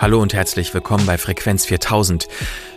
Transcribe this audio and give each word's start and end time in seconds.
Hallo 0.00 0.22
und 0.22 0.32
herzlich 0.32 0.72
willkommen 0.72 1.04
bei 1.04 1.18
Frequenz 1.18 1.66
4000. 1.66 2.26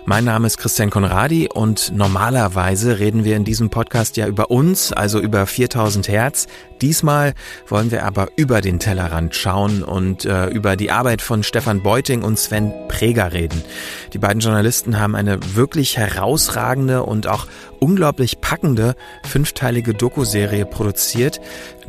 Mein 0.03 0.25
Name 0.25 0.45
ist 0.45 0.57
Christian 0.57 0.89
Konradi 0.89 1.47
und 1.47 1.93
normalerweise 1.95 2.99
reden 2.99 3.23
wir 3.23 3.37
in 3.37 3.45
diesem 3.45 3.69
Podcast 3.69 4.17
ja 4.17 4.27
über 4.27 4.51
uns, 4.51 4.91
also 4.91 5.21
über 5.21 5.47
4000 5.47 6.09
Hertz. 6.09 6.47
Diesmal 6.81 7.33
wollen 7.69 7.91
wir 7.91 8.03
aber 8.03 8.27
über 8.35 8.59
den 8.59 8.77
Tellerrand 8.77 9.35
schauen 9.35 9.83
und 9.83 10.25
äh, 10.25 10.47
über 10.47 10.75
die 10.75 10.91
Arbeit 10.91 11.21
von 11.21 11.43
Stefan 11.43 11.81
Beuting 11.81 12.23
und 12.23 12.37
Sven 12.37 12.73
Preger 12.89 13.31
reden. 13.31 13.63
Die 14.11 14.19
beiden 14.19 14.41
Journalisten 14.41 14.99
haben 14.99 15.15
eine 15.15 15.39
wirklich 15.55 15.95
herausragende 15.95 17.03
und 17.03 17.27
auch 17.27 17.47
unglaublich 17.79 18.41
packende 18.41 18.95
fünfteilige 19.25 19.93
Dokuserie 19.93 20.65
produziert. 20.65 21.39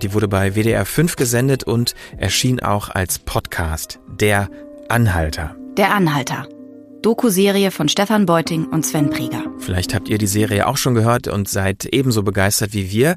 Die 0.01 0.13
wurde 0.13 0.29
bei 0.29 0.55
WDR 0.55 0.87
5 0.87 1.17
gesendet 1.17 1.65
und 1.65 1.97
erschien 2.19 2.63
auch 2.63 2.89
als 2.89 3.19
Podcast. 3.19 3.99
Der 4.07 4.49
Anhalter. 4.89 5.55
Der 5.77 5.95
Anhalter. 5.95 6.47
Doku-Serie 7.05 7.71
von 7.71 7.91
Stefan 7.91 8.25
Beuting 8.25 8.65
und 8.65 8.87
Sven 8.87 9.11
Prieger. 9.11 9.43
Vielleicht 9.59 9.93
habt 9.93 10.09
ihr 10.09 10.17
die 10.17 10.27
Serie 10.27 10.67
auch 10.67 10.79
schon 10.79 10.95
gehört 10.95 11.29
und 11.29 11.51
seid 11.51 11.85
ebenso 11.85 12.23
begeistert 12.23 12.73
wie 12.73 12.91
wir. 12.91 13.17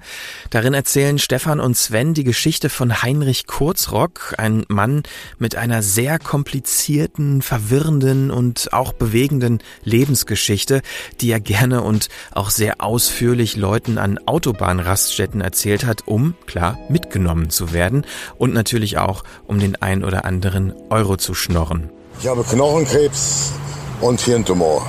Darin 0.50 0.74
erzählen 0.74 1.18
Stefan 1.20 1.62
und 1.62 1.78
Sven 1.78 2.14
die 2.14 2.26
Geschichte 2.26 2.68
von 2.68 3.02
Heinrich 3.02 3.48
Kurzrock, 3.48 4.36
ein 4.38 4.66
Mann 4.68 5.04
mit 5.40 5.56
einer 5.56 5.82
sehr 5.84 6.20
komplizierten, 6.20 7.42
verwirrenden 7.42 8.30
und 8.30 8.74
auch 8.74 8.92
bewegenden 8.92 9.60
Lebensgeschichte, 9.86 10.82
die 11.22 11.32
er 11.32 11.40
gerne 11.40 11.82
und 11.82 12.10
auch 12.34 12.50
sehr 12.50 12.82
ausführlich 12.82 13.56
Leuten 13.56 14.00
an 14.00 14.20
Autobahnraststätten 14.26 15.40
erzählt 15.40 15.86
hat, 15.86 16.06
um, 16.08 16.36
klar, 16.46 16.78
mitgenommen 16.90 17.50
zu 17.50 17.72
werden 17.72 18.06
und 18.38 18.54
natürlich 18.54 18.98
auch, 18.98 19.24
um 19.46 19.60
den 19.60 19.82
ein 19.82 20.04
oder 20.04 20.26
anderen 20.26 20.74
Euro 20.90 21.16
zu 21.16 21.34
schnorren. 21.34 21.90
Ich 22.20 22.28
habe 22.28 22.44
Knochenkrebs, 22.44 23.54
und 24.02 24.22
Hirntumor. 24.22 24.86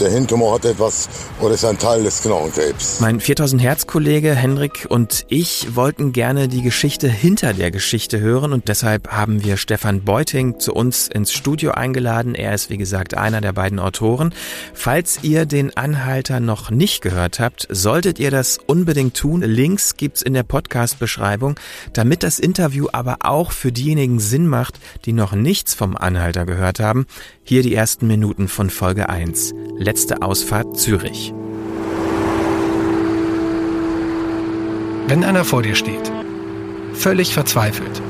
Der 0.00 0.10
Hirntumor 0.10 0.54
hat 0.54 0.64
etwas 0.64 1.08
oder 1.40 1.54
ist 1.54 1.64
ein 1.64 1.78
Teil 1.78 2.02
des 2.02 2.22
Knochenkrebs. 2.22 3.00
Mein 3.00 3.20
4000 3.20 3.62
Hertz 3.62 3.86
Kollege 3.86 4.34
Henrik 4.34 4.86
und 4.88 5.26
ich 5.28 5.76
wollten 5.76 6.12
gerne 6.12 6.48
die 6.48 6.62
Geschichte 6.62 7.08
hinter 7.08 7.52
der 7.52 7.70
Geschichte 7.70 8.18
hören 8.18 8.52
und 8.52 8.68
deshalb 8.68 9.12
haben 9.12 9.44
wir 9.44 9.56
Stefan 9.56 10.02
Beuting 10.02 10.58
zu 10.58 10.72
uns 10.72 11.08
ins 11.08 11.32
Studio 11.32 11.72
eingeladen. 11.72 12.34
Er 12.34 12.54
ist 12.54 12.70
wie 12.70 12.78
gesagt 12.78 13.14
einer 13.14 13.40
der 13.40 13.52
beiden 13.52 13.78
Autoren. 13.78 14.34
Falls 14.72 15.20
ihr 15.22 15.46
den 15.46 15.76
Anhalter 15.76 16.40
noch 16.40 16.70
nicht 16.70 17.02
gehört 17.02 17.38
habt, 17.38 17.68
solltet 17.70 18.18
ihr 18.18 18.30
das 18.30 18.58
unbedingt 18.66 19.16
tun. 19.16 19.42
Links 19.42 19.96
gibt's 19.96 20.22
in 20.22 20.34
der 20.34 20.42
Podcast 20.42 20.98
Beschreibung, 20.98 21.54
damit 21.92 22.22
das 22.22 22.38
Interview 22.38 22.88
aber 22.92 23.18
auch 23.20 23.52
für 23.52 23.70
diejenigen 23.70 24.18
Sinn 24.18 24.46
macht, 24.48 24.80
die 25.04 25.12
noch 25.12 25.32
nichts 25.32 25.74
vom 25.74 25.96
Anhalter 25.96 26.46
gehört 26.46 26.80
haben. 26.80 27.06
Hier 27.44 27.64
die 27.64 27.74
ersten 27.74 28.06
Minuten 28.06 28.46
von 28.46 28.70
Folge 28.70 29.08
1. 29.08 29.52
Letzte 29.76 30.22
Ausfahrt 30.22 30.78
Zürich. 30.78 31.34
Wenn 35.08 35.24
einer 35.24 35.44
vor 35.44 35.62
dir 35.62 35.74
steht, 35.74 36.12
völlig 36.94 37.34
verzweifelt. 37.34 38.00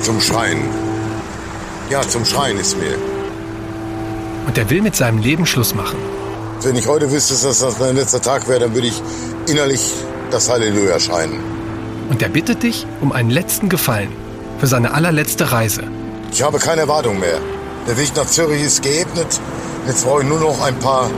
Zum 0.00 0.22
Schreien. 0.22 0.62
Ja, 1.90 2.00
zum 2.00 2.24
Schreien 2.24 2.58
ist 2.58 2.78
mir. 2.78 2.96
Und 4.46 4.56
er 4.56 4.70
will 4.70 4.80
mit 4.80 4.96
seinem 4.96 5.18
Leben 5.18 5.44
Schluss 5.44 5.74
machen. 5.74 5.98
Wenn 6.62 6.76
ich 6.76 6.86
heute 6.86 7.12
wüsste, 7.12 7.34
dass 7.34 7.58
das 7.58 7.78
mein 7.78 7.94
letzter 7.94 8.22
Tag 8.22 8.48
wäre, 8.48 8.60
dann 8.60 8.74
würde 8.74 8.88
ich 8.88 9.02
innerlich 9.46 9.92
das 10.30 10.48
Halleluja 10.48 10.98
schreien. 10.98 11.32
Und 12.08 12.22
er 12.22 12.30
bittet 12.30 12.62
dich 12.62 12.86
um 13.02 13.12
einen 13.12 13.28
letzten 13.28 13.68
Gefallen 13.68 14.12
für 14.58 14.66
seine 14.66 14.94
allerletzte 14.94 15.52
Reise. 15.52 15.84
Ich 16.32 16.42
habe 16.42 16.58
keine 16.58 16.80
Erwartung 16.80 17.20
mehr. 17.20 17.38
Der 17.86 17.96
Weg 17.96 18.16
nach 18.16 18.26
Zürich 18.26 18.62
ist 18.62 18.82
geebnet. 18.82 19.40
Jetzt 19.86 20.04
brauche 20.04 20.22
ich 20.22 20.28
nur 20.28 20.40
noch 20.40 20.60
ein 20.60 20.76
paar 20.80 21.08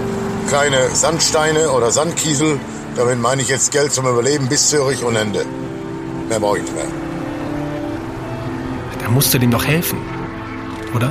kleine 0.49 0.91
Sandsteine 0.95 1.71
oder 1.71 1.91
Sandkiesel. 1.91 2.61
Damit 2.95 3.19
meine 3.21 3.41
ich 3.41 3.49
jetzt 3.49 3.73
Geld 3.73 3.93
zum 3.93 4.07
Überleben 4.07 4.49
bis 4.49 4.69
Zürich 4.69 5.03
und 5.03 5.17
Ende. 5.17 5.47
Mehr 6.29 6.41
brauche 6.41 6.59
ich 6.59 6.65
nicht 6.65 6.75
mehr. 6.75 6.85
Da 9.03 9.09
musst 9.09 9.33
du 9.33 9.39
dem 9.39 9.51
doch 9.51 9.65
helfen, 9.65 9.99
oder? 10.95 11.11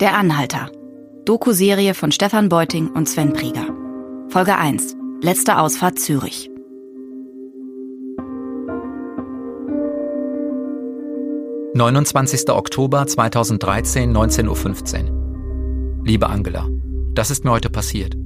Der 0.00 0.14
Anhalter. 0.14 0.70
Doku-Serie 1.28 1.92
von 1.92 2.10
Stefan 2.10 2.48
Beuting 2.48 2.88
und 2.88 3.06
Sven 3.06 3.34
Prieger. 3.34 3.66
Folge 4.30 4.56
1. 4.56 4.96
Letzte 5.20 5.58
Ausfahrt 5.58 5.98
Zürich. 5.98 6.48
»29. 11.74 12.50
Oktober 12.50 13.06
2013, 13.06 14.16
19.15 14.16 15.04
Uhr. 15.04 16.02
Liebe 16.06 16.30
Angela, 16.30 16.66
das 17.12 17.30
ist 17.30 17.44
mir 17.44 17.50
heute 17.50 17.68
passiert. 17.68 18.16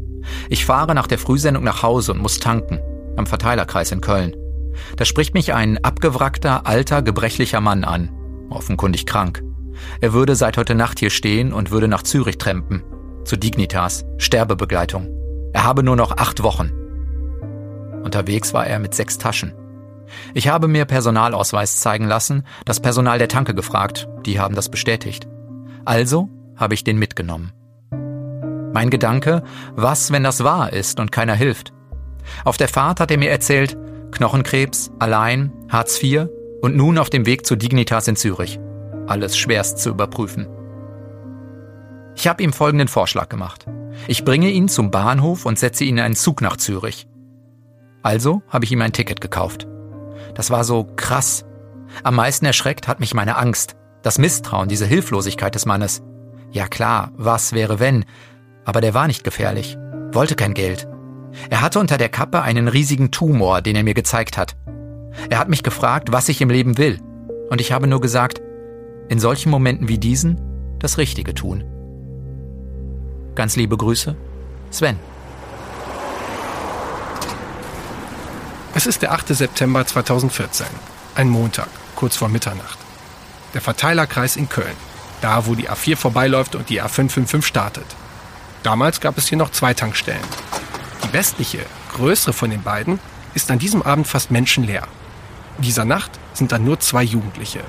Ich 0.49 0.65
fahre 0.65 0.95
nach 0.95 1.09
der 1.09 1.19
Frühsendung 1.19 1.65
nach 1.65 1.83
Hause 1.83 2.13
und 2.13 2.23
muss 2.23 2.39
tanken, 2.39 2.79
am 3.17 3.27
Verteilerkreis 3.27 3.91
in 3.91 4.01
Köln. 4.01 4.37
Da 4.95 5.05
spricht 5.05 5.35
mich 5.35 5.53
ein 5.53 5.83
abgewrackter, 5.83 6.69
alter, 6.69 7.03
gebrechlicher 7.03 7.61
Mann 7.61 7.83
an, 7.83 8.13
offenkundig 8.49 9.07
krank. 9.07 9.43
Er 10.01 10.13
würde 10.13 10.37
seit 10.37 10.57
heute 10.57 10.77
Nacht 10.77 11.01
hier 11.01 11.11
stehen 11.11 11.53
und 11.53 11.73
würde 11.73 11.89
nach 11.89 12.05
Zürich 12.05 12.39
trampen 12.39 12.85
zu 13.25 13.37
Dignitas, 13.37 14.05
Sterbebegleitung. 14.19 15.09
Er 15.53 15.65
habe 15.65 15.83
nur 15.83 15.97
noch 15.97 16.17
acht 16.17 16.43
Wochen. 16.43 16.73
Unterwegs 18.03 18.53
war 18.53 18.67
er 18.67 18.79
mit 18.79 18.95
sechs 18.95 19.19
Taschen. 19.19 19.55
Ich 20.35 20.49
habe 20.49 20.69
mir 20.69 20.85
Personalausweis 20.85 21.81
zeigen 21.81 22.07
lassen, 22.07 22.45
das 22.65 22.81
Personal 22.81 23.19
der 23.19 23.29
Tanke 23.29 23.55
gefragt, 23.55 24.09
die 24.27 24.41
haben 24.41 24.55
das 24.55 24.69
bestätigt. 24.69 25.27
Also 25.85 26.29
habe 26.57 26.75
ich 26.75 26.85
den 26.85 26.99
mitgenommen. 26.99 27.53
Mein 28.73 28.91
Gedanke, 28.91 29.43
was, 29.75 30.13
wenn 30.13 30.25
das 30.25 30.45
wahr 30.45 30.73
ist 30.73 30.99
und 31.01 31.13
keiner 31.13 31.35
hilft? 31.35 31.73
Auf 32.45 32.57
der 32.57 32.69
Fahrt 32.69 33.01
hat 33.01 33.11
er 33.11 33.19
mir 33.19 33.31
erzählt, 33.31 33.77
Knochenkrebs, 34.13 34.91
allein, 34.99 35.53
Hartz 35.69 36.03
IV 36.03 36.29
und 36.61 36.77
nun 36.77 36.99
auf 36.99 37.11
dem 37.11 37.27
Weg 37.27 37.47
zu 37.47 37.57
Dignitas 37.57 38.09
in 38.09 38.17
Zürich. 38.17 38.61
Alles 39.07 39.37
schwerst 39.37 39.79
zu 39.79 39.91
überprüfen. 39.91 40.47
Ich 42.15 42.29
habe 42.29 42.43
ihm 42.43 42.53
folgenden 42.53 42.89
Vorschlag 42.89 43.29
gemacht. 43.29 43.67
Ich 44.07 44.25
bringe 44.25 44.51
ihn 44.51 44.69
zum 44.69 44.91
Bahnhof 44.91 45.47
und 45.47 45.59
setze 45.59 45.85
ihn 45.85 45.99
in 45.99 46.05
einen 46.05 46.17
Zug 46.17 46.41
nach 46.41 46.57
Zürich. 46.57 47.07
Also 48.03 48.43
habe 48.49 48.65
ich 48.65 48.73
ihm 48.73 48.83
ein 48.83 48.93
Ticket 48.93 49.21
gekauft. 49.21 49.67
Das 50.35 50.51
war 50.51 50.65
so 50.65 50.85
krass. 50.97 51.45
Am 52.03 52.17
meisten 52.17 52.47
erschreckt 52.47 52.89
hat 52.89 53.01
mich 53.01 53.15
meine 53.15 53.37
Angst, 53.37 53.77
das 54.03 54.19
Misstrauen, 54.19 54.69
diese 54.69 54.87
Hilflosigkeit 54.87 55.55
des 55.55 55.67
Mannes. 55.67 56.03
Ja 56.51 56.67
klar, 56.67 57.13
was 57.17 57.53
wäre 57.53 57.81
wenn? 57.81 58.05
Aber 58.65 58.81
der 58.81 58.95
war 58.95 59.07
nicht 59.07 59.25
gefährlich, 59.25 59.77
wollte 60.13 60.35
kein 60.35 60.55
Geld. 60.55 60.89
Er 61.51 61.61
hatte 61.61 61.81
unter 61.81 61.99
der 61.99 62.09
Kappe 62.09 62.43
einen 62.43 62.69
riesigen 62.69 63.11
Tumor, 63.11 63.63
den 63.63 63.77
er 63.77 63.85
mir 63.85 63.95
gezeigt 63.95 64.37
hat. 64.37 64.57
Er 65.31 65.39
hat 65.39 65.49
mich 65.49 65.63
gefragt, 65.63 66.13
was 66.13 66.29
ich 66.29 66.41
im 66.41 66.51
Leben 66.51 66.79
will. 66.79 67.01
Und 67.51 67.61
ich 67.61 67.73
habe 67.73 67.87
nur 67.87 68.01
gesagt, 68.01 68.41
in 69.09 69.19
solchen 69.19 69.51
Momenten 69.51 69.89
wie 69.89 69.99
diesen 69.99 70.41
das 70.79 70.99
Richtige 70.99 71.35
tun. 71.35 71.65
Ganz 73.35 73.57
liebe 73.57 73.79
Grüße, 73.79 74.15
Sven. 74.71 74.99
Es 78.75 78.87
ist 78.87 79.01
der 79.01 79.13
8. 79.13 79.29
September 79.29 79.87
2014, 79.87 80.67
ein 81.15 81.31
Montag, 81.31 81.69
kurz 81.97 82.15
vor 82.17 82.29
Mitternacht. 82.29 82.79
Der 83.55 83.63
Verteilerkreis 83.63 84.37
in 84.37 84.51
Köln, 84.51 84.77
da 85.23 85.47
wo 85.47 85.55
die 85.55 85.71
A4 85.71 85.97
vorbeiläuft 85.97 86.55
und 86.55 86.69
die 86.69 86.83
A555 86.83 87.43
startet. 87.43 87.87
Damals 88.63 89.01
gab 89.01 89.17
es 89.17 89.29
hier 89.29 89.39
noch 89.39 89.51
zwei 89.51 89.73
Tankstellen. 89.73 90.21
Die 91.05 91.13
westliche, 91.15 91.61
größere 91.95 92.35
von 92.35 92.51
den 92.51 92.63
beiden, 92.63 92.99
ist 93.33 93.51
an 93.51 93.59
diesem 93.59 93.81
Abend 93.81 94.07
fast 94.07 94.31
menschenleer. 94.31 94.87
In 95.57 95.65
dieser 95.65 95.87
Nacht 95.87 96.11
sind 96.35 96.53
dann 96.53 96.67
nur 96.67 96.81
zwei 96.81 97.03
Jugendliche, 97.03 97.61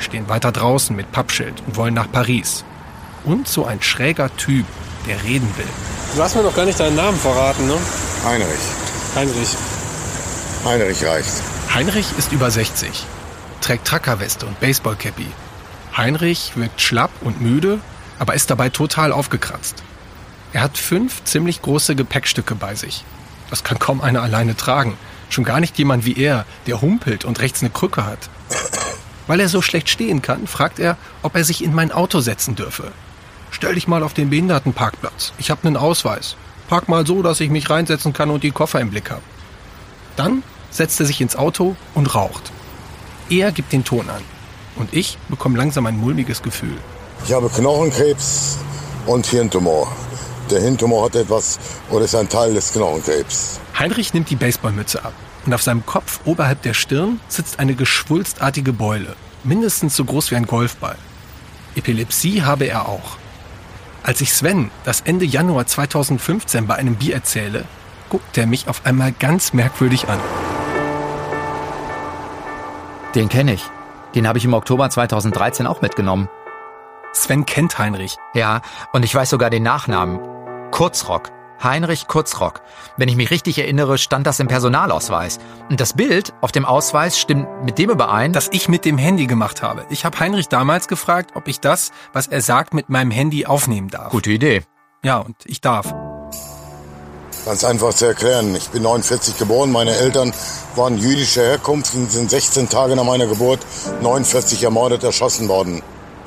stehen 0.00 0.28
weiter 0.28 0.50
draußen 0.50 0.96
mit 0.96 1.12
Pappschild 1.12 1.62
und 1.64 1.76
wollen 1.76 1.94
nach 1.94 2.10
Paris. 2.10 2.64
Und 3.22 3.46
so 3.46 3.64
ein 3.64 3.82
schräger 3.82 4.36
Typ 4.36 4.66
der 5.06 5.22
reden 5.22 5.48
will. 5.56 5.68
Du 6.14 6.22
hast 6.22 6.36
mir 6.36 6.42
noch 6.42 6.54
gar 6.54 6.64
nicht 6.64 6.78
deinen 6.78 6.96
Namen 6.96 7.18
verraten, 7.18 7.66
ne? 7.66 7.76
Heinrich. 8.24 8.60
Heinrich. 9.14 9.56
Heinrich 10.64 11.04
reicht. 11.04 11.32
Heinrich 11.74 12.06
ist 12.18 12.32
über 12.32 12.50
60, 12.50 13.04
trägt 13.60 13.86
Trackerweste 13.86 14.46
und 14.46 14.60
Baseballcappy. 14.60 15.26
Heinrich 15.96 16.52
wirkt 16.54 16.80
schlapp 16.80 17.10
und 17.22 17.40
müde, 17.40 17.80
aber 18.18 18.34
ist 18.34 18.50
dabei 18.50 18.68
total 18.68 19.12
aufgekratzt. 19.12 19.82
Er 20.52 20.60
hat 20.62 20.76
fünf 20.76 21.24
ziemlich 21.24 21.62
große 21.62 21.94
Gepäckstücke 21.94 22.54
bei 22.54 22.74
sich. 22.74 23.04
Das 23.50 23.64
kann 23.64 23.78
kaum 23.78 24.00
einer 24.00 24.22
alleine 24.22 24.56
tragen. 24.56 24.96
Schon 25.30 25.44
gar 25.44 25.60
nicht 25.60 25.78
jemand 25.78 26.04
wie 26.04 26.16
er, 26.16 26.44
der 26.66 26.82
humpelt 26.82 27.24
und 27.24 27.40
rechts 27.40 27.62
eine 27.62 27.70
Krücke 27.70 28.04
hat. 28.04 28.28
Weil 29.26 29.40
er 29.40 29.48
so 29.48 29.62
schlecht 29.62 29.88
stehen 29.88 30.20
kann, 30.20 30.46
fragt 30.46 30.78
er, 30.78 30.96
ob 31.22 31.36
er 31.36 31.44
sich 31.44 31.64
in 31.64 31.74
mein 31.74 31.90
Auto 31.90 32.20
setzen 32.20 32.54
dürfe. 32.54 32.92
Stell 33.52 33.76
dich 33.76 33.86
mal 33.86 34.02
auf 34.02 34.14
den 34.14 34.30
Behindertenparkplatz. 34.30 35.32
Ich 35.38 35.50
habe 35.50 35.68
einen 35.68 35.76
Ausweis. 35.76 36.36
Park 36.68 36.88
mal 36.88 37.06
so, 37.06 37.22
dass 37.22 37.38
ich 37.38 37.50
mich 37.50 37.70
reinsetzen 37.70 38.12
kann 38.12 38.30
und 38.30 38.42
die 38.42 38.50
Koffer 38.50 38.80
im 38.80 38.90
Blick 38.90 39.10
habe. 39.10 39.22
Dann 40.16 40.42
setzt 40.70 40.98
er 40.98 41.06
sich 41.06 41.20
ins 41.20 41.36
Auto 41.36 41.76
und 41.94 42.14
raucht. 42.14 42.50
Er 43.30 43.52
gibt 43.52 43.72
den 43.72 43.84
Ton 43.84 44.08
an. 44.10 44.22
Und 44.76 44.92
ich 44.94 45.18
bekomme 45.28 45.58
langsam 45.58 45.86
ein 45.86 45.98
mulmiges 45.98 46.42
Gefühl. 46.42 46.76
Ich 47.26 47.32
habe 47.32 47.48
Knochenkrebs 47.48 48.58
und 49.06 49.26
Hirntumor. 49.26 49.86
Der 50.50 50.60
Hirntumor 50.60 51.04
hat 51.04 51.14
etwas 51.14 51.58
oder 51.90 52.04
ist 52.04 52.14
ein 52.14 52.28
Teil 52.28 52.54
des 52.54 52.72
Knochenkrebs. 52.72 53.60
Heinrich 53.78 54.12
nimmt 54.12 54.30
die 54.30 54.36
Baseballmütze 54.36 55.04
ab. 55.04 55.12
Und 55.44 55.54
auf 55.54 55.62
seinem 55.62 55.84
Kopf 55.84 56.20
oberhalb 56.24 56.62
der 56.62 56.74
Stirn 56.74 57.20
sitzt 57.28 57.58
eine 57.58 57.74
geschwulstartige 57.74 58.72
Beule. 58.72 59.16
Mindestens 59.44 59.96
so 59.96 60.04
groß 60.04 60.30
wie 60.30 60.36
ein 60.36 60.46
Golfball. 60.46 60.96
Epilepsie 61.74 62.42
habe 62.42 62.66
er 62.66 62.88
auch. 62.88 63.16
Als 64.02 64.20
ich 64.20 64.32
Sven 64.32 64.70
das 64.84 65.00
Ende 65.02 65.24
Januar 65.24 65.66
2015 65.66 66.66
bei 66.66 66.74
einem 66.74 66.96
Bier 66.96 67.14
erzähle, 67.14 67.64
guckt 68.08 68.36
er 68.36 68.46
mich 68.46 68.68
auf 68.68 68.84
einmal 68.84 69.12
ganz 69.12 69.52
merkwürdig 69.52 70.08
an. 70.08 70.18
Den 73.14 73.28
kenne 73.28 73.54
ich. 73.54 73.64
Den 74.14 74.26
habe 74.26 74.38
ich 74.38 74.44
im 74.44 74.54
Oktober 74.54 74.90
2013 74.90 75.66
auch 75.66 75.82
mitgenommen. 75.82 76.28
Sven 77.12 77.46
kennt 77.46 77.78
Heinrich. 77.78 78.16
Ja, 78.34 78.62
und 78.92 79.04
ich 79.04 79.14
weiß 79.14 79.30
sogar 79.30 79.50
den 79.50 79.62
Nachnamen. 79.62 80.18
Kurzrock. 80.70 81.30
Heinrich 81.64 82.08
Kurzrock. 82.08 82.62
Wenn 82.96 83.08
ich 83.08 83.16
mich 83.16 83.30
richtig 83.30 83.58
erinnere, 83.58 83.98
stand 83.98 84.26
das 84.26 84.40
im 84.40 84.48
Personalausweis. 84.48 85.38
Und 85.70 85.80
das 85.80 85.94
Bild 85.94 86.32
auf 86.40 86.52
dem 86.52 86.64
Ausweis 86.64 87.18
stimmt 87.18 87.46
mit 87.64 87.78
dem 87.78 87.90
überein, 87.90 88.32
Das 88.32 88.48
ich 88.52 88.68
mit 88.68 88.84
dem 88.84 88.98
Handy 88.98 89.26
gemacht 89.26 89.62
habe. 89.62 89.84
Ich 89.90 90.04
habe 90.04 90.18
Heinrich 90.18 90.48
damals 90.48 90.88
gefragt, 90.88 91.32
ob 91.34 91.48
ich 91.48 91.60
das, 91.60 91.92
was 92.12 92.26
er 92.26 92.40
sagt, 92.40 92.74
mit 92.74 92.88
meinem 92.88 93.10
Handy 93.10 93.46
aufnehmen 93.46 93.88
darf. 93.88 94.10
Gute 94.10 94.30
Idee. 94.30 94.62
Ja, 95.04 95.18
und 95.18 95.36
ich 95.44 95.60
darf. 95.60 95.94
Ganz 97.44 97.64
einfach 97.64 97.92
zu 97.92 98.06
erklären. 98.06 98.54
Ich 98.54 98.68
bin 98.68 98.82
49 98.82 99.36
geboren. 99.36 99.72
Meine 99.72 99.96
Eltern 99.96 100.32
waren 100.76 100.96
jüdischer 100.96 101.42
Herkunft 101.42 101.94
und 101.94 102.10
sind 102.10 102.30
16 102.30 102.68
Tage 102.68 102.94
nach 102.94 103.04
meiner 103.04 103.26
Geburt 103.26 103.60
49 104.00 104.62
ermordet 104.62 105.02
erschossen 105.02 105.48
worden. 105.48 105.82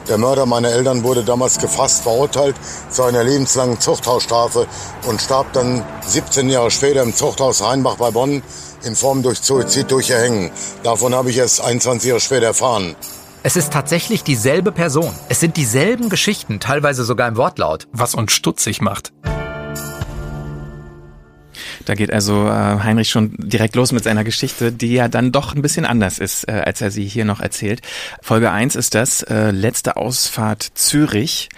Der 0.08 0.18
Mörder 0.20 0.46
meiner 0.46 0.70
Eltern 0.70 1.04
wurde 1.04 1.24
damals 1.24 1.58
gefasst, 1.58 2.04
verurteilt 2.04 2.56
zu 2.90 3.04
einer 3.04 3.24
lebenslangen 3.24 3.80
Zuchthausstrafe 3.80 4.68
und 5.08 5.20
starb 5.20 5.52
dann 5.54 5.84
17 6.06 6.50
Jahre 6.50 6.70
später 6.70 7.02
im 7.02 7.16
Zuchthaus 7.16 7.64
Rheinbach 7.64 7.96
bei 7.96 8.12
Bonn 8.12 8.44
in 8.84 8.96
Form 8.96 9.24
durch 9.24 9.40
Suizid 9.40 9.90
durch 9.90 10.12
Erhängen. 10.12 10.52
Davon 10.84 11.16
habe 11.16 11.32
ich 11.32 11.38
erst 11.38 11.62
21 11.62 12.08
Jahre 12.08 12.22
später 12.22 12.46
erfahren. 12.48 12.96
Es 13.42 13.56
ist 13.56 13.74
tatsächlich 13.74 14.24
dieselbe 14.24 14.72
Person. 14.72 15.14
Es 15.30 15.40
sind 15.40 15.58
dieselben 15.58 16.10
Geschichten, 16.10 16.60
teilweise 16.60 17.04
sogar 17.04 17.28
im 17.28 17.38
Wortlaut. 17.38 17.88
Was 17.92 18.16
uns 18.16 18.32
stutzig 18.32 18.82
macht. 18.82 19.12
Da 21.86 21.96
geht 21.96 22.12
also 22.12 22.48
äh, 22.48 22.80
Heinrich 22.84 23.10
schon 23.10 23.34
direkt 23.38 23.76
los 23.76 23.92
mit 23.92 24.04
seiner 24.04 24.24
Geschichte, 24.24 24.72
die 24.72 24.94
ja 24.94 25.08
dann 25.08 25.32
doch 25.32 25.56
ein 25.56 25.62
bisschen 25.62 25.86
anders 25.86 26.20
ist, 26.20 26.48
äh, 26.48 26.64
als 26.66 26.82
er 26.82 26.92
sie 26.92 27.06
hier 27.06 27.26
noch 27.26 27.40
erzählt. 27.40 27.82
Folge 28.22 28.52
1 28.52 28.76
ist 28.76 28.96
das, 28.96 29.22
äh, 29.24 29.52
letzte 29.52 29.98
Ausfahrt 29.98 30.72
Zürich. 30.74 31.50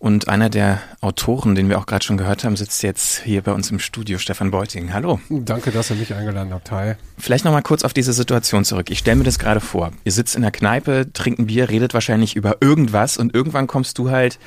Und 0.00 0.28
einer 0.28 0.48
der 0.48 0.80
Autoren, 1.00 1.56
den 1.56 1.68
wir 1.68 1.78
auch 1.78 1.86
gerade 1.86 2.04
schon 2.04 2.16
gehört 2.16 2.44
haben, 2.44 2.56
sitzt 2.56 2.82
jetzt 2.84 3.22
hier 3.22 3.42
bei 3.42 3.52
uns 3.52 3.70
im 3.70 3.80
Studio, 3.80 4.18
Stefan 4.18 4.52
Beuting. 4.52 4.92
Hallo. 4.92 5.18
Danke, 5.28 5.72
dass 5.72 5.90
ihr 5.90 5.96
mich 5.96 6.14
eingeladen 6.14 6.52
habt. 6.52 6.70
Hi. 6.70 6.94
Vielleicht 7.18 7.44
nochmal 7.44 7.62
kurz 7.62 7.82
auf 7.82 7.92
diese 7.92 8.12
Situation 8.12 8.64
zurück. 8.64 8.90
Ich 8.90 9.00
stelle 9.00 9.16
mir 9.16 9.24
das 9.24 9.40
gerade 9.40 9.60
vor. 9.60 9.90
Ihr 10.04 10.12
sitzt 10.12 10.36
in 10.36 10.42
der 10.42 10.52
Kneipe, 10.52 11.12
trinkt 11.12 11.40
ein 11.40 11.46
Bier, 11.46 11.68
redet 11.68 11.94
wahrscheinlich 11.94 12.36
über 12.36 12.58
irgendwas 12.60 13.16
und 13.16 13.34
irgendwann 13.34 13.66
kommst 13.66 13.98
du 13.98 14.10
halt 14.10 14.38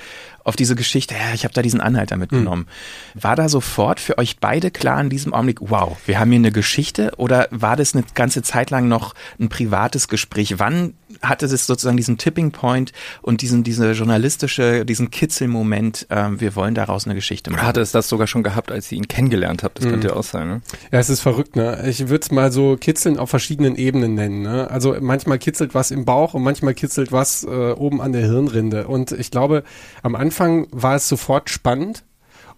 auf 0.44 0.56
diese 0.56 0.76
Geschichte, 0.76 1.14
ja, 1.14 1.34
ich 1.34 1.44
habe 1.44 1.54
da 1.54 1.62
diesen 1.62 1.82
Anhalter 1.82 2.18
mitgenommen. 2.18 2.68
Mhm. 3.14 3.24
War 3.24 3.36
da 3.36 3.50
sofort 3.50 4.00
für 4.00 4.18
euch 4.18 4.40
beide 4.40 4.72
klar 4.72 5.00
in 5.02 5.10
diesem 5.10 5.34
Augenblick, 5.34 5.60
wow, 5.62 5.98
wir 6.06 6.20
haben 6.20 6.32
hier 6.32 6.40
eine 6.40 6.52
Geschichte 6.52 7.12
oder 7.18 7.48
war 7.52 7.76
das 7.76 7.94
eine 7.94 8.04
ganze 8.16 8.42
Zeit 8.42 8.70
lang 8.70 8.88
noch 8.88 9.14
ein 9.40 9.50
privates 9.50 10.08
Gespräch? 10.08 10.58
Wann 10.58 10.96
hatte 11.22 11.46
es 11.46 11.68
sozusagen 11.68 11.98
diesen 11.98 12.18
Tipping 12.18 12.52
Point 12.52 12.92
und 13.22 13.42
diesen, 13.42 13.64
diese 13.64 13.92
journalistische, 13.92 14.86
diesen 14.86 15.12
Kitzelmoment, 15.42 16.06
äh, 16.10 16.40
wir 16.40 16.56
wollen 16.56 16.76
daraus 16.76 17.06
eine 17.06 17.16
Geschichte 17.16 17.50
machen? 17.50 17.62
Oder 17.62 17.68
hatte 17.68 17.82
es 17.82 17.92
das 17.92 18.08
sogar 18.08 18.28
schon 18.28 18.44
gehabt, 18.44 18.72
als 18.72 18.92
ihr 18.92 18.98
ihn 18.98 19.08
kennengelernt 19.08 19.64
habt? 19.64 19.80
Das 19.80 19.86
mhm. 19.86 19.92
könnte 19.92 20.08
ja 20.10 20.16
auch 20.16 20.24
sein, 20.24 20.48
ne? 20.48 20.62
Ja, 20.92 21.00
es 21.00 21.10
ist 21.10 21.22
verrückt, 21.22 21.56
ne? 21.56 21.84
Ich 21.88 22.10
würde 22.10 22.22
es 22.22 22.32
mal 22.32 22.52
so 22.52 22.78
kitzeln 22.80 23.18
auf 23.18 23.30
verschiedenen 23.30 23.76
Ebenen 23.76 24.14
nennen, 24.14 24.44
ne? 24.44 24.70
Also 24.70 24.96
manchmal 25.00 25.40
kitzelt 25.40 25.74
was 25.74 25.90
im 25.92 26.06
Bauch 26.06 26.36
und 26.36 26.44
manchmal 26.44 26.74
kitzelt 26.74 27.12
was 27.12 27.44
äh, 27.44 27.72
oben 27.72 28.02
an 28.02 28.12
der 28.12 28.22
Hirnrinde. 28.22 28.88
Und 28.88 29.12
ich 29.12 29.32
glaube, 29.32 29.64
am 30.04 30.16
Anfang 30.16 30.68
war 30.72 30.96
es 30.96 31.08
sofort 31.08 31.50
spannend. 31.50 32.04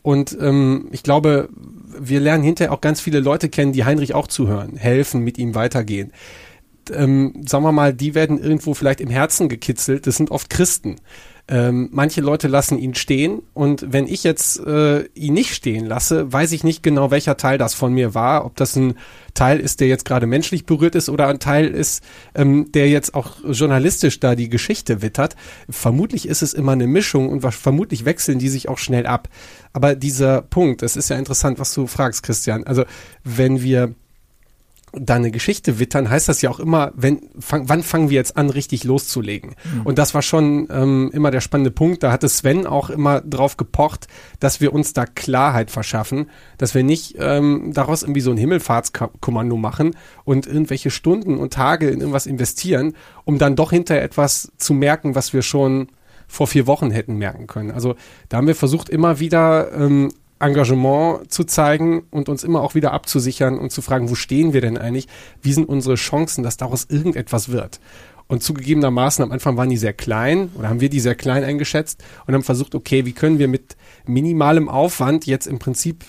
Und 0.01 0.37
ähm, 0.41 0.89
ich 0.91 1.03
glaube, 1.03 1.47
wir 1.97 2.19
lernen 2.19 2.43
hinterher 2.43 2.73
auch 2.73 2.81
ganz 2.81 2.99
viele 2.99 3.21
Leute 3.21 3.47
kennen, 3.47 3.71
die 3.71 3.85
Heinrich 3.85 4.13
auch 4.13 4.27
zuhören, 4.27 4.75
helfen, 4.75 5.21
mit 5.21 5.37
ihm 5.37 5.55
weitergehen 5.55 6.11
ähm, 6.91 7.43
sagen 7.47 7.63
wir 7.63 7.71
mal, 7.71 7.93
die 7.93 8.13
werden 8.13 8.37
irgendwo 8.37 8.73
vielleicht 8.73 8.99
im 8.99 9.09
Herzen 9.09 9.47
gekitzelt. 9.47 10.05
Das 10.05 10.17
sind 10.17 10.31
oft 10.31 10.49
Christen. 10.49 10.97
Ähm, 11.49 11.89
manche 11.91 12.21
Leute 12.21 12.47
lassen 12.47 12.77
ihn 12.77 12.95
stehen 12.95 13.41
und 13.53 13.91
wenn 13.91 14.07
ich 14.07 14.23
jetzt 14.23 14.65
äh, 14.65 15.03
ihn 15.13 15.33
nicht 15.33 15.53
stehen 15.53 15.85
lasse, 15.85 16.31
weiß 16.31 16.53
ich 16.53 16.63
nicht 16.63 16.83
genau, 16.83 17.11
welcher 17.11 17.35
Teil 17.35 17.57
das 17.57 17.73
von 17.73 17.93
mir 17.93 18.13
war. 18.13 18.45
Ob 18.45 18.55
das 18.55 18.77
ein 18.77 18.93
Teil 19.33 19.59
ist, 19.59 19.81
der 19.81 19.89
jetzt 19.89 20.05
gerade 20.05 20.25
menschlich 20.25 20.65
berührt 20.65 20.95
ist 20.95 21.09
oder 21.09 21.27
ein 21.27 21.39
Teil 21.39 21.67
ist, 21.67 22.01
ähm, 22.33 22.71
der 22.71 22.87
jetzt 22.87 23.13
auch 23.13 23.37
journalistisch 23.43 24.21
da 24.21 24.35
die 24.35 24.47
Geschichte 24.47 25.01
wittert. 25.01 25.35
Vermutlich 25.69 26.29
ist 26.29 26.43
es 26.43 26.53
immer 26.53 26.71
eine 26.71 26.87
Mischung 26.87 27.27
und 27.27 27.41
vermutlich 27.41 28.05
wechseln 28.05 28.39
die 28.39 28.49
sich 28.49 28.69
auch 28.69 28.77
schnell 28.77 29.05
ab. 29.05 29.27
Aber 29.73 29.95
dieser 29.95 30.43
Punkt, 30.43 30.81
das 30.81 30.95
ist 30.95 31.09
ja 31.09 31.17
interessant, 31.17 31.59
was 31.59 31.73
du 31.73 31.87
fragst, 31.87 32.23
Christian. 32.23 32.63
Also 32.63 32.85
wenn 33.25 33.61
wir 33.61 33.95
da 34.93 35.15
eine 35.15 35.31
Geschichte 35.31 35.79
wittern, 35.79 36.09
heißt 36.09 36.29
das 36.29 36.41
ja 36.41 36.49
auch 36.49 36.59
immer, 36.59 36.91
wenn, 36.95 37.29
fang, 37.39 37.67
wann 37.67 37.81
fangen 37.81 38.09
wir 38.09 38.15
jetzt 38.15 38.37
an, 38.37 38.49
richtig 38.49 38.83
loszulegen? 38.83 39.55
Mhm. 39.73 39.81
Und 39.81 39.97
das 39.97 40.13
war 40.13 40.21
schon 40.21 40.67
ähm, 40.71 41.09
immer 41.13 41.31
der 41.31 41.41
spannende 41.41 41.71
Punkt. 41.71 42.03
Da 42.03 42.11
hatte 42.11 42.29
Sven 42.29 42.67
auch 42.67 42.89
immer 42.89 43.21
drauf 43.21 43.57
gepocht, 43.57 44.07
dass 44.39 44.61
wir 44.61 44.71
uns 44.71 44.93
da 44.93 45.05
Klarheit 45.05 45.71
verschaffen, 45.71 46.29
dass 46.57 46.75
wir 46.75 46.83
nicht 46.83 47.15
ähm, 47.17 47.71
daraus 47.73 48.03
irgendwie 48.03 48.21
so 48.21 48.31
ein 48.31 48.37
Himmelfahrtskommando 48.37 49.57
machen 49.57 49.95
und 50.25 50.45
irgendwelche 50.45 50.91
Stunden 50.91 51.37
und 51.37 51.53
Tage 51.53 51.89
in 51.89 51.99
irgendwas 51.99 52.27
investieren, 52.27 52.93
um 53.25 53.39
dann 53.39 53.55
doch 53.55 53.71
hinter 53.71 53.99
etwas 53.99 54.51
zu 54.57 54.73
merken, 54.73 55.15
was 55.15 55.33
wir 55.33 55.41
schon 55.41 55.87
vor 56.27 56.47
vier 56.47 56.67
Wochen 56.67 56.91
hätten 56.91 57.17
merken 57.17 57.47
können. 57.47 57.71
Also 57.71 57.95
da 58.29 58.37
haben 58.37 58.47
wir 58.47 58.55
versucht, 58.55 58.89
immer 58.89 59.19
wieder 59.19 59.71
ähm, 59.73 60.11
Engagement 60.43 61.31
zu 61.31 61.43
zeigen 61.43 62.03
und 62.11 62.29
uns 62.29 62.43
immer 62.43 62.61
auch 62.61 62.75
wieder 62.75 62.91
abzusichern 62.91 63.57
und 63.57 63.71
zu 63.71 63.81
fragen, 63.81 64.09
wo 64.09 64.15
stehen 64.15 64.53
wir 64.53 64.61
denn 64.61 64.77
eigentlich? 64.77 65.07
Wie 65.41 65.53
sind 65.53 65.69
unsere 65.69 65.95
Chancen, 65.95 66.43
dass 66.43 66.57
daraus 66.57 66.85
irgendetwas 66.89 67.49
wird? 67.49 67.79
Und 68.27 68.41
zugegebenermaßen 68.41 69.23
am 69.23 69.31
Anfang 69.31 69.57
waren 69.57 69.69
die 69.69 69.77
sehr 69.77 69.93
klein 69.93 70.49
oder 70.57 70.69
haben 70.69 70.79
wir 70.79 70.89
die 70.89 71.01
sehr 71.01 71.15
klein 71.15 71.43
eingeschätzt 71.43 72.03
und 72.25 72.33
haben 72.33 72.43
versucht, 72.43 72.73
okay, 72.73 73.05
wie 73.05 73.11
können 73.11 73.37
wir 73.37 73.47
mit 73.47 73.75
minimalem 74.05 74.69
Aufwand 74.69 75.25
jetzt 75.25 75.45
im 75.45 75.59
Prinzip 75.59 76.05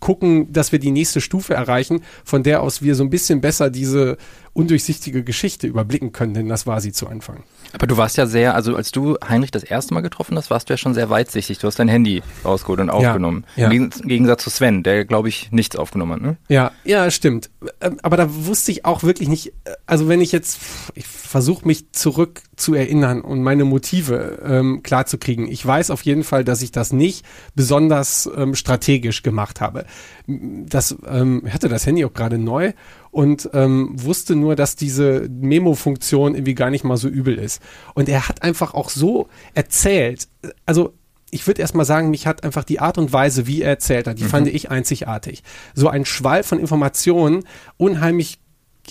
gucken, 0.00 0.52
dass 0.52 0.72
wir 0.72 0.78
die 0.78 0.90
nächste 0.90 1.20
Stufe 1.20 1.54
erreichen, 1.54 2.02
von 2.24 2.42
der 2.42 2.62
aus 2.62 2.82
wir 2.82 2.94
so 2.94 3.04
ein 3.04 3.10
bisschen 3.10 3.40
besser 3.40 3.70
diese 3.70 4.16
undurchsichtige 4.52 5.22
Geschichte 5.22 5.66
überblicken 5.66 6.12
können, 6.12 6.34
denn 6.34 6.48
das 6.48 6.66
war 6.66 6.80
sie 6.80 6.92
zu 6.92 7.06
Anfang. 7.06 7.44
Aber 7.72 7.86
du 7.86 7.96
warst 7.96 8.16
ja 8.16 8.26
sehr, 8.26 8.54
also 8.54 8.74
als 8.74 8.90
du 8.90 9.16
Heinrich 9.26 9.50
das 9.50 9.62
erste 9.62 9.94
Mal 9.94 10.00
getroffen 10.00 10.36
hast, 10.36 10.50
warst 10.50 10.68
du 10.68 10.72
ja 10.72 10.76
schon 10.76 10.94
sehr 10.94 11.08
weitsichtig. 11.08 11.58
Du 11.58 11.66
hast 11.66 11.78
dein 11.78 11.88
Handy 11.88 12.22
rausgeholt 12.44 12.80
und 12.80 12.90
aufgenommen. 12.90 13.44
Ja, 13.54 13.70
ja. 13.70 13.70
Im 13.70 13.90
Gegensatz 13.90 14.42
zu 14.42 14.50
Sven, 14.50 14.82
der, 14.82 15.04
glaube 15.04 15.28
ich, 15.28 15.52
nichts 15.52 15.76
aufgenommen 15.76 16.12
hat, 16.14 16.22
ne? 16.22 16.36
Ja, 16.48 16.72
ja, 16.84 17.10
stimmt. 17.10 17.50
Ähm, 17.80 17.98
aber 18.02 18.16
da 18.16 18.26
wusste 18.28 18.72
ich 18.72 18.84
auch 18.84 19.02
wirklich 19.02 19.28
nicht, 19.28 19.52
also 19.86 20.08
wenn 20.08 20.20
ich 20.20 20.32
jetzt, 20.32 20.58
ich 20.94 21.06
versuche 21.06 21.66
mich 21.66 21.92
zurück 21.92 22.42
zu 22.56 22.74
erinnern 22.74 23.20
und 23.20 23.42
meine 23.42 23.64
Motive 23.64 24.40
ähm, 24.44 24.82
klar 24.82 25.06
zu 25.06 25.18
kriegen. 25.18 25.46
Ich 25.48 25.64
weiß 25.64 25.90
auf 25.90 26.02
jeden 26.02 26.24
Fall, 26.24 26.44
dass 26.44 26.62
ich 26.62 26.72
das 26.72 26.92
nicht 26.92 27.24
besonders 27.54 28.28
ähm, 28.36 28.54
strategisch 28.54 29.22
gemacht 29.22 29.60
habe. 29.60 29.86
Das, 30.26 30.96
ähm, 31.08 31.42
ich 31.46 31.54
hatte 31.54 31.68
das 31.68 31.86
Handy 31.86 32.04
auch 32.04 32.12
gerade 32.12 32.38
neu 32.38 32.72
und 33.10 33.50
ähm, 33.52 33.90
wusste 33.94 34.36
nur, 34.36 34.56
dass 34.56 34.76
diese 34.76 35.28
Memo-Funktion 35.28 36.34
irgendwie 36.34 36.54
gar 36.54 36.70
nicht 36.70 36.84
mal 36.84 36.96
so 36.96 37.08
übel 37.08 37.38
ist. 37.38 37.60
Und 37.94 38.08
er 38.08 38.28
hat 38.28 38.42
einfach 38.42 38.74
auch 38.74 38.90
so 38.90 39.28
erzählt, 39.54 40.28
also 40.66 40.94
ich 41.30 41.46
würde 41.46 41.60
erstmal 41.60 41.84
sagen, 41.84 42.10
mich 42.10 42.26
hat 42.26 42.44
einfach 42.44 42.64
die 42.64 42.80
Art 42.80 42.98
und 42.98 43.12
Weise, 43.12 43.46
wie 43.46 43.62
er 43.62 43.70
erzählt 43.70 44.06
hat, 44.06 44.18
die 44.18 44.24
mhm. 44.24 44.28
fand 44.28 44.48
ich 44.48 44.70
einzigartig. 44.70 45.42
So 45.74 45.88
ein 45.88 46.04
Schwall 46.04 46.42
von 46.42 46.58
Informationen, 46.58 47.44
unheimlich 47.76 48.40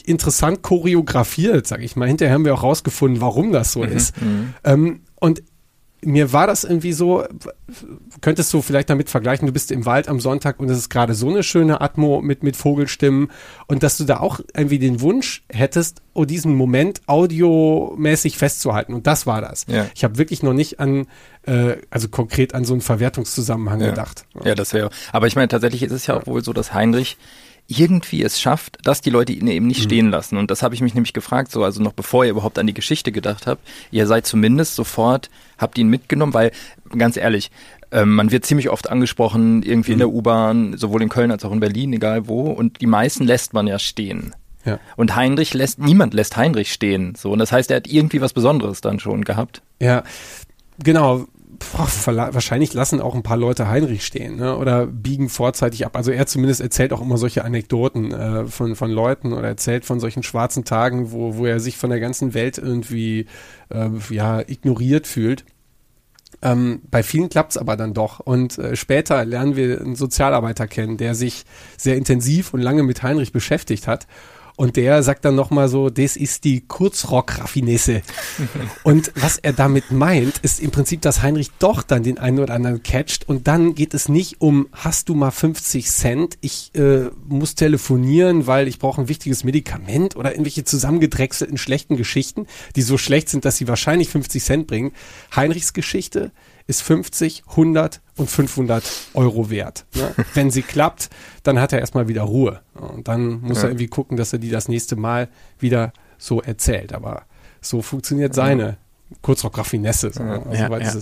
interessant 0.06 0.62
choreografiert, 0.62 1.68
sag 1.68 1.82
ich 1.82 1.96
mal. 1.96 2.08
Hinterher 2.08 2.34
haben 2.34 2.46
wir 2.46 2.54
auch 2.54 2.64
rausgefunden, 2.64 3.22
warum 3.22 3.52
das 3.52 3.74
so 3.74 3.84
mhm. 3.84 3.92
ist. 3.92 4.22
Mhm. 4.22 4.54
Ähm, 4.64 5.02
und 5.16 5.44
mir 6.02 6.32
war 6.32 6.48
das 6.48 6.64
irgendwie 6.64 6.94
so, 6.94 7.26
könntest 8.22 8.54
du 8.54 8.62
vielleicht 8.62 8.90
damit 8.90 9.10
vergleichen, 9.10 9.48
du 9.48 9.54
bist 9.54 9.72
im 9.72 9.86
Wald 9.86 10.08
am 10.08 10.20
Sonntag 10.20 10.60
und 10.60 10.70
es 10.70 10.78
ist 10.78 10.90
gerade 10.90 11.14
so 11.14 11.30
eine 11.30 11.44
schöne 11.44 11.82
Atmo 11.82 12.22
mit, 12.22 12.44
mit 12.44 12.56
Vogelstimmen 12.56 13.32
und 13.68 13.84
dass 13.84 13.98
du 13.98 14.06
da 14.06 14.20
auch 14.20 14.40
irgendwie 14.56 14.80
den 14.80 15.02
Wunsch 15.02 15.44
hättest, 15.50 16.02
oh, 16.14 16.26
diesen 16.26 16.56
Moment 16.56 17.02
audiomäßig 17.08 18.38
festzuhalten. 18.38 18.94
Und 18.94 19.08
das 19.08 19.28
war 19.28 19.42
das. 19.42 19.66
Ja. 19.68 19.88
Ich 19.96 20.04
habe 20.04 20.18
wirklich 20.18 20.44
noch 20.44 20.54
nicht 20.54 20.80
an, 20.80 21.08
äh, 21.44 21.78
also 21.90 22.08
konkret 22.08 22.54
an 22.54 22.66
so 22.66 22.74
einen 22.74 22.82
Verwertungszusammenhang 22.82 23.82
ja. 23.82 23.90
gedacht. 23.90 24.26
Ja, 24.44 24.56
das 24.56 24.74
wäre, 24.74 24.90
aber 25.12 25.28
ich 25.28 25.36
meine, 25.36 25.50
tatsächlich 25.50 25.84
ist 25.84 25.92
es 25.92 26.08
ja 26.08 26.16
auch 26.16 26.28
wohl 26.28 26.44
so, 26.44 26.54
dass 26.54 26.74
Heinrich 26.74 27.18
irgendwie 27.70 28.24
es 28.24 28.42
schafft, 28.42 28.80
dass 28.84 29.02
die 29.02 29.12
Leute 29.12 29.32
ihn 29.32 29.48
eben 29.48 29.68
nicht 29.68 29.80
mhm. 29.80 29.84
stehen 29.84 30.12
lassen. 30.12 30.38
Und 30.38 30.52
das 30.52 30.64
habe 30.64 30.76
ich 30.76 30.82
mich 30.82 30.96
nämlich 30.96 31.14
gefragt, 31.14 31.52
so 31.52 31.64
also 31.64 31.82
noch 31.82 31.94
bevor 31.94 32.26
ihr 32.26 32.32
überhaupt 32.32 32.58
an 32.60 32.68
die 32.68 32.74
Geschichte 32.74 33.12
gedacht 33.12 33.48
habt, 33.48 33.66
ihr 33.92 34.08
seid 34.08 34.26
zumindest 34.26 34.76
sofort, 34.76 35.30
habt 35.58 35.78
ihn 35.78 35.88
mitgenommen, 35.88 36.34
weil 36.34 36.52
ganz 36.98 37.16
ehrlich, 37.16 37.52
ähm, 37.92 38.16
man 38.16 38.32
wird 38.32 38.46
ziemlich 38.46 38.70
oft 38.70 38.90
angesprochen, 38.90 39.64
irgendwie 39.64 39.92
mhm. 39.92 39.94
in 39.94 40.00
der 40.00 40.10
U-Bahn, 40.10 40.78
sowohl 40.78 41.04
in 41.04 41.10
Köln 41.10 41.32
als 41.32 41.46
auch 41.46 41.52
in 41.52 41.60
Berlin, 41.60 41.94
egal 41.94 42.28
wo, 42.28 42.50
und 42.50 42.82
die 42.82 42.88
meisten 42.88 43.26
lässt 43.26 43.54
man 43.54 43.68
ja 43.68 43.80
stehen. 43.80 44.36
Ja. 44.66 44.80
Und 44.98 45.16
Heinrich 45.16 45.54
lässt, 45.54 45.80
niemand 45.80 46.14
lässt 46.14 46.36
Heinrich 46.38 46.74
stehen. 46.74 47.16
So, 47.16 47.32
und 47.32 47.40
das 47.40 47.52
heißt, 47.52 47.72
er 47.72 47.78
hat 47.78 47.88
irgendwie 47.88 48.20
was 48.20 48.34
Besonderes 48.34 48.82
dann 48.82 49.00
schon 49.00 49.24
gehabt. 49.24 49.62
Ja, 49.80 50.04
genau 50.84 51.28
wahrscheinlich 51.76 52.74
lassen 52.74 53.02
auch 53.02 53.16
ein 53.16 53.24
paar 53.24 53.38
Leute 53.38 53.68
Heinrich 53.68 54.06
stehen 54.06 54.38
ne? 54.38 54.58
oder 54.58 54.86
biegen 54.88 55.30
vorzeitig 55.30 55.86
ab. 55.86 55.96
Also 55.96 56.12
er 56.12 56.26
zumindest 56.26 56.62
erzählt 56.62 56.94
auch 56.94 57.02
immer 57.02 57.18
solche 57.18 57.46
Anekdoten 57.46 58.12
äh, 58.12 58.46
von, 58.46 58.76
von 58.76 58.92
Leuten 58.92 59.34
oder 59.34 59.48
erzählt 59.48 59.86
von 59.86 60.00
solchen 60.00 60.24
schwarzen 60.24 60.66
Tagen, 60.66 61.12
wo, 61.12 61.38
wo 61.38 61.46
er 61.46 61.60
sich 61.60 61.78
von 61.78 61.90
der 61.90 62.00
ganzen 62.00 62.34
Welt 62.34 62.58
irgendwie 62.58 63.28
äh, 63.70 63.90
ja, 64.10 64.42
ignoriert 64.42 65.08
fühlt. 65.08 65.46
Ähm, 66.42 66.82
bei 66.90 67.04
vielen 67.04 67.30
klappt 67.30 67.52
es 67.52 67.58
aber 67.58 67.76
dann 67.76 67.94
doch. 67.94 68.20
Und 68.20 68.58
äh, 68.58 68.76
später 68.76 69.26
lernen 69.26 69.56
wir 69.56 69.82
einen 69.82 69.96
Sozialarbeiter 69.96 70.68
kennen, 70.68 70.98
der 70.98 71.16
sich 71.16 71.44
sehr 71.78 71.98
intensiv 71.98 72.54
und 72.54 72.62
lange 72.62 72.84
mit 72.84 73.04
Heinrich 73.04 73.32
beschäftigt 73.32 73.88
hat 73.88 74.08
und 74.60 74.76
der 74.76 75.04
sagt 75.04 75.24
dann 75.24 75.36
nochmal 75.36 75.70
so, 75.70 75.90
das 75.90 76.18
ist 76.18 76.44
die 76.44 76.60
Kurzrock-Raffinesse. 76.60 78.02
und 78.84 79.10
was 79.16 79.38
er 79.38 79.54
damit 79.54 79.94
meint, 79.94 80.40
ist 80.40 80.60
im 80.60 80.70
Prinzip, 80.70 81.02
dass 81.02 81.22
Heinrich 81.22 81.50
doch 81.60 81.82
dann 81.82 82.04
den 82.04 82.18
einen 82.18 82.40
oder 82.40 82.56
anderen 82.56 82.84
catcht. 82.84 83.30
Und 83.30 83.48
dann 83.48 83.74
geht 83.74 83.94
es 83.94 84.10
nicht 84.10 84.42
um, 84.42 84.68
hast 84.74 85.08
du 85.08 85.16
mal 85.16 85.32
50 85.32 85.90
Cent? 85.90 86.38
Ich 86.42 86.76
äh, 86.76 87.10
muss 87.26 87.56
telefonieren, 87.56 88.48
weil 88.48 88.68
ich 88.68 88.80
brauche 88.80 89.00
ein 89.00 89.08
wichtiges 89.08 89.46
Medikament 89.46 90.18
oder 90.18 90.32
irgendwelche 90.32 90.66
zusammengedrechselten 90.66 91.58
schlechten 91.58 91.96
Geschichten, 91.96 92.46
die 92.76 92.82
so 92.82 92.98
schlecht 92.98 93.30
sind, 93.30 93.46
dass 93.46 93.56
sie 93.56 93.70
wahrscheinlich 93.70 94.10
50 94.10 94.44
Cent 94.44 94.68
bringen. 94.68 94.92
Heinrichs 95.34 95.72
Geschichte 95.72 96.34
ist 96.70 96.84
50, 96.84 97.46
100 97.50 98.00
und 98.16 98.30
500 98.30 98.84
Euro 99.16 99.50
wert. 99.50 99.86
Ne? 99.96 100.14
Wenn 100.36 100.52
sie 100.52 100.62
klappt, 100.62 101.10
dann 101.42 101.60
hat 101.60 101.74
er 101.74 101.80
erstmal 101.80 102.08
wieder 102.08 102.22
Ruhe. 102.22 102.62
Und 102.76 103.08
dann 103.08 103.42
muss 103.42 103.58
ja. 103.58 103.64
er 103.64 103.70
irgendwie 103.70 103.88
gucken, 103.88 104.18
dass 104.18 104.34
er 104.34 104.40
die 104.40 104.52
das 104.52 104.68
nächste 104.68 104.96
Mal 104.96 105.30
wieder 105.58 105.94
so 106.20 106.44
erzählt. 106.44 106.94
Aber 106.94 107.24
so 107.60 107.82
funktioniert 107.82 108.36
seine 108.36 108.78
Kurzrock-Raffinesse. 109.24 110.12
So, 110.14 110.22
also 110.22 110.52
ja, 110.54 110.78
ja. 110.78 110.94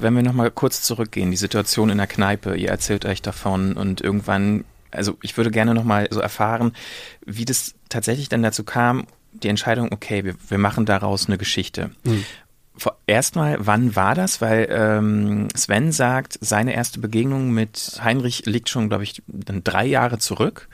Wenn 0.00 0.14
wir 0.14 0.24
nochmal 0.24 0.50
kurz 0.50 0.82
zurückgehen, 0.82 1.30
die 1.30 1.36
Situation 1.36 1.88
in 1.88 1.98
der 1.98 2.08
Kneipe, 2.08 2.56
ihr 2.56 2.70
erzählt 2.70 3.04
euch 3.04 3.22
davon 3.22 3.74
und 3.74 4.00
irgendwann, 4.00 4.64
also 4.90 5.16
ich 5.22 5.36
würde 5.36 5.52
gerne 5.52 5.74
nochmal 5.74 6.08
so 6.10 6.18
erfahren, 6.18 6.72
wie 7.24 7.44
das 7.44 7.74
tatsächlich 7.88 8.28
dann 8.28 8.42
dazu 8.42 8.64
kam, 8.64 9.06
die 9.32 9.48
Entscheidung, 9.48 9.92
okay, 9.92 10.24
wir, 10.24 10.34
wir 10.48 10.58
machen 10.58 10.86
daraus 10.86 11.26
eine 11.26 11.38
Geschichte. 11.38 11.90
Mhm. 12.02 12.24
Erstmal, 13.06 13.58
wann 13.60 13.94
war 13.96 14.14
das? 14.14 14.40
Weil 14.40 14.66
ähm, 14.70 15.48
Sven 15.54 15.92
sagt, 15.92 16.38
seine 16.40 16.74
erste 16.74 17.00
Begegnung 17.00 17.50
mit 17.50 18.00
Heinrich 18.02 18.46
liegt 18.46 18.70
schon, 18.70 18.88
glaube 18.88 19.04
ich, 19.04 19.22
dann 19.26 19.62
drei 19.62 19.84
Jahre 19.84 20.18
zurück. 20.18 20.68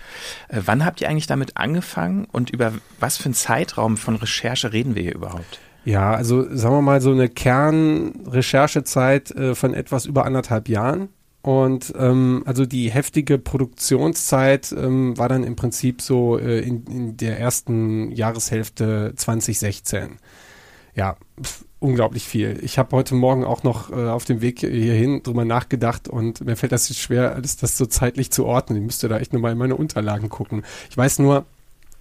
Äh, 0.48 0.60
wann 0.64 0.84
habt 0.84 1.00
ihr 1.00 1.08
eigentlich 1.08 1.26
damit 1.26 1.56
angefangen 1.56 2.26
und 2.30 2.50
über 2.50 2.72
was 3.00 3.16
für 3.16 3.26
einen 3.26 3.34
Zeitraum 3.34 3.96
von 3.96 4.16
Recherche 4.16 4.72
reden 4.72 4.94
wir 4.94 5.02
hier 5.02 5.14
überhaupt? 5.14 5.58
Ja, 5.84 6.12
also 6.12 6.44
sagen 6.54 6.76
wir 6.76 6.82
mal 6.82 7.00
so 7.00 7.12
eine 7.12 7.28
Kernrecherchezeit 7.28 9.30
äh, 9.32 9.54
von 9.54 9.74
etwas 9.74 10.06
über 10.06 10.24
anderthalb 10.24 10.68
Jahren. 10.68 11.08
Und 11.40 11.94
ähm, 11.96 12.42
also 12.46 12.66
die 12.66 12.90
heftige 12.90 13.38
Produktionszeit 13.38 14.72
ähm, 14.72 15.16
war 15.16 15.28
dann 15.28 15.44
im 15.44 15.56
Prinzip 15.56 16.02
so 16.02 16.38
äh, 16.38 16.60
in, 16.60 16.84
in 16.86 17.16
der 17.16 17.40
ersten 17.40 18.12
Jahreshälfte 18.12 19.14
2016. 19.16 20.18
Ja, 20.94 21.16
unglaublich 21.80 22.24
viel. 22.24 22.58
Ich 22.62 22.78
habe 22.78 22.96
heute 22.96 23.14
Morgen 23.14 23.44
auch 23.44 23.62
noch 23.62 23.90
äh, 23.90 24.08
auf 24.08 24.24
dem 24.24 24.40
Weg 24.40 24.60
hierhin 24.60 25.22
drüber 25.22 25.44
nachgedacht 25.44 26.08
und 26.08 26.44
mir 26.44 26.56
fällt 26.56 26.72
das 26.72 26.88
jetzt 26.88 26.98
schwer, 26.98 27.34
alles 27.34 27.56
das 27.56 27.76
so 27.76 27.86
zeitlich 27.86 28.30
zu 28.30 28.46
ordnen. 28.46 28.78
Ich 28.78 28.84
müsste 28.84 29.08
da 29.08 29.18
echt 29.18 29.32
nochmal 29.32 29.52
in 29.52 29.58
meine 29.58 29.76
Unterlagen 29.76 30.28
gucken. 30.28 30.64
Ich 30.90 30.96
weiß 30.96 31.20
nur, 31.20 31.46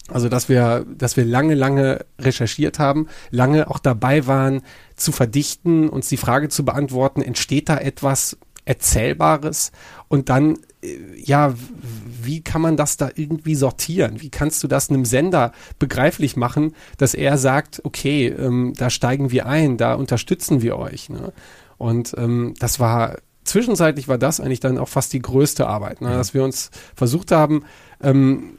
also 0.07 0.29
dass 0.29 0.49
wir, 0.49 0.85
dass 0.97 1.17
wir 1.17 1.25
lange, 1.25 1.53
lange 1.53 2.05
recherchiert 2.19 2.79
haben, 2.79 3.07
lange 3.29 3.69
auch 3.69 3.79
dabei 3.79 4.25
waren, 4.25 4.61
zu 4.95 5.11
verdichten, 5.11 5.89
uns 5.89 6.07
die 6.09 6.17
Frage 6.17 6.49
zu 6.49 6.65
beantworten, 6.65 7.21
entsteht 7.21 7.69
da 7.69 7.77
etwas 7.77 8.37
Erzählbares 8.65 9.71
und 10.07 10.29
dann 10.29 10.57
ja, 11.15 11.53
wie 12.27 12.41
kann 12.43 12.61
man 12.61 12.77
das 12.77 12.97
da 12.97 13.09
irgendwie 13.15 13.55
sortieren? 13.55 14.21
Wie 14.21 14.29
kannst 14.29 14.63
du 14.63 14.67
das 14.67 14.89
einem 14.89 15.05
Sender 15.05 15.51
begreiflich 15.79 16.35
machen, 16.35 16.75
dass 16.97 17.13
er 17.13 17.37
sagt, 17.37 17.81
okay, 17.83 18.27
ähm, 18.27 18.73
da 18.77 18.89
steigen 18.89 19.31
wir 19.31 19.47
ein, 19.47 19.77
da 19.77 19.95
unterstützen 19.95 20.61
wir 20.61 20.77
euch. 20.77 21.09
Ne? 21.09 21.33
Und 21.77 22.13
ähm, 22.17 22.53
das 22.59 22.79
war 22.79 23.17
zwischenzeitlich 23.43 24.07
war 24.07 24.17
das 24.17 24.39
eigentlich 24.39 24.59
dann 24.59 24.77
auch 24.77 24.89
fast 24.89 25.13
die 25.13 25.21
größte 25.21 25.67
Arbeit, 25.67 26.01
ne? 26.01 26.09
dass 26.09 26.33
wir 26.33 26.43
uns 26.43 26.69
versucht 26.95 27.31
haben, 27.31 27.63
ähm, 28.03 28.57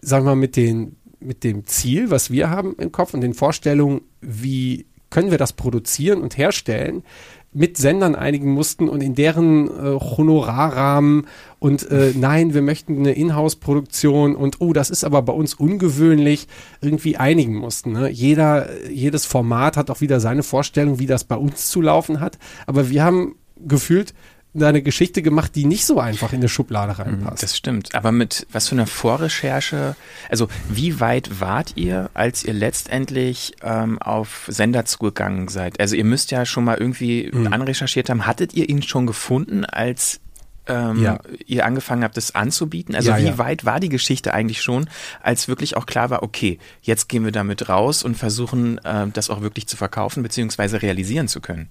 sagen 0.00 0.24
wir 0.24 0.30
mal, 0.30 0.36
mit 0.36 0.56
den 0.56 0.96
mit 1.20 1.44
dem 1.44 1.66
Ziel, 1.66 2.10
was 2.10 2.30
wir 2.30 2.48
haben 2.48 2.74
im 2.78 2.92
Kopf 2.92 3.12
und 3.12 3.20
den 3.20 3.34
Vorstellungen, 3.34 4.00
wie 4.22 4.86
können 5.10 5.30
wir 5.30 5.38
das 5.38 5.52
produzieren 5.52 6.22
und 6.22 6.38
herstellen, 6.38 7.02
mit 7.52 7.76
Sendern 7.76 8.14
einigen 8.14 8.52
mussten 8.52 8.88
und 8.88 9.02
in 9.02 9.14
deren 9.14 9.66
äh, 9.66 9.98
Honorarrahmen 9.98 11.26
und 11.58 11.90
äh, 11.90 12.12
nein, 12.14 12.54
wir 12.54 12.62
möchten 12.62 12.98
eine 12.98 13.12
Inhouse-Produktion 13.12 14.36
und 14.36 14.60
oh, 14.60 14.72
das 14.72 14.88
ist 14.88 15.02
aber 15.02 15.22
bei 15.22 15.32
uns 15.32 15.54
ungewöhnlich, 15.54 16.46
irgendwie 16.80 17.16
einigen 17.16 17.56
mussten. 17.56 17.92
Ne? 17.92 18.08
Jeder, 18.08 18.68
jedes 18.88 19.26
Format 19.26 19.76
hat 19.76 19.90
auch 19.90 20.00
wieder 20.00 20.20
seine 20.20 20.44
Vorstellung, 20.44 21.00
wie 21.00 21.06
das 21.06 21.24
bei 21.24 21.36
uns 21.36 21.68
zu 21.68 21.80
laufen 21.80 22.20
hat, 22.20 22.38
aber 22.66 22.88
wir 22.88 23.02
haben 23.02 23.34
gefühlt 23.56 24.14
eine 24.54 24.82
Geschichte 24.82 25.22
gemacht, 25.22 25.54
die 25.54 25.64
nicht 25.64 25.84
so 25.86 26.00
einfach 26.00 26.32
in 26.32 26.40
eine 26.40 26.48
Schublade 26.48 26.98
reinpasst. 26.98 27.42
Das 27.42 27.56
stimmt. 27.56 27.94
Aber 27.94 28.10
mit 28.10 28.46
was 28.50 28.68
für 28.68 28.74
einer 28.74 28.86
Vorrecherche, 28.86 29.94
also 30.28 30.48
wie 30.68 30.98
weit 30.98 31.40
wart 31.40 31.72
ihr, 31.76 32.10
als 32.14 32.44
ihr 32.44 32.52
letztendlich 32.52 33.54
ähm, 33.62 34.00
auf 34.00 34.46
Sender 34.48 34.84
zugegangen 34.84 35.48
seid? 35.48 35.78
Also 35.78 35.94
ihr 35.94 36.04
müsst 36.04 36.32
ja 36.32 36.44
schon 36.44 36.64
mal 36.64 36.78
irgendwie 36.78 37.30
mhm. 37.32 37.52
anrecherchiert 37.52 38.10
haben. 38.10 38.26
Hattet 38.26 38.52
ihr 38.54 38.68
ihn 38.68 38.82
schon 38.82 39.06
gefunden, 39.06 39.64
als 39.64 40.20
ähm, 40.66 41.02
ja. 41.02 41.20
ihr 41.46 41.64
angefangen 41.64 42.02
habt, 42.02 42.16
das 42.16 42.34
anzubieten? 42.34 42.96
Also 42.96 43.10
ja, 43.10 43.18
wie 43.18 43.26
ja. 43.26 43.38
weit 43.38 43.64
war 43.64 43.78
die 43.78 43.88
Geschichte 43.88 44.34
eigentlich 44.34 44.62
schon, 44.62 44.90
als 45.22 45.46
wirklich 45.46 45.76
auch 45.76 45.86
klar 45.86 46.10
war, 46.10 46.24
okay, 46.24 46.58
jetzt 46.82 47.08
gehen 47.08 47.24
wir 47.24 47.32
damit 47.32 47.68
raus 47.68 48.02
und 48.02 48.16
versuchen, 48.16 48.78
äh, 48.78 49.06
das 49.12 49.30
auch 49.30 49.42
wirklich 49.42 49.68
zu 49.68 49.76
verkaufen 49.76 50.24
bzw. 50.24 50.78
realisieren 50.78 51.28
zu 51.28 51.40
können? 51.40 51.68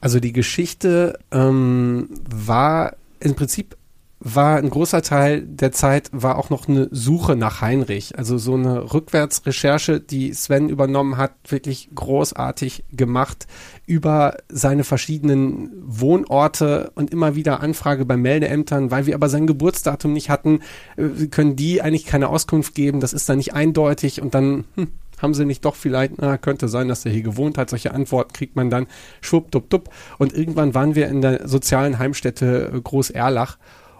Also 0.00 0.20
die 0.20 0.32
Geschichte 0.32 1.18
ähm, 1.30 2.08
war 2.28 2.96
im 3.20 3.34
Prinzip 3.34 3.76
war 4.22 4.58
ein 4.58 4.68
großer 4.68 5.00
Teil 5.00 5.40
der 5.40 5.72
Zeit 5.72 6.10
war 6.12 6.36
auch 6.36 6.50
noch 6.50 6.68
eine 6.68 6.88
Suche 6.90 7.36
nach 7.36 7.62
Heinrich. 7.62 8.18
Also 8.18 8.36
so 8.36 8.54
eine 8.54 8.92
Rückwärtsrecherche, 8.92 9.98
die 9.98 10.34
Sven 10.34 10.68
übernommen 10.68 11.16
hat, 11.16 11.32
wirklich 11.48 11.88
großartig 11.94 12.84
gemacht 12.92 13.46
über 13.86 14.36
seine 14.50 14.84
verschiedenen 14.84 15.70
Wohnorte 15.86 16.92
und 16.94 17.10
immer 17.10 17.34
wieder 17.34 17.60
Anfrage 17.60 18.04
bei 18.04 18.18
Meldeämtern, 18.18 18.90
weil 18.90 19.06
wir 19.06 19.14
aber 19.14 19.30
sein 19.30 19.46
Geburtsdatum 19.46 20.12
nicht 20.12 20.28
hatten, 20.28 20.60
äh, 20.98 21.26
können 21.28 21.56
die 21.56 21.80
eigentlich 21.80 22.04
keine 22.04 22.28
Auskunft 22.28 22.74
geben. 22.74 23.00
Das 23.00 23.14
ist 23.14 23.26
dann 23.26 23.38
nicht 23.38 23.54
eindeutig 23.54 24.20
und 24.20 24.34
dann 24.34 24.64
hm, 24.76 24.88
haben 25.20 25.34
sie 25.34 25.44
nicht 25.44 25.64
doch 25.64 25.76
vielleicht, 25.76 26.14
na, 26.18 26.38
könnte 26.38 26.68
sein, 26.68 26.88
dass 26.88 27.04
er 27.04 27.12
hier 27.12 27.22
gewohnt 27.22 27.58
hat. 27.58 27.70
Solche 27.70 27.92
Antworten 27.92 28.32
kriegt 28.32 28.56
man 28.56 28.70
dann 28.70 28.86
schwuppduppdupp. 29.20 29.90
Und 30.18 30.32
irgendwann 30.32 30.74
waren 30.74 30.94
wir 30.94 31.08
in 31.08 31.20
der 31.20 31.46
sozialen 31.48 31.98
Heimstätte 31.98 32.72
äh, 32.74 32.80
Groß 32.80 33.10
Erlach 33.10 33.58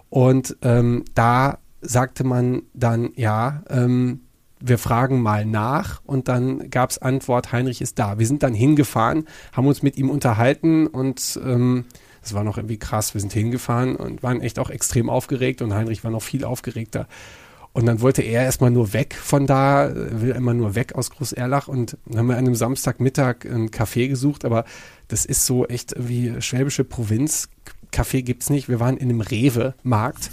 und 0.09 0.57
ähm, 0.61 1.05
da 1.15 1.59
sagte 1.79 2.25
man 2.25 2.63
dann, 2.73 3.11
ja, 3.15 3.63
ähm, 3.69 4.21
wir 4.59 4.77
fragen 4.77 5.21
mal 5.21 5.45
nach 5.45 6.01
und 6.05 6.27
dann 6.27 6.69
gab 6.69 6.91
es 6.91 6.99
Antwort, 6.99 7.51
Heinrich 7.51 7.81
ist 7.81 7.97
da. 7.97 8.19
Wir 8.19 8.27
sind 8.27 8.43
dann 8.43 8.53
hingefahren, 8.53 9.25
haben 9.53 9.67
uns 9.67 9.81
mit 9.81 9.97
ihm 9.97 10.09
unterhalten 10.09 10.85
und 10.85 11.39
ähm, 11.43 11.85
das 12.21 12.33
war 12.33 12.43
noch 12.43 12.57
irgendwie 12.57 12.77
krass. 12.77 13.13
Wir 13.13 13.21
sind 13.21 13.33
hingefahren 13.33 13.95
und 13.95 14.21
waren 14.21 14.41
echt 14.41 14.59
auch 14.59 14.69
extrem 14.69 15.09
aufgeregt 15.09 15.61
und 15.61 15.73
Heinrich 15.73 16.03
war 16.03 16.11
noch 16.11 16.21
viel 16.21 16.43
aufgeregter. 16.43 17.07
Und 17.73 17.85
dann 17.85 18.01
wollte 18.01 18.21
er 18.21 18.43
erstmal 18.43 18.71
nur 18.71 18.91
weg 18.93 19.15
von 19.15 19.47
da, 19.47 19.89
will 19.93 20.31
immer 20.31 20.53
nur 20.53 20.75
weg 20.75 20.95
aus 20.95 21.09
Groß-Erlach 21.09 21.69
und 21.69 21.97
dann 22.05 22.19
haben 22.19 22.27
wir 22.27 22.37
an 22.37 22.45
einem 22.45 22.55
Samstagmittag 22.55 23.45
ein 23.45 23.69
Café 23.69 24.09
gesucht, 24.09 24.43
aber 24.43 24.65
das 25.07 25.25
ist 25.25 25.45
so 25.45 25.65
echt 25.67 25.93
wie 25.97 26.41
schwäbische 26.41 26.83
Provinz. 26.83 27.47
Café 27.93 28.23
gibt's 28.23 28.49
nicht. 28.49 28.67
Wir 28.67 28.81
waren 28.81 28.97
in 28.97 29.09
einem 29.09 29.21
Rewe-Markt 29.21 30.31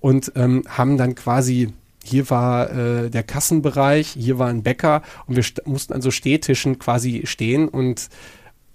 und 0.00 0.32
ähm, 0.36 0.64
haben 0.68 0.98
dann 0.98 1.14
quasi 1.14 1.72
hier 2.04 2.28
war 2.28 2.70
äh, 2.70 3.10
der 3.10 3.22
Kassenbereich, 3.22 4.08
hier 4.08 4.38
war 4.38 4.48
ein 4.48 4.62
Bäcker 4.62 5.00
und 5.26 5.36
wir 5.36 5.44
mussten 5.64 5.94
an 5.94 6.02
so 6.02 6.10
Stehtischen 6.10 6.78
quasi 6.78 7.22
stehen 7.24 7.66
und 7.66 8.10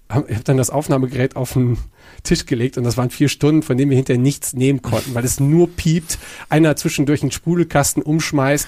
habe 0.09 0.33
hab 0.33 0.43
dann 0.45 0.57
das 0.57 0.71
Aufnahmegerät 0.71 1.35
auf 1.35 1.53
den 1.53 1.77
Tisch 2.23 2.45
gelegt 2.45 2.77
und 2.77 2.83
das 2.83 2.97
waren 2.97 3.09
vier 3.09 3.29
Stunden, 3.29 3.61
von 3.61 3.77
denen 3.77 3.89
wir 3.89 3.97
hinterher 3.97 4.21
nichts 4.21 4.53
nehmen 4.53 4.81
konnten, 4.81 5.13
weil 5.13 5.25
es 5.25 5.39
nur 5.39 5.69
piept, 5.69 6.17
einer 6.49 6.75
zwischendurch 6.75 7.21
einen 7.21 7.31
Spulekasten 7.31 8.03
umschmeißt. 8.03 8.67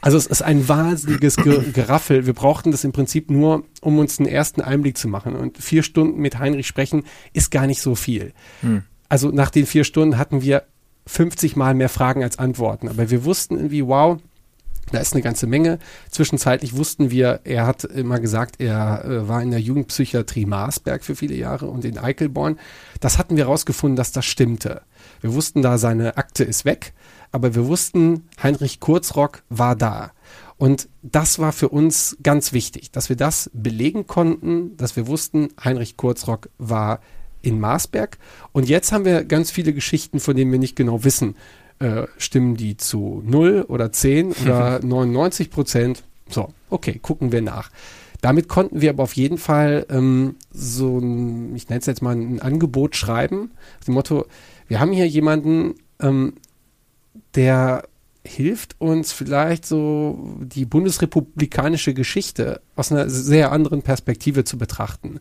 Also 0.00 0.18
es 0.18 0.26
ist 0.26 0.42
ein 0.42 0.68
wahnsinniges 0.68 1.36
Geraffel. 1.36 2.26
Wir 2.26 2.32
brauchten 2.34 2.70
das 2.70 2.84
im 2.84 2.92
Prinzip 2.92 3.30
nur, 3.30 3.64
um 3.80 3.98
uns 3.98 4.18
einen 4.18 4.28
ersten 4.28 4.60
Einblick 4.60 4.96
zu 4.96 5.08
machen. 5.08 5.36
Und 5.36 5.58
vier 5.58 5.82
Stunden 5.82 6.20
mit 6.20 6.38
Heinrich 6.38 6.66
sprechen 6.66 7.04
ist 7.32 7.50
gar 7.50 7.66
nicht 7.66 7.80
so 7.80 7.94
viel. 7.94 8.32
Hm. 8.60 8.82
Also 9.08 9.30
nach 9.30 9.50
den 9.50 9.66
vier 9.66 9.84
Stunden 9.84 10.18
hatten 10.18 10.42
wir 10.42 10.64
50 11.06 11.56
Mal 11.56 11.74
mehr 11.74 11.88
Fragen 11.88 12.22
als 12.22 12.38
Antworten. 12.38 12.88
Aber 12.88 13.10
wir 13.10 13.24
wussten 13.24 13.56
irgendwie, 13.56 13.86
wow, 13.86 14.18
da 14.92 14.98
ist 14.98 15.12
eine 15.12 15.22
ganze 15.22 15.46
Menge. 15.46 15.78
Zwischenzeitlich 16.10 16.76
wussten 16.76 17.10
wir, 17.10 17.40
er 17.44 17.66
hat 17.66 17.84
immer 17.84 18.20
gesagt, 18.20 18.60
er 18.60 19.04
äh, 19.04 19.28
war 19.28 19.42
in 19.42 19.50
der 19.50 19.60
Jugendpsychiatrie 19.60 20.46
Marsberg 20.46 21.04
für 21.04 21.16
viele 21.16 21.34
Jahre 21.34 21.66
und 21.66 21.84
in 21.84 21.98
Eichelborn. 21.98 22.58
Das 23.00 23.18
hatten 23.18 23.36
wir 23.36 23.44
herausgefunden, 23.44 23.96
dass 23.96 24.12
das 24.12 24.24
stimmte. 24.26 24.82
Wir 25.20 25.34
wussten 25.34 25.62
da, 25.62 25.78
seine 25.78 26.16
Akte 26.16 26.44
ist 26.44 26.64
weg, 26.64 26.92
aber 27.32 27.54
wir 27.54 27.66
wussten, 27.66 28.28
Heinrich 28.42 28.80
Kurzrock 28.80 29.42
war 29.48 29.76
da. 29.76 30.12
Und 30.56 30.88
das 31.02 31.38
war 31.38 31.52
für 31.52 31.68
uns 31.68 32.16
ganz 32.22 32.52
wichtig, 32.52 32.90
dass 32.90 33.08
wir 33.08 33.16
das 33.16 33.50
belegen 33.54 34.06
konnten, 34.06 34.76
dass 34.76 34.96
wir 34.96 35.06
wussten, 35.06 35.48
Heinrich 35.62 35.96
Kurzrock 35.96 36.48
war 36.58 37.00
in 37.42 37.60
Marsberg. 37.60 38.18
Und 38.52 38.68
jetzt 38.68 38.90
haben 38.90 39.04
wir 39.04 39.24
ganz 39.24 39.52
viele 39.52 39.72
Geschichten, 39.72 40.18
von 40.18 40.36
denen 40.36 40.50
wir 40.50 40.58
nicht 40.58 40.74
genau 40.74 41.04
wissen, 41.04 41.36
äh, 41.78 42.06
stimmen 42.16 42.56
die 42.56 42.76
zu 42.76 43.22
0 43.24 43.66
oder 43.68 43.92
10 43.92 44.32
oder 44.42 44.80
99 44.82 45.50
Prozent. 45.50 46.02
So, 46.28 46.48
okay, 46.70 46.98
gucken 47.00 47.32
wir 47.32 47.42
nach. 47.42 47.70
Damit 48.20 48.48
konnten 48.48 48.80
wir 48.80 48.90
aber 48.90 49.04
auf 49.04 49.14
jeden 49.14 49.38
Fall 49.38 49.86
ähm, 49.90 50.36
so 50.50 50.98
ein, 50.98 51.54
ich 51.54 51.68
nenne 51.68 51.80
es 51.80 51.86
jetzt 51.86 52.02
mal 52.02 52.16
ein 52.16 52.40
Angebot 52.40 52.96
schreiben. 52.96 53.52
Dem 53.86 53.94
Motto, 53.94 54.26
wir 54.66 54.80
haben 54.80 54.92
hier 54.92 55.06
jemanden, 55.06 55.74
ähm, 56.00 56.34
der 57.34 57.84
hilft 58.24 58.74
uns 58.80 59.12
vielleicht 59.12 59.64
so 59.64 60.36
die 60.40 60.66
bundesrepublikanische 60.66 61.94
Geschichte 61.94 62.60
aus 62.74 62.90
einer 62.90 63.08
sehr 63.08 63.52
anderen 63.52 63.82
Perspektive 63.82 64.44
zu 64.44 64.58
betrachten 64.58 65.20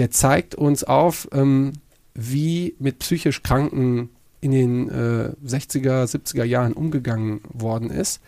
der 0.00 0.10
zeigt 0.10 0.54
uns 0.54 0.84
auf, 0.84 1.28
ähm, 1.32 1.72
wie 2.14 2.74
mit 2.78 2.98
psychisch 3.00 3.42
Kranken 3.42 4.10
in 4.40 4.52
den 4.52 4.88
äh, 4.88 5.32
60er, 5.44 6.04
70er 6.04 6.44
Jahren 6.44 6.72
umgegangen 6.72 7.40
worden 7.52 7.90
ist. 7.90 8.20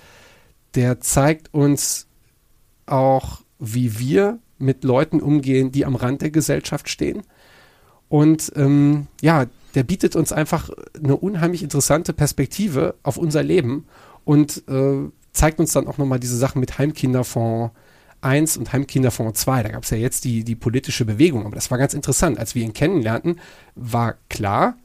Der 0.75 1.01
zeigt 1.01 1.53
uns 1.55 2.07
auch, 2.87 3.43
wie 3.59 3.99
wir 3.99 4.39
mit 4.59 4.85
Leuten 4.85 5.21
umgehen, 5.21 5.73
die 5.73 5.85
am 5.85 5.97
Rand 5.97 6.23
der 6.23 6.31
Gesellschaft 6.31 6.89
stehen. 6.89 7.23
Und 8.09 8.53
ähm, 8.57 9.07
ja, 9.21 9.47
der 9.75 9.85
bietet 9.85 10.17
uns 10.17 10.33
einfach 10.33 10.71
eine 11.03 11.17
unheimlich 11.17 11.63
interessante 11.63 12.13
Perspektive 12.13 12.95
auf 13.03 13.17
unser 13.17 13.43
Leben 13.43 13.87
und 14.25 14.63
äh, 14.69 15.09
zeigt 15.33 15.61
uns 15.61 15.73
dann 15.73 15.87
auch 15.87 15.99
nochmal 15.99 16.21
diese 16.21 16.37
Sachen 16.37 16.61
mit 16.61 16.79
Heimkinderfonds, 16.79 17.73
1 18.21 18.57
und 18.57 18.73
Heimkinderfonds 18.73 19.41
2. 19.41 19.63
Da 19.63 19.69
gab 19.71 19.85
es 19.85 19.91
ja 19.91 19.97
jetzt 19.97 20.25
die, 20.25 20.45
die 20.45 20.55
politische 20.55 21.05
Bewegung. 21.05 21.45
Aber 21.47 21.55
das 21.55 21.71
war 21.71 21.79
ganz 21.79 21.95
interessant. 21.95 22.39
Als 22.39 22.55
wir 22.55 22.63
ihn 22.63 22.73
kennenlernten, 22.73 23.41
war 23.75 24.17
klar, 24.29 24.77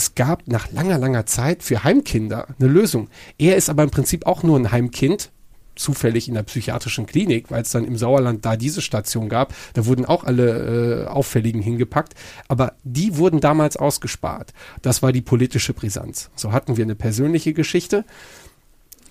es 0.00 0.14
gab 0.14 0.48
nach 0.48 0.72
langer, 0.72 0.96
langer 0.96 1.26
Zeit 1.26 1.62
für 1.62 1.84
Heimkinder 1.84 2.48
eine 2.58 2.68
Lösung. 2.70 3.08
Er 3.36 3.56
ist 3.56 3.68
aber 3.68 3.82
im 3.82 3.90
Prinzip 3.90 4.24
auch 4.24 4.42
nur 4.42 4.58
ein 4.58 4.72
Heimkind, 4.72 5.30
zufällig 5.76 6.26
in 6.26 6.34
der 6.34 6.42
psychiatrischen 6.42 7.04
Klinik, 7.04 7.50
weil 7.50 7.62
es 7.62 7.70
dann 7.70 7.84
im 7.84 7.98
Sauerland 7.98 8.46
da 8.46 8.56
diese 8.56 8.80
Station 8.80 9.28
gab. 9.28 9.54
Da 9.74 9.84
wurden 9.84 10.06
auch 10.06 10.24
alle 10.24 11.04
äh, 11.04 11.06
Auffälligen 11.06 11.60
hingepackt. 11.60 12.14
Aber 12.48 12.72
die 12.82 13.18
wurden 13.18 13.40
damals 13.40 13.76
ausgespart. 13.76 14.54
Das 14.80 15.02
war 15.02 15.12
die 15.12 15.20
politische 15.20 15.74
Brisanz. 15.74 16.30
So 16.34 16.52
hatten 16.52 16.78
wir 16.78 16.84
eine 16.84 16.94
persönliche 16.94 17.52
Geschichte. 17.52 18.06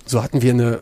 So 0.07 0.23
hatten 0.23 0.41
wir 0.41 0.53
eine 0.53 0.81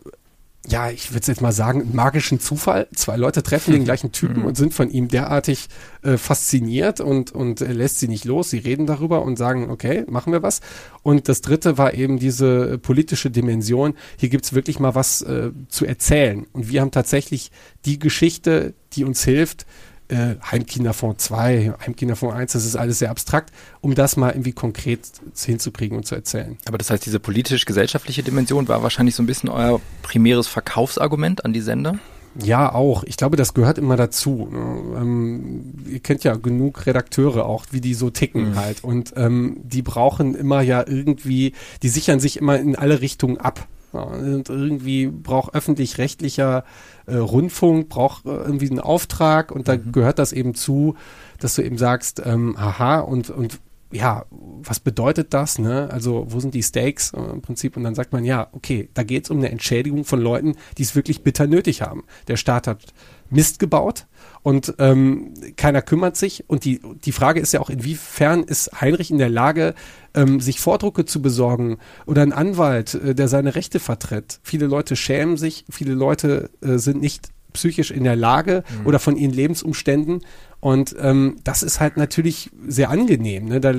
ja, 0.68 0.90
ich 0.90 1.14
würde 1.14 1.28
jetzt 1.28 1.42
mal 1.42 1.54
sagen, 1.54 1.90
magischen 1.94 2.40
Zufall. 2.40 2.88
Zwei 2.94 3.16
Leute 3.16 3.42
treffen 3.42 3.72
den 3.72 3.84
gleichen 3.86 4.12
Typen 4.12 4.44
und 4.44 4.58
sind 4.58 4.74
von 4.74 4.90
ihm 4.90 5.08
derartig 5.08 5.70
äh, 6.04 6.18
fasziniert 6.18 7.00
und, 7.00 7.32
und 7.32 7.62
er 7.62 7.74
lässt 7.74 8.00
sie 8.00 8.10
nicht 8.10 8.26
los. 8.26 8.50
Sie 8.50 8.58
reden 8.58 8.86
darüber 8.86 9.22
und 9.22 9.38
sagen, 9.38 9.70
okay, 9.70 10.04
machen 10.10 10.34
wir 10.34 10.44
was. 10.44 10.60
Und 11.04 11.30
das 11.30 11.42
dritte 11.42 11.78
war 11.78 11.94
eben 11.94 12.20
diese 12.20 12.78
politische 12.80 13.32
Dimension. 13.32 13.94
Hier 14.18 14.30
gibt's 14.30 14.54
wirklich 14.54 14.80
mal 14.80 14.94
was 14.94 15.22
äh, 15.22 15.52
zu 15.70 15.86
erzählen. 15.86 16.46
Und 16.52 16.70
wir 16.70 16.82
haben 16.82 16.92
tatsächlich 16.92 17.52
die 17.86 17.98
Geschichte, 17.98 18.74
die 18.94 19.06
uns 19.06 19.24
hilft, 19.24 19.66
äh, 20.10 20.36
Heimkinderfonds 20.52 21.24
2, 21.26 21.74
Heimkinderfonds 21.86 22.36
1, 22.36 22.54
das 22.54 22.66
ist 22.66 22.76
alles 22.76 23.00
sehr 23.00 23.12
abstrakt, 23.12 23.54
um 23.82 23.96
das 23.96 24.18
mal 24.18 24.32
irgendwie 24.32 24.54
konkret 24.54 25.02
hinzukriegen 25.38 25.98
und 25.98 26.06
zu 26.06 26.16
erzählen. 26.16 26.58
Aber 26.66 26.78
das 26.78 26.90
heißt, 26.90 27.06
diese 27.06 27.20
politisch-gesellschaftliche 27.20 28.24
Dimension 28.24 28.68
war 28.68 28.84
wahrscheinlich 28.84 29.16
so 29.16 29.24
ein 29.24 29.28
bisschen 29.28 29.50
euer 29.50 29.82
primäres 30.02 30.48
Verkaufsargument 30.48 31.46
an 31.46 31.54
die 31.54 31.62
Sender? 31.62 32.00
Ja, 32.44 32.74
auch. 32.74 33.04
Ich 33.04 33.18
glaube, 33.18 33.36
das 33.36 33.54
gehört 33.54 33.78
immer 33.78 33.96
dazu. 33.96 34.48
Ne? 34.52 35.00
Ähm, 35.00 35.74
ihr 35.90 36.00
kennt 36.00 36.24
ja 36.24 36.36
genug 36.36 36.86
Redakteure 36.86 37.46
auch, 37.46 37.66
wie 37.72 37.82
die 37.82 37.96
so 37.96 38.10
ticken 38.10 38.52
mhm. 38.52 38.56
halt. 38.56 38.84
Und 38.84 39.14
ähm, 39.16 39.58
die 39.64 39.82
brauchen 39.82 40.36
immer 40.36 40.62
ja 40.62 40.86
irgendwie, 40.88 41.54
die 41.82 41.90
sichern 41.90 42.20
sich 42.20 42.38
immer 42.38 42.60
in 42.60 42.76
alle 42.76 43.02
Richtungen 43.02 43.38
ab. 43.38 43.68
Und 44.06 44.50
irgendwie 44.50 45.08
braucht 45.08 45.54
öffentlich-rechtlicher 45.54 46.64
äh, 47.06 47.16
Rundfunk, 47.16 47.90
braucht 47.90 48.26
äh, 48.26 48.30
irgendwie 48.30 48.70
einen 48.70 48.80
Auftrag 48.80 49.52
und 49.52 49.68
da 49.68 49.76
mhm. 49.76 49.92
gehört 49.92 50.20
das 50.20 50.34
eben 50.34 50.54
zu, 50.54 50.96
dass 51.40 51.56
du 51.56 51.64
eben 51.64 51.78
sagst, 51.78 52.22
ähm, 52.26 52.56
aha, 52.58 53.00
und, 53.00 53.30
und 53.30 53.60
ja, 53.92 54.26
was 54.30 54.80
bedeutet 54.80 55.34
das? 55.34 55.60
Ne? 55.60 55.90
Also, 55.92 56.26
wo 56.30 56.40
sind 56.40 56.54
die 56.54 56.64
Stakes 56.64 57.14
äh, 57.14 57.20
im 57.20 57.42
Prinzip? 57.42 57.78
Und 57.78 57.84
dann 57.84 57.96
sagt 57.96 58.12
man, 58.12 58.26
ja, 58.26 58.48
okay, 58.52 58.90
da 58.94 59.04
geht 59.04 59.26
es 59.26 59.30
um 59.30 59.38
eine 59.38 59.50
Entschädigung 59.50 60.04
von 60.04 60.20
Leuten, 60.20 60.56
die 60.78 60.84
es 60.84 60.96
wirklich 60.96 61.24
bitter 61.24 61.48
nötig 61.48 61.82
haben. 61.82 62.04
Der 62.28 62.38
Staat 62.38 62.68
hat 62.68 62.94
Mist 63.30 63.60
gebaut 63.60 64.06
und 64.48 64.76
ähm, 64.80 65.34
keiner 65.58 65.82
kümmert 65.82 66.16
sich. 66.16 66.46
Und 66.48 66.64
die, 66.64 66.80
die 67.04 67.12
Frage 67.12 67.42
ist 67.42 67.52
ja 67.52 67.60
auch, 67.60 67.70
inwiefern 67.70 68.44
ist 68.44 68.80
Heinrich 68.80 69.12
in 69.12 69.18
der 69.18 69.28
Lage, 69.28 69.74
ähm, 70.14 70.40
sich 70.40 70.62
Vordrucke 70.62 71.04
zu 71.04 71.22
besorgen 71.22 71.80
oder 72.06 72.22
ein 72.22 72.32
Anwalt, 72.32 72.94
äh, 72.94 73.14
der 73.14 73.28
seine 73.28 73.56
Rechte 73.56 73.82
vertritt. 73.82 74.40
Viele 74.44 74.66
Leute 74.68 74.96
schämen 74.96 75.36
sich, 75.36 75.66
viele 75.70 75.96
Leute 75.96 76.50
äh, 76.62 76.78
sind 76.78 77.02
nicht 77.02 77.28
psychisch 77.52 77.92
in 77.92 78.06
der 78.06 78.16
Lage 78.16 78.64
mhm. 78.70 78.88
oder 78.88 79.00
von 79.00 79.18
ihren 79.18 79.34
Lebensumständen. 79.34 80.22
Und 80.62 80.96
ähm, 80.98 81.36
das 81.44 81.62
ist 81.62 81.82
halt 81.82 81.98
natürlich 81.98 82.50
sehr 82.66 82.90
angenehm. 82.90 83.50
Ne? 83.50 83.60
Da 83.60 83.74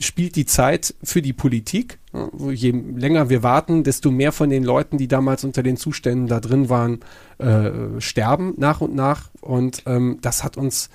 spielt 0.00 0.36
die 0.36 0.46
Zeit 0.46 0.94
für 1.02 1.22
die 1.22 1.32
Politik. 1.32 1.98
Je 2.48 2.70
länger 2.70 3.28
wir 3.28 3.42
warten, 3.42 3.84
desto 3.84 4.10
mehr 4.10 4.32
von 4.32 4.50
den 4.50 4.64
Leuten, 4.64 4.98
die 4.98 5.08
damals 5.08 5.44
unter 5.44 5.62
den 5.62 5.76
Zuständen 5.76 6.26
da 6.26 6.40
drin 6.40 6.68
waren, 6.68 7.00
äh, 7.38 8.00
sterben 8.00 8.54
nach 8.56 8.80
und 8.80 8.94
nach. 8.94 9.30
Und 9.40 9.82
ähm, 9.86 10.18
das 10.20 10.44
hat 10.44 10.56
uns 10.56 10.90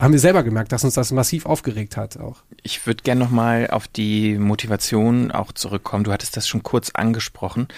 haben 0.00 0.12
wir 0.12 0.20
selber 0.20 0.42
gemerkt, 0.42 0.72
dass 0.72 0.82
uns 0.82 0.94
das 0.94 1.12
massiv 1.12 1.44
aufgeregt 1.44 1.98
hat 1.98 2.16
auch. 2.16 2.38
Ich 2.62 2.86
würde 2.86 3.02
gerne 3.02 3.20
nochmal 3.20 3.68
auf 3.68 3.86
die 3.86 4.38
Motivation 4.38 5.30
auch 5.30 5.52
zurückkommen. 5.52 6.04
Du 6.04 6.12
hattest 6.12 6.38
das 6.38 6.48
schon 6.48 6.62
kurz 6.62 6.90
angesprochen. 6.94 7.68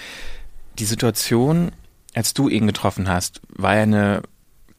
Die 0.79 0.85
Situation, 0.85 1.73
als 2.15 2.33
du 2.33 2.49
ihn 2.49 2.69
getroffen 2.69 3.09
hast, 3.09 3.41
war 3.49 3.75
ja 3.75 3.83
eine 3.83 4.23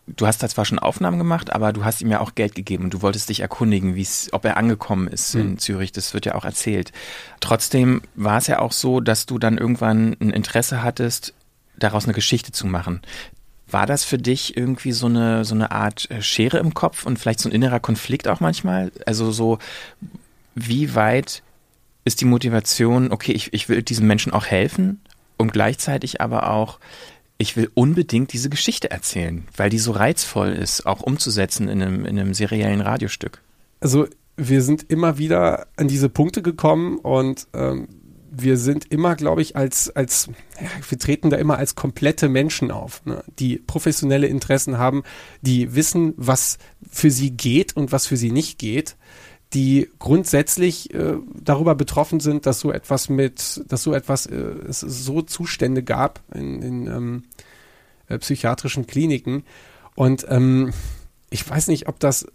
du 0.07 0.27
hast 0.27 0.43
da 0.43 0.49
zwar 0.49 0.65
schon 0.65 0.79
Aufnahmen 0.79 1.17
gemacht, 1.17 1.53
aber 1.53 1.73
du 1.73 1.85
hast 1.85 2.01
ihm 2.01 2.11
ja 2.11 2.19
auch 2.19 2.35
Geld 2.35 2.55
gegeben 2.55 2.85
und 2.85 2.93
du 2.93 3.01
wolltest 3.01 3.29
dich 3.29 3.39
erkundigen, 3.39 3.95
wie 3.95 4.07
ob 4.31 4.45
er 4.45 4.57
angekommen 4.57 5.07
ist 5.07 5.35
mhm. 5.35 5.41
in 5.41 5.57
Zürich. 5.57 5.91
Das 5.91 6.13
wird 6.13 6.25
ja 6.25 6.35
auch 6.35 6.45
erzählt. 6.45 6.91
Trotzdem 7.39 8.01
war 8.15 8.37
es 8.37 8.47
ja 8.47 8.59
auch 8.59 8.71
so, 8.71 8.99
dass 8.99 9.25
du 9.25 9.39
dann 9.39 9.57
irgendwann 9.57 10.15
ein 10.19 10.31
Interesse 10.31 10.83
hattest, 10.83 11.33
daraus 11.77 12.03
eine 12.03 12.13
Geschichte 12.13 12.51
zu 12.51 12.67
machen. 12.67 13.01
War 13.67 13.85
das 13.85 14.03
für 14.03 14.17
dich 14.17 14.55
irgendwie 14.57 14.91
so 14.91 15.07
eine, 15.07 15.45
so 15.45 15.55
eine 15.55 15.71
Art 15.71 16.11
äh, 16.11 16.21
Schere 16.21 16.57
im 16.57 16.73
Kopf 16.73 17.05
und 17.05 17.17
vielleicht 17.17 17.39
so 17.39 17.49
ein 17.49 17.53
innerer 17.53 17.79
Konflikt 17.79 18.27
auch 18.27 18.39
manchmal? 18.39 18.91
Also 19.05 19.31
so, 19.31 19.57
wie 20.53 20.93
weit 20.95 21.41
ist 22.05 22.21
die 22.21 22.25
Motivation, 22.25 23.11
okay, 23.11 23.31
ich, 23.31 23.53
ich 23.53 23.69
will 23.69 23.81
diesem 23.81 24.05
Menschen 24.05 24.33
auch 24.33 24.45
helfen 24.45 25.01
und 25.37 25.53
gleichzeitig 25.53 26.21
aber 26.21 26.51
auch, 26.51 26.79
ich 27.43 27.55
will 27.57 27.69
unbedingt 27.73 28.33
diese 28.33 28.49
Geschichte 28.49 28.89
erzählen, 28.89 29.45
weil 29.55 29.69
die 29.69 29.77
so 29.77 29.91
reizvoll 29.91 30.49
ist, 30.49 30.85
auch 30.85 31.01
umzusetzen 31.01 31.67
in 31.67 31.81
einem, 31.81 32.05
in 32.05 32.17
einem 32.17 32.33
seriellen 32.33 32.81
Radiostück. 32.81 33.41
Also 33.81 34.07
wir 34.37 34.61
sind 34.63 34.89
immer 34.89 35.17
wieder 35.17 35.67
an 35.75 35.89
diese 35.89 36.09
Punkte 36.09 36.41
gekommen 36.41 36.97
und 36.97 37.47
ähm, 37.53 37.89
wir 38.31 38.57
sind 38.57 38.91
immer, 38.91 39.15
glaube 39.15 39.41
ich, 39.41 39.55
als, 39.55 39.89
als, 39.95 40.29
ja, 40.59 40.69
wir 40.89 40.97
treten 40.97 41.29
da 41.29 41.37
immer 41.37 41.57
als 41.57 41.75
komplette 41.75 42.29
Menschen 42.29 42.71
auf, 42.71 43.05
ne? 43.05 43.23
die 43.37 43.57
professionelle 43.57 44.27
Interessen 44.27 44.77
haben, 44.77 45.03
die 45.41 45.75
wissen, 45.75 46.13
was 46.15 46.57
für 46.89 47.11
sie 47.11 47.31
geht 47.31 47.75
und 47.75 47.91
was 47.91 48.07
für 48.07 48.17
sie 48.17 48.31
nicht 48.31 48.57
geht, 48.57 48.95
die 49.53 49.89
grundsätzlich 49.99 50.93
äh, 50.93 51.17
darüber 51.35 51.75
betroffen 51.75 52.19
sind, 52.19 52.45
dass 52.45 52.59
so 52.59 52.71
etwas 52.71 53.09
mit, 53.09 53.63
dass 53.67 53.83
so 53.83 53.93
etwas, 53.93 54.25
äh, 54.25 54.35
es 54.35 54.79
so 54.79 55.21
Zustände 55.21 55.83
gab 55.83 56.21
in, 56.33 56.61
in 56.61 56.87
ähm, 56.87 57.23
äh, 58.07 58.17
psychiatrischen 58.17 58.87
Kliniken. 58.87 59.43
Und 59.95 60.25
ähm, 60.29 60.73
ich 61.29 61.47
weiß 61.47 61.67
nicht, 61.67 61.87
ob 61.87 61.99
das 61.99 62.25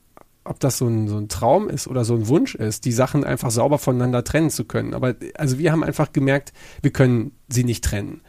ob 0.45 0.61
das 0.61 0.79
so 0.79 0.87
ein, 0.87 1.09
so 1.09 1.19
ein 1.19 1.29
Traum 1.29 1.69
ist 1.69 1.87
oder 1.89 2.07
so 2.07 2.15
ein 2.15 2.27
Wunsch 2.27 2.55
ist, 2.55 2.87
die 2.87 2.93
Sachen 2.93 3.23
einfach 3.23 3.51
sauber 3.51 3.79
voneinander 3.79 4.25
trennen 4.25 4.49
zu 4.49 4.65
können. 4.65 4.95
Aber 4.95 5.15
also 5.35 5.59
wir 5.59 5.73
haben 5.73 5.85
einfach 5.85 6.13
gemerkt, 6.13 6.55
wir 6.81 6.91
können 6.91 7.33
sie 7.49 7.65
nicht 7.65 7.85
trennen. 7.85 8.23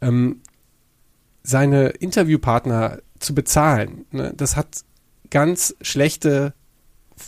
Ähm, 0.00 0.40
seine 1.42 1.88
Interviewpartner 1.88 3.00
zu 3.18 3.34
bezahlen, 3.34 4.06
ne, 4.10 4.32
das 4.34 4.56
hat 4.56 4.84
ganz 5.28 5.76
schlechte 5.82 6.54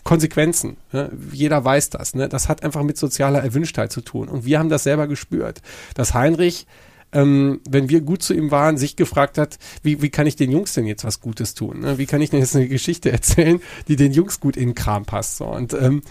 Konsequenzen. 0.05 0.77
Ne? 0.93 1.11
Jeder 1.33 1.65
weiß 1.65 1.91
das. 1.91 2.15
Ne? 2.15 2.29
Das 2.29 2.49
hat 2.49 2.63
einfach 2.65 2.83
mit 2.83 2.97
sozialer 2.97 3.43
Erwünschtheit 3.43 3.93
zu 3.93 4.01
tun. 4.01 4.29
Und 4.29 4.45
wir 4.45 4.59
haben 4.59 4.69
das 4.69 4.85
selber 4.85 5.07
gespürt, 5.07 5.63
dass 5.95 6.15
Heinrich 6.15 6.67
ähm, 7.13 7.61
wenn 7.69 7.89
wir 7.89 8.01
gut 8.01 8.23
zu 8.23 8.35
ihm 8.35 8.51
waren, 8.51 8.79
sich 8.79 8.97
gefragt 8.97 9.39
hat, 9.39 9.59
wie, 9.83 10.01
wie 10.01 10.09
kann 10.09 10.27
ich 10.27 10.37
den 10.37 10.51
Jungs 10.51 10.73
denn 10.73 10.87
jetzt 10.87 11.05
was 11.05 11.21
Gutes 11.21 11.55
tun? 11.55 11.81
Ne? 11.81 11.99
Wie 11.99 12.07
kann 12.07 12.23
ich 12.23 12.31
denn 12.31 12.41
jetzt 12.41 12.57
eine 12.57 12.69
Geschichte 12.69 13.13
erzählen, 13.13 13.61
die 13.89 13.97
den 13.97 14.13
Jungs 14.13 14.41
gut 14.41 14.57
in 14.57 14.71
den 14.71 14.75
Kram 14.75 15.05
passt? 15.05 15.37
So. 15.37 15.45
Und 15.45 15.75
ähm, 15.75 16.03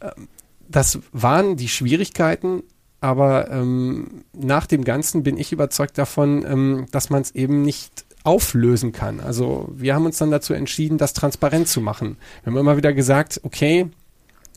ähm, 0.00 0.28
das 0.68 0.98
waren 1.12 1.56
die 1.56 1.68
Schwierigkeiten, 1.68 2.62
aber 3.00 3.50
ähm, 3.50 4.24
nach 4.32 4.66
dem 4.66 4.84
Ganzen 4.84 5.22
bin 5.22 5.38
ich 5.38 5.52
überzeugt 5.52 5.96
davon, 5.96 6.44
ähm, 6.44 6.86
dass 6.90 7.10
man 7.10 7.22
es 7.22 7.30
eben 7.32 7.62
nicht 7.62 8.04
auflösen 8.24 8.92
kann. 8.92 9.20
Also 9.20 9.68
wir 9.74 9.94
haben 9.94 10.06
uns 10.06 10.18
dann 10.18 10.30
dazu 10.30 10.52
entschieden, 10.52 10.98
das 10.98 11.12
transparent 11.12 11.68
zu 11.68 11.80
machen. 11.80 12.16
Wir 12.42 12.52
haben 12.52 12.58
immer 12.58 12.76
wieder 12.76 12.92
gesagt, 12.92 13.40
okay, 13.44 13.90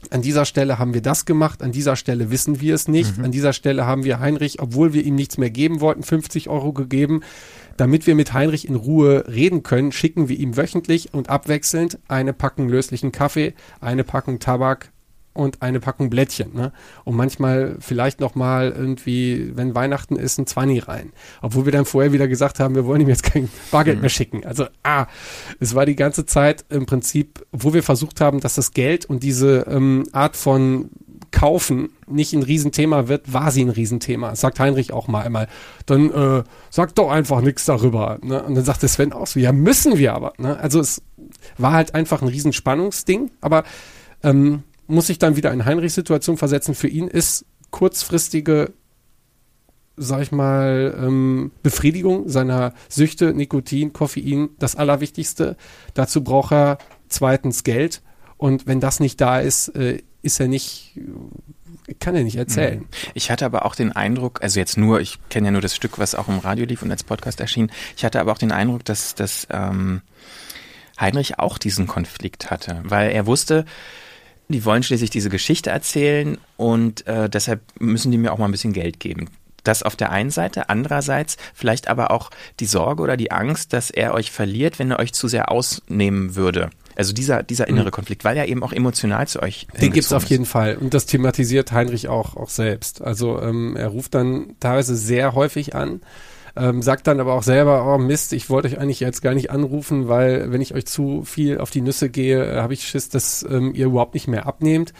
an 0.10 0.22
dieser 0.22 0.46
Stelle 0.46 0.80
haben 0.80 0.94
wir 0.94 1.02
das 1.02 1.26
gemacht, 1.26 1.64
an 1.64 1.72
dieser 1.72 1.96
Stelle 1.96 2.30
wissen 2.30 2.60
wir 2.60 2.76
es 2.76 2.88
nicht, 2.88 3.18
mhm. 3.18 3.26
an 3.26 3.32
dieser 3.32 3.54
Stelle 3.54 3.86
haben 3.86 4.04
wir 4.04 4.20
Heinrich, 4.20 4.62
obwohl 4.62 4.94
wir 4.94 5.04
ihm 5.04 5.16
nichts 5.16 5.38
mehr 5.38 5.50
geben 5.50 5.82
wollten, 5.82 6.04
50 6.04 6.50
Euro 6.50 6.74
gegeben. 6.74 7.22
Damit 7.78 8.06
wir 8.06 8.14
mit 8.14 8.34
Heinrich 8.34 8.68
in 8.68 8.76
Ruhe 8.76 9.26
reden 9.28 9.64
können, 9.64 9.92
schicken 9.92 10.30
wir 10.30 10.38
ihm 10.38 10.58
wöchentlich 10.58 11.14
und 11.14 11.30
abwechselnd 11.30 11.98
eine 12.08 12.34
Packung 12.34 12.70
löslichen 12.70 13.12
Kaffee, 13.12 13.54
eine 13.82 14.04
Packung 14.04 14.40
Tabak 14.40 14.93
und 15.34 15.62
eine 15.62 15.80
Packung 15.80 16.10
Blättchen. 16.10 16.54
Ne? 16.54 16.72
Und 17.04 17.16
manchmal 17.16 17.76
vielleicht 17.80 18.20
noch 18.20 18.36
mal 18.36 18.72
irgendwie, 18.72 19.52
wenn 19.56 19.76
Weihnachten 19.76 20.16
ist, 20.16 20.38
ein 20.38 20.48
Zwanni 20.48 20.80
rein. 20.80 21.12
Obwohl 21.42 21.66
wir 21.66 21.72
dann 21.72 21.86
vorher 21.86 22.14
wieder 22.14 22.28
gesagt 22.28 22.60
haben, 22.60 22.76
wir 22.76 22.86
wollen 22.86 23.02
ihm 23.02 23.10
jetzt 23.10 23.24
kein 23.24 23.50
Bargeld 23.72 23.98
mhm. 23.98 24.02
mehr 24.02 24.10
schicken. 24.10 24.46
Also, 24.46 24.68
ah, 24.84 25.08
es 25.60 25.76
war 25.76 25.86
die 25.86 25.96
ganze 25.96 26.26
Zeit 26.26 26.66
im 26.70 26.86
Prinzip, 26.86 27.46
wo 27.52 27.74
wir 27.74 27.84
versucht 27.84 28.22
haben, 28.22 28.40
dass 28.40 28.56
das 28.56 28.72
Geld 28.72 29.06
und 29.06 29.24
diese 29.24 29.66
ähm, 29.70 30.04
Art 30.12 30.36
von 30.36 30.90
Kaufen 31.32 31.90
nicht 32.08 32.34
ein 32.34 32.44
Riesenthema 32.44 33.08
wird, 33.08 33.34
war 33.34 33.52
sie 33.52 33.66
ein 33.66 33.70
Riesenthema. 33.70 34.30
Das 34.30 34.42
sagt 34.42 34.60
Heinrich 34.60 34.94
auch 34.94 35.08
mal 35.08 35.24
einmal. 35.24 35.48
Dann 35.88 36.12
äh, 36.12 36.44
sag 36.70 36.94
doch 36.94 37.10
einfach 37.10 37.42
nichts 37.42 37.66
darüber. 37.66 38.20
Ne? 38.22 38.44
Und 38.44 38.54
dann 38.54 38.64
sagt 38.64 38.82
Sven 38.82 39.12
auch 39.12 39.26
so, 39.26 39.40
ja, 39.40 39.52
müssen 39.52 39.98
wir 39.98 40.14
aber. 40.14 40.34
Ne? 40.38 40.58
Also 40.60 40.80
es 40.80 41.02
war 41.58 41.74
halt 41.74 41.96
einfach 41.96 42.22
ein 42.22 42.28
Riesenspannungsding, 42.28 43.32
aber 43.42 43.64
ähm, 44.22 44.62
muss 44.88 45.08
sich 45.08 45.20
dann 45.20 45.36
wieder 45.36 45.52
in 45.52 45.66
Heinrichs 45.66 45.96
Situation 45.96 46.38
versetzen. 46.38 46.76
Für 46.76 46.88
ihn 46.88 47.08
ist 47.08 47.46
kurzfristige, 47.72 48.74
sag 49.98 50.22
ich 50.22 50.32
mal, 50.32 50.96
ähm, 50.98 51.52
Befriedigung 51.64 52.30
seiner 52.30 52.74
Süchte, 52.90 53.34
Nikotin, 53.34 53.94
Koffein, 53.94 54.50
das 54.60 54.76
Allerwichtigste. 54.76 55.58
Dazu 55.94 56.24
braucht 56.24 56.54
er 56.54 56.78
zweitens 57.08 57.64
Geld. 57.64 58.02
Und 58.38 58.68
wenn 58.68 58.80
das 58.80 59.00
nicht 59.00 59.22
da 59.22 59.40
ist, 59.40 59.70
äh, 59.70 60.02
ist 60.22 60.40
er 60.40 60.48
nicht, 60.48 61.00
kann 62.00 62.16
er 62.16 62.24
nicht 62.24 62.38
erzählen. 62.38 62.80
Mhm. 62.80 62.88
Ich 63.14 63.30
hatte 63.30 63.46
aber 63.46 63.66
auch 63.66 63.76
den 63.76 63.92
Eindruck, 63.92 64.42
also 64.42 64.60
jetzt 64.60 64.78
nur, 64.78 65.02
ich 65.02 65.20
kenne 65.30 65.48
ja 65.48 65.52
nur 65.52 65.62
das 65.62 65.76
Stück, 65.76 66.00
was 66.00 66.16
auch 66.16 66.28
im 66.28 66.40
Radio 66.40 66.66
lief 66.66 66.82
und 66.82 66.92
als 66.92 67.04
Podcast 67.04 67.40
erschien. 67.40 67.72
Ich 67.96 68.06
hatte 68.06 68.20
aber 68.20 68.32
auch 68.32 68.38
den 68.38 68.52
Eindruck, 68.52 68.86
dass, 68.86 69.16
dass 69.16 69.48
ähm, 69.52 70.02
Heinrich 71.00 71.40
auch 71.40 71.58
diesen 71.58 71.88
Konflikt 71.88 72.52
hatte, 72.52 72.82
weil 72.84 73.12
er 73.12 73.26
wusste, 73.26 73.66
die 74.48 74.66
wollen 74.66 74.84
schließlich 74.84 75.10
diese 75.10 75.30
Geschichte 75.30 75.70
erzählen 75.70 76.38
und 76.58 77.08
äh, 77.08 77.30
deshalb 77.30 77.62
müssen 77.80 78.12
die 78.12 78.18
mir 78.18 78.32
auch 78.34 78.38
mal 78.38 78.46
ein 78.46 78.52
bisschen 78.52 78.74
Geld 78.74 79.00
geben. 79.00 79.30
Das 79.64 79.84
auf 79.84 79.96
der 79.96 80.12
einen 80.12 80.30
Seite, 80.30 80.70
andererseits 80.70 81.38
vielleicht 81.54 81.88
aber 81.88 82.12
auch 82.12 82.30
die 82.60 82.66
Sorge 82.66 83.02
oder 83.02 83.16
die 83.16 83.32
Angst, 83.32 83.72
dass 83.72 83.90
er 83.90 84.14
euch 84.14 84.32
verliert, 84.32 84.78
wenn 84.78 84.92
er 84.92 85.00
euch 85.00 85.14
zu 85.14 85.28
sehr 85.28 85.52
ausnehmen 85.52 86.36
würde. 86.36 86.70
Also 86.96 87.14
dieser, 87.14 87.44
dieser 87.44 87.68
innere 87.68 87.88
mhm. 87.88 87.92
Konflikt, 87.92 88.24
weil 88.24 88.38
er 88.38 88.48
eben 88.48 88.62
auch 88.62 88.74
emotional 88.74 89.28
zu 89.28 89.42
euch 89.42 89.68
Den 89.82 89.94
gibt's 89.94 90.14
auf 90.14 90.26
jeden 90.26 90.46
Fall. 90.46 90.76
Und 90.76 90.94
das 90.94 91.06
thematisiert 91.06 91.72
Heinrich 91.72 92.08
auch, 92.08 92.36
auch 92.36 92.50
selbst. 92.50 93.02
Also 93.02 93.42
ähm, 93.42 93.76
er 93.76 93.88
ruft 93.88 94.14
dann 94.14 94.56
teilweise 94.60 94.96
sehr 94.96 95.34
häufig 95.34 95.76
an 95.76 96.02
ähm, 96.56 96.82
sagt 96.82 97.08
dann 97.08 97.20
aber 97.20 97.34
auch 97.34 97.44
selber, 97.44 97.86
oh 97.92 97.98
Mist, 97.98 98.34
ich 98.34 98.50
wollte 98.50 98.68
euch 98.68 98.80
eigentlich 98.80 99.00
jetzt 99.00 99.22
gar 99.22 99.34
nicht 99.34 99.50
anrufen, 99.50 100.08
weil 100.08 100.52
wenn 100.52 100.62
ich 100.62 100.74
euch 100.76 100.86
zu 100.86 101.24
viel 101.24 101.58
auf 101.58 101.72
die 101.72 101.82
Nüsse 101.82 102.10
gehe, 102.10 102.46
äh, 102.46 102.62
habe 102.62 102.74
ich 102.74 102.88
Schiss, 102.88 103.10
dass 103.10 103.44
ähm, 103.50 103.74
ihr 103.74 103.88
überhaupt 103.88 104.14
nicht 104.14 104.28
mehr 104.28 104.46
abnehmt. 104.46 104.94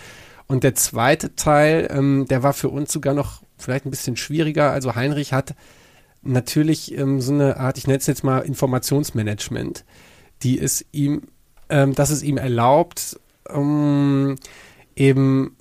Und 0.48 0.64
der 0.64 0.76
zweite 0.76 1.36
Teil, 1.36 1.88
ähm, 1.92 2.26
der 2.28 2.44
war 2.44 2.54
für 2.54 2.70
uns 2.70 2.92
sogar 2.92 3.14
noch 3.14 3.44
vielleicht 3.58 3.86
ein 3.86 3.92
bisschen 3.92 4.18
schwieriger. 4.18 4.72
Also 4.72 4.96
Heinrich 4.96 5.32
hat 5.32 5.56
natürlich 6.24 6.98
ähm, 6.98 7.22
so 7.22 7.34
eine 7.34 7.58
Art, 7.58 7.78
ich 7.78 7.88
nenne 7.88 8.00
es 8.00 8.08
jetzt 8.08 8.24
mal 8.24 8.40
Informationsmanagement, 8.40 9.86
die 10.42 10.60
es 10.60 10.86
ihm, 10.92 11.24
ähm, 11.70 11.94
dass 11.94 12.10
es 12.10 12.24
ihm 12.24 12.38
erlaubt, 12.38 13.20
um, 13.48 14.36
eben 14.96 15.56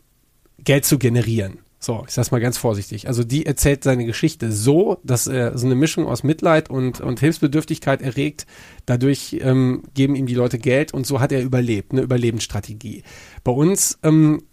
Geld 0.59 0.85
zu 0.85 0.99
generieren. 0.99 1.59
So, 1.85 2.05
ich 2.07 2.15
sag's 2.15 2.31
mal 2.31 2.41
ganz 2.41 2.59
vorsichtig. 2.59 3.09
Also 3.09 3.25
die 3.25 3.45
erzählt 3.45 3.83
seine 3.83 4.05
Geschichte 4.05 4.53
so, 4.53 4.99
dass 5.03 5.27
er 5.27 5.59
so 5.59 5.67
eine 5.67 5.75
Mischung 5.75 6.07
aus 6.07 6.23
Mitleid 6.23 6.71
und, 6.71 7.01
und 7.01 7.19
Hilfsbedürftigkeit 7.19 8.03
erregt. 8.03 8.47
Dadurch 8.87 9.39
ähm, 9.43 9.83
geben 9.93 10.15
ihm 10.15 10.27
die 10.27 10.37
Leute 10.37 10.59
Geld 10.59 10.95
und 10.95 11.09
so 11.09 11.19
hat 11.19 11.33
er 11.33 11.43
überlebt, 11.43 11.91
eine 11.91 12.03
Überlebensstrategie. 12.03 13.03
Bei 13.43 13.51
uns 13.51 13.99
ähm, 14.05 14.45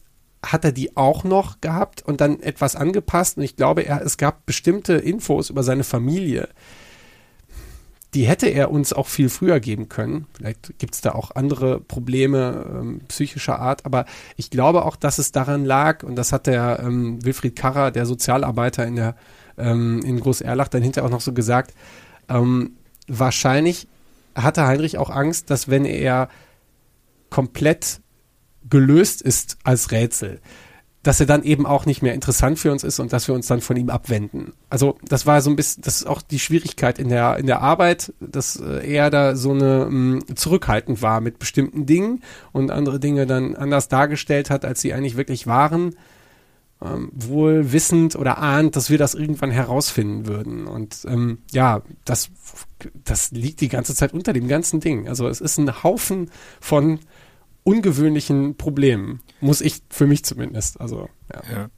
hat 0.44 0.65
er 0.65 0.72
die 0.72 0.98
auch 0.98 1.24
noch 1.24 1.62
gehabt 1.62 2.02
und 2.02 2.20
dann 2.20 2.39
etwas 2.39 2.76
angepasst. 2.76 3.38
Und 3.38 3.44
ich 3.44 3.56
glaube, 3.56 3.84
er, 3.84 4.02
es 4.02 4.18
gab 4.18 4.48
bestimmte 4.48 4.94
Infos 4.94 5.52
über 5.52 5.62
seine 5.62 5.84
Familie, 5.84 6.50
die 8.13 8.26
hätte 8.26 8.48
er 8.48 8.72
uns 8.72 8.91
auch 8.91 9.08
viel 9.08 9.30
früher 9.30 9.60
geben 9.60 9.88
können. 9.88 10.26
Vielleicht 10.34 10.78
gibt 10.80 10.95
es 10.95 11.02
da 11.02 11.12
auch 11.12 11.32
andere 11.36 11.80
Probleme 11.80 12.65
ähm, 12.67 13.02
psychischer 13.08 13.60
Art, 13.60 13.86
aber 13.86 14.06
ich 14.36 14.50
glaube 14.50 14.86
auch, 14.86 14.95
dass 14.95 15.19
es 15.19 15.32
daran 15.32 15.63
lag, 15.63 16.04
und 16.04 16.15
das 16.15 16.32
hat 16.32 16.48
der 16.48 16.80
ähm, 16.84 17.24
Wilfried 17.24 17.56
Karrer, 17.56 17.91
der 17.91 18.06
Sozialarbeiter 18.06 18.86
in 18.88 18.95
der 18.95 19.15
ähm, 19.58 20.02
in 20.04 20.19
Groß-Erlach, 20.19 20.69
dann 20.69 20.82
hinterher 20.82 21.08
auch 21.08 21.12
noch 21.12 21.22
so 21.22 21.34
gesagt, 21.34 21.74
ähm, 22.30 22.72
wahrscheinlich 23.08 23.88
hatte 24.36 24.65
Heinrich 24.65 24.98
auch 24.98 25.10
Angst, 25.10 25.50
dass 25.50 25.67
wenn 25.67 25.86
er 25.86 26.30
komplett 27.30 28.00
gelöst 28.69 29.22
ist 29.22 29.58
als 29.63 29.91
Rätsel, 29.91 30.39
dass 31.10 31.19
er 31.19 31.26
dann 31.26 31.41
eben 31.41 31.65
auch 31.65 31.88
nicht 31.88 32.04
mehr 32.04 32.13
interessant 32.13 32.60
für 32.60 32.72
uns 32.72 32.84
ist 32.84 33.00
und 33.00 33.12
dass 33.13 33.28
wir 33.28 33.34
uns 33.34 33.48
dann 33.48 33.62
von 33.62 33.76
ihm 33.76 33.89
abwenden. 33.89 34.54
Also 34.69 35.00
das 35.04 35.26
war 35.26 35.41
so 35.41 35.50
ein 35.50 35.56
bisschen, 35.56 35.82
das 35.82 36.02
ist 36.02 36.06
auch 36.06 36.22
die 36.22 36.38
Schwierigkeit 36.38 37.00
in 37.00 37.10
der 37.10 37.38
in 37.38 37.48
der 37.48 37.63
Arbeit, 37.63 38.13
dass 38.19 38.58
äh, 38.58 38.88
er 38.88 39.10
da 39.10 39.36
so 39.36 39.50
eine 39.50 39.88
mh, 39.89 39.89
mm, 39.89 40.36
zurückhaltend 40.36 41.02
war 41.02 41.19
mit 41.19 41.39
bestimmten 41.39 41.88
Dingen 41.88 42.22
und 42.52 42.69
andere 42.69 43.00
Dinge 43.00 43.26
dann 43.26 43.56
anders 43.56 43.88
dargestellt 43.88 44.52
hat, 44.52 44.65
als 44.65 44.82
sie 44.82 44.93
eigentlich 44.93 45.17
wirklich 45.17 45.48
waren. 45.48 45.95
Ähm, 46.80 47.10
wohl 47.12 47.72
wissend 47.72 48.15
oder 48.15 48.38
ahnt, 48.38 48.76
dass 48.76 48.91
wir 48.91 49.00
das 49.00 49.15
irgendwann 49.15 49.50
herausfinden 49.50 50.28
würden. 50.28 50.67
Und 50.67 51.08
ähm, 51.10 51.39
ja, 51.52 51.82
das, 52.06 52.30
das 53.04 53.32
liegt 53.32 53.62
die 53.62 53.67
ganze 53.67 53.95
Zeit 53.95 54.13
unter 54.13 54.32
dem 54.32 54.48
ganzen 54.48 54.80
Ding. 54.80 55.08
Also 55.08 55.28
es 55.28 55.41
ist 55.41 55.58
ein 55.58 55.82
Haufen 55.82 56.30
von 56.62 57.00
ungewöhnlichen 57.63 58.56
Problemen. 58.56 59.22
Muss 59.41 59.62
ich 59.62 59.82
für 59.89 60.08
mich 60.08 60.24
zumindest. 60.24 60.82
Also, 60.82 61.10
ja. 61.34 61.41
ja. 61.52 61.69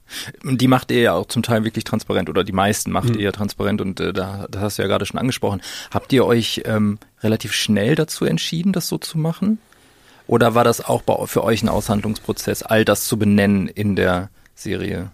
Und 0.44 0.60
die 0.60 0.68
macht 0.68 0.90
ihr 0.90 1.00
ja 1.00 1.12
auch 1.14 1.26
zum 1.26 1.42
Teil 1.42 1.64
wirklich 1.64 1.84
transparent 1.84 2.28
oder 2.28 2.44
die 2.44 2.52
meisten 2.52 2.90
macht 2.90 3.10
mhm. 3.10 3.16
ihr 3.16 3.24
ja 3.24 3.32
transparent 3.32 3.80
und 3.80 4.00
äh, 4.00 4.12
da, 4.12 4.46
das 4.50 4.62
hast 4.62 4.78
du 4.78 4.82
ja 4.82 4.88
gerade 4.88 5.06
schon 5.06 5.20
angesprochen. 5.20 5.60
Habt 5.92 6.12
ihr 6.12 6.24
euch 6.24 6.62
ähm, 6.64 6.98
relativ 7.22 7.52
schnell 7.52 7.94
dazu 7.94 8.24
entschieden, 8.24 8.72
das 8.72 8.88
so 8.88 8.98
zu 8.98 9.18
machen? 9.18 9.58
Oder 10.26 10.54
war 10.54 10.64
das 10.64 10.84
auch 10.84 11.02
bei, 11.02 11.26
für 11.26 11.44
euch 11.44 11.62
ein 11.62 11.68
Aushandlungsprozess, 11.68 12.62
all 12.62 12.84
das 12.84 13.06
zu 13.06 13.18
benennen 13.18 13.68
in 13.68 13.96
der 13.96 14.30
Serie? 14.54 15.10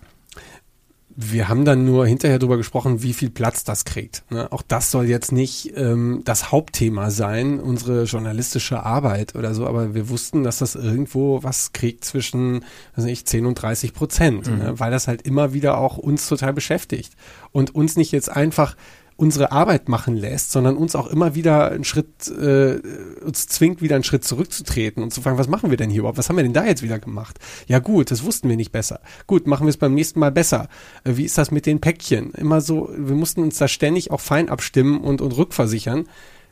Wir 1.20 1.48
haben 1.48 1.64
dann 1.64 1.84
nur 1.84 2.06
hinterher 2.06 2.38
darüber 2.38 2.56
gesprochen, 2.56 3.02
wie 3.02 3.12
viel 3.12 3.28
Platz 3.28 3.64
das 3.64 3.84
kriegt. 3.84 4.22
Ne? 4.30 4.52
Auch 4.52 4.62
das 4.62 4.92
soll 4.92 5.06
jetzt 5.06 5.32
nicht 5.32 5.72
ähm, 5.76 6.22
das 6.24 6.52
Hauptthema 6.52 7.10
sein, 7.10 7.58
unsere 7.58 8.04
journalistische 8.04 8.84
Arbeit 8.84 9.34
oder 9.34 9.52
so, 9.52 9.66
aber 9.66 9.94
wir 9.96 10.10
wussten, 10.10 10.44
dass 10.44 10.58
das 10.58 10.76
irgendwo 10.76 11.42
was 11.42 11.72
kriegt 11.72 12.04
zwischen 12.04 12.64
weiß 12.94 13.04
nicht, 13.04 13.28
10 13.28 13.46
und 13.46 13.56
30 13.56 13.94
Prozent, 13.94 14.48
mhm. 14.48 14.58
ne? 14.58 14.78
weil 14.78 14.92
das 14.92 15.08
halt 15.08 15.22
immer 15.22 15.52
wieder 15.52 15.78
auch 15.78 15.98
uns 15.98 16.28
total 16.28 16.52
beschäftigt 16.52 17.14
und 17.50 17.74
uns 17.74 17.96
nicht 17.96 18.12
jetzt 18.12 18.30
einfach 18.30 18.76
unsere 19.18 19.50
Arbeit 19.50 19.88
machen 19.88 20.16
lässt, 20.16 20.52
sondern 20.52 20.76
uns 20.76 20.94
auch 20.94 21.08
immer 21.08 21.34
wieder 21.34 21.72
einen 21.72 21.82
Schritt, 21.82 22.28
äh, 22.28 22.78
uns 23.24 23.48
zwingt, 23.48 23.82
wieder 23.82 23.96
einen 23.96 24.04
Schritt 24.04 24.24
zurückzutreten 24.24 25.02
und 25.02 25.12
zu 25.12 25.20
fragen, 25.20 25.38
was 25.38 25.48
machen 25.48 25.70
wir 25.70 25.76
denn 25.76 25.90
hier 25.90 26.00
überhaupt? 26.00 26.18
Was 26.18 26.28
haben 26.28 26.36
wir 26.36 26.44
denn 26.44 26.52
da 26.52 26.64
jetzt 26.64 26.84
wieder 26.84 27.00
gemacht? 27.00 27.36
Ja 27.66 27.80
gut, 27.80 28.12
das 28.12 28.22
wussten 28.22 28.48
wir 28.48 28.56
nicht 28.56 28.70
besser. 28.70 29.00
Gut, 29.26 29.48
machen 29.48 29.66
wir 29.66 29.70
es 29.70 29.76
beim 29.76 29.92
nächsten 29.92 30.20
Mal 30.20 30.30
besser. 30.30 30.68
Äh, 31.02 31.16
wie 31.16 31.24
ist 31.24 31.36
das 31.36 31.50
mit 31.50 31.66
den 31.66 31.80
Päckchen? 31.80 32.30
Immer 32.34 32.60
so, 32.60 32.90
wir 32.96 33.16
mussten 33.16 33.42
uns 33.42 33.58
da 33.58 33.66
ständig 33.66 34.12
auch 34.12 34.20
fein 34.20 34.48
abstimmen 34.48 35.00
und, 35.00 35.20
und 35.20 35.36
rückversichern 35.36 36.06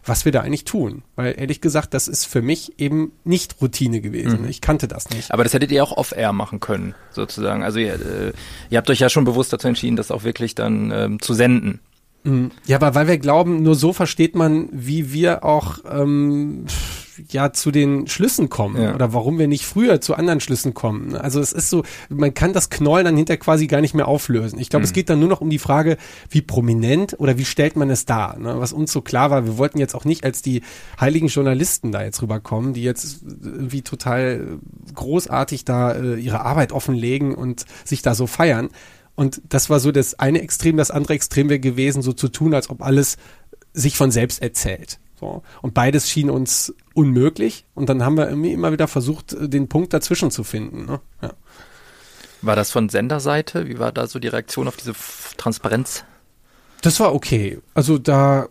was 0.09 0.24
wir 0.24 0.31
da 0.31 0.42
eigentlich 0.42 0.62
tun. 0.62 1.02
Weil 1.16 1.35
ehrlich 1.37 1.61
gesagt, 1.61 1.92
das 1.92 2.07
ist 2.07 2.26
für 2.26 2.40
mich 2.40 2.79
eben 2.79 3.11
nicht 3.24 3.61
Routine 3.61 4.00
gewesen. 4.00 4.42
Mhm. 4.42 4.48
Ich 4.48 4.61
kannte 4.61 4.87
das 4.87 5.11
nicht. 5.11 5.33
Aber 5.33 5.42
das 5.42 5.52
hättet 5.52 5.72
ihr 5.72 5.83
auch 5.83 5.90
off-air 5.90 6.33
machen 6.33 6.61
können, 6.61 6.94
sozusagen. 7.11 7.64
Also 7.64 7.81
ihr, 7.81 7.94
äh, 7.94 8.33
ihr 8.70 8.79
habt 8.79 8.88
euch 8.88 9.00
ja 9.00 9.09
schon 9.09 9.24
bewusst 9.24 9.52
dazu 9.52 9.66
entschieden, 9.66 9.96
das 9.96 10.12
auch 10.12 10.22
wirklich 10.22 10.55
dann 10.55 10.92
ähm, 10.92 11.20
zu 11.20 11.35
senden. 11.35 11.81
Mhm. 12.27 12.51
Ja, 12.67 12.77
aber 12.77 12.95
weil 12.95 13.09
wir 13.09 13.19
glauben, 13.19 13.62
nur 13.62 13.75
so 13.75 13.93
versteht 13.93 14.35
man, 14.35 14.69
wie 14.73 15.12
wir 15.12 15.45
auch 15.45 15.79
ähm, 15.91 16.67
ja 17.31 17.53
zu 17.53 17.71
den 17.71 18.07
Schlüssen 18.07 18.49
kommen 18.49 18.83
ja. 18.83 18.95
oder 18.95 19.12
warum 19.12 19.39
wir 19.39 19.49
nicht 19.49 19.65
früher 19.65 20.01
zu 20.01 20.15
anderen 20.15 20.41
Schlüssen 20.41 20.75
kommen. 20.75 21.15
Also 21.15 21.41
es 21.41 21.53
ist 21.53 21.71
so, 21.71 21.85
man 22.09 22.35
kann 22.35 22.53
das 22.53 22.71
Knollen 22.71 23.05
dann 23.05 23.17
hinter 23.17 23.37
quasi 23.37 23.67
gar 23.67 23.81
nicht 23.81 23.95
mehr 23.95 24.09
auflösen. 24.09 24.59
Ich 24.59 24.69
glaube, 24.69 24.83
mhm. 24.83 24.87
es 24.87 24.93
geht 24.93 25.09
dann 25.09 25.21
nur 25.21 25.29
noch 25.29 25.41
um 25.41 25.51
die 25.51 25.59
Frage, 25.59 25.97
wie 26.29 26.43
prominent 26.43 27.19
oder 27.19 27.39
wie 27.39 27.45
stellt 27.45 27.77
man 27.77 27.91
es 27.91 28.05
dar. 28.05 28.39
Ne? 28.39 28.57
Was 28.59 28.73
uns 28.73 28.93
so 28.93 29.01
klar 29.01 29.31
war, 29.31 29.45
wir 29.47 29.59
wollten 29.59 29.79
jetzt 29.79 29.95
auch 29.95 30.05
nicht 30.05 30.25
als 30.25 30.43
die 30.43 30.62
heiligen 31.01 31.29
Journalisten 31.29 31.93
da 31.93 32.03
jetzt 32.03 32.21
rüberkommen, 32.23 32.75
die 32.75 32.83
jetzt 32.83 33.23
irgendwie 33.23 33.83
total 33.83 34.59
großartig 34.95 35.65
da 35.65 35.93
äh, 35.93 36.17
ihre 36.17 36.41
Arbeit 36.41 36.73
offenlegen 36.73 37.35
und 37.35 37.65
sich 37.85 38.03
da 38.03 38.15
so 38.15 38.27
feiern, 38.27 38.69
und 39.16 39.40
das 39.48 39.68
war 39.70 39.81
so 39.81 39.90
das 39.90 40.18
eine 40.18 40.42
Extrem. 40.42 40.76
Das 40.76 40.90
andere 40.90 41.14
Extrem 41.14 41.48
wäre 41.48 41.59
gewesen, 41.59 42.02
so 42.02 42.12
zu 42.12 42.29
tun, 42.29 42.55
als 42.55 42.70
ob 42.70 42.83
alles 42.83 43.16
sich 43.72 43.96
von 43.96 44.11
selbst 44.11 44.42
erzählt. 44.42 45.00
So. 45.18 45.42
Und 45.62 45.74
beides 45.74 46.09
schien 46.09 46.31
uns 46.31 46.74
unmöglich. 46.94 47.64
Und 47.74 47.88
dann 47.88 48.05
haben 48.05 48.16
wir 48.16 48.29
irgendwie 48.29 48.52
immer 48.52 48.72
wieder 48.72 48.87
versucht, 48.87 49.35
den 49.38 49.68
Punkt 49.68 49.94
dazwischen 49.94 50.31
zu 50.31 50.44
finden. 50.44 50.85
Ne? 50.85 51.00
Ja. 51.22 51.33
War 52.42 52.57
das 52.57 52.70
von 52.70 52.90
Senderseite? 52.90 53.66
Wie 53.66 53.79
war 53.79 53.92
da 53.92 54.07
so 54.07 54.18
die 54.18 54.29
Reaktion 54.29 54.68
auf 54.68 54.76
diese 54.76 54.92
Transparenz? 55.38 56.05
Das 56.83 57.00
war 57.00 57.14
okay. 57.14 57.59
Also 57.74 57.96
da 57.96 58.48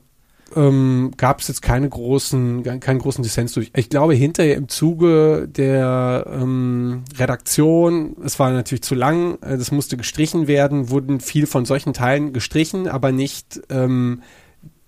ähm, 0.55 1.11
gab 1.17 1.41
es 1.41 1.47
jetzt 1.47 1.61
keine 1.61 1.89
großen, 1.89 2.79
keinen 2.79 2.99
großen 2.99 3.23
Dissens 3.23 3.53
durch. 3.53 3.71
Ich 3.75 3.89
glaube, 3.89 4.13
hinterher 4.13 4.55
im 4.55 4.69
Zuge 4.69 5.47
der 5.47 6.25
ähm, 6.31 7.03
Redaktion, 7.17 8.15
es 8.23 8.39
war 8.39 8.51
natürlich 8.51 8.83
zu 8.83 8.95
lang, 8.95 9.37
äh, 9.41 9.57
das 9.57 9.71
musste 9.71 9.97
gestrichen 9.97 10.47
werden, 10.47 10.89
wurden 10.89 11.19
viel 11.19 11.45
von 11.45 11.65
solchen 11.65 11.93
Teilen 11.93 12.33
gestrichen, 12.33 12.87
aber 12.87 13.11
nicht 13.11 13.61
ähm, 13.69 14.21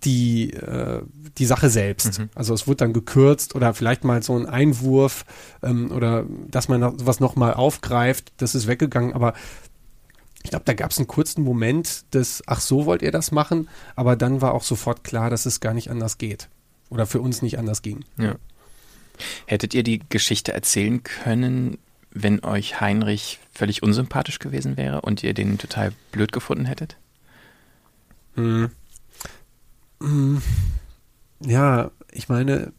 die, 0.03 0.53
äh, 0.53 1.01
die 1.37 1.45
Sache 1.45 1.69
selbst. 1.69 2.19
Mhm. 2.19 2.29
Also 2.35 2.53
es 2.53 2.67
wurde 2.67 2.77
dann 2.77 2.93
gekürzt 2.93 3.55
oder 3.55 3.73
vielleicht 3.73 4.03
mal 4.03 4.21
so 4.23 4.37
ein 4.37 4.45
Einwurf 4.45 5.25
ähm, 5.63 5.91
oder 5.91 6.25
dass 6.49 6.69
man 6.69 6.93
was 7.05 7.19
nochmal 7.19 7.53
aufgreift, 7.53 8.31
das 8.37 8.55
ist 8.55 8.67
weggegangen, 8.67 9.13
aber 9.13 9.33
ich 10.47 10.51
glaube, 10.51 10.63
da 10.63 10.73
gab 10.73 10.91
es 10.91 10.97
einen 10.97 11.07
kurzen 11.07 11.43
Moment 11.43 12.13
des, 12.13 12.41
ach 12.47 12.61
so 12.61 12.85
wollt 12.85 13.01
ihr 13.01 13.11
das 13.11 13.33
machen, 13.33 13.67
aber 13.97 14.15
dann 14.15 14.39
war 14.39 14.53
auch 14.53 14.63
sofort 14.63 15.03
klar, 15.03 15.29
dass 15.29 15.45
es 15.45 15.59
gar 15.59 15.73
nicht 15.73 15.91
anders 15.91 16.17
geht. 16.17 16.47
Oder 16.89 17.05
für 17.05 17.19
uns 17.19 17.41
nicht 17.41 17.59
anders 17.59 17.81
ging. 17.81 18.05
Ja. 18.17 18.37
Hättet 19.45 19.73
ihr 19.73 19.83
die 19.83 19.99
Geschichte 20.07 20.53
erzählen 20.53 21.03
können, 21.03 21.79
wenn 22.11 22.45
euch 22.45 22.79
Heinrich 22.79 23.39
völlig 23.51 23.83
unsympathisch 23.83 24.39
gewesen 24.39 24.77
wäre 24.77 25.01
und 25.01 25.21
ihr 25.21 25.33
den 25.33 25.57
total 25.57 25.91
blöd 26.13 26.31
gefunden 26.31 26.63
hättet? 26.63 26.95
Hm. 28.35 28.71
Hm. 30.01 30.41
Ja, 31.41 31.91
ich 32.09 32.29
meine, 32.29 32.71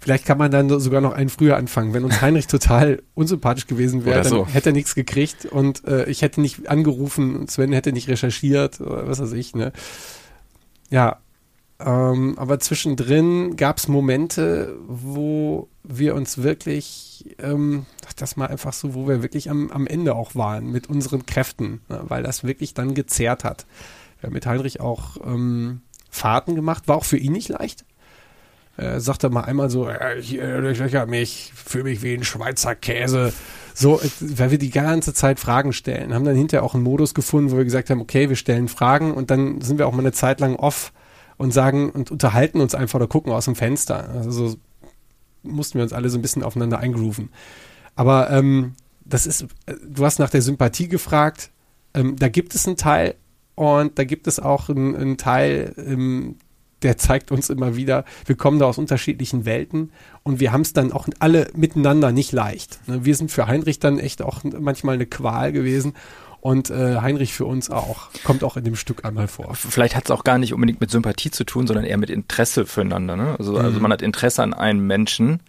Vielleicht 0.00 0.24
kann 0.24 0.38
man 0.38 0.50
dann 0.50 0.68
sogar 0.80 1.00
noch 1.00 1.12
einen 1.12 1.28
früher 1.28 1.56
anfangen. 1.56 1.94
Wenn 1.94 2.04
uns 2.04 2.20
Heinrich 2.20 2.46
total 2.46 3.02
unsympathisch 3.14 3.66
gewesen 3.66 4.04
wäre, 4.04 4.22
dann 4.22 4.30
so. 4.30 4.46
hätte 4.46 4.70
er 4.70 4.72
nichts 4.72 4.94
gekriegt 4.94 5.46
und 5.46 5.86
äh, 5.86 6.08
ich 6.08 6.22
hätte 6.22 6.40
nicht 6.40 6.68
angerufen 6.68 7.36
und 7.36 7.50
Sven 7.50 7.72
hätte 7.72 7.92
nicht 7.92 8.08
recherchiert 8.08 8.80
oder 8.80 9.08
was 9.08 9.20
weiß 9.20 9.32
ich. 9.32 9.54
Ne? 9.54 9.72
Ja, 10.90 11.18
ähm, 11.78 12.38
aber 12.38 12.58
zwischendrin 12.58 13.56
gab 13.56 13.78
es 13.78 13.88
Momente, 13.88 14.76
wo 14.86 15.68
wir 15.82 16.14
uns 16.14 16.38
wirklich, 16.38 17.36
ähm, 17.38 17.86
das 18.16 18.36
mal 18.36 18.46
einfach 18.46 18.72
so, 18.72 18.94
wo 18.94 19.06
wir 19.06 19.22
wirklich 19.22 19.50
am, 19.50 19.70
am 19.70 19.86
Ende 19.86 20.14
auch 20.14 20.34
waren 20.34 20.70
mit 20.70 20.88
unseren 20.88 21.26
Kräften, 21.26 21.80
ne? 21.88 22.02
weil 22.08 22.22
das 22.22 22.44
wirklich 22.44 22.72
dann 22.72 22.94
gezerrt 22.94 23.44
hat. 23.44 23.66
Wir 24.20 24.28
haben 24.28 24.34
mit 24.34 24.46
Heinrich 24.46 24.80
auch 24.80 25.18
ähm, 25.24 25.82
Fahrten 26.08 26.54
gemacht, 26.54 26.88
war 26.88 26.96
auch 26.96 27.04
für 27.04 27.18
ihn 27.18 27.32
nicht 27.32 27.48
leicht 27.48 27.84
äh, 28.76 29.00
sagt 29.00 29.24
er 29.24 29.30
mal 29.30 29.42
einmal 29.42 29.70
so, 29.70 29.88
äh, 29.88 30.18
ich 30.18 30.32
löcher 30.32 31.06
mich, 31.06 31.52
fühle 31.54 31.84
mich 31.84 32.02
wie 32.02 32.14
ein 32.14 32.24
Schweizer 32.24 32.74
Käse. 32.74 33.32
So, 33.74 34.00
äh, 34.00 34.08
weil 34.20 34.50
wir 34.50 34.58
die 34.58 34.70
ganze 34.70 35.14
Zeit 35.14 35.40
Fragen 35.40 35.72
stellen. 35.72 36.14
Haben 36.14 36.24
dann 36.24 36.36
hinterher 36.36 36.62
auch 36.62 36.74
einen 36.74 36.82
Modus 36.82 37.14
gefunden, 37.14 37.50
wo 37.50 37.56
wir 37.56 37.64
gesagt 37.64 37.90
haben, 37.90 38.00
okay, 38.00 38.28
wir 38.28 38.36
stellen 38.36 38.68
Fragen 38.68 39.12
und 39.12 39.30
dann 39.30 39.60
sind 39.60 39.78
wir 39.78 39.86
auch 39.86 39.92
mal 39.92 40.00
eine 40.00 40.12
Zeit 40.12 40.40
lang 40.40 40.56
off 40.56 40.92
und 41.36 41.52
sagen 41.52 41.90
und 41.90 42.10
unterhalten 42.10 42.60
uns 42.60 42.74
einfach 42.74 42.96
oder 42.96 43.06
gucken 43.06 43.32
aus 43.32 43.44
dem 43.46 43.54
Fenster. 43.54 44.08
Also 44.10 44.30
so 44.30 44.56
mussten 45.42 45.78
wir 45.78 45.82
uns 45.82 45.92
alle 45.92 46.08
so 46.08 46.18
ein 46.18 46.22
bisschen 46.22 46.42
aufeinander 46.42 46.78
eingrooven. 46.78 47.30
Aber 47.94 48.30
ähm, 48.30 48.74
das 49.04 49.26
ist, 49.26 49.42
äh, 49.66 49.74
du 49.86 50.04
hast 50.04 50.18
nach 50.18 50.30
der 50.30 50.42
Sympathie 50.42 50.88
gefragt. 50.88 51.50
Ähm, 51.94 52.16
da 52.16 52.28
gibt 52.28 52.54
es 52.54 52.66
einen 52.66 52.76
Teil 52.76 53.14
und 53.54 53.98
da 53.98 54.04
gibt 54.04 54.26
es 54.26 54.38
auch 54.38 54.68
einen, 54.68 54.94
einen 54.94 55.16
Teil, 55.16 55.74
ähm, 55.78 56.36
der 56.82 56.96
zeigt 56.96 57.32
uns 57.32 57.50
immer 57.50 57.76
wieder, 57.76 58.04
wir 58.26 58.36
kommen 58.36 58.58
da 58.58 58.66
aus 58.66 58.78
unterschiedlichen 58.78 59.44
Welten 59.44 59.92
und 60.22 60.40
wir 60.40 60.52
haben 60.52 60.60
es 60.60 60.72
dann 60.72 60.92
auch 60.92 61.08
alle 61.18 61.48
miteinander 61.54 62.12
nicht 62.12 62.32
leicht. 62.32 62.78
Ne? 62.86 63.04
Wir 63.04 63.14
sind 63.14 63.30
für 63.30 63.46
Heinrich 63.46 63.78
dann 63.78 63.98
echt 63.98 64.22
auch 64.22 64.40
manchmal 64.44 64.96
eine 64.96 65.06
Qual 65.06 65.52
gewesen 65.52 65.94
und 66.40 66.70
äh, 66.70 67.00
Heinrich 67.00 67.32
für 67.32 67.44
uns 67.44 67.70
auch. 67.70 68.08
Kommt 68.22 68.44
auch 68.44 68.56
in 68.56 68.64
dem 68.64 68.76
Stück 68.76 69.04
einmal 69.04 69.26
vor. 69.26 69.54
Vielleicht 69.54 69.96
hat 69.96 70.04
es 70.04 70.10
auch 70.10 70.22
gar 70.22 70.38
nicht 70.38 70.52
unbedingt 70.52 70.80
mit 70.80 70.90
Sympathie 70.90 71.30
zu 71.30 71.44
tun, 71.44 71.66
sondern 71.66 71.84
eher 71.84 71.96
mit 71.96 72.10
Interesse 72.10 72.66
füreinander. 72.66 73.16
Ne? 73.16 73.34
Also, 73.38 73.52
mhm. 73.54 73.58
also 73.58 73.80
man 73.80 73.92
hat 73.92 74.02
Interesse 74.02 74.42
an 74.42 74.54
einem 74.54 74.86
Menschen. 74.86 75.40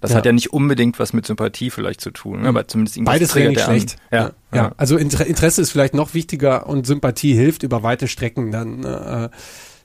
Das 0.00 0.10
ja. 0.10 0.16
hat 0.16 0.26
ja 0.26 0.32
nicht 0.32 0.52
unbedingt 0.52 0.98
was 0.98 1.12
mit 1.12 1.26
Sympathie 1.26 1.70
vielleicht 1.70 2.00
zu 2.00 2.10
tun, 2.10 2.42
ne? 2.42 2.48
aber 2.48 2.66
zumindest 2.66 2.96
irgendwas 2.96 3.14
Beides 3.14 3.34
wäre 3.36 3.48
nicht 3.50 3.60
schlecht. 3.60 3.96
Ja, 4.10 4.18
ja, 4.18 4.32
ja. 4.52 4.72
Also 4.76 4.96
Interesse 4.96 5.62
ist 5.62 5.70
vielleicht 5.70 5.94
noch 5.94 6.12
wichtiger 6.12 6.66
und 6.66 6.88
Sympathie 6.88 7.34
hilft 7.34 7.62
über 7.62 7.84
weite 7.84 8.08
Strecken 8.08 8.50
dann. 8.50 8.82
Äh, 8.82 9.30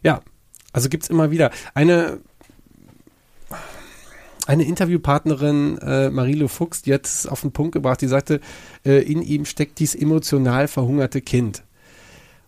ja, 0.02 0.22
also 0.74 0.90
gibt's 0.90 1.10
immer 1.10 1.32
wieder. 1.32 1.52
Eine, 1.74 2.20
eine 4.46 4.64
Interviewpartnerin, 4.64 5.78
äh, 5.80 6.10
Marilo 6.10 6.48
Fuchs, 6.48 6.82
die 6.82 6.94
hat 6.94 7.06
es 7.06 7.28
auf 7.28 7.42
den 7.42 7.52
Punkt 7.52 7.74
gebracht, 7.74 8.02
die 8.02 8.08
sagte, 8.08 8.40
äh, 8.86 9.02
in 9.02 9.22
ihm 9.22 9.46
steckt 9.46 9.80
dies 9.80 9.96
emotional 9.96 10.68
verhungerte 10.68 11.22
Kind. 11.22 11.64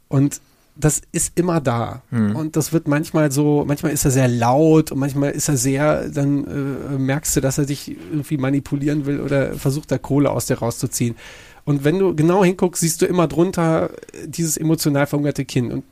Und 0.07 0.41
das 0.79 1.01
ist 1.11 1.37
immer 1.37 1.59
da. 1.59 2.03
Hm. 2.09 2.35
Und 2.37 2.55
das 2.55 2.71
wird 2.71 2.87
manchmal 2.87 3.31
so, 3.31 3.65
manchmal 3.67 3.91
ist 3.91 4.05
er 4.05 4.11
sehr 4.11 4.29
laut 4.29 4.93
und 4.93 4.99
manchmal 4.99 5.31
ist 5.31 5.49
er 5.49 5.57
sehr, 5.57 6.07
dann 6.07 6.45
äh, 6.45 6.97
merkst 6.97 7.35
du, 7.35 7.41
dass 7.41 7.57
er 7.57 7.65
dich 7.65 7.89
irgendwie 7.89 8.37
manipulieren 8.37 9.05
will 9.05 9.19
oder 9.19 9.53
versucht 9.55 9.91
da 9.91 9.97
Kohle 9.97 10.31
aus 10.31 10.45
dir 10.45 10.59
rauszuziehen. 10.59 11.15
Und 11.65 11.83
wenn 11.83 11.99
du 11.99 12.15
genau 12.15 12.45
hinguckst, 12.45 12.79
siehst 12.79 13.01
du 13.01 13.05
immer 13.05 13.27
drunter 13.27 13.91
dieses 14.25 14.55
emotional 14.55 15.05
verhungerte 15.05 15.43
Kind. 15.43 15.73
Und 15.73 15.83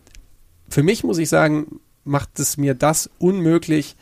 für 0.70 0.84
mich 0.84 1.04
muss 1.04 1.18
ich 1.18 1.28
sagen, 1.28 1.80
macht 2.08 2.40
es 2.40 2.58
mir 2.58 2.74
das 2.74 3.10
unmöglich, 3.20 3.96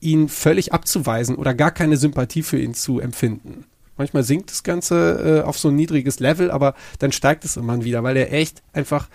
ihn 0.00 0.28
völlig 0.28 0.72
abzuweisen 0.72 1.36
oder 1.36 1.54
gar 1.54 1.70
keine 1.70 1.96
Sympathie 1.96 2.42
für 2.42 2.58
ihn 2.58 2.74
zu 2.74 3.00
empfinden. 3.00 3.64
Manchmal 3.96 4.24
sinkt 4.24 4.50
das 4.50 4.62
Ganze 4.62 5.40
äh, 5.42 5.46
auf 5.46 5.58
so 5.58 5.68
ein 5.68 5.76
niedriges 5.76 6.20
Level, 6.20 6.50
aber 6.50 6.74
dann 6.98 7.12
steigt 7.12 7.44
es 7.44 7.56
immer 7.56 7.82
wieder, 7.82 8.02
weil 8.02 8.16
er 8.16 8.32
echt 8.32 8.62
einfach, 8.74 9.08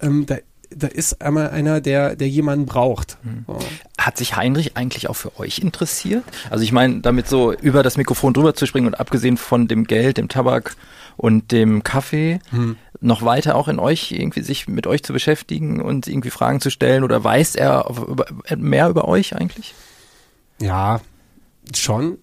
ähm, 0.00 0.26
da, 0.26 0.38
da 0.70 0.88
ist 0.88 1.22
einmal 1.22 1.50
einer, 1.50 1.80
der, 1.80 2.16
der 2.16 2.28
jemanden 2.28 2.66
braucht. 2.66 3.16
So. 3.46 3.58
Hat 3.96 4.18
sich 4.18 4.36
Heinrich 4.36 4.76
eigentlich 4.76 5.08
auch 5.08 5.14
für 5.14 5.38
euch 5.38 5.60
interessiert? 5.60 6.24
Also 6.50 6.64
ich 6.64 6.72
meine, 6.72 7.00
damit 7.00 7.28
so 7.28 7.52
über 7.52 7.82
das 7.84 7.96
Mikrofon 7.96 8.34
drüber 8.34 8.54
zu 8.54 8.66
springen 8.66 8.88
und 8.88 8.98
abgesehen 8.98 9.36
von 9.36 9.68
dem 9.68 9.84
Geld, 9.84 10.16
dem 10.16 10.28
Tabak 10.28 10.74
und 11.18 11.52
dem 11.52 11.82
Kaffee, 11.84 12.38
hm 12.48 12.76
noch 13.00 13.22
weiter 13.22 13.54
auch 13.54 13.68
in 13.68 13.78
euch 13.78 14.12
irgendwie 14.12 14.42
sich 14.42 14.68
mit 14.68 14.86
euch 14.86 15.02
zu 15.02 15.12
beschäftigen 15.12 15.80
und 15.80 16.06
irgendwie 16.08 16.30
Fragen 16.30 16.60
zu 16.60 16.70
stellen 16.70 17.04
oder 17.04 17.22
weiß 17.22 17.54
er 17.54 17.90
mehr 18.56 18.88
über 18.88 19.06
euch 19.06 19.36
eigentlich? 19.36 19.74
Ja, 20.60 21.00
schon. 21.74 22.18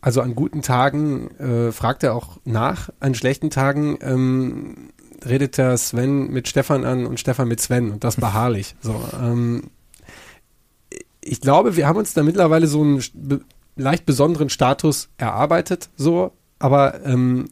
Also 0.00 0.20
an 0.20 0.34
guten 0.34 0.62
Tagen 0.62 1.30
äh, 1.38 1.72
fragt 1.72 2.02
er 2.02 2.14
auch 2.14 2.38
nach, 2.44 2.90
an 3.00 3.14
schlechten 3.14 3.50
Tagen 3.50 3.98
ähm, 4.00 4.90
redet 5.24 5.58
der 5.58 5.76
Sven 5.76 6.30
mit 6.30 6.48
Stefan 6.48 6.84
an 6.84 7.06
und 7.06 7.18
Stefan 7.18 7.48
mit 7.48 7.60
Sven 7.60 7.90
und 7.90 8.04
das 8.04 8.16
beharrlich. 8.20 8.74
So, 8.80 9.00
ähm, 9.20 9.64
ich 11.20 11.40
glaube, 11.40 11.76
wir 11.76 11.86
haben 11.86 11.98
uns 11.98 12.14
da 12.14 12.22
mittlerweile 12.22 12.66
so 12.66 12.82
einen 12.82 13.02
leicht 13.76 14.06
besonderen 14.06 14.50
Status 14.50 15.08
erarbeitet, 15.18 15.90
so, 15.96 16.32
aber 16.58 17.04
ähm, 17.04 17.48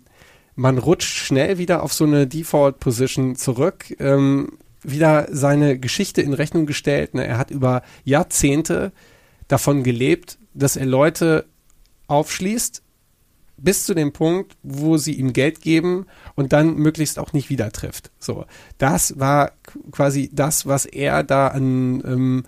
man 0.56 0.78
rutscht 0.78 1.16
schnell 1.18 1.58
wieder 1.58 1.82
auf 1.82 1.92
so 1.92 2.04
eine 2.04 2.26
Default-Position 2.26 3.36
zurück, 3.36 3.94
ähm, 4.00 4.58
wieder 4.82 5.28
seine 5.30 5.78
Geschichte 5.78 6.22
in 6.22 6.32
Rechnung 6.32 6.66
gestellt. 6.66 7.14
Ne? 7.14 7.26
Er 7.26 7.38
hat 7.38 7.50
über 7.50 7.82
Jahrzehnte 8.04 8.92
davon 9.48 9.84
gelebt, 9.84 10.38
dass 10.54 10.76
er 10.76 10.86
Leute 10.86 11.44
aufschließt, 12.08 12.82
bis 13.58 13.84
zu 13.84 13.94
dem 13.94 14.12
Punkt, 14.12 14.56
wo 14.62 14.96
sie 14.96 15.14
ihm 15.14 15.32
Geld 15.32 15.60
geben 15.60 16.06
und 16.34 16.52
dann 16.52 16.76
möglichst 16.76 17.18
auch 17.18 17.32
nicht 17.32 17.50
wieder 17.50 17.70
trifft. 17.72 18.10
So, 18.18 18.44
das 18.78 19.18
war 19.18 19.52
quasi 19.90 20.30
das, 20.32 20.66
was 20.66 20.84
er 20.84 21.22
da 21.22 21.48
an 21.48 22.02
ähm, 22.06 22.44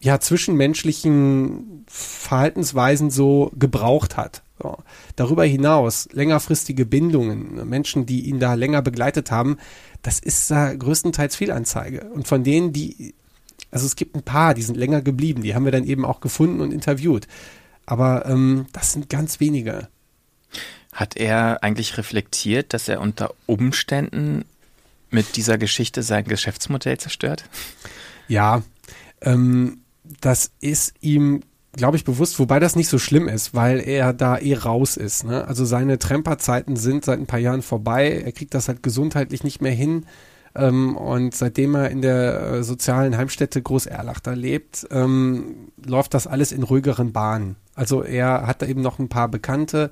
ja, 0.00 0.18
zwischenmenschlichen 0.20 1.84
Verhaltensweisen 1.86 3.10
so 3.10 3.52
gebraucht 3.58 4.16
hat. 4.16 4.41
So. 4.62 4.78
Darüber 5.16 5.44
hinaus 5.44 6.08
längerfristige 6.12 6.86
Bindungen, 6.86 7.68
Menschen, 7.68 8.06
die 8.06 8.28
ihn 8.28 8.38
da 8.38 8.54
länger 8.54 8.80
begleitet 8.80 9.30
haben, 9.30 9.58
das 10.02 10.20
ist 10.20 10.50
da 10.50 10.72
größtenteils 10.72 11.34
Fehlanzeige. 11.34 12.10
Und 12.10 12.28
von 12.28 12.44
denen, 12.44 12.72
die, 12.72 13.14
also 13.70 13.86
es 13.86 13.96
gibt 13.96 14.14
ein 14.14 14.22
paar, 14.22 14.54
die 14.54 14.62
sind 14.62 14.76
länger 14.76 15.02
geblieben, 15.02 15.42
die 15.42 15.54
haben 15.54 15.64
wir 15.64 15.72
dann 15.72 15.84
eben 15.84 16.04
auch 16.04 16.20
gefunden 16.20 16.60
und 16.60 16.72
interviewt. 16.72 17.26
Aber 17.86 18.26
ähm, 18.26 18.66
das 18.72 18.92
sind 18.92 19.10
ganz 19.10 19.40
wenige. 19.40 19.88
Hat 20.92 21.16
er 21.16 21.64
eigentlich 21.64 21.98
reflektiert, 21.98 22.72
dass 22.72 22.88
er 22.88 23.00
unter 23.00 23.34
Umständen 23.46 24.44
mit 25.10 25.36
dieser 25.36 25.58
Geschichte 25.58 26.02
sein 26.02 26.24
Geschäftsmodell 26.24 26.98
zerstört? 26.98 27.44
Ja, 28.28 28.62
ähm, 29.22 29.78
das 30.20 30.52
ist 30.60 30.94
ihm, 31.00 31.42
glaube 31.74 31.96
ich, 31.96 32.04
bewusst, 32.04 32.38
wobei 32.38 32.58
das 32.58 32.76
nicht 32.76 32.88
so 32.88 32.98
schlimm 32.98 33.28
ist, 33.28 33.54
weil 33.54 33.80
er 33.80 34.12
da 34.12 34.38
eh 34.38 34.54
raus 34.54 34.96
ist. 34.96 35.24
Ne? 35.24 35.46
Also 35.46 35.64
seine 35.64 35.98
Tremperzeiten 35.98 36.76
sind 36.76 37.04
seit 37.04 37.18
ein 37.18 37.26
paar 37.26 37.38
Jahren 37.38 37.62
vorbei. 37.62 38.22
Er 38.24 38.32
kriegt 38.32 38.54
das 38.54 38.68
halt 38.68 38.82
gesundheitlich 38.82 39.42
nicht 39.42 39.62
mehr 39.62 39.72
hin. 39.72 40.06
Ähm, 40.54 40.96
und 40.96 41.34
seitdem 41.34 41.74
er 41.74 41.90
in 41.90 42.02
der 42.02 42.42
äh, 42.42 42.62
sozialen 42.62 43.16
Heimstätte 43.16 43.62
Groß 43.62 43.86
Erlach 43.86 44.20
da 44.20 44.34
lebt, 44.34 44.86
ähm, 44.90 45.70
läuft 45.82 46.12
das 46.12 46.26
alles 46.26 46.52
in 46.52 46.62
ruhigeren 46.62 47.12
Bahnen. 47.12 47.56
Also 47.74 48.02
er 48.02 48.46
hat 48.46 48.60
da 48.60 48.66
eben 48.66 48.82
noch 48.82 48.98
ein 48.98 49.08
paar 49.08 49.28
Bekannte 49.28 49.90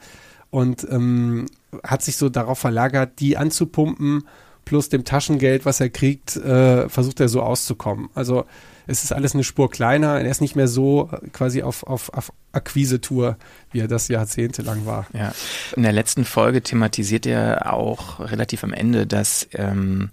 und 0.50 0.86
ähm, 0.90 1.46
hat 1.82 2.02
sich 2.02 2.18
so 2.18 2.28
darauf 2.28 2.58
verlagert, 2.58 3.20
die 3.20 3.38
anzupumpen, 3.38 4.24
plus 4.66 4.90
dem 4.90 5.04
Taschengeld, 5.04 5.64
was 5.64 5.80
er 5.80 5.88
kriegt, 5.88 6.36
äh, 6.36 6.90
versucht 6.90 7.20
er 7.20 7.30
so 7.30 7.40
auszukommen. 7.42 8.10
Also 8.14 8.44
es 8.90 9.04
ist 9.04 9.12
alles 9.12 9.34
eine 9.34 9.44
Spur 9.44 9.70
kleiner. 9.70 10.20
Er 10.20 10.30
ist 10.30 10.40
nicht 10.40 10.56
mehr 10.56 10.68
so 10.68 11.08
quasi 11.32 11.62
auf, 11.62 11.84
auf, 11.84 12.12
auf 12.12 12.32
Akquise-Tour, 12.52 13.36
wie 13.70 13.78
er 13.78 13.88
das 13.88 14.08
jahrzehntelang 14.08 14.84
war. 14.84 15.06
Ja. 15.12 15.32
In 15.76 15.84
der 15.84 15.92
letzten 15.92 16.24
Folge 16.24 16.62
thematisiert 16.62 17.24
er 17.24 17.72
auch 17.72 18.18
relativ 18.18 18.64
am 18.64 18.72
Ende, 18.72 19.06
dass 19.06 19.48
ähm, 19.54 20.10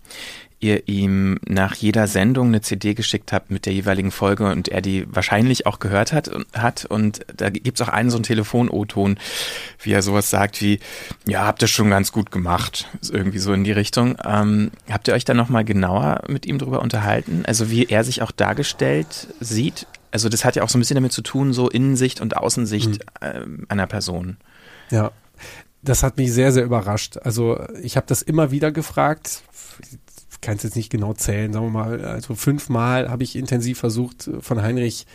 ihr 0.60 0.88
ihm 0.88 1.40
nach 1.46 1.76
jeder 1.76 2.08
Sendung 2.08 2.48
eine 2.48 2.62
CD 2.62 2.96
geschickt 2.96 3.32
habt 3.32 3.52
mit 3.52 3.66
der 3.66 3.74
jeweiligen 3.74 4.10
Folge 4.10 4.52
und 4.52 4.70
er 4.70 4.82
die 4.82 5.06
wahrscheinlich 5.14 5.66
auch 5.68 5.80
gehört 5.80 6.14
hat 6.14 6.28
und 6.30 6.48
hat 6.54 6.86
und 6.86 7.26
da 7.36 7.50
gibt's 7.50 7.82
auch 7.82 7.90
einen 7.90 8.10
so 8.10 8.18
einen 8.18 8.24
Telefon-O-Ton, 8.24 9.20
wie 9.82 9.92
er 9.92 10.02
sowas 10.02 10.30
sagt 10.30 10.62
wie, 10.62 10.80
ja, 11.28 11.46
habt 11.46 11.62
ihr 11.62 11.68
schon 11.68 11.90
ganz 11.90 12.12
gut 12.12 12.32
gemacht, 12.32 12.90
irgendwie 13.12 13.38
so 13.38 13.54
in 13.54 13.64
die 13.64 13.72
Richtung. 13.72 14.18
Ähm, 14.26 14.72
habt 14.90 15.08
ihr 15.08 15.14
euch 15.14 15.26
da 15.26 15.36
nochmal 15.36 15.64
genauer 15.64 16.22
mit 16.28 16.48
ihm 16.48 16.58
drüber 16.58 16.82
unterhalten? 16.82 17.44
Also 17.46 17.70
wie 17.70 17.86
er 17.86 18.04
sich 18.04 18.24
auch 18.24 18.32
dargestellt 18.32 19.28
sieht? 19.40 19.86
Also 20.10 20.28
das 20.28 20.44
hat 20.44 20.56
ja 20.56 20.64
auch 20.64 20.70
so 20.70 20.78
ein 20.78 20.82
bisschen 20.82 20.96
damit 20.96 21.12
zu 21.12 21.22
tun, 21.22 21.54
so 21.54 21.70
Innensicht 21.70 22.20
und 22.20 22.36
Außensicht 22.36 22.90
mhm. 22.90 22.98
äh, 23.22 23.42
einer 23.68 23.86
Person. 23.86 24.38
Ja, 24.90 25.12
das 25.84 26.02
hat 26.02 26.18
mich 26.18 26.34
sehr, 26.34 26.52
sehr 26.52 26.64
überrascht. 26.64 27.18
Also 27.18 27.60
ich 27.82 27.96
habe 27.96 28.08
das 28.08 28.24
immer 28.24 28.50
wieder 28.50 28.72
gefragt 28.72 29.44
kann 30.48 30.56
es 30.56 30.64
jetzt 30.64 30.78
nicht 30.78 30.90
genau 30.90 31.12
zählen, 31.12 31.52
sagen 31.52 31.66
wir 31.66 31.72
mal, 31.72 32.06
also 32.06 32.34
fünfmal 32.34 33.10
habe 33.10 33.22
ich 33.22 33.36
intensiv 33.36 33.80
versucht, 33.80 34.30
von 34.40 34.62
Heinrich 34.62 35.06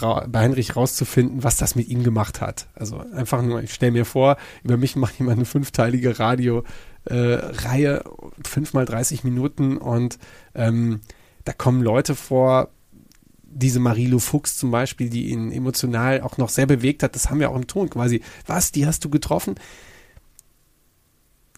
bei 0.00 0.40
Heinrich 0.40 0.76
rauszufinden, 0.76 1.44
was 1.44 1.56
das 1.56 1.76
mit 1.76 1.88
ihm 1.88 2.02
gemacht 2.02 2.42
hat. 2.42 2.66
Also 2.74 2.98
einfach 2.98 3.40
nur, 3.40 3.62
ich 3.62 3.72
stelle 3.72 3.92
mir 3.92 4.04
vor, 4.04 4.36
über 4.62 4.76
mich 4.76 4.94
macht 4.96 5.18
jemand 5.18 5.38
eine 5.38 5.46
fünfteilige 5.46 6.18
Radio-Reihe, 6.18 8.04
äh, 8.04 8.46
fünfmal 8.46 8.84
30 8.84 9.24
Minuten 9.24 9.78
und 9.78 10.18
ähm, 10.54 11.00
da 11.46 11.54
kommen 11.54 11.82
Leute 11.82 12.14
vor, 12.14 12.68
diese 13.44 13.80
Marilu 13.80 14.18
Fuchs 14.18 14.58
zum 14.58 14.70
Beispiel, 14.70 15.08
die 15.08 15.30
ihn 15.30 15.52
emotional 15.52 16.20
auch 16.20 16.36
noch 16.36 16.50
sehr 16.50 16.66
bewegt 16.66 17.02
hat, 17.02 17.14
das 17.14 17.30
haben 17.30 17.40
wir 17.40 17.50
auch 17.50 17.56
im 17.56 17.66
Ton 17.66 17.88
quasi. 17.88 18.22
Was, 18.46 18.72
die 18.72 18.86
hast 18.86 19.04
du 19.06 19.08
getroffen? 19.08 19.54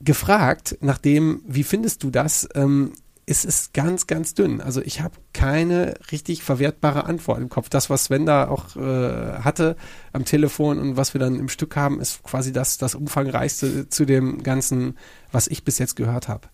Gefragt, 0.01 0.79
nachdem, 0.81 1.43
wie 1.49 1.65
findest 1.65 2.05
du 2.05 2.11
das? 2.11 2.49
Ähm, 2.55 2.93
es 3.27 3.45
ist 3.45 3.73
ganz, 3.73 4.07
ganz 4.07 4.35
dünn. 4.35 4.61
Also 4.61 4.83
ich 4.83 5.01
habe 5.01 5.15
keine 5.33 5.95
richtig 6.13 6.43
verwertbare 6.43 7.05
Antwort 7.05 7.41
im 7.41 7.49
Kopf. 7.49 7.69
Das, 7.69 7.89
was 7.89 8.05
Sven 8.05 8.27
da 8.27 8.49
auch 8.49 8.77
äh, 8.77 9.41
hatte 9.41 9.77
am 10.13 10.25
Telefon 10.25 10.79
und 10.79 10.97
was 10.97 11.15
wir 11.15 11.19
dann 11.19 11.39
im 11.39 11.49
Stück 11.49 11.77
haben, 11.77 12.01
ist 12.01 12.23
quasi 12.23 12.53
das, 12.53 12.77
das 12.77 12.95
umfangreichste 12.95 13.89
zu 13.89 14.05
dem 14.05 14.43
Ganzen, 14.43 14.99
was 15.33 15.49
ich 15.49 15.65
bis 15.65 15.79
jetzt 15.79 15.97
gehört 15.97 16.29
habe. 16.29 16.49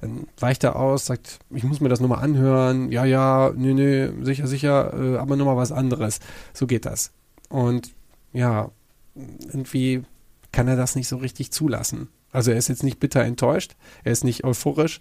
Dann 0.00 0.26
weicht 0.38 0.64
er 0.64 0.76
aus, 0.76 1.06
sagt, 1.06 1.38
ich 1.50 1.64
muss 1.64 1.80
mir 1.80 1.88
das 1.88 2.00
nochmal 2.00 2.22
anhören. 2.22 2.90
Ja, 2.90 3.04
ja, 3.04 3.52
nö, 3.56 3.72
nö, 3.72 4.24
sicher, 4.24 4.46
sicher, 4.46 4.92
äh, 4.94 5.16
aber 5.18 5.36
nochmal 5.36 5.56
was 5.56 5.72
anderes. 5.72 6.18
So 6.52 6.66
geht 6.66 6.86
das. 6.86 7.12
Und 7.48 7.94
ja, 8.32 8.70
irgendwie 9.14 10.02
kann 10.52 10.68
er 10.68 10.76
das 10.76 10.96
nicht 10.96 11.08
so 11.08 11.16
richtig 11.16 11.52
zulassen. 11.52 12.08
Also 12.32 12.50
er 12.50 12.58
ist 12.58 12.68
jetzt 12.68 12.82
nicht 12.82 13.00
bitter 13.00 13.22
enttäuscht, 13.22 13.76
er 14.04 14.12
ist 14.12 14.24
nicht 14.24 14.44
euphorisch, 14.44 15.00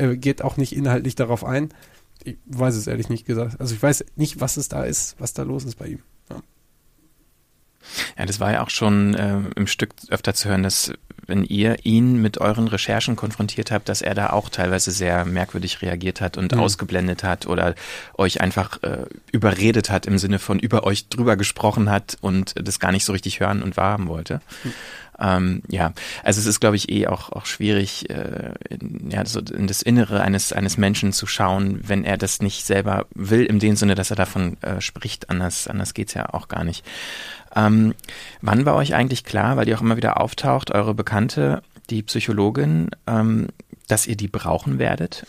er 0.00 0.16
geht 0.16 0.42
auch 0.42 0.56
nicht 0.56 0.74
inhaltlich 0.74 1.14
darauf 1.14 1.44
ein. 1.44 1.68
Ich 2.24 2.36
weiß 2.46 2.74
es 2.74 2.86
ehrlich 2.86 3.08
nicht 3.08 3.26
gesagt. 3.26 3.60
Also 3.60 3.74
ich 3.74 3.82
weiß 3.82 4.04
nicht, 4.16 4.40
was 4.40 4.56
es 4.56 4.68
da 4.68 4.84
ist, 4.84 5.16
was 5.18 5.34
da 5.34 5.42
los 5.42 5.64
ist 5.64 5.76
bei 5.76 5.86
ihm. 5.86 6.02
Ja, 6.28 6.42
ja 8.18 8.26
das 8.26 8.40
war 8.40 8.52
ja 8.52 8.62
auch 8.62 8.70
schon 8.70 9.14
äh, 9.14 9.40
im 9.56 9.66
Stück 9.66 9.94
öfter 10.08 10.34
zu 10.34 10.48
hören, 10.48 10.62
dass 10.62 10.92
wenn 11.26 11.44
ihr 11.44 11.76
ihn 11.84 12.20
mit 12.20 12.38
euren 12.38 12.66
Recherchen 12.66 13.14
konfrontiert 13.14 13.70
habt, 13.70 13.88
dass 13.88 14.02
er 14.02 14.14
da 14.14 14.30
auch 14.30 14.48
teilweise 14.48 14.90
sehr 14.90 15.24
merkwürdig 15.24 15.80
reagiert 15.80 16.20
hat 16.20 16.36
und 16.36 16.52
mhm. 16.52 16.60
ausgeblendet 16.60 17.22
hat 17.22 17.46
oder 17.46 17.74
euch 18.18 18.40
einfach 18.40 18.82
äh, 18.82 19.04
überredet 19.30 19.90
hat 19.90 20.06
im 20.06 20.18
Sinne 20.18 20.38
von 20.38 20.58
über 20.58 20.84
euch 20.84 21.08
drüber 21.08 21.36
gesprochen 21.36 21.88
hat 21.88 22.18
und 22.20 22.54
das 22.56 22.80
gar 22.80 22.90
nicht 22.90 23.04
so 23.04 23.12
richtig 23.12 23.38
hören 23.40 23.62
und 23.62 23.76
wahrhaben 23.76 24.08
wollte. 24.08 24.40
Mhm. 24.64 24.72
Ähm, 25.20 25.62
ja, 25.68 25.92
also 26.24 26.40
es 26.40 26.46
ist, 26.46 26.60
glaube 26.60 26.76
ich, 26.76 26.90
eh 26.90 27.06
auch, 27.06 27.30
auch 27.30 27.46
schwierig, 27.46 28.08
äh, 28.10 28.54
in, 28.68 29.10
ja, 29.10 29.24
so 29.26 29.40
in 29.40 29.66
das 29.66 29.82
Innere 29.82 30.22
eines, 30.22 30.52
eines 30.52 30.78
Menschen 30.78 31.12
zu 31.12 31.26
schauen, 31.26 31.80
wenn 31.86 32.04
er 32.04 32.16
das 32.16 32.40
nicht 32.40 32.64
selber 32.64 33.06
will, 33.14 33.44
in 33.44 33.58
dem 33.58 33.76
Sinne, 33.76 33.94
dass 33.94 34.10
er 34.10 34.16
davon 34.16 34.56
äh, 34.62 34.80
spricht. 34.80 35.30
Anders, 35.30 35.68
anders 35.68 35.94
geht's 35.94 36.14
ja 36.14 36.32
auch 36.32 36.48
gar 36.48 36.64
nicht. 36.64 36.84
Ähm, 37.54 37.94
wann 38.40 38.64
war 38.64 38.76
euch 38.76 38.94
eigentlich 38.94 39.24
klar, 39.24 39.56
weil 39.56 39.66
die 39.66 39.74
auch 39.74 39.80
immer 39.82 39.96
wieder 39.96 40.20
auftaucht, 40.20 40.70
eure 40.70 40.94
Bekannte, 40.94 41.62
die 41.90 42.02
Psychologin, 42.02 42.90
ähm, 43.06 43.48
dass 43.88 44.06
ihr 44.06 44.16
die 44.16 44.28
brauchen 44.28 44.78
werdet? 44.78 45.26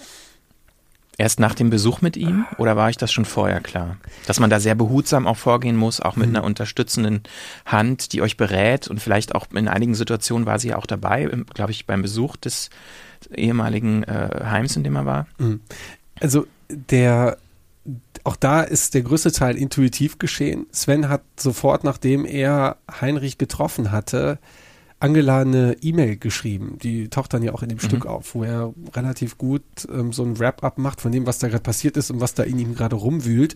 Erst 1.17 1.39
nach 1.39 1.53
dem 1.53 1.69
Besuch 1.69 2.01
mit 2.01 2.17
ihm 2.17 2.45
oder 2.57 2.75
war 2.77 2.87
euch 2.87 2.97
das 2.97 3.11
schon 3.11 3.25
vorher 3.25 3.59
klar? 3.59 3.97
Dass 4.27 4.39
man 4.39 4.49
da 4.49 4.59
sehr 4.59 4.75
behutsam 4.75 5.27
auch 5.27 5.37
vorgehen 5.37 5.75
muss, 5.75 5.99
auch 5.99 6.15
mit 6.15 6.29
mhm. 6.29 6.37
einer 6.37 6.45
unterstützenden 6.45 7.23
Hand, 7.65 8.13
die 8.13 8.21
euch 8.21 8.37
berät 8.37 8.87
und 8.87 9.01
vielleicht 9.01 9.35
auch 9.35 9.47
in 9.53 9.67
einigen 9.67 9.93
Situationen 9.93 10.45
war 10.45 10.57
sie 10.57 10.69
ja 10.69 10.77
auch 10.77 10.85
dabei, 10.85 11.29
glaube 11.53 11.71
ich, 11.71 11.85
beim 11.85 12.01
Besuch 12.01 12.37
des 12.37 12.69
ehemaligen 13.35 14.03
äh, 14.03 14.41
Heims, 14.45 14.75
in 14.75 14.83
dem 14.83 14.95
er 14.95 15.05
war. 15.05 15.27
Mhm. 15.37 15.59
Also 16.19 16.47
der 16.69 17.37
auch 18.23 18.35
da 18.35 18.61
ist 18.61 18.93
der 18.93 19.01
größte 19.01 19.31
Teil 19.31 19.57
intuitiv 19.57 20.19
geschehen. 20.19 20.67
Sven 20.71 21.09
hat 21.09 21.23
sofort, 21.37 21.83
nachdem 21.83 22.25
er 22.25 22.77
Heinrich 23.01 23.37
getroffen 23.37 23.91
hatte, 23.91 24.37
Angela 25.01 25.41
eine 25.41 25.77
E-Mail 25.81 26.17
geschrieben, 26.17 26.77
die 26.81 27.09
taucht 27.09 27.33
dann 27.33 27.43
ja 27.43 27.53
auch 27.53 27.63
in 27.63 27.69
dem 27.69 27.77
mhm. 27.77 27.87
Stück 27.87 28.05
auf, 28.05 28.35
wo 28.35 28.43
er 28.43 28.73
relativ 28.93 29.37
gut 29.37 29.63
ähm, 29.91 30.13
so 30.13 30.23
ein 30.23 30.37
Wrap-up 30.39 30.77
macht 30.77 31.01
von 31.01 31.11
dem, 31.11 31.25
was 31.25 31.39
da 31.39 31.47
gerade 31.47 31.63
passiert 31.63 31.97
ist 31.97 32.11
und 32.11 32.21
was 32.21 32.35
da 32.35 32.43
in 32.43 32.59
ihm 32.59 32.75
gerade 32.75 32.95
rumwühlt. 32.95 33.55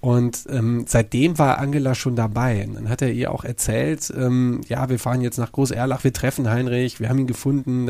Und 0.00 0.46
ähm, 0.48 0.84
seitdem 0.86 1.38
war 1.38 1.58
Angela 1.58 1.96
schon 1.96 2.14
dabei. 2.14 2.64
Und 2.64 2.74
dann 2.74 2.88
hat 2.88 3.02
er 3.02 3.10
ihr 3.10 3.32
auch 3.32 3.42
erzählt, 3.42 4.12
ähm, 4.16 4.60
ja, 4.68 4.88
wir 4.88 5.00
fahren 5.00 5.20
jetzt 5.20 5.38
nach 5.38 5.50
Groß 5.50 5.72
Erlach, 5.72 6.04
wir 6.04 6.12
treffen 6.12 6.48
Heinrich, 6.48 7.00
wir 7.00 7.08
haben 7.08 7.18
ihn 7.18 7.26
gefunden. 7.26 7.88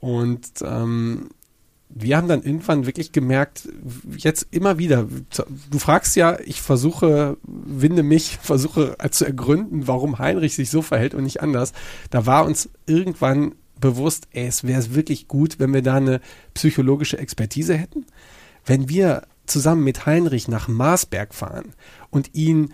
Und 0.00 0.48
ähm, 0.64 1.28
wir 1.94 2.16
haben 2.16 2.28
dann 2.28 2.42
irgendwann 2.42 2.86
wirklich 2.86 3.12
gemerkt, 3.12 3.68
jetzt 4.16 4.46
immer 4.50 4.78
wieder, 4.78 5.06
du 5.70 5.78
fragst 5.78 6.16
ja, 6.16 6.38
ich 6.40 6.62
versuche, 6.62 7.36
winde 7.42 8.02
mich, 8.02 8.38
versuche 8.42 8.96
zu 9.10 9.24
ergründen, 9.24 9.86
warum 9.86 10.18
Heinrich 10.18 10.54
sich 10.54 10.70
so 10.70 10.82
verhält 10.82 11.14
und 11.14 11.24
nicht 11.24 11.40
anders. 11.40 11.72
Da 12.10 12.26
war 12.26 12.44
uns 12.44 12.70
irgendwann 12.86 13.54
bewusst, 13.80 14.28
ey, 14.32 14.46
es 14.46 14.64
wäre 14.64 14.94
wirklich 14.94 15.28
gut, 15.28 15.58
wenn 15.58 15.74
wir 15.74 15.82
da 15.82 15.96
eine 15.96 16.20
psychologische 16.54 17.18
Expertise 17.18 17.74
hätten. 17.74 18.06
Wenn 18.64 18.88
wir 18.88 19.26
zusammen 19.46 19.84
mit 19.84 20.06
Heinrich 20.06 20.48
nach 20.48 20.68
Marsberg 20.68 21.34
fahren 21.34 21.74
und 22.10 22.34
ihn 22.34 22.72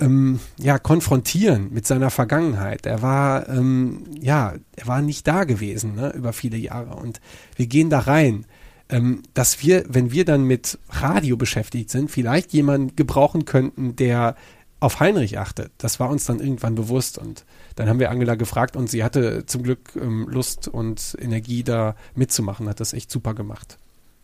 ähm, 0.00 0.40
ja 0.58 0.78
konfrontieren 0.78 1.72
mit 1.72 1.86
seiner 1.86 2.10
Vergangenheit. 2.10 2.86
Er 2.86 3.02
war 3.02 3.48
ähm, 3.48 4.04
ja, 4.20 4.54
er 4.76 4.86
war 4.86 5.02
nicht 5.02 5.26
da 5.26 5.44
gewesen 5.44 5.94
ne, 5.94 6.12
über 6.14 6.32
viele 6.32 6.56
Jahre 6.56 6.96
und 6.96 7.20
wir 7.56 7.66
gehen 7.66 7.90
da 7.90 8.00
rein. 8.00 8.46
Ähm, 8.88 9.22
dass 9.34 9.62
wir, 9.62 9.84
wenn 9.88 10.10
wir 10.10 10.24
dann 10.24 10.42
mit 10.42 10.76
Radio 10.88 11.36
beschäftigt 11.36 11.90
sind, 11.90 12.10
vielleicht 12.10 12.52
jemanden 12.52 12.96
gebrauchen 12.96 13.44
könnten, 13.44 13.94
der 13.94 14.34
auf 14.80 14.98
Heinrich 14.98 15.38
achtet. 15.38 15.70
Das 15.78 16.00
war 16.00 16.10
uns 16.10 16.24
dann 16.24 16.40
irgendwann 16.40 16.74
bewusst 16.74 17.16
und 17.16 17.44
dann 17.76 17.88
haben 17.88 18.00
wir 18.00 18.10
Angela 18.10 18.34
gefragt 18.34 18.76
und 18.76 18.90
sie 18.90 19.04
hatte 19.04 19.46
zum 19.46 19.62
Glück 19.62 19.92
ähm, 19.94 20.26
Lust 20.28 20.66
und 20.66 21.16
Energie 21.20 21.62
da 21.62 21.94
mitzumachen, 22.14 22.68
hat 22.68 22.80
das 22.80 22.92
echt 22.92 23.12
super 23.12 23.34
gemacht. 23.34 23.78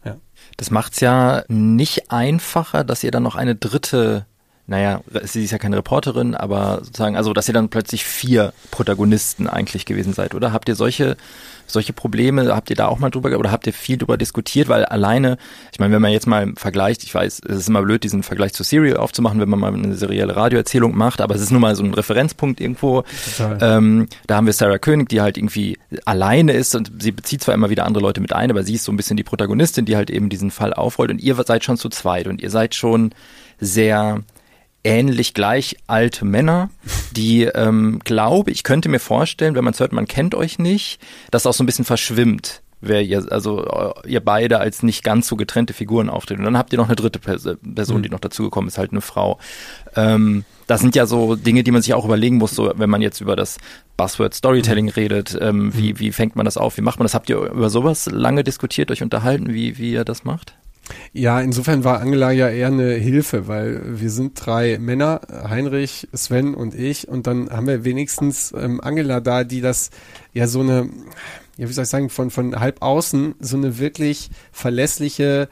Ja. 0.05 0.17
Das 0.57 0.71
macht's 0.71 1.01
ja 1.01 1.45
nicht 1.49 2.11
einfacher, 2.11 2.85
dass 2.85 3.05
ihr 3.05 3.11
dann 3.11 3.23
noch 3.23 3.37
eine 3.37 3.55
dritte 3.55 4.27
naja, 4.69 5.01
sie 5.23 5.45
ist 5.45 5.53
ja 5.53 5.59
keine 5.59 5.77
Reporterin, 5.77 6.35
aber 6.35 6.81
sozusagen, 6.83 7.17
also 7.17 7.33
dass 7.33 7.47
ihr 7.47 7.55
dann 7.55 7.69
plötzlich 7.69 8.05
vier 8.05 8.53
Protagonisten 8.73 9.47
eigentlich 9.47 9.87
gewesen 9.87 10.13
seid, 10.13 10.35
oder? 10.35 10.53
Habt 10.53 10.69
ihr 10.69 10.75
solche, 10.75 11.17
solche 11.69 11.93
Probleme, 11.93 12.53
habt 12.55 12.69
ihr 12.71 12.75
da 12.75 12.89
auch 12.89 12.99
mal 12.99 13.11
drüber, 13.11 13.39
oder 13.39 13.53
habt 13.53 13.69
ihr 13.69 13.73
viel 13.73 13.97
drüber 13.97 14.17
diskutiert? 14.17 14.69
Weil 14.69 14.85
alleine, 14.85 15.39
ich 15.71 15.79
meine, 15.79 15.95
wenn 15.95 16.03
man 16.03 16.11
jetzt 16.11 16.27
mal 16.27 16.53
vergleicht, 16.57 17.05
ich 17.05 17.15
weiß, 17.15 17.43
es 17.49 17.57
ist 17.57 17.69
immer 17.69 17.83
blöd, 17.83 18.03
diesen 18.03 18.25
Vergleich 18.25 18.55
zu 18.55 18.65
Serial 18.65 18.97
aufzumachen, 18.97 19.41
wenn 19.41 19.49
man 19.49 19.61
mal 19.61 19.73
eine 19.73 19.95
serielle 19.95 20.35
Radioerzählung 20.35 20.97
macht, 20.97 21.21
aber 21.21 21.37
es 21.37 21.43
ist 21.43 21.53
nun 21.53 21.61
mal 21.61 21.77
so 21.77 21.85
ein 21.85 21.95
Referenzpunkt 21.95 22.61
irgendwo. 22.61 23.05
Ähm, 23.61 24.09
da 24.27 24.35
haben 24.35 24.47
wir 24.47 24.53
Sarah 24.53 24.79
König, 24.79 25.09
die 25.11 25.21
halt 25.21 25.39
irgendwie 25.39 25.79
alleine 26.07 26.55
ist 26.55 26.75
und 26.75 26.91
sie 26.99 27.13
bezieht 27.13 27.41
zwar 27.41 27.55
immer 27.55 27.71
wieder 27.71 27.87
andere 27.87 28.03
Leute 28.03 28.21
mit 28.21 28.33
ein, 28.33 28.51
aber 28.51 28.65
sie 28.65 28.75
ist 28.75 28.85
so 28.85 28.91
ein 28.91 28.97
bisschen 28.97 29.17
die 29.17 29.23
Protagonistin, 29.23 29.85
die 29.85 29.95
halt 29.95 30.11
eben 30.11 30.29
diesen 30.29 30.51
Fall 30.51 30.75
aufrollt 30.75 31.13
und 31.13 31.21
ihr 31.21 31.37
seid 31.37 31.63
schon 31.63 31.77
zu 31.77 31.89
zweit 31.89 32.27
und 32.27 32.43
ihr 32.43 32.51
seid 32.51 32.75
schon 32.75 33.13
sehr 33.61 34.23
ähnlich 34.87 35.35
gleich 35.35 35.77
alte 35.87 36.25
Männer, 36.25 36.71
die, 37.13 37.45
ähm, 37.45 38.01
glaube 38.05 38.51
ich, 38.51 38.63
könnte 38.63 38.89
mir 38.89 39.01
vorstellen, 39.01 39.55
wenn 39.55 39.65
man 39.65 39.75
es 39.75 39.81
hört, 39.81 39.93
man 39.93 40.07
kennt 40.07 40.35
euch 40.35 40.59
nicht, 40.59 41.01
dass 41.31 41.47
auch 41.47 41.53
so 41.53 41.63
ein 41.63 41.67
bisschen 41.67 41.85
verschwimmt 41.85 42.63
wer 42.81 43.03
ihr, 43.03 43.27
also 43.31 43.65
äh, 43.65 44.09
ihr 44.09 44.21
beide 44.21 44.59
als 44.59 44.83
nicht 44.83 45.03
ganz 45.03 45.27
so 45.29 45.37
getrennte 45.37 45.73
Figuren 45.73 46.09
auftreten. 46.09 46.41
Und 46.41 46.47
dann 46.47 46.59
habt 46.59 46.73
ihr 46.73 46.79
noch 46.79 46.87
eine 46.87 46.97
dritte 46.97 47.19
Person, 47.19 47.99
mhm. 47.99 48.03
die 48.03 48.09
noch 48.11 48.21
dazugekommen 48.21 48.69
ist, 48.69 48.79
halt 48.79 48.93
eine 48.93 49.01
Frau. 49.01 49.39
Ähm, 49.95 50.45
das 50.67 50.81
sind 50.81 50.97
ja 50.97 51.07
so 51.07 51.37
Dinge, 51.37 51.63
die 51.63 51.71
man 51.71 51.83
sich 51.83 51.95
auch 51.95 52.05
überlegen 52.05 52.37
muss, 52.37 52.53
so 52.53 52.73
wenn 52.77 52.91
man 52.91 53.03
jetzt 53.03 53.21
über 53.21 53.37
das 53.37 53.59
Buzzword 53.97 54.35
Storytelling 54.35 54.89
redet, 54.89 55.37
ähm, 55.41 55.77
wie, 55.77 55.93
mhm. 55.93 55.99
wie 56.01 56.13
fängt 56.13 56.37
man 56.37 56.45
das 56.45 56.57
auf, 56.57 56.77
wie 56.77 56.83
macht 56.83 56.99
man 56.99 57.05
das? 57.05 57.15
Habt 57.15 57.29
ihr 57.29 57.39
über 57.39 57.71
sowas 57.71 58.07
lange 58.07 58.45
diskutiert, 58.45 58.91
euch 58.91 59.03
unterhalten, 59.03 59.53
wie, 59.53 59.79
wie 59.79 59.93
ihr 59.93 60.05
das 60.05 60.25
macht? 60.25 60.55
Ja, 61.13 61.41
insofern 61.41 61.85
war 61.85 62.01
Angela 62.01 62.31
ja 62.31 62.49
eher 62.49 62.69
eine 62.69 62.93
Hilfe, 62.93 63.49
weil 63.49 64.01
wir 64.01 64.11
sind 64.11 64.35
drei 64.35 64.79
Männer, 64.79 65.21
Heinrich, 65.49 66.09
Sven 66.13 66.55
und 66.55 66.75
ich, 66.75 67.09
und 67.09 67.27
dann 67.27 67.51
haben 67.51 67.67
wir 67.67 67.85
wenigstens 67.85 68.53
ähm, 68.57 68.81
Angela 68.81 69.21
da, 69.21 69.45
die 69.45 69.61
das 69.61 69.91
ja 70.33 70.47
so 70.47 70.61
eine, 70.61 70.89
ja, 71.57 71.69
wie 71.69 71.73
soll 71.73 71.85
ich 71.85 71.91
sagen, 71.91 72.11
von, 72.11 72.31
von 72.31 72.61
halb 72.61 72.83
außen 72.83 73.35
so 73.41 73.57
eine 73.57 73.79
wirklich 73.79 74.31
verlässliche 74.53 75.49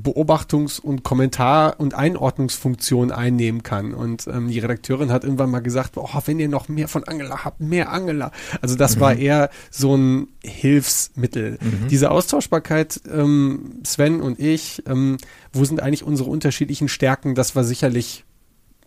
Beobachtungs- 0.00 0.80
und 0.80 1.02
Kommentar- 1.02 1.78
und 1.78 1.94
Einordnungsfunktion 1.94 3.10
einnehmen 3.10 3.62
kann. 3.62 3.94
Und 3.94 4.26
ähm, 4.26 4.48
die 4.48 4.58
Redakteurin 4.58 5.10
hat 5.10 5.24
irgendwann 5.24 5.50
mal 5.50 5.60
gesagt, 5.60 5.96
oh, 5.96 6.08
wenn 6.26 6.38
ihr 6.38 6.48
noch 6.48 6.68
mehr 6.68 6.88
von 6.88 7.04
Angela 7.04 7.44
habt, 7.44 7.60
mehr 7.60 7.90
Angela. 7.90 8.30
Also 8.60 8.76
das 8.76 8.96
mhm. 8.96 9.00
war 9.00 9.14
eher 9.14 9.50
so 9.70 9.96
ein 9.96 10.28
Hilfsmittel. 10.42 11.58
Mhm. 11.60 11.88
Diese 11.88 12.10
Austauschbarkeit, 12.10 13.00
ähm, 13.10 13.80
Sven 13.84 14.20
und 14.20 14.38
ich, 14.38 14.82
ähm, 14.86 15.18
wo 15.52 15.64
sind 15.64 15.82
eigentlich 15.82 16.04
unsere 16.04 16.30
unterschiedlichen 16.30 16.88
Stärken? 16.88 17.34
Das 17.34 17.56
war 17.56 17.64
sicherlich 17.64 18.24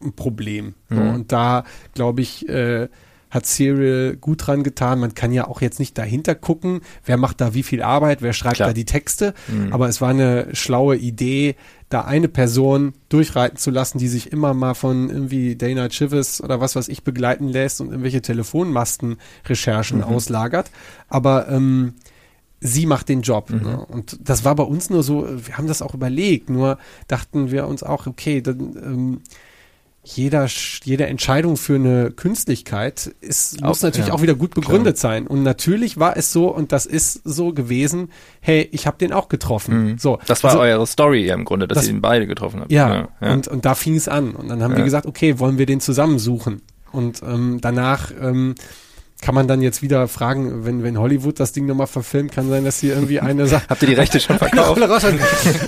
ein 0.02 0.14
Problem. 0.14 0.76
Mhm. 0.90 0.96
So, 0.96 1.02
und 1.02 1.32
da, 1.32 1.64
glaube 1.94 2.22
ich, 2.22 2.48
äh, 2.48 2.88
hat 3.32 3.46
Serial 3.48 4.18
gut 4.18 4.46
dran 4.46 4.62
getan. 4.62 5.00
Man 5.00 5.16
kann 5.16 5.32
ja 5.32 5.48
auch 5.48 5.62
jetzt 5.62 5.80
nicht 5.80 5.98
dahinter 5.98 6.36
gucken, 6.36 6.82
wer 7.06 7.18
macht 7.18 7.42
da 7.42 7.54
wie 7.54 7.64
viel 7.64 7.82
Arbeit, 7.82 8.22
wer 8.22 8.34
schreibt 8.34 8.58
Klar. 8.58 8.70
da 8.70 8.74
die 8.74 8.86
Texte. 8.86 9.34
Mhm. 9.48 9.74
Aber 9.74 9.88
es 9.88 10.02
war 10.02 10.10
eine 10.10 10.54
schlaue 10.54 10.98
Idee, 10.98 11.56
da 11.90 12.02
eine 12.02 12.28
Person 12.28 12.94
durchreiten 13.10 13.58
zu 13.58 13.72
lassen, 13.72 13.98
die 13.98 14.08
sich 14.08 14.32
immer 14.32 14.54
mal 14.54 14.74
von 14.74 15.10
irgendwie 15.10 15.56
Dana 15.56 15.90
Chivas 15.90 16.42
oder 16.42 16.62
was 16.62 16.76
weiß 16.76 16.90
ich 16.90 17.04
begleiten 17.04 17.48
lässt 17.48 17.82
und 17.82 17.88
irgendwelche 17.88 18.22
Telefonmastenrecherchen 18.22 20.00
mhm. 20.00 20.04
auslagert. 20.04 20.70
Aber 21.08 21.48
ähm, 21.50 21.94
sie 22.60 22.86
macht 22.86 23.10
den 23.10 23.22
Job. 23.22 23.50
Mhm. 23.50 23.62
Ne? 23.62 23.86
Und 23.86 24.18
das 24.22 24.46
war 24.46 24.56
bei 24.56 24.64
uns 24.64 24.90
nur 24.90 25.04
so, 25.04 25.28
wir 25.28 25.58
haben 25.58 25.68
das 25.68 25.82
auch 25.82 25.94
überlegt, 25.94 26.50
nur 26.50 26.78
dachten 27.08 27.52
wir 27.52 27.68
uns 27.68 27.82
auch, 27.82 28.08
okay, 28.08 28.42
dann 28.42 28.60
ähm, 28.60 29.22
jeder, 30.04 30.48
jede 30.84 31.06
Entscheidung 31.06 31.58
für 31.58 31.76
eine 31.76 32.12
Künstlichkeit 32.12 33.14
ist, 33.22 33.62
muss 33.62 33.84
natürlich 33.84 34.08
ja, 34.08 34.14
auch 34.14 34.24
wieder 34.24 34.34
gut 34.34 34.56
begründet 34.56 34.98
klar. 34.98 35.14
sein. 35.14 35.28
Und 35.28 35.44
natürlich 35.44 36.00
war 36.00 36.18
es 36.18 36.32
so, 36.32 36.48
und 36.48 36.72
das 36.72 36.88
ist 36.88 37.22
so 37.24 37.54
gewesen, 37.54 38.10
hey, 38.40 38.68
ich 38.72 38.88
habe 38.88 38.98
den 38.98 39.14
auch 39.14 39.30
getroffen. 39.30 39.92
Mhm. 39.92 39.98
So, 40.00 40.18
das 40.26 40.44
war 40.44 40.52
also, 40.52 40.62
eure 40.62 40.88
Story 40.88 41.30
im 41.30 41.46
Grunde, 41.46 41.68
dass 41.68 41.78
das, 41.78 41.88
ihr 41.88 41.94
ihn 41.94 42.02
beide 42.02 42.26
getroffen 42.26 42.62
habt. 42.62 42.72
Ja, 42.72 43.10
ja, 43.22 43.34
Und, 43.34 43.48
und 43.48 43.64
da 43.64 43.76
fing 43.76 43.96
es 43.96 44.08
an. 44.08 44.32
Und 44.32 44.48
dann 44.48 44.64
haben 44.64 44.76
wir 44.76 44.84
gesagt, 44.84 45.06
okay, 45.06 45.38
wollen 45.38 45.60
wir 45.60 45.68
den 45.68 45.80
zusammensuchen? 45.80 46.64
Und 46.92 47.22
ähm, 47.22 47.60
danach 47.62 48.12
ähm, 48.20 48.56
kann 49.22 49.36
man 49.36 49.48
dann 49.48 49.62
jetzt 49.62 49.82
wieder 49.82 50.08
fragen, 50.08 50.66
wenn, 50.66 50.84
wenn 50.84 50.98
Hollywood 50.98 51.40
das 51.40 51.52
Ding 51.52 51.68
nochmal 51.68 51.88
verfilmt, 51.88 52.32
kann 52.32 52.50
sein, 52.50 52.66
dass 52.66 52.80
hier 52.80 52.96
irgendwie 52.96 53.20
eine 53.20 53.48
sagt. 53.48 53.70
Habt 53.70 53.82
ihr 53.84 53.88
die 53.88 53.94
Rechte 53.94 54.20
schon 54.20 54.38
verkauft? 54.40 54.82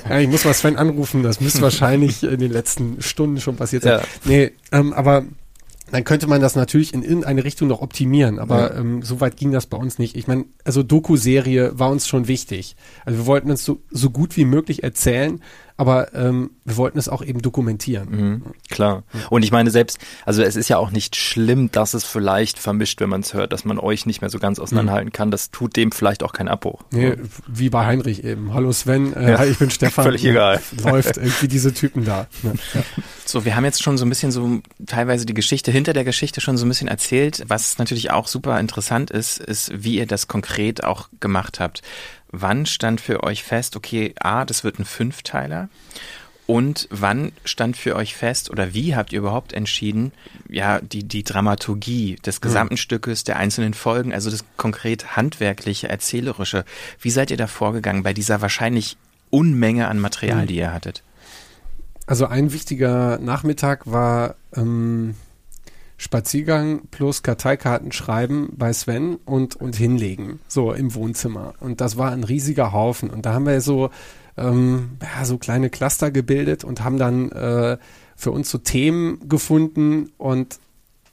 ja, 0.10 0.20
ich 0.20 0.28
muss 0.28 0.43
mal 0.43 0.54
Sven 0.54 0.76
anrufen, 0.76 1.24
das 1.24 1.39
müsste 1.39 1.62
wahrscheinlich 1.62 2.24
in 2.24 2.39
den 2.39 2.51
letzten 2.51 3.01
Stunden 3.01 3.39
schon 3.39 3.56
passiert 3.56 3.84
sein. 3.84 3.99
Ja. 3.99 4.08
Nee, 4.26 4.51
ähm, 4.72 4.91
aber 4.91 5.24
dann 5.91 6.04
könnte 6.04 6.26
man 6.26 6.41
das 6.41 6.56
natürlich 6.56 6.91
in 6.95 7.04
irgendeine 7.04 7.43
Richtung 7.43 7.68
noch 7.68 7.82
optimieren, 7.82 8.39
aber 8.39 8.74
ja. 8.74 8.80
ähm, 8.80 9.04
so 9.04 9.22
weit 9.22 9.38
ging 9.38 9.51
das 9.51 9.68
bei 9.68 9.78
uns 9.78 9.99
nicht. 9.99 10.18
Ich 10.18 10.26
meine, 10.26 10.45
also 10.64 10.82
Doku-Serie 10.82 11.78
war 11.78 11.91
uns 11.91 12.08
schon 12.08 12.28
wichtig. 12.28 12.76
Also 13.06 13.20
wir 13.20 13.26
wollten 13.28 13.51
uns 13.51 13.64
so, 13.64 13.80
so 13.91 14.10
gut 14.10 14.36
wie 14.36 14.45
möglich 14.45 14.82
erzählen, 14.82 15.39
aber 15.78 16.14
ähm, 16.14 16.52
wir 16.66 16.78
wollten 16.78 17.00
es 17.00 17.10
auch 17.10 17.24
eben 17.24 17.42
dokumentieren. 17.42 18.10
Mhm, 18.10 18.42
klar. 18.70 19.04
Und 19.30 19.44
ich 19.44 19.52
meine 19.52 19.72
selbst, 19.72 19.98
also 20.26 20.44
es 20.44 20.56
ist 20.56 20.70
ja 20.70 20.78
auch 20.78 20.92
nicht 20.92 21.16
schlimm, 21.16 21.72
dass 21.72 21.94
es 21.94 22.04
vielleicht 22.04 22.60
vermischt, 22.60 23.02
wenn 23.02 23.10
man 23.10 23.22
es 23.22 23.34
hört, 23.34 23.54
dass 23.54 23.66
man 23.66 23.80
euch 23.80 24.06
nicht 24.06 24.22
mehr 24.22 24.30
so 24.30 24.40
ganz 24.40 24.60
auseinanderhalten 24.60 25.10
mhm. 25.10 25.14
kann. 25.14 25.32
Das 25.32 25.52
tut 25.52 25.76
dem 25.76 25.92
vielleicht 25.92 26.24
auch 26.24 26.34
keinen 26.34 26.48
Abbruch. 26.48 26.82
Nee, 26.92 27.16
wie 27.48 27.70
bei 27.70 27.86
Heinrich 27.86 28.24
eben. 28.24 28.54
Hallo 28.54 28.72
Sven, 28.72 29.14
äh, 29.14 29.32
ja. 29.32 29.46
ich 29.46 29.58
bin 29.58 29.72
Stefan. 29.72 30.06
Völlig 30.06 30.26
egal. 30.26 30.62
Läuft 30.84 31.18
irgendwie 31.18 31.48
diese 31.48 31.74
Typen 31.74 32.06
da. 32.06 32.28
Ne? 32.44 32.54
Ja. 32.74 32.84
So, 33.26 33.46
wir 33.46 33.56
haben 33.56 33.66
jetzt 33.66 33.82
schon 33.82 33.98
so 33.98 34.06
ein 34.06 34.10
bisschen 34.10 34.32
so 34.32 34.60
teilweise 34.86 35.26
die 35.26 35.34
Geschichte 35.34 35.72
hinter 35.72 35.94
der 35.94 36.04
Geschichte 36.04 36.40
schon 36.40 36.58
so 36.58 36.66
ein 36.66 36.70
bisschen 36.70 36.88
erzählt. 36.88 37.44
Was 37.48 37.78
natürlich 37.78 38.12
auch 38.12 38.28
super 38.28 38.60
interessant 38.60 39.12
ist, 39.12 39.40
ist, 39.40 39.72
wie 39.84 39.96
ihr 39.98 40.06
das 40.06 40.28
konkret 40.28 40.84
auch 40.84 41.10
gemacht 41.20 41.60
habt 41.60 41.82
wann 42.34 42.66
stand 42.66 43.00
für 43.00 43.24
euch 43.24 43.44
fest, 43.44 43.78
okay, 43.78 44.14
A, 44.20 44.44
das 44.44 44.66
wird 44.66 44.80
ein 44.80 44.86
Fünfteiler? 44.86 45.70
Und 46.46 46.90
wann 46.92 47.32
stand 47.46 47.78
für 47.78 47.96
euch 47.96 48.16
fest 48.16 48.50
oder 48.50 48.74
wie 48.74 48.98
habt 48.98 49.14
ihr 49.14 49.20
überhaupt 49.20 49.54
entschieden, 49.54 50.12
ja, 50.50 50.82
die, 50.82 51.06
die 51.06 51.24
Dramaturgie 51.24 52.18
des 52.18 52.36
hm. 52.38 52.42
gesamten 52.42 52.74
mhm. 52.74 52.80
Stückes, 52.80 53.24
der 53.24 53.38
einzelnen 53.38 53.74
Folgen, 53.74 54.14
also 54.14 54.30
das 54.30 54.44
konkret 54.58 55.16
handwerkliche, 55.16 55.88
erzählerische, 55.88 56.66
wie 57.00 57.12
seid 57.12 57.32
ihr 57.32 57.38
da 57.38 57.48
vorgegangen 57.48 58.04
bei 58.04 58.14
dieser 58.14 58.42
wahrscheinlich 58.42 58.98
Unmenge 59.30 59.88
an 59.88 60.00
Material, 60.00 60.44
mhm. 60.44 60.48
die 60.48 60.58
ihr 60.58 60.74
hattet? 60.74 61.02
Also 62.06 62.26
ein 62.26 62.52
wichtiger 62.52 63.18
Nachmittag 63.20 63.90
war 63.90 64.36
ähm, 64.54 65.16
Spaziergang 66.04 66.82
plus 66.91 67.24
Karteikarten 67.24 67.93
schreiben 67.93 68.49
bei 68.58 68.74
Sven 68.74 69.16
und, 69.24 69.56
und 69.56 69.78
hinlegen, 69.78 70.41
so 70.49 70.74
im 70.74 70.93
Wohnzimmer. 70.95 71.54
Und 71.62 71.80
das 71.80 71.97
war 71.97 72.12
ein 72.12 72.26
riesiger 72.26 72.74
Haufen. 72.74 73.10
Und 73.10 73.26
da 73.26 73.32
haben 73.34 73.45
wir 73.45 73.62
so, 73.62 73.89
ähm, 74.36 74.97
ja, 75.01 75.24
so 75.24 75.38
kleine 75.38 75.70
Cluster 75.70 76.12
gebildet 76.12 76.66
und 76.66 76.84
haben 76.84 76.97
dann 76.97 77.32
äh, 77.32 77.78
für 78.18 78.32
uns 78.32 78.49
so 78.49 78.58
Themen 78.58 79.30
gefunden 79.30 80.12
und 80.18 80.60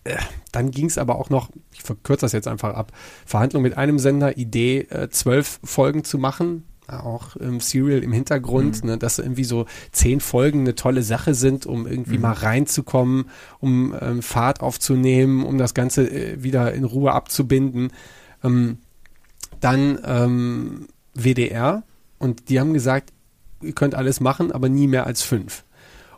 äh, 0.03 0.17
dann 0.51 0.73
ging 0.73 0.87
es 0.87 0.99
aber 0.99 1.21
auch 1.21 1.31
noch, 1.31 1.51
ich 1.73 1.83
verkürze 1.83 2.23
das 2.23 2.33
jetzt 2.33 2.49
einfach 2.49 2.75
ab, 2.75 2.91
Verhandlung 3.25 3.63
mit 3.63 3.79
einem 3.79 4.01
Sender, 4.01 4.39
Idee, 4.39 4.89
äh, 4.91 5.09
zwölf 5.11 5.61
Folgen 5.63 6.03
zu 6.03 6.19
machen, 6.19 6.65
auch 6.91 7.37
im 7.37 7.61
Serial 7.61 8.03
im 8.03 8.13
Hintergrund, 8.13 8.83
mhm. 8.83 8.91
ne, 8.91 8.99
dass 8.99 9.19
irgendwie 9.19 9.45
so 9.45 9.67
zehn 9.93 10.21
Folgen 10.21 10.61
eine 10.61 10.75
tolle 10.75 11.03
Sache 11.03 11.35
sind, 11.35 11.67
um 11.67 11.87
irgendwie 11.87 12.17
mhm. 12.17 12.23
mal 12.23 12.33
reinzukommen, 12.33 13.31
um 13.61 13.95
ähm, 14.01 14.23
Fahrt 14.23 14.61
aufzunehmen, 14.61 15.45
um 15.45 15.59
das 15.59 15.75
Ganze 15.75 16.11
äh, 16.11 16.43
wieder 16.43 16.73
in 16.75 16.85
Ruhe 16.85 17.13
abzubinden. 17.13 17.93
Ähm, 18.43 18.79
dann 19.61 19.99
ähm, 20.05 20.89
WDR 21.15 21.83
und 22.19 22.49
die 22.49 22.61
haben 22.61 22.75
gesagt, 22.75 23.13
ihr 23.63 23.73
könnt 23.73 23.95
alles 23.95 24.21
machen, 24.21 24.53
aber 24.53 24.69
nie 24.69 24.87
mehr 24.87 25.07
als 25.07 25.23
fünf. 25.23 25.65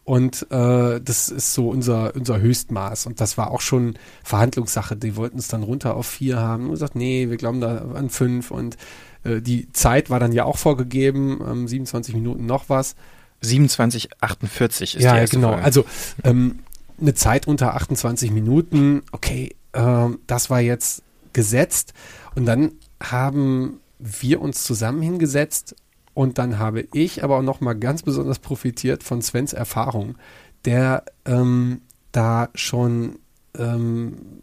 Und 0.05 0.51
äh, 0.51 1.01
das 1.01 1.29
ist 1.29 1.55
so 1.55 1.69
unser, 1.69 2.15
unser 2.17 2.41
Höchstmaß. 2.41 3.07
Und 3.07 3.21
das 3.21 3.39
war 3.39 3.53
auch 3.53 3.61
schon 3.61 3.95
Verhandlungssache. 4.25 4.97
Die 4.97 5.17
wollten 5.17 5.39
es 5.39 5.47
dann 5.47 5.63
runter 5.63 5.95
auf 5.95 6.07
vier 6.07 6.39
haben. 6.39 6.65
Und 6.65 6.73
gesagt, 6.73 6.97
nee, 6.97 7.31
wir 7.31 7.37
glauben 7.37 7.61
da 7.61 7.79
an 7.95 8.11
fünf. 8.11 8.51
Und 8.51 8.77
die 9.25 9.71
Zeit 9.73 10.11
war 10.11 10.21
dann 10.21 10.33
ja 10.33 10.45
auch 10.45 10.59
vorgegeben, 10.59 11.41
ähm, 11.47 11.69
27 11.69 12.15
Minuten 12.15 12.47
noch 12.47 12.69
was. 12.69 12.95
27,48 13.43 14.83
ist 14.83 14.95
ja, 15.03 15.15
die 15.15 15.21
erste 15.21 15.37
genau. 15.37 15.49
Folge. 15.49 15.65
Also 15.65 15.85
ähm, 16.25 16.61
eine 17.01 17.15
Zeit 17.15 17.47
unter 17.47 17.75
28 17.75 18.31
Minuten, 18.31 19.03
okay, 19.13 19.55
ähm, 19.73 20.21
das 20.27 20.51
war 20.51 20.61
jetzt 20.61 21.03
gesetzt. 21.33 21.93
Und 22.35 22.47
dann 22.47 22.73
haben 23.03 23.81
wir 23.99 24.41
uns 24.41 24.65
zusammen 24.65 25.03
hingesetzt 25.03 25.77
und 26.15 26.39
dann 26.39 26.59
habe 26.59 26.87
ich 26.93 27.25
aber 27.25 27.39
auch 27.39 27.43
noch 27.43 27.61
mal 27.61 27.75
ganz 27.75 28.03
besonders 28.03 28.39
profitiert 28.39 29.03
von 29.03 29.23
Svens 29.23 29.53
Erfahrung, 29.53 30.17
der 30.65 31.05
ähm, 31.25 31.83
da 32.13 32.51
schon 32.55 33.19
ähm, 33.57 34.43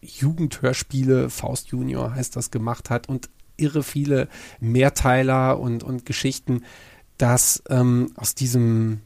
Jugendhörspiele, 0.00 1.30
Faust 1.30 1.68
Junior 1.68 2.14
heißt 2.14 2.36
das, 2.36 2.50
gemacht 2.50 2.90
hat 2.90 3.08
und 3.08 3.30
irre 3.58 3.82
viele 3.82 4.28
Mehrteiler 4.60 5.60
und, 5.60 5.82
und 5.82 6.06
Geschichten, 6.06 6.64
dass 7.18 7.62
ähm, 7.68 8.12
aus 8.16 8.34
diesem 8.34 9.00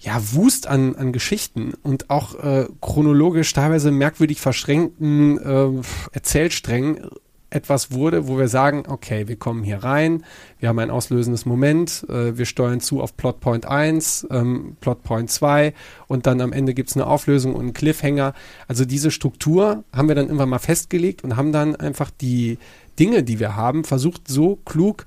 ja, 0.00 0.20
Wust 0.32 0.66
an, 0.66 0.94
an 0.96 1.12
Geschichten 1.12 1.74
und 1.82 2.08
auch 2.08 2.34
äh, 2.36 2.68
chronologisch 2.80 3.52
teilweise 3.52 3.90
merkwürdig 3.90 4.40
verschränkten 4.40 5.38
äh, 5.38 5.82
Erzählsträngen 6.12 7.10
etwas 7.50 7.92
wurde, 7.92 8.28
wo 8.28 8.38
wir 8.38 8.48
sagen, 8.48 8.84
okay, 8.88 9.26
wir 9.26 9.36
kommen 9.36 9.62
hier 9.62 9.82
rein, 9.82 10.24
wir 10.58 10.68
haben 10.68 10.78
ein 10.78 10.90
auslösendes 10.90 11.46
Moment, 11.46 12.04
äh, 12.08 12.36
wir 12.36 12.44
steuern 12.44 12.80
zu 12.80 13.00
auf 13.00 13.16
Plotpoint 13.16 13.66
1, 13.66 14.28
ähm, 14.30 14.76
Plotpoint 14.80 15.30
2 15.30 15.72
und 16.08 16.26
dann 16.26 16.40
am 16.42 16.52
Ende 16.52 16.74
gibt's 16.74 16.94
eine 16.94 17.06
Auflösung 17.06 17.54
und 17.54 17.62
einen 17.62 17.72
Cliffhanger. 17.72 18.34
Also 18.66 18.84
diese 18.84 19.10
Struktur 19.10 19.84
haben 19.94 20.08
wir 20.08 20.14
dann 20.14 20.26
irgendwann 20.26 20.50
mal 20.50 20.58
festgelegt 20.58 21.24
und 21.24 21.36
haben 21.36 21.52
dann 21.52 21.74
einfach 21.74 22.10
die 22.10 22.58
Dinge, 22.98 23.22
die 23.22 23.38
wir 23.38 23.56
haben, 23.56 23.84
versucht 23.84 24.28
so 24.28 24.56
klug 24.64 25.06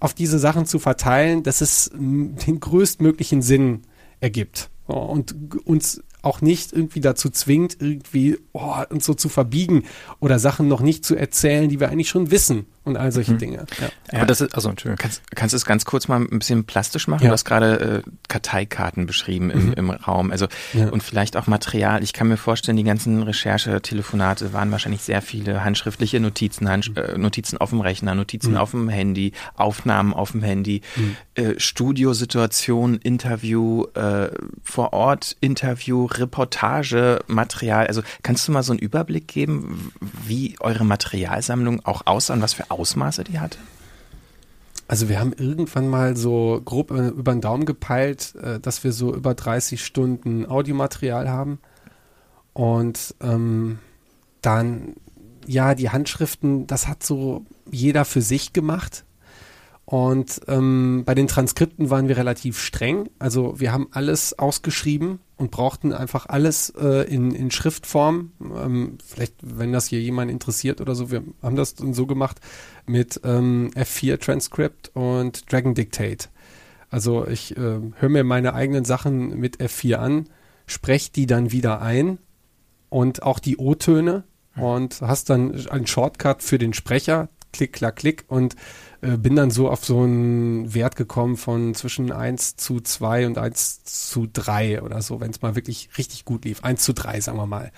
auf 0.00 0.14
diese 0.14 0.38
Sachen 0.38 0.66
zu 0.66 0.78
verteilen, 0.78 1.42
dass 1.42 1.60
es 1.60 1.88
m, 1.88 2.36
den 2.36 2.60
größtmöglichen 2.60 3.42
Sinn 3.42 3.82
ergibt. 4.20 4.70
So, 4.88 4.94
Und 4.94 5.34
uns 5.64 6.02
auch 6.22 6.40
nicht 6.40 6.72
irgendwie 6.72 7.00
dazu 7.00 7.30
zwingt, 7.30 7.76
irgendwie 7.80 8.38
oh, 8.52 8.74
uns 8.90 9.04
so 9.04 9.14
zu 9.14 9.28
verbiegen 9.28 9.84
oder 10.20 10.38
Sachen 10.38 10.68
noch 10.68 10.80
nicht 10.80 11.04
zu 11.04 11.16
erzählen, 11.16 11.68
die 11.68 11.80
wir 11.80 11.90
eigentlich 11.90 12.08
schon 12.08 12.30
wissen 12.30 12.66
und 12.84 12.96
all 12.96 13.12
solche 13.12 13.34
Dinge. 13.34 13.64
Ja. 13.80 13.88
Aber 14.18 14.26
das 14.26 14.40
ist, 14.40 14.54
also 14.54 14.68
Entschuldigung. 14.70 14.98
Kannst, 15.00 15.22
kannst 15.34 15.52
du 15.52 15.56
es 15.56 15.64
ganz 15.64 15.84
kurz 15.84 16.08
mal 16.08 16.20
ein 16.20 16.38
bisschen 16.38 16.64
plastisch 16.64 17.06
machen? 17.08 17.22
Ja. 17.22 17.28
Du 17.28 17.32
hast 17.34 17.44
gerade 17.44 18.02
äh, 18.06 18.10
Karteikarten 18.28 19.06
beschrieben 19.06 19.50
im, 19.50 19.72
im 19.74 19.90
Raum. 19.90 20.30
Also 20.30 20.46
Ja. 20.72 20.88
und 20.88 21.02
vielleicht 21.02 21.36
auch 21.36 21.46
Material. 21.46 22.02
Ich 22.02 22.12
kann 22.12 22.28
mir 22.28 22.36
vorstellen, 22.36 22.76
die 22.76 22.84
ganzen 22.84 23.22
Recherche-Telefonate 23.22 24.52
waren 24.52 24.70
wahrscheinlich 24.72 25.02
sehr 25.02 25.22
viele 25.22 25.64
handschriftliche 25.64 26.18
Notizen, 26.20 26.68
Handsch 26.68 26.90
äh, 26.96 27.16
Notizen 27.18 27.58
auf 27.58 27.70
dem 27.70 27.80
Rechner, 27.80 28.14
Notizen 28.14 28.56
auf 28.56 28.72
dem 28.72 28.88
Handy, 28.88 29.32
Aufnahmen 29.54 30.12
auf 30.14 30.32
dem 30.32 30.42
Handy, 30.42 30.82
äh, 31.34 31.54
Studiosituation, 31.58 32.96
Interview, 32.96 33.84
äh, 33.94 34.28
vor 34.62 34.92
Ort 34.92 35.36
Interview, 35.40 36.06
Reportage, 36.06 37.20
Material. 37.26 37.86
Also 37.86 38.02
kannst 38.22 38.48
du 38.48 38.52
mal 38.52 38.62
so 38.62 38.72
einen 38.72 38.80
Überblick 38.80 39.28
geben, 39.28 39.92
wie 40.26 40.56
eure 40.60 40.84
Materialsammlung 40.84 41.84
auch 41.84 42.02
aussah 42.06 42.34
und 42.34 42.42
was 42.42 42.54
für 42.54 42.70
Ausmaße 42.72 43.24
die 43.24 43.38
hatte? 43.38 43.58
Also 44.88 45.08
wir 45.08 45.20
haben 45.20 45.32
irgendwann 45.32 45.88
mal 45.88 46.16
so 46.16 46.60
grob 46.64 46.90
äh, 46.90 47.08
über 47.08 47.32
den 47.32 47.40
Daumen 47.40 47.64
gepeilt, 47.64 48.34
äh, 48.36 48.60
dass 48.60 48.84
wir 48.84 48.92
so 48.92 49.14
über 49.14 49.34
30 49.34 49.84
Stunden 49.84 50.44
Audiomaterial 50.44 51.30
haben. 51.30 51.60
Und 52.52 53.14
ähm, 53.22 53.78
dann, 54.42 54.94
ja, 55.46 55.74
die 55.74 55.90
Handschriften, 55.90 56.66
das 56.66 56.88
hat 56.88 57.02
so 57.02 57.46
jeder 57.70 58.04
für 58.04 58.20
sich 58.20 58.52
gemacht. 58.52 59.04
Und 59.84 60.40
ähm, 60.48 61.04
bei 61.06 61.14
den 61.14 61.26
Transkripten 61.26 61.90
waren 61.90 62.08
wir 62.08 62.16
relativ 62.16 62.58
streng. 62.58 63.08
Also 63.18 63.58
wir 63.58 63.72
haben 63.72 63.88
alles 63.92 64.38
ausgeschrieben 64.38 65.20
und 65.42 65.50
brauchten 65.50 65.92
einfach 65.92 66.26
alles 66.26 66.70
äh, 66.70 67.04
in, 67.12 67.32
in 67.32 67.50
Schriftform. 67.50 68.30
Ähm, 68.40 68.98
vielleicht, 69.04 69.34
wenn 69.42 69.72
das 69.72 69.88
hier 69.88 70.00
jemand 70.00 70.30
interessiert 70.30 70.80
oder 70.80 70.94
so, 70.94 71.10
wir 71.10 71.24
haben 71.42 71.56
das 71.56 71.74
dann 71.74 71.94
so 71.94 72.06
gemacht 72.06 72.40
mit 72.86 73.20
ähm, 73.24 73.72
F4 73.74 74.20
Transcript 74.20 74.92
und 74.94 75.52
Dragon 75.52 75.74
Dictate. 75.74 76.28
Also 76.90 77.26
ich 77.26 77.56
äh, 77.56 77.80
höre 77.96 78.08
mir 78.08 78.22
meine 78.22 78.54
eigenen 78.54 78.84
Sachen 78.84 79.36
mit 79.40 79.56
F4 79.56 79.96
an, 79.96 80.28
spreche 80.66 81.10
die 81.10 81.26
dann 81.26 81.50
wieder 81.50 81.82
ein 81.82 82.18
und 82.88 83.24
auch 83.24 83.40
die 83.40 83.56
O-Töne 83.56 84.22
und 84.54 85.00
hast 85.00 85.28
dann 85.28 85.66
einen 85.70 85.88
Shortcut 85.88 86.40
für 86.44 86.58
den 86.58 86.72
Sprecher, 86.72 87.30
klick, 87.52 87.72
klack, 87.72 87.96
klick 87.96 88.24
und 88.28 88.56
äh, 89.00 89.16
bin 89.16 89.36
dann 89.36 89.50
so 89.50 89.70
auf 89.70 89.84
so 89.84 90.00
einen 90.00 90.74
Wert 90.74 90.96
gekommen 90.96 91.36
von 91.36 91.74
zwischen 91.74 92.12
1 92.12 92.56
zu 92.56 92.80
2 92.80 93.26
und 93.26 93.38
1 93.38 93.84
zu 93.84 94.28
3 94.32 94.82
oder 94.82 95.02
so, 95.02 95.20
wenn 95.20 95.30
es 95.30 95.42
mal 95.42 95.54
wirklich 95.54 95.90
richtig 95.98 96.24
gut 96.24 96.44
lief. 96.44 96.64
1 96.64 96.82
zu 96.82 96.92
3, 96.92 97.20
sagen 97.20 97.38
wir 97.38 97.46
mal. 97.46 97.72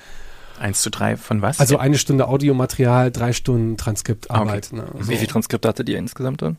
Eins 0.58 0.82
zu 0.82 0.90
drei 0.90 1.16
von 1.16 1.42
was? 1.42 1.58
Also 1.58 1.78
eine 1.78 1.98
Stunde 1.98 2.28
Audiomaterial, 2.28 3.10
drei 3.10 3.32
Stunden 3.32 3.76
Transkriptarbeit. 3.76 4.72
Ne? 4.72 4.86
So. 4.98 5.08
Wie 5.08 5.16
viel 5.16 5.26
Transkripte 5.26 5.68
hattet 5.68 5.88
ihr 5.88 5.98
insgesamt 5.98 6.42
dann? 6.42 6.58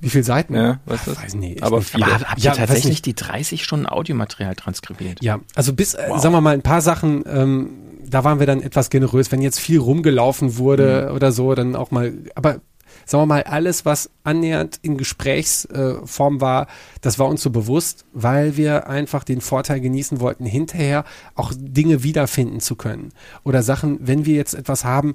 Wie 0.00 0.08
viele 0.10 0.24
Seiten? 0.24 0.54
Ja, 0.54 0.80
Ach, 0.86 1.04
das? 1.04 1.22
weiß 1.22 1.34
nicht. 1.34 1.62
Aber 1.62 1.78
Ich- 1.78 1.86
viele. 1.86 2.06
Aber 2.06 2.20
habt 2.20 2.38
ihr 2.38 2.44
Ja, 2.44 2.52
tatsächlich 2.54 2.86
nicht. 2.92 3.06
die 3.06 3.14
30 3.14 3.64
Stunden 3.64 3.86
Audiomaterial 3.86 4.54
transkribiert? 4.54 5.22
Ja, 5.22 5.40
also 5.54 5.72
bis, 5.72 5.94
äh, 5.94 6.06
Wow. 6.08 6.20
sagen 6.20 6.34
wir 6.34 6.40
mal, 6.40 6.54
ein 6.54 6.62
paar 6.62 6.80
Sachen, 6.80 7.24
ähm, 7.26 7.70
da 8.06 8.24
waren 8.24 8.38
wir 8.38 8.46
dann 8.46 8.60
etwas 8.62 8.90
generös. 8.90 9.32
Wenn 9.32 9.42
jetzt 9.42 9.58
viel 9.58 9.78
rumgelaufen 9.78 10.56
wurde 10.56 11.06
Mhm. 11.08 11.16
oder 11.16 11.32
so, 11.32 11.54
dann 11.54 11.74
auch 11.76 11.90
mal, 11.90 12.12
aber 12.34 12.60
sagen 13.06 13.22
wir 13.22 13.26
mal, 13.26 13.42
alles, 13.44 13.84
was 13.84 14.10
annähernd 14.22 14.78
in 14.82 14.96
Gesprächsform 14.98 16.36
äh, 16.36 16.40
war, 16.40 16.66
das 17.00 17.18
war 17.18 17.26
uns 17.26 17.42
so 17.42 17.50
bewusst, 17.50 18.04
weil 18.12 18.56
wir 18.56 18.88
einfach 18.88 19.24
den 19.24 19.40
Vorteil 19.40 19.80
genießen 19.80 20.20
wollten, 20.20 20.44
hinterher 20.44 21.04
auch 21.34 21.52
Dinge 21.56 22.02
wiederfinden 22.02 22.60
zu 22.60 22.76
können. 22.76 23.10
Oder 23.44 23.62
Sachen, 23.62 23.98
wenn 24.06 24.26
wir 24.26 24.34
jetzt 24.36 24.54
etwas 24.54 24.84
haben, 24.84 25.14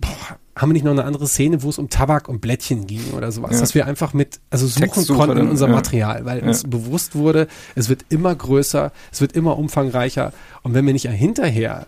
boah, 0.00 0.38
haben 0.54 0.70
wir 0.70 0.72
nicht 0.74 0.84
noch 0.84 0.92
eine 0.92 1.04
andere 1.04 1.26
Szene, 1.26 1.62
wo 1.62 1.68
es 1.68 1.78
um 1.78 1.88
Tabak 1.90 2.28
und 2.28 2.40
Blättchen 2.40 2.86
ging 2.86 3.12
oder 3.14 3.30
sowas, 3.32 3.52
Ja. 3.54 3.60
dass 3.60 3.74
wir 3.74 3.86
einfach 3.86 4.14
mit, 4.14 4.40
also 4.50 4.66
suchen 4.66 5.06
konnten 5.16 5.36
in 5.38 5.48
unserem 5.48 5.72
ja. 5.72 5.76
Material, 5.76 6.24
weil 6.24 6.40
Ja. 6.40 6.46
uns 6.46 6.64
bewusst 6.64 7.14
wurde, 7.14 7.46
es 7.74 7.88
wird 7.88 8.04
immer 8.08 8.34
größer, 8.34 8.92
es 9.12 9.20
wird 9.20 9.32
immer 9.32 9.58
umfangreicher 9.58 10.32
und 10.62 10.74
wenn 10.74 10.86
wir 10.86 10.92
nicht 10.92 11.08
hinterher 11.08 11.86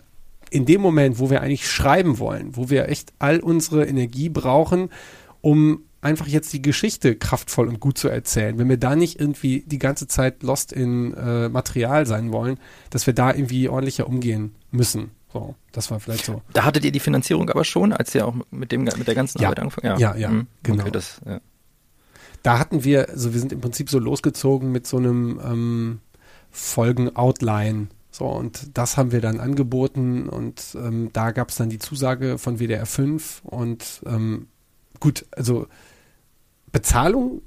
in 0.50 0.64
dem 0.66 0.80
Moment, 0.80 1.18
wo 1.18 1.28
wir 1.30 1.42
eigentlich 1.42 1.70
schreiben 1.70 2.18
wollen, 2.18 2.56
wo 2.56 2.70
wir 2.70 2.88
echt 2.88 3.12
all 3.18 3.40
unsere 3.40 3.86
Energie 3.86 4.28
brauchen, 4.28 4.88
um 5.40 5.82
einfach 6.00 6.26
jetzt 6.28 6.52
die 6.52 6.62
Geschichte 6.62 7.16
kraftvoll 7.16 7.68
und 7.68 7.80
gut 7.80 7.98
zu 7.98 8.08
erzählen, 8.08 8.56
wenn 8.58 8.68
wir 8.68 8.76
da 8.76 8.94
nicht 8.96 9.18
irgendwie 9.20 9.64
die 9.66 9.78
ganze 9.78 10.06
Zeit 10.06 10.42
lost 10.42 10.72
in 10.72 11.12
äh, 11.14 11.48
Material 11.48 12.06
sein 12.06 12.32
wollen, 12.32 12.58
dass 12.90 13.06
wir 13.06 13.14
da 13.14 13.34
irgendwie 13.34 13.68
ordentlicher 13.68 14.06
umgehen 14.06 14.54
müssen. 14.70 15.10
So, 15.32 15.54
das 15.72 15.90
war 15.90 16.00
vielleicht 16.00 16.24
so. 16.24 16.42
Da 16.54 16.64
hattet 16.64 16.84
ihr 16.84 16.92
die 16.92 17.00
Finanzierung 17.00 17.50
aber 17.50 17.64
schon, 17.64 17.92
als 17.92 18.14
ihr 18.14 18.26
auch 18.26 18.34
mit 18.50 18.72
dem 18.72 18.84
mit 18.84 19.06
der 19.06 19.14
ganzen 19.14 19.40
Ja. 19.40 19.48
Arbeit 19.48 19.60
angefangen 19.60 19.98
Ja, 20.00 20.16
ja, 20.16 20.30
Mhm. 20.30 20.46
genau. 20.62 20.82
Okay, 20.84 20.90
das, 20.92 21.20
ja. 21.26 21.40
Da 22.42 22.58
hatten 22.58 22.84
wir, 22.84 23.08
also 23.10 23.32
wir 23.34 23.40
sind 23.40 23.52
im 23.52 23.60
Prinzip 23.60 23.90
so 23.90 23.98
losgezogen 23.98 24.70
mit 24.72 24.86
so 24.86 24.96
einem 24.96 25.40
ähm, 25.44 26.00
Folgen-Outline. 26.50 27.88
So, 28.10 28.26
und 28.26 28.76
das 28.78 28.96
haben 28.96 29.12
wir 29.12 29.20
dann 29.20 29.38
angeboten 29.38 30.28
und 30.28 30.76
ähm, 30.76 31.10
da 31.12 31.30
gab 31.32 31.50
es 31.50 31.56
dann 31.56 31.68
die 31.68 31.78
Zusage 31.78 32.38
von 32.38 32.58
WDR 32.58 32.86
5 32.86 33.42
und 33.44 34.02
ähm, 34.06 34.46
gut, 34.98 35.26
also 35.32 35.66
Bezahlung 36.72 37.42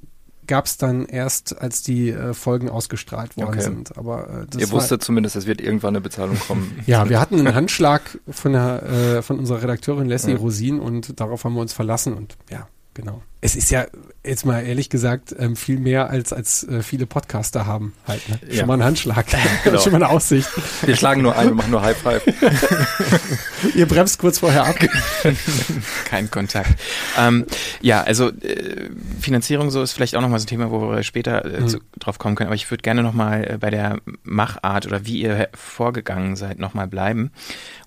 gab 0.52 0.66
es 0.66 0.76
dann 0.76 1.06
erst, 1.06 1.60
als 1.62 1.82
die 1.82 2.10
äh, 2.10 2.34
Folgen 2.34 2.70
ausgestrahlt 2.70 3.38
worden 3.38 3.48
Okay. 3.52 3.62
sind. 3.62 3.98
Aber 3.98 4.46
äh, 4.54 4.60
Ihr 4.60 4.70
wusstet 4.72 5.02
zumindest, 5.02 5.38
es 5.38 5.46
wird 5.48 5.62
irgendwann 5.62 5.96
eine 5.96 6.02
Bezahlung 6.02 6.38
kommen. 6.38 6.78
ja, 6.86 7.08
wir 7.08 7.22
hatten 7.22 7.40
einen 7.40 7.56
Handschlag 7.56 8.02
von 8.30 8.52
der 8.52 8.84
äh, 8.84 9.22
von 9.22 9.40
unserer 9.40 9.64
Redakteurin 9.64 10.08
Leslie 10.10 10.34
Ja. 10.34 10.40
Rosin 10.40 10.82
und 10.82 11.20
darauf 11.22 11.46
haben 11.46 11.54
wir 11.54 11.62
uns 11.62 11.72
verlassen 11.72 12.14
und 12.14 12.36
ja, 12.50 12.68
genau. 12.94 13.22
Es 13.44 13.56
ist 13.56 13.72
ja 13.72 13.88
jetzt 14.24 14.46
mal 14.46 14.60
ehrlich 14.64 14.92
gesagt 14.92 15.36
ähm, 15.40 15.56
viel 15.56 15.80
mehr 15.80 16.12
als 16.12 16.32
als 16.32 16.64
äh, 16.68 16.84
viele 16.84 17.08
Podcaster 17.08 17.66
haben 17.66 17.94
halt. 18.08 18.28
Ne? 18.30 18.40
Schon 18.50 18.56
Ja. 18.56 18.66
mal 18.68 18.76
ein 18.76 18.84
Handschlag, 18.84 19.26
Genau. 19.64 19.80
schon 19.80 19.92
mal 19.94 19.98
eine 20.04 20.10
Aussicht. 20.10 20.48
Wir 20.86 20.96
schlagen 20.96 21.24
nur 21.24 21.36
ein, 21.36 21.48
wir 21.48 21.56
machen 21.56 21.72
nur 21.72 21.82
High 21.82 21.98
Five. 21.98 22.22
Ihr 23.76 23.88
bremst 23.88 24.20
kurz 24.20 24.40
vorher 24.40 24.66
ab. 24.66 24.76
Kein 26.06 26.30
Kontakt. 26.30 26.80
ähm, 27.18 27.46
ja, 27.82 28.04
also 28.04 28.30
äh, 28.30 28.90
Finanzierung 29.20 29.72
so 29.72 29.82
ist 29.82 29.94
vielleicht 29.94 30.16
auch 30.16 30.22
nochmal 30.22 30.40
so 30.40 30.44
ein 30.46 30.48
Thema, 30.50 30.70
wo 30.72 30.92
wir 30.92 31.04
später 31.04 31.44
äh, 31.46 31.62
Mhm. 31.62 31.68
zu, 31.68 31.80
drauf 32.00 32.20
kommen 32.20 32.36
können. 32.36 32.48
Aber 32.48 32.56
ich 32.56 32.70
würde 32.70 32.82
gerne 32.84 33.02
nochmal 33.04 33.54
äh, 33.54 33.58
bei 33.58 33.70
der 33.72 33.98
Machart 34.24 34.86
oder 34.86 35.06
wie 35.06 35.20
ihr 35.22 35.50
vorgegangen 35.54 36.36
seid 36.36 36.60
nochmal 36.60 36.88
bleiben. 36.88 37.32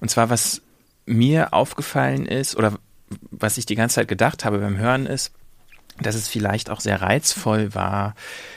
Und 0.01 0.11
zwar, 0.11 0.31
was 0.31 0.63
mir 1.07 1.53
aufgefallen 1.53 2.27
ist 2.27 2.57
oder 2.57 2.73
was 3.31 3.59
ich 3.59 3.67
die 3.67 3.75
ganze 3.75 3.97
Zeit 3.97 4.09
gedacht 4.09 4.45
habe 4.45 4.59
beim 4.59 4.77
Hören 4.77 5.07
ist, 5.07 5.33
dass 6.01 6.15
es 6.15 6.29
vielleicht 6.29 6.71
auch 6.71 6.81
sehr 6.81 7.03
reizvoll 7.03 7.75
war, 7.75 8.15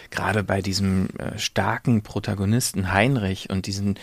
gerade 0.09 0.43
bei 0.43 0.61
diesem 0.61 1.09
äh, 1.17 1.37
starken 1.37 2.01
Protagonisten 2.01 2.91
Heinrich 2.91 3.49
und 3.49 3.67
diesen 3.67 3.99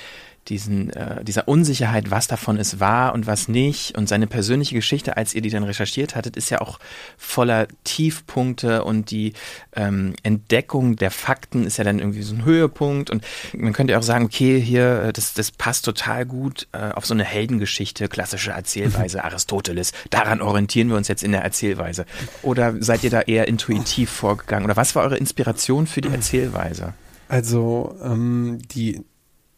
diesen, 0.49 0.90
äh, 0.90 1.24
dieser 1.24 1.49
Unsicherheit, 1.49 2.11
was 2.11 2.26
davon 2.26 2.59
ist 2.59 2.80
wahr 2.80 3.14
und 3.14 3.26
was 3.26 3.49
nicht. 3.49 3.97
Und 3.97 4.09
seine 4.09 4.26
persönliche 4.26 4.74
Geschichte, 4.74 5.16
als 5.16 5.34
ihr 5.34 5.42
die 5.42 5.51
dann 5.51 5.64
recherchiert 5.64 6.14
hattet, 6.14 6.36
ist 6.36 6.51
ja 6.51 6.61
auch 6.61 6.78
voller 7.16 7.66
Tiefpunkte 7.84 8.84
und 8.84 9.11
die 9.11 9.32
ähm, 9.74 10.14
Entdeckung 10.22 10.97
der 10.97 11.11
Fakten 11.11 11.66
ist 11.66 11.78
ja 11.78 11.84
dann 11.84 11.99
irgendwie 11.99 12.22
so 12.22 12.34
ein 12.34 12.45
Höhepunkt. 12.45 13.11
Und 13.11 13.24
man 13.57 13.72
könnte 13.72 13.92
ja 13.92 13.99
auch 13.99 14.05
sagen, 14.05 14.26
okay, 14.26 14.61
hier, 14.61 15.05
äh, 15.05 15.12
das, 15.12 15.34
das 15.34 15.51
passt 15.51 15.84
total 15.84 16.26
gut 16.26 16.68
äh, 16.72 16.90
auf 16.90 17.07
so 17.07 17.14
eine 17.14 17.24
Heldengeschichte, 17.24 18.09
klassische 18.09 18.53
Erzählweise, 18.53 19.24
Aristoteles. 19.24 19.92
Daran 20.11 20.42
orientieren 20.42 20.88
wir 20.88 20.97
uns 20.97 21.09
jetzt 21.09 21.22
in 21.22 21.32
der 21.32 21.42
Erzählweise. 21.42 22.07
Oder 22.42 22.74
seid 22.80 23.05
ihr 23.05 23.11
da 23.11 23.22
eher 23.22 23.49
intuitiv 23.49 24.11
vorgegangen? 24.11 24.64
Oder 24.64 24.76
was 24.76 24.95
war 24.95 25.05
eure 25.05 25.16
Inspiration 25.16 25.86
für 25.86 26.01
die 26.01 26.11
Erzählweise? 26.11 26.95
Also 27.28 27.97
ähm, 28.03 28.59
die 28.74 29.03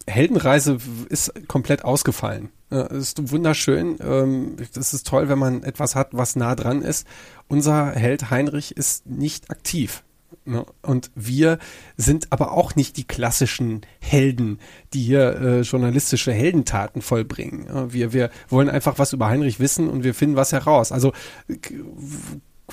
Heldenreise 0.06 0.78
ist 1.08 1.32
komplett 1.48 1.84
ausgefallen. 1.84 2.50
Äh, 2.70 2.96
ist 2.96 3.30
wunderschön. 3.30 3.96
Ähm, 4.00 4.56
das 4.74 4.94
ist 4.94 5.06
toll, 5.06 5.28
wenn 5.28 5.38
man 5.38 5.62
etwas 5.62 5.94
hat, 5.94 6.08
was 6.12 6.36
nah 6.36 6.54
dran 6.54 6.82
ist. 6.82 7.06
Unser 7.48 7.92
Held 7.92 8.30
Heinrich 8.30 8.76
ist 8.76 9.06
nicht 9.06 9.50
aktiv. 9.50 10.02
Ne? 10.44 10.64
Und 10.82 11.10
wir 11.14 11.58
sind 11.96 12.32
aber 12.32 12.52
auch 12.52 12.76
nicht 12.76 12.96
die 12.96 13.04
klassischen 13.04 13.82
Helden, 14.00 14.58
die 14.92 15.02
hier 15.02 15.40
äh, 15.40 15.60
journalistische 15.62 16.32
Heldentaten 16.32 17.02
vollbringen. 17.02 17.92
Wir, 17.92 18.12
wir 18.12 18.30
wollen 18.48 18.68
einfach 18.68 18.98
was 18.98 19.12
über 19.12 19.26
Heinrich 19.26 19.60
wissen 19.60 19.88
und 19.88 20.04
wir 20.04 20.14
finden 20.14 20.36
was 20.36 20.52
heraus. 20.52 20.92
Also 20.92 21.12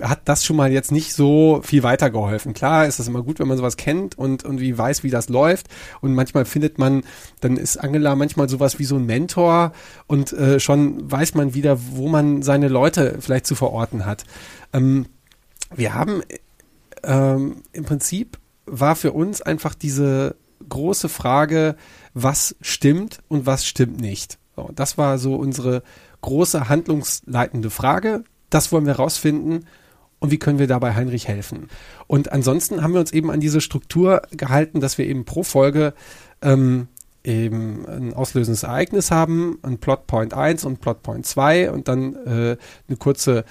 hat 0.02 0.22
das 0.26 0.44
schon 0.44 0.56
mal 0.56 0.72
jetzt 0.72 0.92
nicht 0.92 1.14
so 1.14 1.62
viel 1.64 1.84
weitergeholfen. 1.84 2.54
Klar 2.54 2.88
ist 2.88 3.00
es 3.00 3.08
immer 3.08 3.22
gut, 3.22 3.40
wenn 3.40 3.48
man 3.48 3.58
sowas 3.58 3.78
kennt 3.78 4.18
und 4.18 4.44
irgendwie 4.44 4.76
weiß, 4.76 5.04
wie 5.04 5.12
das 5.12 5.30
läuft. 5.30 5.68
Und 6.02 6.16
manchmal 6.16 6.46
findet 6.46 6.80
man, 6.80 7.04
dann 7.42 7.58
ist 7.58 7.78
Angela 7.78 8.16
manchmal 8.16 8.50
sowas 8.50 8.80
wie 8.80 8.86
so 8.86 8.96
ein 8.96 9.06
Mentor 9.06 9.72
und 10.08 10.34
äh, 10.34 10.60
schon 10.60 11.12
weiß 11.12 11.36
man 11.36 11.54
wieder, 11.54 11.78
wo 11.92 12.08
man 12.08 12.42
seine 12.42 12.70
Leute 12.70 13.18
vielleicht 13.20 13.46
zu 13.46 13.54
verorten 13.56 14.06
hat. 14.06 14.26
Ähm, 14.74 15.06
wir 15.76 15.94
haben 15.94 16.24
ähm, 17.04 17.58
im 17.72 17.86
Prinzip 17.86 18.40
war 18.66 18.96
für 18.96 19.12
uns 19.12 19.42
einfach 19.42 19.76
diese 19.76 20.36
große 20.68 21.10
Frage, 21.10 21.76
was 22.14 22.56
stimmt 22.62 23.20
und 23.28 23.46
was 23.46 23.66
stimmt 23.66 24.00
nicht. 24.00 24.40
So, 24.56 24.72
das 24.74 24.98
war 24.98 25.20
so 25.20 25.36
unsere 25.36 25.84
große 26.22 26.70
handlungsleitende 26.70 27.70
Frage. 27.70 28.24
Das 28.50 28.72
wollen 28.72 28.86
wir 28.86 28.94
rausfinden 28.94 29.66
und 30.24 30.32
wie 30.32 30.40
können 30.40 30.58
wir 30.58 30.68
dabei 30.68 30.96
Heinrich 30.96 31.28
helfen. 31.28 31.68
Und 32.08 32.32
ansonsten 32.32 32.82
haben 32.82 32.94
wir 32.94 33.02
uns 33.02 33.12
eben 33.12 33.30
an 33.30 33.42
diese 33.42 33.60
Struktur 33.60 34.22
gehalten, 34.32 34.80
dass 34.80 34.98
wir 34.98 35.06
eben 35.06 35.26
pro 35.26 35.44
Folge 35.44 35.94
ähm, 36.42 36.88
eben 37.26 37.86
ein 37.86 38.14
auslösendes 38.14 38.64
Ereignis 38.64 39.12
haben, 39.12 39.60
ein 39.64 39.80
Plotpoint 39.80 40.34
1 40.34 40.64
und 40.64 40.80
Plotpoint 40.80 41.26
2 41.26 41.72
und 41.72 41.90
dann 41.90 42.16
äh, 42.16 42.56
eine 42.88 42.98
kurze 42.98 43.44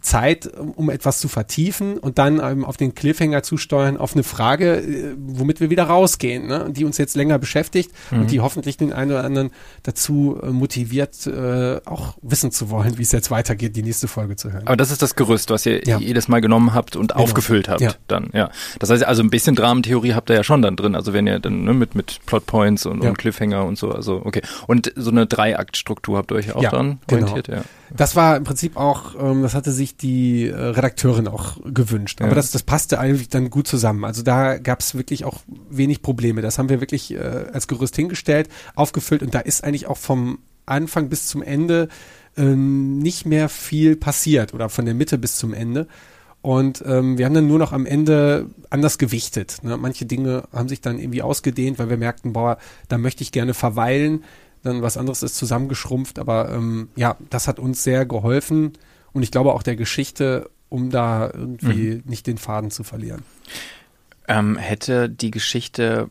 Zeit, 0.00 0.50
um 0.56 0.90
etwas 0.90 1.20
zu 1.20 1.28
vertiefen 1.28 1.96
und 1.96 2.18
dann 2.18 2.40
ähm, 2.42 2.64
auf 2.64 2.76
den 2.76 2.96
Cliffhanger 2.96 3.44
zusteuern, 3.44 3.96
auf 3.96 4.14
eine 4.14 4.24
Frage, 4.24 4.78
äh, 4.78 5.14
womit 5.16 5.60
wir 5.60 5.70
wieder 5.70 5.84
rausgehen, 5.84 6.48
ne? 6.48 6.68
die 6.70 6.84
uns 6.84 6.98
jetzt 6.98 7.14
länger 7.14 7.38
beschäftigt 7.38 7.92
mhm. 8.10 8.22
und 8.22 8.30
die 8.32 8.40
hoffentlich 8.40 8.76
den 8.76 8.92
einen 8.92 9.12
oder 9.12 9.22
anderen 9.22 9.50
dazu 9.84 10.36
äh, 10.42 10.46
motiviert, 10.46 11.28
äh, 11.28 11.80
auch 11.84 12.16
wissen 12.22 12.50
zu 12.50 12.70
wollen, 12.70 12.98
wie 12.98 13.02
es 13.02 13.12
jetzt 13.12 13.30
weitergeht, 13.30 13.76
die 13.76 13.84
nächste 13.84 14.08
Folge 14.08 14.34
zu 14.34 14.52
hören. 14.52 14.66
Aber 14.66 14.76
das 14.76 14.90
ist 14.90 15.00
das 15.00 15.14
Gerüst, 15.14 15.50
was 15.50 15.64
ihr 15.64 15.84
ja. 15.84 15.98
jedes 15.98 16.26
Mal 16.26 16.40
genommen 16.40 16.74
habt 16.74 16.96
und 16.96 17.12
genau. 17.12 17.22
aufgefüllt 17.22 17.68
habt 17.68 17.82
ja. 17.82 17.92
dann, 18.08 18.30
ja. 18.32 18.50
Das 18.80 18.90
heißt, 18.90 19.04
also 19.04 19.22
ein 19.22 19.30
bisschen 19.30 19.54
Dramentheorie 19.54 20.14
habt 20.14 20.28
ihr 20.28 20.34
ja 20.34 20.44
schon 20.44 20.62
dann 20.62 20.74
drin, 20.74 20.96
also 20.96 21.12
wenn 21.12 21.28
ihr 21.28 21.38
dann 21.38 21.62
ne, 21.62 21.72
mit, 21.72 21.94
mit 21.94 22.18
Plotpoints 22.26 22.84
und, 22.84 23.04
ja. 23.04 23.10
und 23.10 23.18
Cliffhanger 23.18 23.64
und 23.64 23.78
so, 23.78 23.92
also 23.92 24.22
okay. 24.24 24.42
Und 24.66 24.92
so 24.96 25.12
eine 25.12 25.26
Dreiaktstruktur 25.26 26.18
habt 26.18 26.32
ihr 26.32 26.34
euch 26.34 26.52
auch 26.52 26.68
dann 26.68 26.98
genau. 27.06 27.28
orientiert, 27.28 27.46
ja. 27.46 27.62
Das 27.94 28.16
war 28.16 28.36
im 28.36 28.44
Prinzip 28.44 28.76
auch, 28.76 29.14
ähm, 29.20 29.42
das 29.42 29.51
hatte 29.54 29.72
sich 29.72 29.96
die 29.96 30.48
äh, 30.48 30.54
Redakteurin 30.54 31.28
auch 31.28 31.58
gewünscht. 31.64 32.20
Aber 32.20 32.30
ja. 32.30 32.34
das, 32.34 32.50
das 32.50 32.62
passte 32.62 32.98
eigentlich 32.98 33.28
dann 33.28 33.50
gut 33.50 33.66
zusammen. 33.66 34.04
Also 34.04 34.22
da 34.22 34.58
gab 34.58 34.80
es 34.80 34.94
wirklich 34.94 35.24
auch 35.24 35.40
wenig 35.70 36.02
Probleme. 36.02 36.42
Das 36.42 36.58
haben 36.58 36.68
wir 36.68 36.80
wirklich 36.80 37.12
äh, 37.12 37.18
als 37.52 37.68
Gerüst 37.68 37.96
hingestellt, 37.96 38.48
aufgefüllt 38.74 39.22
und 39.22 39.34
da 39.34 39.40
ist 39.40 39.64
eigentlich 39.64 39.86
auch 39.86 39.98
vom 39.98 40.38
Anfang 40.66 41.08
bis 41.08 41.26
zum 41.26 41.42
Ende 41.42 41.88
äh, 42.36 42.42
nicht 42.42 43.26
mehr 43.26 43.48
viel 43.48 43.96
passiert 43.96 44.54
oder 44.54 44.68
von 44.68 44.84
der 44.84 44.94
Mitte 44.94 45.18
bis 45.18 45.36
zum 45.36 45.52
Ende. 45.54 45.86
Und 46.40 46.82
ähm, 46.86 47.18
wir 47.18 47.26
haben 47.26 47.34
dann 47.34 47.46
nur 47.46 47.60
noch 47.60 47.72
am 47.72 47.86
Ende 47.86 48.46
anders 48.68 48.98
gewichtet. 48.98 49.58
Ne? 49.62 49.76
Manche 49.76 50.06
Dinge 50.06 50.44
haben 50.52 50.68
sich 50.68 50.80
dann 50.80 50.98
irgendwie 50.98 51.22
ausgedehnt, 51.22 51.78
weil 51.78 51.88
wir 51.88 51.96
merkten, 51.96 52.32
boah, 52.32 52.58
da 52.88 52.98
möchte 52.98 53.22
ich 53.22 53.30
gerne 53.30 53.54
verweilen 53.54 54.24
dann 54.62 54.82
was 54.82 54.96
anderes 54.96 55.22
ist 55.22 55.36
zusammengeschrumpft. 55.36 56.18
Aber 56.18 56.50
ähm, 56.50 56.88
ja, 56.96 57.16
das 57.30 57.48
hat 57.48 57.58
uns 57.58 57.82
sehr 57.82 58.06
geholfen 58.06 58.72
und 59.12 59.22
ich 59.22 59.30
glaube 59.30 59.52
auch 59.52 59.62
der 59.62 59.76
Geschichte, 59.76 60.50
um 60.68 60.90
da 60.90 61.30
irgendwie 61.32 61.96
mhm. 61.96 62.02
nicht 62.06 62.26
den 62.26 62.38
Faden 62.38 62.70
zu 62.70 62.84
verlieren. 62.84 63.22
Ähm, 64.28 64.56
hätte 64.56 65.08
die 65.08 65.30
Geschichte 65.30 66.08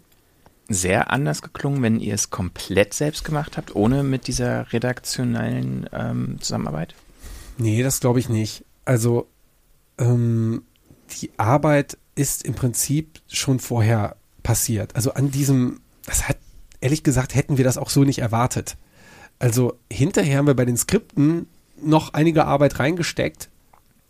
sehr 0.68 1.12
anders 1.12 1.42
geklungen, 1.42 1.82
wenn 1.82 2.00
ihr 2.00 2.14
es 2.14 2.30
komplett 2.30 2.94
selbst 2.94 3.24
gemacht 3.24 3.58
habt, 3.58 3.76
ohne 3.76 4.04
mit 4.04 4.28
dieser 4.28 4.72
redaktionellen 4.72 5.90
ähm, 5.92 6.38
Zusammenarbeit? 6.40 6.96
Nee, 7.58 7.84
das 7.84 8.00
glaube 8.00 8.20
ich 8.20 8.30
nicht. 8.30 8.64
Also 8.86 9.28
ähm, 9.98 10.64
die 11.22 11.32
Arbeit 11.38 11.98
ist 12.16 12.46
im 12.46 12.54
Prinzip 12.54 13.22
schon 13.28 13.60
vorher 13.60 14.16
passiert. 14.44 14.96
Also 14.96 15.14
an 15.14 15.32
diesem, 15.32 15.82
das 16.06 16.28
hat 16.28 16.38
ehrlich 16.80 17.04
gesagt 17.04 17.36
hätten 17.36 17.58
wir 17.58 17.64
das 17.64 17.78
auch 17.78 17.90
so 17.90 18.04
nicht 18.04 18.20
erwartet. 18.20 18.78
Also 19.40 19.80
hinterher 19.92 20.38
haben 20.38 20.48
wir 20.48 20.56
bei 20.56 20.66
den 20.66 20.78
Skripten 20.78 21.48
noch 21.84 22.14
einige 22.14 22.46
Arbeit 22.46 22.80
reingesteckt 22.80 23.50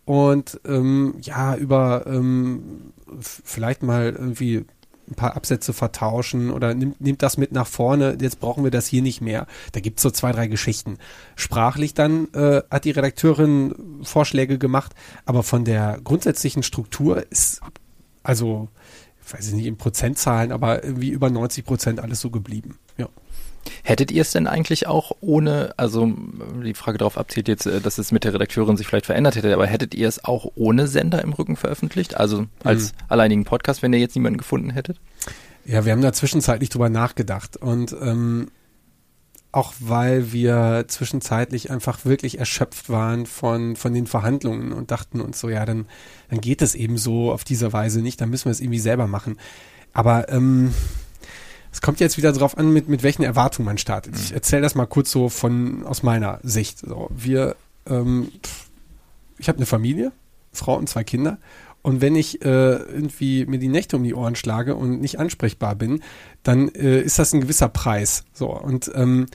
und 0.05 0.59
ähm, 0.65 1.15
ja, 1.21 1.55
über 1.55 2.05
ähm, 2.07 2.93
vielleicht 3.19 3.83
mal 3.83 4.15
irgendwie 4.17 4.65
ein 5.09 5.15
paar 5.15 5.35
Absätze 5.35 5.73
vertauschen 5.73 6.51
oder 6.51 6.73
nimmt, 6.73 7.01
nimmt 7.01 7.21
das 7.21 7.37
mit 7.37 7.51
nach 7.51 7.67
vorne, 7.67 8.17
jetzt 8.19 8.39
brauchen 8.39 8.63
wir 8.63 8.71
das 8.71 8.87
hier 8.87 9.01
nicht 9.01 9.19
mehr. 9.19 9.45
Da 9.73 9.81
gibt 9.81 9.99
es 9.99 10.03
so 10.03 10.09
zwei, 10.09 10.31
drei 10.31 10.47
Geschichten. 10.47 10.97
Sprachlich 11.35 11.93
dann 11.93 12.33
äh, 12.33 12.61
hat 12.71 12.85
die 12.85 12.91
Redakteurin 12.91 13.75
Vorschläge 14.03 14.57
gemacht, 14.57 14.93
aber 15.25 15.43
von 15.43 15.65
der 15.65 15.99
grundsätzlichen 16.03 16.63
Struktur 16.63 17.25
ist 17.29 17.61
also 18.23 18.69
weiß 19.31 19.47
ich 19.47 19.53
nicht 19.53 19.65
in 19.65 19.77
Prozentzahlen, 19.77 20.51
aber 20.51 20.83
irgendwie 20.83 21.09
über 21.09 21.29
90 21.29 21.65
Prozent 21.65 21.99
alles 21.99 22.19
so 22.19 22.29
geblieben. 22.29 22.77
Hättet 23.83 24.11
ihr 24.11 24.21
es 24.21 24.31
denn 24.31 24.47
eigentlich 24.47 24.87
auch 24.87 25.11
ohne, 25.21 25.73
also 25.77 26.11
die 26.63 26.73
Frage 26.73 26.97
darauf 26.97 27.17
abzielt 27.17 27.47
jetzt, 27.47 27.65
äh, 27.65 27.81
dass 27.81 27.97
es 27.97 28.11
mit 28.11 28.23
der 28.23 28.33
Redakteurin 28.33 28.77
sich 28.77 28.87
vielleicht 28.87 29.05
verändert 29.05 29.35
hätte, 29.35 29.53
aber 29.53 29.67
hättet 29.67 29.93
ihr 29.95 30.07
es 30.07 30.23
auch 30.23 30.51
ohne 30.55 30.87
Sender 30.87 31.21
im 31.23 31.33
Rücken 31.33 31.55
veröffentlicht? 31.55 32.17
Also 32.17 32.45
als 32.63 32.93
mhm. 32.93 32.97
alleinigen 33.09 33.43
Podcast, 33.45 33.81
wenn 33.81 33.93
ihr 33.93 33.99
jetzt 33.99 34.15
niemanden 34.15 34.37
gefunden 34.37 34.71
hättet? 34.71 34.99
Ja, 35.65 35.85
wir 35.85 35.91
haben 35.91 36.01
da 36.01 36.13
zwischenzeitlich 36.13 36.69
drüber 36.69 36.89
nachgedacht 36.89 37.57
und 37.57 37.95
ähm, 38.01 38.47
auch 39.51 39.73
weil 39.79 40.31
wir 40.31 40.85
zwischenzeitlich 40.87 41.71
einfach 41.71 42.05
wirklich 42.05 42.39
erschöpft 42.39 42.89
waren 42.89 43.25
von, 43.25 43.75
von 43.75 43.93
den 43.93 44.07
Verhandlungen 44.07 44.71
und 44.71 44.91
dachten 44.91 45.19
uns 45.19 45.39
so, 45.39 45.49
ja, 45.49 45.65
dann, 45.65 45.87
dann 46.29 46.39
geht 46.39 46.61
es 46.61 46.73
eben 46.73 46.97
so 46.97 47.31
auf 47.31 47.43
diese 47.43 47.73
Weise 47.73 48.01
nicht, 48.01 48.21
dann 48.21 48.29
müssen 48.29 48.45
wir 48.45 48.51
es 48.51 48.61
irgendwie 48.61 48.79
selber 48.79 49.07
machen. 49.07 49.37
Aber 49.93 50.29
ähm, 50.29 50.73
es 51.71 51.81
kommt 51.81 51.99
jetzt 51.99 52.17
wieder 52.17 52.31
darauf 52.31 52.57
an, 52.57 52.71
mit, 52.71 52.89
mit 52.89 53.03
welchen 53.03 53.23
Erwartungen 53.23 53.65
man 53.65 53.77
startet. 53.77 54.15
Ich 54.15 54.33
erzähle 54.33 54.61
das 54.61 54.75
mal 54.75 54.85
kurz 54.85 55.11
so 55.11 55.29
von 55.29 55.85
aus 55.85 56.03
meiner 56.03 56.39
Sicht. 56.43 56.79
So, 56.79 57.09
wir, 57.15 57.55
ähm, 57.87 58.31
ich 59.37 59.47
habe 59.47 59.57
eine 59.57 59.65
Familie, 59.65 60.11
Frau 60.51 60.75
und 60.77 60.89
zwei 60.89 61.03
Kinder 61.03 61.37
und 61.81 62.01
wenn 62.01 62.15
ich 62.15 62.43
äh, 62.43 62.75
irgendwie 62.75 63.45
mir 63.45 63.57
die 63.57 63.67
Nächte 63.67 63.97
um 63.97 64.03
die 64.03 64.13
Ohren 64.13 64.35
schlage 64.35 64.75
und 64.75 65.01
nicht 65.01 65.19
ansprechbar 65.19 65.75
bin, 65.75 66.01
dann 66.43 66.69
äh, 66.69 67.01
ist 67.01 67.17
das 67.17 67.33
ein 67.33 67.41
gewisser 67.41 67.69
Preis. 67.69 68.23
So 68.33 68.51
und 68.51 68.91
ähm, 68.93 69.25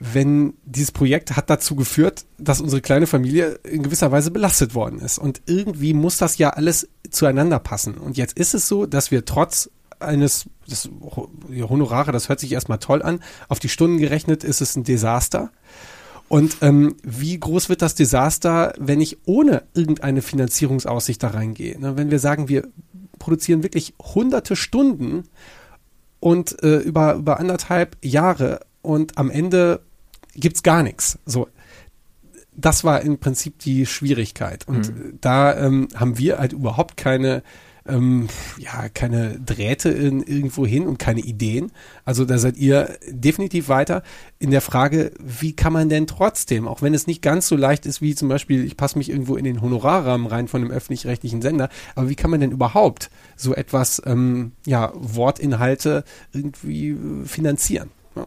wenn 0.00 0.54
dieses 0.64 0.92
Projekt 0.92 1.36
hat 1.36 1.50
dazu 1.50 1.74
geführt, 1.74 2.24
dass 2.38 2.60
unsere 2.60 2.80
kleine 2.80 3.08
Familie 3.08 3.58
in 3.64 3.82
gewisser 3.82 4.12
Weise 4.12 4.30
belastet 4.30 4.76
worden 4.76 5.00
ist. 5.00 5.18
Und 5.18 5.42
irgendwie 5.46 5.92
muss 5.92 6.18
das 6.18 6.38
ja 6.38 6.50
alles 6.50 6.88
zueinander 7.10 7.58
passen. 7.58 7.94
Und 7.94 8.16
jetzt 8.16 8.38
ist 8.38 8.54
es 8.54 8.68
so, 8.68 8.86
dass 8.86 9.10
wir 9.10 9.24
trotz 9.24 9.70
eines 10.00 10.46
das 10.68 10.88
Honorare, 11.50 12.12
das 12.12 12.28
hört 12.28 12.40
sich 12.40 12.52
erstmal 12.52 12.78
toll 12.78 13.02
an, 13.02 13.20
auf 13.48 13.58
die 13.58 13.68
Stunden 13.68 13.98
gerechnet 13.98 14.44
ist 14.44 14.60
es 14.60 14.76
ein 14.76 14.84
Desaster. 14.84 15.50
Und 16.28 16.58
ähm, 16.60 16.96
wie 17.02 17.40
groß 17.40 17.70
wird 17.70 17.80
das 17.80 17.94
Desaster, 17.94 18.74
wenn 18.78 19.00
ich 19.00 19.18
ohne 19.24 19.62
irgendeine 19.72 20.20
Finanzierungsaussicht 20.20 21.22
da 21.22 21.28
reingehe? 21.28 21.80
Ne, 21.80 21.96
wenn 21.96 22.10
wir 22.10 22.18
sagen, 22.18 22.48
wir 22.48 22.68
produzieren 23.18 23.62
wirklich 23.62 23.94
hunderte 23.98 24.54
Stunden 24.54 25.24
und 26.20 26.62
äh, 26.62 26.78
über, 26.78 27.14
über 27.14 27.40
anderthalb 27.40 27.96
Jahre 28.02 28.60
und 28.82 29.16
am 29.16 29.30
Ende 29.30 29.80
gibt's 30.34 30.62
gar 30.62 30.82
nichts. 30.82 31.18
So, 31.24 31.48
das 32.54 32.84
war 32.84 33.00
im 33.00 33.18
Prinzip 33.18 33.58
die 33.60 33.86
Schwierigkeit. 33.86 34.66
Und 34.68 34.94
mhm. 34.94 35.18
da 35.20 35.56
ähm, 35.56 35.88
haben 35.94 36.18
wir 36.18 36.38
halt 36.38 36.52
überhaupt 36.52 36.96
keine 36.96 37.42
ähm, 37.88 38.28
ja, 38.58 38.88
keine 38.88 39.38
Drähte 39.40 39.88
in, 39.88 40.22
irgendwo 40.22 40.66
hin 40.66 40.86
und 40.86 40.98
keine 40.98 41.20
Ideen. 41.20 41.72
Also 42.04 42.24
da 42.24 42.38
seid 42.38 42.56
ihr 42.56 42.98
definitiv 43.08 43.68
weiter 43.68 44.02
in 44.38 44.50
der 44.50 44.60
Frage, 44.60 45.12
wie 45.18 45.54
kann 45.54 45.72
man 45.72 45.88
denn 45.88 46.06
trotzdem, 46.06 46.68
auch 46.68 46.82
wenn 46.82 46.94
es 46.94 47.06
nicht 47.06 47.22
ganz 47.22 47.48
so 47.48 47.56
leicht 47.56 47.86
ist 47.86 48.00
wie 48.02 48.14
zum 48.14 48.28
Beispiel, 48.28 48.64
ich 48.64 48.76
passe 48.76 48.98
mich 48.98 49.10
irgendwo 49.10 49.36
in 49.36 49.44
den 49.44 49.60
Honorarrahmen 49.60 50.26
rein 50.26 50.48
von 50.48 50.62
einem 50.62 50.70
öffentlich-rechtlichen 50.70 51.42
Sender, 51.42 51.68
aber 51.94 52.08
wie 52.08 52.16
kann 52.16 52.30
man 52.30 52.40
denn 52.40 52.52
überhaupt 52.52 53.10
so 53.36 53.54
etwas, 53.54 54.02
ähm, 54.06 54.52
ja, 54.66 54.92
Wortinhalte 54.94 56.04
irgendwie 56.32 56.96
finanzieren? 57.24 57.90
Ja. 58.14 58.26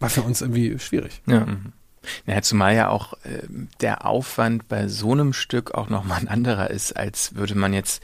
War 0.00 0.10
für 0.10 0.22
uns 0.22 0.42
irgendwie 0.42 0.78
schwierig. 0.78 1.22
Ja. 1.26 1.46
Mhm. 1.46 1.72
Ja, 2.26 2.42
zumal 2.42 2.74
ja 2.74 2.88
auch 2.88 3.14
äh, 3.24 3.42
der 3.80 4.06
Aufwand 4.06 4.68
bei 4.68 4.88
so 4.88 5.12
einem 5.12 5.32
Stück 5.32 5.74
auch 5.74 5.88
nochmal 5.88 6.20
ein 6.20 6.28
anderer 6.28 6.70
ist, 6.70 6.96
als 6.96 7.34
würde 7.34 7.54
man 7.54 7.72
jetzt, 7.72 8.02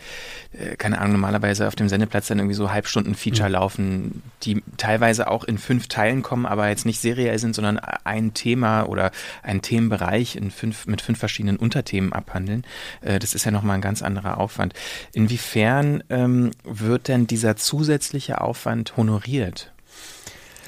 äh, 0.53 0.77
keine 0.77 0.99
Ahnung, 0.99 1.13
normalerweise 1.13 1.67
auf 1.69 1.75
dem 1.75 1.89
Sendeplatz 1.89 2.29
dann 2.29 2.39
irgendwie 2.39 2.55
so 2.55 2.71
Halbstunden-Feature 2.71 3.49
mhm. 3.49 3.53
laufen, 3.53 4.23
die 4.43 4.63
teilweise 4.77 5.31
auch 5.31 5.45
in 5.45 5.59
fünf 5.59 5.89
Teilen 5.89 6.23
kommen, 6.23 6.47
aber 6.47 6.69
jetzt 6.69 6.87
nicht 6.87 7.01
seriell 7.01 7.39
sind, 7.39 7.55
sondern 7.55 7.79
ein 7.79 8.35
Thema 8.35 8.85
oder 8.85 9.11
ein 9.43 9.63
Themenbereich 9.63 10.37
in 10.37 10.51
fünf, 10.51 10.87
mit 10.87 11.03
fünf 11.03 11.19
verschiedenen 11.19 11.57
Unterthemen 11.57 12.13
abhandeln. 12.13 12.65
Äh, 13.01 13.19
das 13.19 13.35
ist 13.35 13.45
ja 13.45 13.51
nochmal 13.51 13.77
ein 13.77 13.83
ganz 13.83 14.03
anderer 14.03 14.39
Aufwand. 14.39 14.75
Inwiefern 15.13 16.03
ähm, 16.11 16.51
wird 16.65 17.09
denn 17.09 17.27
dieser 17.27 17.57
zusätzliche 17.57 18.41
Aufwand 18.41 18.97
honoriert? 18.97 19.72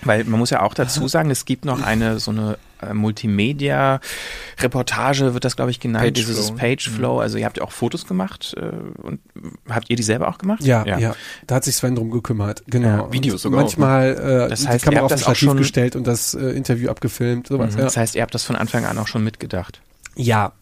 Weil 0.05 0.25
man 0.25 0.39
muss 0.39 0.51
ja 0.51 0.63
auch 0.63 0.75
dazu 0.75 1.09
sagen, 1.09 1.31
es 1.31 1.45
gibt 1.45 1.65
noch 1.65 1.83
eine 1.83 2.19
so 2.19 2.31
eine 2.31 2.59
äh, 2.83 2.95
Multimedia-Reportage, 2.95 5.35
wird 5.35 5.45
das 5.45 5.57
glaube 5.57 5.71
ich 5.71 5.81
genannt, 5.81 6.05
Page 6.05 6.27
dieses 6.27 6.49
Flow. 6.49 6.57
Page 6.57 6.91
Flow. 6.91 7.15
Mhm. 7.15 7.21
Also 7.21 7.39
ihr 7.39 7.47
habt 7.47 7.59
ja 7.59 7.65
auch 7.65 7.73
Fotos 7.73 8.07
gemacht 8.07 8.55
äh, 8.57 8.71
und 9.03 9.21
habt 9.69 9.91
ihr 9.91 9.97
die 9.97 10.03
selber 10.03 10.29
auch 10.29 10.39
gemacht? 10.39 10.63
Ja, 10.63 10.85
ja, 10.87 10.99
ja. 10.99 11.15
Da 11.47 11.57
hat 11.57 11.65
sich 11.65 11.77
Sven 11.77 11.95
drum 11.95 12.11
gekümmert. 12.11 12.63
Genau. 12.67 13.07
Ja, 13.07 13.13
Videos 13.13 13.43
sogar. 13.43 13.63
Manchmal 13.63 14.47
äh, 14.47 14.49
das 14.49 14.67
heißt, 14.67 14.85
die 14.85 14.91
Kamera 14.91 15.05
auf 15.05 15.11
das 15.11 15.23
Stativ 15.23 15.49
schon, 15.49 15.57
gestellt 15.57 15.97
und 15.97 16.07
das 16.07 16.35
äh, 16.35 16.51
Interview 16.51 16.91
abgefilmt. 16.91 17.49
Sowas, 17.49 17.73
mhm. 17.73 17.79
ja. 17.79 17.85
Das 17.85 17.97
heißt, 17.97 18.15
ihr 18.15 18.23
habt 18.23 18.35
das 18.35 18.45
von 18.45 18.57
Anfang 18.57 18.85
an 18.85 18.99
auch 18.99 19.09
schon 19.09 19.25
mitgedacht. 19.25 19.81
Ja, 20.17 20.53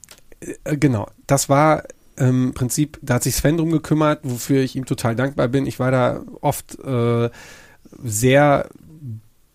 äh, 0.65 0.77
genau. 0.77 1.09
Das 1.27 1.49
war 1.49 1.85
im 2.17 2.53
Prinzip, 2.55 2.99
da 3.03 3.15
hat 3.15 3.23
sich 3.23 3.35
Sven 3.35 3.57
drum 3.57 3.71
gekümmert, 3.71 4.21
wofür 4.23 4.63
ich 4.63 4.77
ihm 4.77 4.85
total 4.85 5.17
dankbar 5.17 5.49
bin. 5.49 5.67
Ich 5.67 5.79
war 5.79 5.91
da 5.91 6.21
oft 6.41 6.79
äh, 6.85 7.31
sehr 8.03 8.69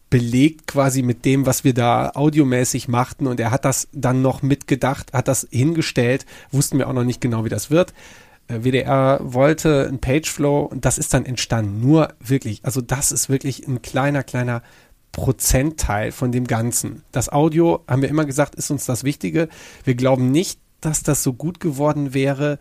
belegt 0.09 0.67
quasi 0.67 1.01
mit 1.01 1.25
dem, 1.25 1.45
was 1.45 1.63
wir 1.63 1.73
da 1.73 2.11
audiomäßig 2.13 2.87
machten 2.87 3.27
und 3.27 3.39
er 3.39 3.51
hat 3.51 3.65
das 3.65 3.89
dann 3.91 4.21
noch 4.21 4.41
mitgedacht, 4.41 5.13
hat 5.13 5.27
das 5.27 5.47
hingestellt, 5.51 6.25
wussten 6.51 6.77
wir 6.77 6.87
auch 6.87 6.93
noch 6.93 7.03
nicht 7.03 7.21
genau, 7.21 7.43
wie 7.43 7.49
das 7.49 7.69
wird. 7.69 7.93
Äh, 8.47 8.63
WDR 8.63 9.19
wollte 9.21 9.87
ein 9.87 9.99
Pageflow 9.99 10.61
und 10.61 10.85
das 10.85 10.97
ist 10.97 11.13
dann 11.13 11.25
entstanden. 11.25 11.81
Nur 11.81 12.13
wirklich, 12.19 12.63
also 12.63 12.81
das 12.81 13.11
ist 13.11 13.29
wirklich 13.29 13.67
ein 13.67 13.81
kleiner, 13.81 14.23
kleiner 14.23 14.61
Prozentteil 15.11 16.11
von 16.11 16.31
dem 16.31 16.47
Ganzen. 16.47 17.03
Das 17.11 17.29
Audio, 17.29 17.83
haben 17.87 18.01
wir 18.01 18.09
immer 18.09 18.25
gesagt, 18.25 18.55
ist 18.55 18.71
uns 18.71 18.85
das 18.85 19.03
Wichtige. 19.03 19.49
Wir 19.83 19.95
glauben 19.95 20.31
nicht, 20.31 20.59
dass 20.79 21.03
das 21.03 21.23
so 21.23 21.33
gut 21.33 21.59
geworden 21.59 22.13
wäre. 22.13 22.59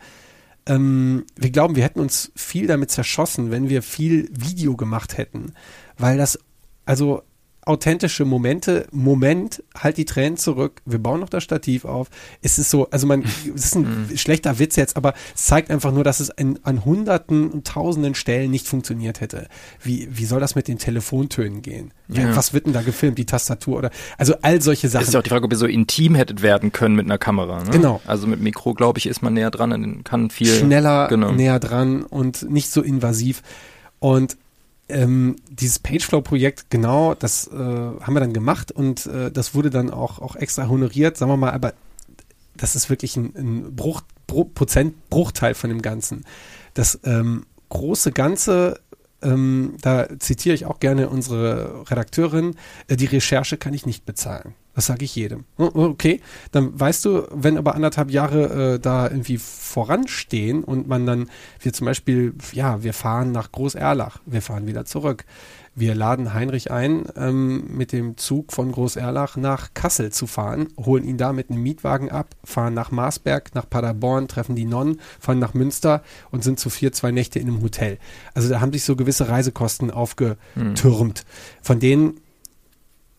Ähm, 0.64 1.24
wir 1.36 1.50
glauben, 1.50 1.76
wir 1.76 1.84
hätten 1.84 2.00
uns 2.00 2.32
viel 2.34 2.66
damit 2.66 2.90
zerschossen, 2.90 3.50
wenn 3.50 3.68
wir 3.68 3.82
viel 3.82 4.28
Video 4.32 4.74
gemacht 4.74 5.16
hätten. 5.16 5.52
Weil 5.98 6.16
das, 6.16 6.38
also 6.86 7.22
authentische 7.66 8.24
Momente. 8.24 8.86
Moment, 8.92 9.62
halt 9.76 9.98
die 9.98 10.04
Tränen 10.04 10.38
zurück. 10.38 10.80
Wir 10.86 10.98
bauen 10.98 11.20
noch 11.20 11.28
das 11.28 11.42
Stativ 11.42 11.84
auf. 11.84 12.08
Es 12.40 12.58
ist 12.58 12.70
so, 12.70 12.88
also 12.90 13.06
man, 13.06 13.22
es 13.54 13.66
ist 13.66 13.74
ein 13.74 14.08
mhm. 14.08 14.16
schlechter 14.16 14.58
Witz 14.58 14.76
jetzt, 14.76 14.96
aber 14.96 15.14
es 15.34 15.44
zeigt 15.44 15.70
einfach 15.70 15.92
nur, 15.92 16.04
dass 16.04 16.20
es 16.20 16.30
in, 16.30 16.58
an 16.62 16.84
hunderten 16.84 17.50
und 17.50 17.66
tausenden 17.66 18.14
Stellen 18.14 18.50
nicht 18.50 18.66
funktioniert 18.66 19.20
hätte. 19.20 19.48
Wie, 19.82 20.08
wie 20.10 20.24
soll 20.24 20.40
das 20.40 20.54
mit 20.54 20.68
den 20.68 20.78
Telefontönen 20.78 21.60
gehen? 21.60 21.92
Ja. 22.08 22.34
Was 22.36 22.54
wird 22.54 22.66
denn 22.66 22.72
da 22.72 22.82
gefilmt? 22.82 23.18
Die 23.18 23.26
Tastatur 23.26 23.78
oder, 23.78 23.90
also 24.16 24.34
all 24.42 24.62
solche 24.62 24.88
Sachen. 24.88 25.02
Es 25.02 25.08
ist 25.08 25.14
ja 25.14 25.20
auch 25.20 25.24
die 25.24 25.30
Frage, 25.30 25.44
ob 25.44 25.52
ihr 25.52 25.58
so 25.58 25.66
intim 25.66 26.14
hättet 26.14 26.42
werden 26.42 26.70
können 26.70 26.94
mit 26.94 27.06
einer 27.06 27.18
Kamera. 27.18 27.64
Ne? 27.64 27.70
Genau. 27.70 28.00
Also 28.06 28.28
mit 28.28 28.40
Mikro, 28.40 28.74
glaube 28.74 29.00
ich, 29.00 29.06
ist 29.06 29.22
man 29.22 29.34
näher 29.34 29.50
dran 29.50 29.72
und 29.72 30.04
kann 30.04 30.30
viel 30.30 30.46
schneller 30.46 31.08
genau. 31.08 31.32
näher 31.32 31.58
dran 31.58 32.04
und 32.04 32.48
nicht 32.48 32.70
so 32.70 32.80
invasiv. 32.80 33.42
Und 33.98 34.36
ähm, 34.88 35.36
dieses 35.50 35.78
Pageflow-Projekt, 35.78 36.70
genau, 36.70 37.14
das 37.14 37.48
äh, 37.48 37.56
haben 37.56 38.14
wir 38.14 38.20
dann 38.20 38.32
gemacht 38.32 38.70
und 38.72 39.06
äh, 39.06 39.30
das 39.30 39.54
wurde 39.54 39.70
dann 39.70 39.90
auch, 39.90 40.20
auch 40.20 40.36
extra 40.36 40.68
honoriert, 40.68 41.16
sagen 41.16 41.32
wir 41.32 41.36
mal, 41.36 41.52
aber 41.52 41.74
das 42.56 42.76
ist 42.76 42.88
wirklich 42.88 43.16
ein, 43.16 43.34
ein 43.36 43.76
Bruch, 43.76 44.02
Bro, 44.26 44.44
Prozent, 44.54 45.08
Bruchteil 45.10 45.54
von 45.54 45.70
dem 45.70 45.82
Ganzen. 45.82 46.24
Das 46.74 46.98
ähm, 47.04 47.46
große 47.68 48.12
Ganze, 48.12 48.80
ähm, 49.22 49.76
da 49.82 50.08
zitiere 50.18 50.54
ich 50.54 50.66
auch 50.66 50.80
gerne 50.80 51.08
unsere 51.08 51.88
Redakteurin, 51.90 52.54
äh, 52.88 52.96
die 52.96 53.06
Recherche 53.06 53.56
kann 53.56 53.74
ich 53.74 53.86
nicht 53.86 54.06
bezahlen. 54.06 54.54
Das 54.76 54.84
sage 54.84 55.06
ich 55.06 55.16
jedem. 55.16 55.44
Oh, 55.56 55.70
oh, 55.72 55.84
okay, 55.84 56.20
dann 56.52 56.78
weißt 56.78 57.06
du, 57.06 57.26
wenn 57.32 57.56
aber 57.56 57.74
anderthalb 57.74 58.10
Jahre 58.10 58.74
äh, 58.74 58.78
da 58.78 59.08
irgendwie 59.08 59.38
voranstehen 59.38 60.62
und 60.62 60.86
man 60.86 61.06
dann, 61.06 61.30
wir 61.60 61.72
zum 61.72 61.86
Beispiel, 61.86 62.34
ja, 62.52 62.82
wir 62.82 62.92
fahren 62.92 63.32
nach 63.32 63.52
Groß-Erlach, 63.52 64.20
wir 64.26 64.42
fahren 64.42 64.66
wieder 64.66 64.84
zurück. 64.84 65.24
Wir 65.74 65.94
laden 65.94 66.34
Heinrich 66.34 66.70
ein, 66.70 67.06
ähm, 67.16 67.74
mit 67.74 67.92
dem 67.92 68.18
Zug 68.18 68.52
von 68.52 68.70
Groß-Erlach 68.70 69.36
nach 69.36 69.72
Kassel 69.72 70.12
zu 70.12 70.26
fahren, 70.26 70.68
holen 70.78 71.04
ihn 71.04 71.16
da 71.16 71.32
mit 71.32 71.50
einem 71.50 71.62
Mietwagen 71.62 72.10
ab, 72.10 72.34
fahren 72.44 72.74
nach 72.74 72.90
Marsberg, 72.90 73.54
nach 73.54 73.68
Paderborn, 73.68 74.28
treffen 74.28 74.56
die 74.56 74.64
Nonnen, 74.66 75.00
fahren 75.18 75.38
nach 75.38 75.54
Münster 75.54 76.02
und 76.30 76.44
sind 76.44 76.60
zu 76.60 76.68
vier, 76.68 76.92
zwei 76.92 77.12
Nächte 77.12 77.38
in 77.38 77.48
einem 77.48 77.62
Hotel. 77.62 77.98
Also 78.34 78.50
da 78.50 78.60
haben 78.60 78.72
sich 78.72 78.84
so 78.84 78.94
gewisse 78.94 79.28
Reisekosten 79.30 79.90
aufgetürmt, 79.90 80.44
mhm. 80.84 81.62
von 81.62 81.80
denen 81.80 82.20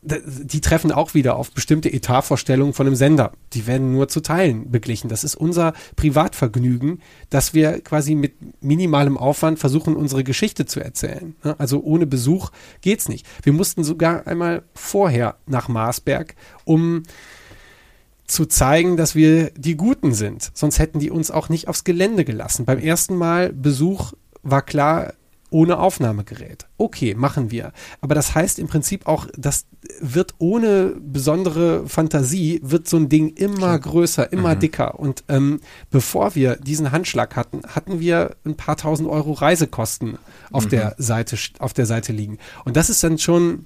die 0.07 0.61
treffen 0.61 0.91
auch 0.91 1.13
wieder 1.13 1.35
auf 1.35 1.51
bestimmte 1.51 1.91
Etatvorstellungen 1.91 2.73
von 2.73 2.87
einem 2.87 2.95
Sender. 2.95 3.31
Die 3.53 3.67
werden 3.67 3.91
nur 3.91 4.07
zu 4.07 4.21
Teilen 4.21 4.71
beglichen. 4.71 5.09
Das 5.09 5.23
ist 5.23 5.35
unser 5.35 5.73
Privatvergnügen, 5.95 7.01
dass 7.29 7.53
wir 7.53 7.81
quasi 7.81 8.15
mit 8.15 8.35
minimalem 8.61 9.17
Aufwand 9.17 9.59
versuchen, 9.59 9.95
unsere 9.95 10.23
Geschichte 10.23 10.65
zu 10.65 10.79
erzählen. 10.79 11.35
Ne? 11.43 11.55
Also 11.59 11.81
ohne 11.81 12.05
Besuch 12.07 12.51
geht's 12.81 13.09
nicht. 13.09 13.25
Wir 13.43 13.53
mussten 13.53 13.83
sogar 13.83 14.27
einmal 14.27 14.63
vorher 14.73 15.37
nach 15.45 15.67
Marsberg, 15.67 16.35
um 16.65 17.03
zu 18.25 18.45
zeigen, 18.45 18.97
dass 18.97 19.15
wir 19.15 19.51
die 19.51 19.77
Guten 19.77 20.13
sind. 20.13 20.51
Sonst 20.53 20.79
hätten 20.79 20.99
die 20.99 21.09
uns 21.09 21.31
auch 21.31 21.49
nicht 21.49 21.67
aufs 21.67 21.83
Gelände 21.85 22.25
gelassen. 22.25 22.65
Beim 22.65 22.79
ersten 22.79 23.15
Mal 23.15 23.53
Besuch 23.53 24.13
war 24.43 24.61
klar, 24.61 25.13
ohne 25.49 25.79
Aufnahmegerät. 25.79 26.67
Okay, 26.77 27.13
machen 27.13 27.51
wir. 27.51 27.71
Aber 28.01 28.15
das 28.15 28.35
heißt 28.35 28.59
im 28.59 28.67
Prinzip 28.67 29.07
auch, 29.07 29.27
das 29.37 29.65
wird 30.01 30.35
ohne 30.39 30.95
besondere 30.99 31.87
Fantasie, 31.87 32.59
wird 32.63 32.87
so 32.87 32.97
ein 32.97 33.09
Ding 33.09 33.29
immer 33.29 33.77
größer, 33.79 34.31
immer 34.33 34.55
mhm. 34.55 34.59
dicker. 34.59 34.99
Und 34.99 35.23
ähm, 35.29 35.61
bevor 35.89 36.35
wir 36.35 36.57
diesen 36.57 36.91
Handschlag 36.91 37.35
hatten, 37.35 37.61
hatten 37.67 37.99
wir 37.99 38.35
ein 38.45 38.57
paar 38.57 38.75
tausend 38.75 39.09
Euro 39.09 39.31
Reisekosten 39.33 40.17
auf 40.51 40.65
mhm. 40.65 40.69
der 40.69 40.95
Seite, 40.97 41.37
auf 41.59 41.73
der 41.73 41.85
Seite 41.85 42.11
liegen. 42.11 42.37
Und 42.65 42.75
das 42.75 42.89
ist 42.89 43.03
dann 43.03 43.17
schon, 43.17 43.65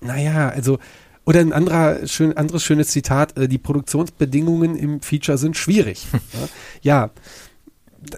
naja, 0.00 0.48
also 0.48 0.78
oder 1.26 1.40
ein 1.40 1.52
anderer 1.52 2.06
schön, 2.06 2.36
anderes 2.36 2.64
schönes 2.64 2.88
Zitat, 2.88 3.36
äh, 3.36 3.48
die 3.48 3.58
Produktionsbedingungen 3.58 4.76
im 4.76 5.00
Feature 5.00 5.38
sind 5.38 5.56
schwierig. 5.56 6.06
ja, 6.82 7.10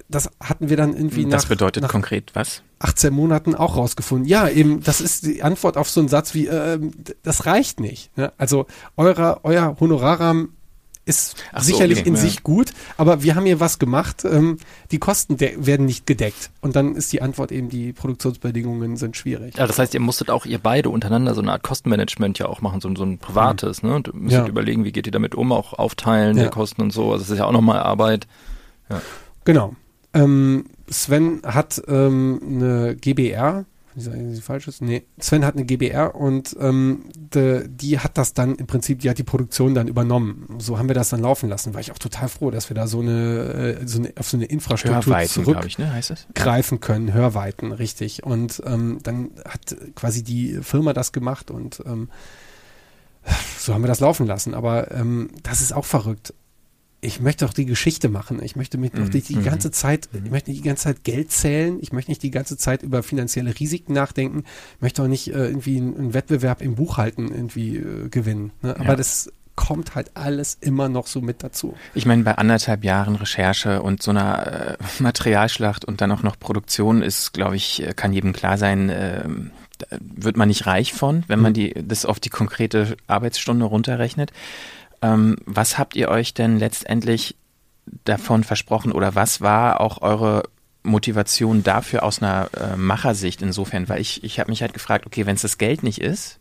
das 0.09 0.31
hatten 0.41 0.69
wir 0.69 0.77
dann 0.77 0.95
irgendwie 0.95 1.25
nach. 1.25 1.39
Das 1.39 1.47
bedeutet 1.47 1.83
nach 1.83 1.91
konkret 1.91 2.31
was? 2.35 2.63
18 2.79 3.13
Monaten 3.13 3.55
auch 3.55 3.77
rausgefunden. 3.77 4.29
Ja, 4.29 4.49
eben, 4.49 4.83
das 4.83 5.01
ist 5.01 5.27
die 5.27 5.43
Antwort 5.43 5.77
auf 5.77 5.89
so 5.89 6.01
einen 6.01 6.09
Satz 6.09 6.35
wie, 6.35 6.47
äh, 6.47 6.79
das 7.23 7.47
reicht 7.47 7.81
nicht. 7.81 8.17
Ne? 8.17 8.33
Also 8.39 8.67
euer, 8.97 9.41
euer 9.45 9.77
Honorarrahmen 9.79 10.57
ist 11.05 11.37
so, 11.53 11.63
sicherlich 11.63 12.01
okay, 12.01 12.09
in 12.09 12.15
ja. 12.15 12.21
sich 12.21 12.43
gut, 12.43 12.73
aber 12.97 13.23
wir 13.23 13.35
haben 13.35 13.45
hier 13.45 13.59
was 13.59 13.79
gemacht, 13.81 14.25
ähm, 14.25 14.59
die 14.93 14.99
Kosten 14.99 15.41
werden 15.41 15.87
nicht 15.87 16.07
gedeckt. 16.07 16.51
Und 16.61 16.77
dann 16.77 16.95
ist 16.95 17.13
die 17.13 17.23
Antwort 17.23 17.51
eben, 17.51 17.69
die 17.69 17.93
Produktionsbedingungen 17.93 18.97
sind 18.97 19.17
schwierig. 19.17 19.57
Ja, 19.57 19.67
das 19.67 19.79
heißt, 19.79 19.95
ihr 19.95 20.01
musstet 20.01 20.31
auch 20.31 20.47
ihr 20.47 20.59
beide 20.59 20.91
untereinander 20.91 21.35
so 21.35 21.43
eine 21.43 21.53
Art 21.53 21.63
Kostenmanagement 21.63 22.39
ja 22.39 22.47
auch 22.47 22.61
machen, 22.61 22.81
so, 22.81 22.95
so 22.95 23.05
ein 23.05 23.19
privates, 23.19 23.83
mhm. 23.83 23.89
ne? 23.89 23.95
Und 23.97 24.15
müsstet 24.15 24.45
ja. 24.45 24.49
überlegen, 24.49 24.85
wie 24.85 24.93
geht 24.93 25.07
ihr 25.07 25.13
damit 25.13 25.35
um, 25.35 25.51
auch 25.51 25.73
aufteilen 25.73 26.37
ja. 26.37 26.45
der 26.45 26.53
Kosten 26.53 26.83
und 26.83 26.93
so. 26.93 27.11
Also 27.11 27.25
das 27.25 27.31
ist 27.31 27.39
ja 27.39 27.47
auch 27.47 27.53
nochmal 27.53 27.81
Arbeit. 27.81 28.29
Ja. 28.89 29.01
Genau. 29.45 29.75
Ähm, 30.15 30.67
Sven 30.89 31.41
hat 31.45 31.83
ähm, 31.89 32.41
eine 32.45 32.97
GBR. 32.97 33.65
Sage 33.95 34.33
ich 34.33 34.43
falsch 34.43 34.69
ist? 34.69 34.81
Nee, 34.81 35.05
Sven 35.21 35.45
hat 35.45 35.55
eine 35.55 35.67
GBR 35.67 36.15
und 36.15 36.57
ähm, 36.59 37.05
de, 37.15 37.69
die 37.69 37.99
hat 37.99 38.17
das 38.17 38.33
dann 38.33 38.55
im 38.55 38.67
Prinzip, 38.67 39.01
die 39.01 39.11
hat 39.11 39.19
die 39.19 39.23
Produktion 39.23 39.75
dann 39.75 39.87
übernommen. 39.87 40.57
So 40.59 40.79
haben 40.79 40.89
wir 40.89 40.95
das 40.95 41.11
dann 41.11 41.21
laufen 41.21 41.51
lassen. 41.51 41.75
War 41.75 41.81
ich 41.83 41.93
auch 41.93 41.99
total 41.99 42.29
froh, 42.29 42.51
dass 42.51 42.71
wir 42.71 42.75
da 42.75 42.87
so 42.87 43.01
eine, 43.01 43.79
äh, 43.81 43.87
so 43.87 43.99
eine 43.99 44.13
auf 44.19 44.31
so 44.31 44.39
eine 44.39 44.47
Infrastruktur 44.47 45.23
zurückgreifen 45.27 46.77
ne, 46.77 46.81
können. 46.81 47.13
Hörweiten, 47.13 47.73
richtig. 47.73 48.23
Und 48.23 48.63
ähm, 48.65 48.99
dann 49.03 49.31
hat 49.47 49.77
quasi 49.95 50.25
die 50.25 50.61
Firma 50.63 50.95
das 50.95 51.13
gemacht 51.13 51.51
und 51.51 51.83
ähm, 51.85 52.09
so 53.59 53.75
haben 53.75 53.83
wir 53.83 53.89
das 53.89 54.01
laufen 54.01 54.27
lassen. 54.27 54.55
Aber 54.55 54.91
ähm, 54.91 55.31
das 55.43 55.61
ist 55.61 55.75
auch 55.75 55.85
verrückt. 55.85 56.33
Ich 57.05 57.21
möchte 57.21 57.45
doch 57.45 57.53
die 57.53 57.67
Geschichte 57.67 58.09
machen. 58.09 58.41
Ich 58.43 58.55
möchte 58.55 58.79
mich 58.79 58.93
doch 58.93 59.09
nicht 59.09 59.29
die 59.29 59.35
Mhm. 59.37 59.43
ganze 59.43 59.73
Zeit, 59.73 60.09
ich 60.13 60.31
möchte 60.31 60.51
nicht 60.51 60.63
die 60.63 60.69
ganze 60.69 60.85
Zeit 60.85 61.03
Geld 61.03 61.33
zählen. 61.33 61.79
Ich 61.81 61.93
möchte 61.93 62.13
nicht 62.13 62.23
die 62.23 62.31
ganze 62.31 62.57
Zeit 62.57 62.85
über 62.85 63.03
finanzielle 63.03 63.59
Risiken 63.59 63.93
nachdenken. 63.93 64.45
Ich 64.77 64.83
möchte 64.83 65.03
auch 65.03 65.09
nicht 65.09 65.27
äh, 65.29 65.47
irgendwie 65.49 65.79
einen, 65.79 65.97
einen 65.99 66.15
Wettbewerb 66.15 66.63
im 66.63 66.77
Buchhalten 66.77 67.33
irgendwie 67.33 67.77
äh, 67.79 68.09
gewinnen. 68.09 68.53
Ne? 68.63 68.77
Aber 68.77 68.91
Ja. 68.91 68.97
das 68.97 69.33
kommt 69.57 69.97
halt 69.97 70.13
alles 70.15 70.57
immer 70.61 70.89
noch 70.89 71.09
so 71.09 71.21
mit 71.21 71.43
dazu. 71.43 71.75
Ich 71.93 72.07
meine, 72.07 72.23
bei 72.23 72.39
anderthalb 72.39 72.85
Jahren 72.85 73.17
Recherche 73.17 73.83
und 73.83 74.01
so 74.01 74.13
einer 74.13 74.77
äh, 74.79 74.85
Materialschlacht 75.03 75.85
und 75.85 76.01
dann 76.01 76.13
auch 76.13 76.23
noch 76.23 76.39
Produktion 76.39 77.03
ist, 77.03 77.33
glaube 77.33 77.57
ich, 77.57 77.83
äh, 77.85 77.95
kann 77.95 78.13
jedem 78.13 78.33
klar 78.33 78.57
sein, 78.59 78.89
äh, 78.91 79.25
wird 79.99 80.37
man 80.37 80.47
nicht 80.47 80.67
reich 80.67 80.93
von, 80.93 81.25
wenn 81.27 81.41
man 81.41 81.53
die, 81.53 81.75
das 81.75 82.07
auf 82.07 82.21
die 82.21 82.29
konkrete 82.31 82.97
Arbeitsstunde 83.09 83.65
runterrechnet. 83.65 84.31
Ähm, 85.03 85.37
was 85.45 85.79
habt 85.79 85.97
ihr 85.97 86.09
euch 86.09 86.33
denn 86.33 86.59
letztendlich 86.59 87.37
davon 88.05 88.45
versprochen 88.45 88.93
oder 88.93 89.15
was 89.15 89.41
war 89.41 89.81
auch 89.81 90.01
eure 90.03 90.45
Motivation 90.85 91.63
dafür 91.63 92.03
aus 92.03 92.23
einer 92.23 92.49
äh, 92.57 92.77
Machersicht 92.77 93.43
insofern? 93.43 93.89
Weil 93.89 94.01
ich, 94.01 94.25
ich 94.25 94.41
habe 94.41 94.51
mich 94.51 94.63
halt 94.63 94.75
gefragt, 94.75 95.07
okay, 95.07 95.27
wenn 95.27 95.37
es 95.37 95.43
das 95.43 95.59
Geld 95.59 95.83
nicht 95.83 96.01
ist, 96.01 96.41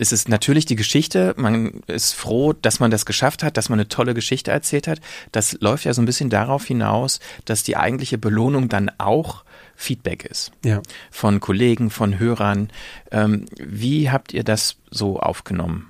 ist 0.00 0.14
es 0.14 0.28
natürlich 0.28 0.64
die 0.64 0.76
Geschichte. 0.76 1.34
Man 1.36 1.82
ist 1.86 2.14
froh, 2.14 2.54
dass 2.54 2.80
man 2.80 2.90
das 2.90 3.04
geschafft 3.04 3.42
hat, 3.42 3.58
dass 3.58 3.68
man 3.68 3.78
eine 3.78 3.88
tolle 3.88 4.14
Geschichte 4.14 4.50
erzählt 4.50 4.88
hat. 4.88 4.98
Das 5.30 5.58
läuft 5.60 5.84
ja 5.84 5.92
so 5.92 6.00
ein 6.00 6.06
bisschen 6.06 6.30
darauf 6.30 6.64
hinaus, 6.64 7.20
dass 7.44 7.64
die 7.64 7.76
eigentliche 7.76 8.16
Belohnung 8.16 8.70
dann 8.70 8.90
auch 8.96 9.44
Feedback 9.76 10.24
ist. 10.24 10.52
Ja. 10.64 10.80
Von 11.10 11.40
Kollegen, 11.40 11.90
von 11.90 12.18
Hörern. 12.18 12.70
Ähm, 13.10 13.44
wie 13.58 14.10
habt 14.10 14.32
ihr 14.32 14.42
das 14.42 14.76
so 14.90 15.20
aufgenommen? 15.20 15.89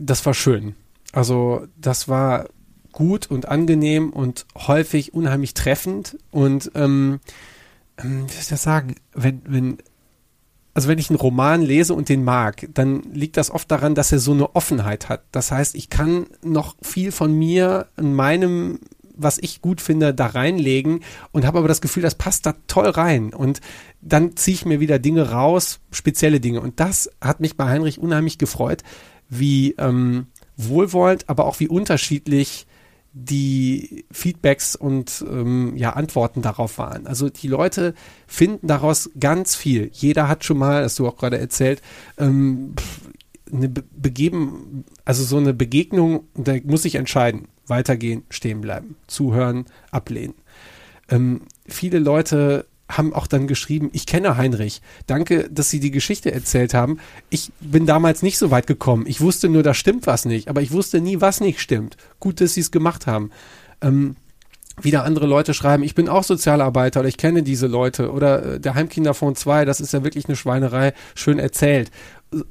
Das 0.00 0.24
war 0.26 0.34
schön. 0.34 0.74
Also 1.12 1.66
das 1.76 2.08
war 2.08 2.48
gut 2.92 3.30
und 3.30 3.48
angenehm 3.48 4.10
und 4.10 4.46
häufig 4.54 5.14
unheimlich 5.14 5.54
treffend. 5.54 6.18
Und 6.30 6.70
ähm, 6.74 7.20
ähm, 7.98 8.24
wie 8.26 8.32
soll 8.32 8.42
ich 8.42 8.48
das 8.48 8.62
sagen, 8.62 8.94
wenn, 9.14 9.42
wenn, 9.46 9.78
also 10.74 10.88
wenn 10.88 10.98
ich 10.98 11.10
einen 11.10 11.18
Roman 11.18 11.62
lese 11.62 11.94
und 11.94 12.08
den 12.08 12.24
mag, 12.24 12.68
dann 12.72 13.02
liegt 13.12 13.36
das 13.36 13.50
oft 13.50 13.70
daran, 13.70 13.94
dass 13.94 14.12
er 14.12 14.18
so 14.18 14.32
eine 14.32 14.54
Offenheit 14.54 15.08
hat. 15.08 15.24
Das 15.32 15.50
heißt, 15.50 15.74
ich 15.74 15.90
kann 15.90 16.26
noch 16.42 16.76
viel 16.82 17.12
von 17.12 17.32
mir 17.32 17.88
in 17.96 18.14
meinem 18.14 18.78
was 19.14 19.38
ich 19.38 19.60
gut 19.60 19.80
finde, 19.80 20.14
da 20.14 20.26
reinlegen 20.26 21.00
und 21.32 21.46
habe 21.46 21.58
aber 21.58 21.68
das 21.68 21.80
Gefühl, 21.80 22.02
das 22.02 22.14
passt 22.14 22.46
da 22.46 22.54
toll 22.66 22.88
rein. 22.88 23.32
Und 23.34 23.60
dann 24.00 24.36
ziehe 24.36 24.54
ich 24.54 24.64
mir 24.64 24.80
wieder 24.80 24.98
Dinge 24.98 25.30
raus, 25.30 25.80
spezielle 25.90 26.40
Dinge. 26.40 26.60
Und 26.60 26.80
das 26.80 27.10
hat 27.20 27.40
mich 27.40 27.56
bei 27.56 27.66
Heinrich 27.66 27.98
unheimlich 27.98 28.38
gefreut, 28.38 28.82
wie 29.32 29.74
ähm, 29.78 30.26
wohlwollend, 30.56 31.28
aber 31.28 31.46
auch 31.46 31.58
wie 31.58 31.68
unterschiedlich 31.68 32.66
die 33.14 34.04
Feedbacks 34.10 34.76
und 34.76 35.24
ähm, 35.28 35.74
ja, 35.76 35.90
Antworten 35.90 36.42
darauf 36.42 36.76
waren. 36.78 37.06
Also 37.06 37.30
die 37.30 37.48
Leute 37.48 37.94
finden 38.26 38.66
daraus 38.66 39.10
ganz 39.18 39.54
viel. 39.56 39.90
Jeder 39.92 40.28
hat 40.28 40.44
schon 40.44 40.58
mal, 40.58 40.82
das 40.82 40.96
du 40.96 41.06
auch 41.06 41.16
gerade 41.16 41.38
erzählt, 41.38 41.80
ähm, 42.18 42.74
eine 43.50 43.68
Be 43.68 43.82
begeben, 43.90 44.84
also 45.04 45.24
so 45.24 45.38
eine 45.38 45.54
Begegnung, 45.54 46.24
da 46.34 46.54
muss 46.64 46.84
ich 46.84 46.94
entscheiden, 46.94 47.48
weitergehen, 47.66 48.24
stehen 48.28 48.60
bleiben, 48.60 48.96
zuhören, 49.06 49.64
ablehnen. 49.90 50.34
Ähm, 51.08 51.42
viele 51.66 51.98
Leute 51.98 52.66
haben 52.96 53.12
auch 53.12 53.26
dann 53.26 53.46
geschrieben, 53.46 53.90
ich 53.92 54.06
kenne 54.06 54.36
Heinrich. 54.36 54.80
Danke, 55.06 55.48
dass 55.50 55.70
Sie 55.70 55.80
die 55.80 55.90
Geschichte 55.90 56.32
erzählt 56.32 56.74
haben. 56.74 56.98
Ich 57.30 57.52
bin 57.60 57.86
damals 57.86 58.22
nicht 58.22 58.38
so 58.38 58.50
weit 58.50 58.66
gekommen. 58.66 59.04
Ich 59.06 59.20
wusste 59.20 59.48
nur, 59.48 59.62
da 59.62 59.74
stimmt 59.74 60.06
was 60.06 60.24
nicht, 60.24 60.48
aber 60.48 60.62
ich 60.62 60.72
wusste 60.72 61.00
nie, 61.00 61.20
was 61.20 61.40
nicht 61.40 61.60
stimmt. 61.60 61.96
Gut, 62.20 62.40
dass 62.40 62.54
Sie 62.54 62.60
es 62.60 62.70
gemacht 62.70 63.06
haben. 63.06 63.30
Ähm, 63.80 64.16
wieder 64.80 65.04
andere 65.04 65.26
Leute 65.26 65.52
schreiben, 65.54 65.82
ich 65.82 65.94
bin 65.94 66.08
auch 66.08 66.24
Sozialarbeiter 66.24 67.00
oder 67.00 67.08
ich 67.08 67.18
kenne 67.18 67.42
diese 67.42 67.66
Leute 67.66 68.10
oder 68.10 68.54
äh, 68.54 68.60
der 68.60 68.74
Heimkinderfonds 68.74 69.40
2, 69.40 69.64
das 69.64 69.80
ist 69.80 69.92
ja 69.92 70.02
wirklich 70.02 70.26
eine 70.26 70.36
Schweinerei, 70.36 70.94
schön 71.14 71.38
erzählt. 71.38 71.90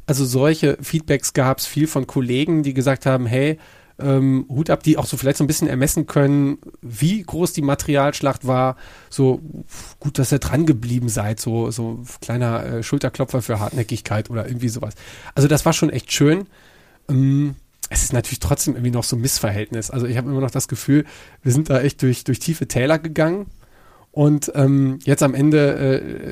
Also 0.06 0.26
solche 0.26 0.78
Feedbacks 0.82 1.34
gab 1.34 1.58
es 1.58 1.66
viel 1.66 1.88
von 1.88 2.06
Kollegen, 2.06 2.62
die 2.62 2.76
gesagt 2.76 3.08
haben, 3.08 3.26
hey, 3.26 3.58
ähm, 4.04 4.46
Hut 4.50 4.70
ab, 4.70 4.84
die 4.84 4.98
auch 4.98 5.06
so 5.06 5.18
vielleicht 5.18 5.38
so 5.38 5.44
ein 5.44 5.48
bisschen 5.48 5.68
ermessen 5.68 6.06
können, 6.06 6.58
wie 6.82 7.22
groß 7.22 7.54
die 7.54 7.62
Materialschlacht 7.62 8.48
war. 8.48 8.76
So 9.10 9.42
gut, 10.00 10.20
dass 10.20 10.32
ihr 10.32 10.40
dran 10.40 10.66
geblieben 10.66 11.10
seid, 11.10 11.40
so, 11.40 11.72
so 11.72 12.04
kleiner 12.22 12.66
äh, 12.66 12.84
Schulterklopfer 12.84 13.42
für 13.42 13.60
Hartnäckigkeit 13.60 14.30
oder 14.30 14.48
irgendwie 14.48 14.70
sowas. 14.70 14.96
Also 15.36 15.48
das 15.48 15.66
war 15.66 15.74
schon 15.74 15.90
echt 15.90 16.12
schön. 16.12 16.48
Ähm, 17.10 17.56
es 17.90 18.04
ist 18.04 18.14
natürlich 18.14 18.40
trotzdem 18.40 18.76
irgendwie 18.76 18.92
noch 18.92 19.04
so 19.04 19.18
ein 19.18 19.22
Missverhältnis. 19.22 19.92
Also 19.92 20.06
ich 20.06 20.16
habe 20.16 20.30
immer 20.30 20.40
noch 20.40 20.52
das 20.52 20.68
Gefühl, 20.70 21.06
wir 21.44 21.52
sind 21.52 21.70
da 21.70 21.82
echt 21.82 22.02
durch, 22.02 22.24
durch 22.24 22.40
tiefe 22.40 22.68
Täler 22.68 23.00
gegangen. 23.00 23.48
Und 24.14 24.52
ähm, 24.56 25.00
jetzt 25.04 25.24
am 25.24 25.34
Ende 25.34 25.78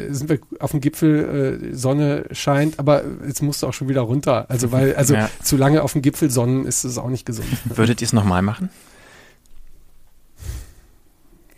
äh, 0.10 0.14
sind 0.14 0.30
wir 0.30 0.40
auf 0.60 0.72
dem 0.72 0.82
Gipfel, 0.82 1.62
äh, 1.72 1.76
Sonne 1.76 2.26
scheint, 2.32 2.78
aber 2.78 3.04
jetzt 3.26 3.42
musst 3.42 3.64
du 3.64 3.68
auch 3.68 3.74
schon 3.74 3.88
wieder 3.88 4.02
runter. 4.02 4.50
Also 4.50 4.72
weil, 4.74 4.96
also 4.98 5.14
Ja. 5.14 5.30
zu 5.42 5.56
lange 5.56 5.82
auf 5.82 5.94
dem 5.94 6.02
Gipfel 6.02 6.30
sonnen 6.30 6.66
ist 6.66 6.84
es 6.84 6.98
auch 6.98 7.08
nicht 7.10 7.26
gesund. 7.26 7.48
Würdet 7.78 8.02
ihr 8.02 8.06
es 8.06 8.12
nochmal 8.14 8.42
machen? 8.42 8.70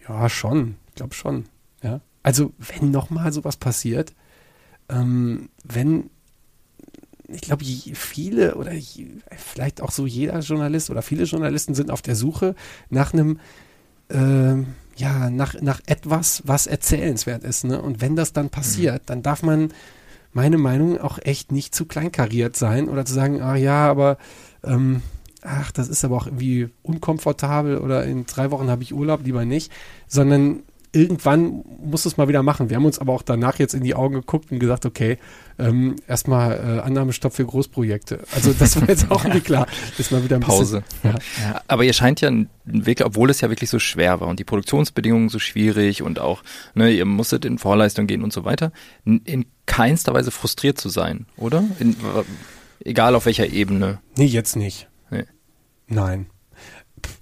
Ja, 0.07 0.29
schon. 0.29 0.75
Ich 0.89 0.95
glaube 0.95 1.13
schon. 1.13 1.45
Ja. 1.81 2.01
Also, 2.23 2.53
wenn 2.59 2.91
nochmal 2.91 3.31
sowas 3.33 3.57
passiert, 3.57 4.13
ähm, 4.89 5.49
wenn, 5.63 6.09
ich 7.27 7.41
glaube, 7.41 7.65
viele 7.65 8.55
oder 8.55 8.73
je, 8.73 9.07
vielleicht 9.37 9.81
auch 9.81 9.91
so 9.91 10.05
jeder 10.05 10.39
Journalist 10.39 10.89
oder 10.89 11.01
viele 11.01 11.23
Journalisten 11.23 11.73
sind 11.73 11.89
auf 11.89 12.01
der 12.01 12.15
Suche 12.15 12.55
nach 12.89 13.13
einem, 13.13 13.39
ähm, 14.09 14.67
ja, 15.01 15.31
nach, 15.31 15.59
nach 15.61 15.81
etwas, 15.87 16.43
was 16.45 16.67
erzählenswert 16.67 17.43
ist. 17.43 17.63
Ne? 17.63 17.81
Und 17.81 18.01
wenn 18.01 18.15
das 18.15 18.33
dann 18.33 18.51
passiert, 18.51 19.03
dann 19.07 19.23
darf 19.23 19.41
man, 19.41 19.73
meine 20.31 20.59
Meinung, 20.59 21.01
auch 21.01 21.17
echt 21.19 21.51
nicht 21.51 21.73
zu 21.73 21.85
kleinkariert 21.85 22.55
sein 22.55 22.87
oder 22.87 23.03
zu 23.03 23.13
sagen, 23.13 23.41
ah 23.41 23.55
ja, 23.55 23.89
aber 23.89 24.17
ähm, 24.63 25.01
ach, 25.41 25.71
das 25.71 25.89
ist 25.89 26.05
aber 26.05 26.17
auch 26.17 26.27
irgendwie 26.27 26.69
unkomfortabel 26.83 27.79
oder 27.79 28.05
in 28.05 28.27
drei 28.27 28.51
Wochen 28.51 28.69
habe 28.69 28.83
ich 28.83 28.93
Urlaub, 28.93 29.23
lieber 29.23 29.43
nicht, 29.43 29.71
sondern 30.07 30.61
irgendwann 30.93 31.63
muss 31.83 32.05
es 32.05 32.17
mal 32.17 32.27
wieder 32.27 32.43
machen. 32.43 32.69
Wir 32.69 32.75
haben 32.75 32.85
uns 32.85 32.99
aber 32.99 33.13
auch 33.13 33.21
danach 33.21 33.59
jetzt 33.59 33.73
in 33.73 33.83
die 33.83 33.95
Augen 33.95 34.15
geguckt 34.15 34.51
und 34.51 34.59
gesagt, 34.59 34.85
okay, 34.85 35.17
ähm, 35.57 35.95
erstmal 36.07 36.53
äh, 36.53 36.81
Annahmestopp 36.81 37.33
für 37.33 37.45
Großprojekte. 37.45 38.19
Also 38.35 38.51
das 38.51 38.79
war 38.79 38.89
jetzt 38.89 39.09
auch 39.09 39.23
irgendwie 39.23 39.41
klar. 39.41 39.67
Ist 39.97 40.11
mal 40.11 40.23
wieder 40.23 40.35
ein 40.35 40.41
Pause. 40.41 40.83
bisschen. 41.01 41.19
Ja. 41.41 41.61
Aber 41.67 41.85
ihr 41.85 41.93
scheint 41.93 42.19
ja 42.19 42.27
einen 42.27 42.49
Weg, 42.65 43.01
obwohl 43.05 43.29
es 43.29 43.39
ja 43.41 43.49
wirklich 43.49 43.69
so 43.69 43.79
schwer 43.79 44.19
war 44.19 44.27
und 44.27 44.39
die 44.39 44.43
Produktionsbedingungen 44.43 45.29
so 45.29 45.39
schwierig 45.39 46.01
und 46.01 46.19
auch, 46.19 46.43
ne, 46.73 46.91
ihr 46.91 47.05
musstet 47.05 47.45
in 47.45 47.57
Vorleistung 47.57 48.07
gehen 48.07 48.23
und 48.23 48.33
so 48.33 48.43
weiter, 48.43 48.73
in, 49.05 49.21
in 49.23 49.45
keinster 49.65 50.13
Weise 50.13 50.31
frustriert 50.31 50.77
zu 50.77 50.89
sein, 50.89 51.25
oder? 51.37 51.63
In, 51.79 51.95
egal 52.83 53.15
auf 53.15 53.25
welcher 53.25 53.47
Ebene. 53.47 53.99
Nee, 54.17 54.25
jetzt 54.25 54.57
nicht. 54.57 54.89
Nee. 55.09 55.25
Nein. 55.87 56.25
Pff, 57.05 57.21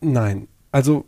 Nein. 0.00 0.46
Also, 0.72 1.06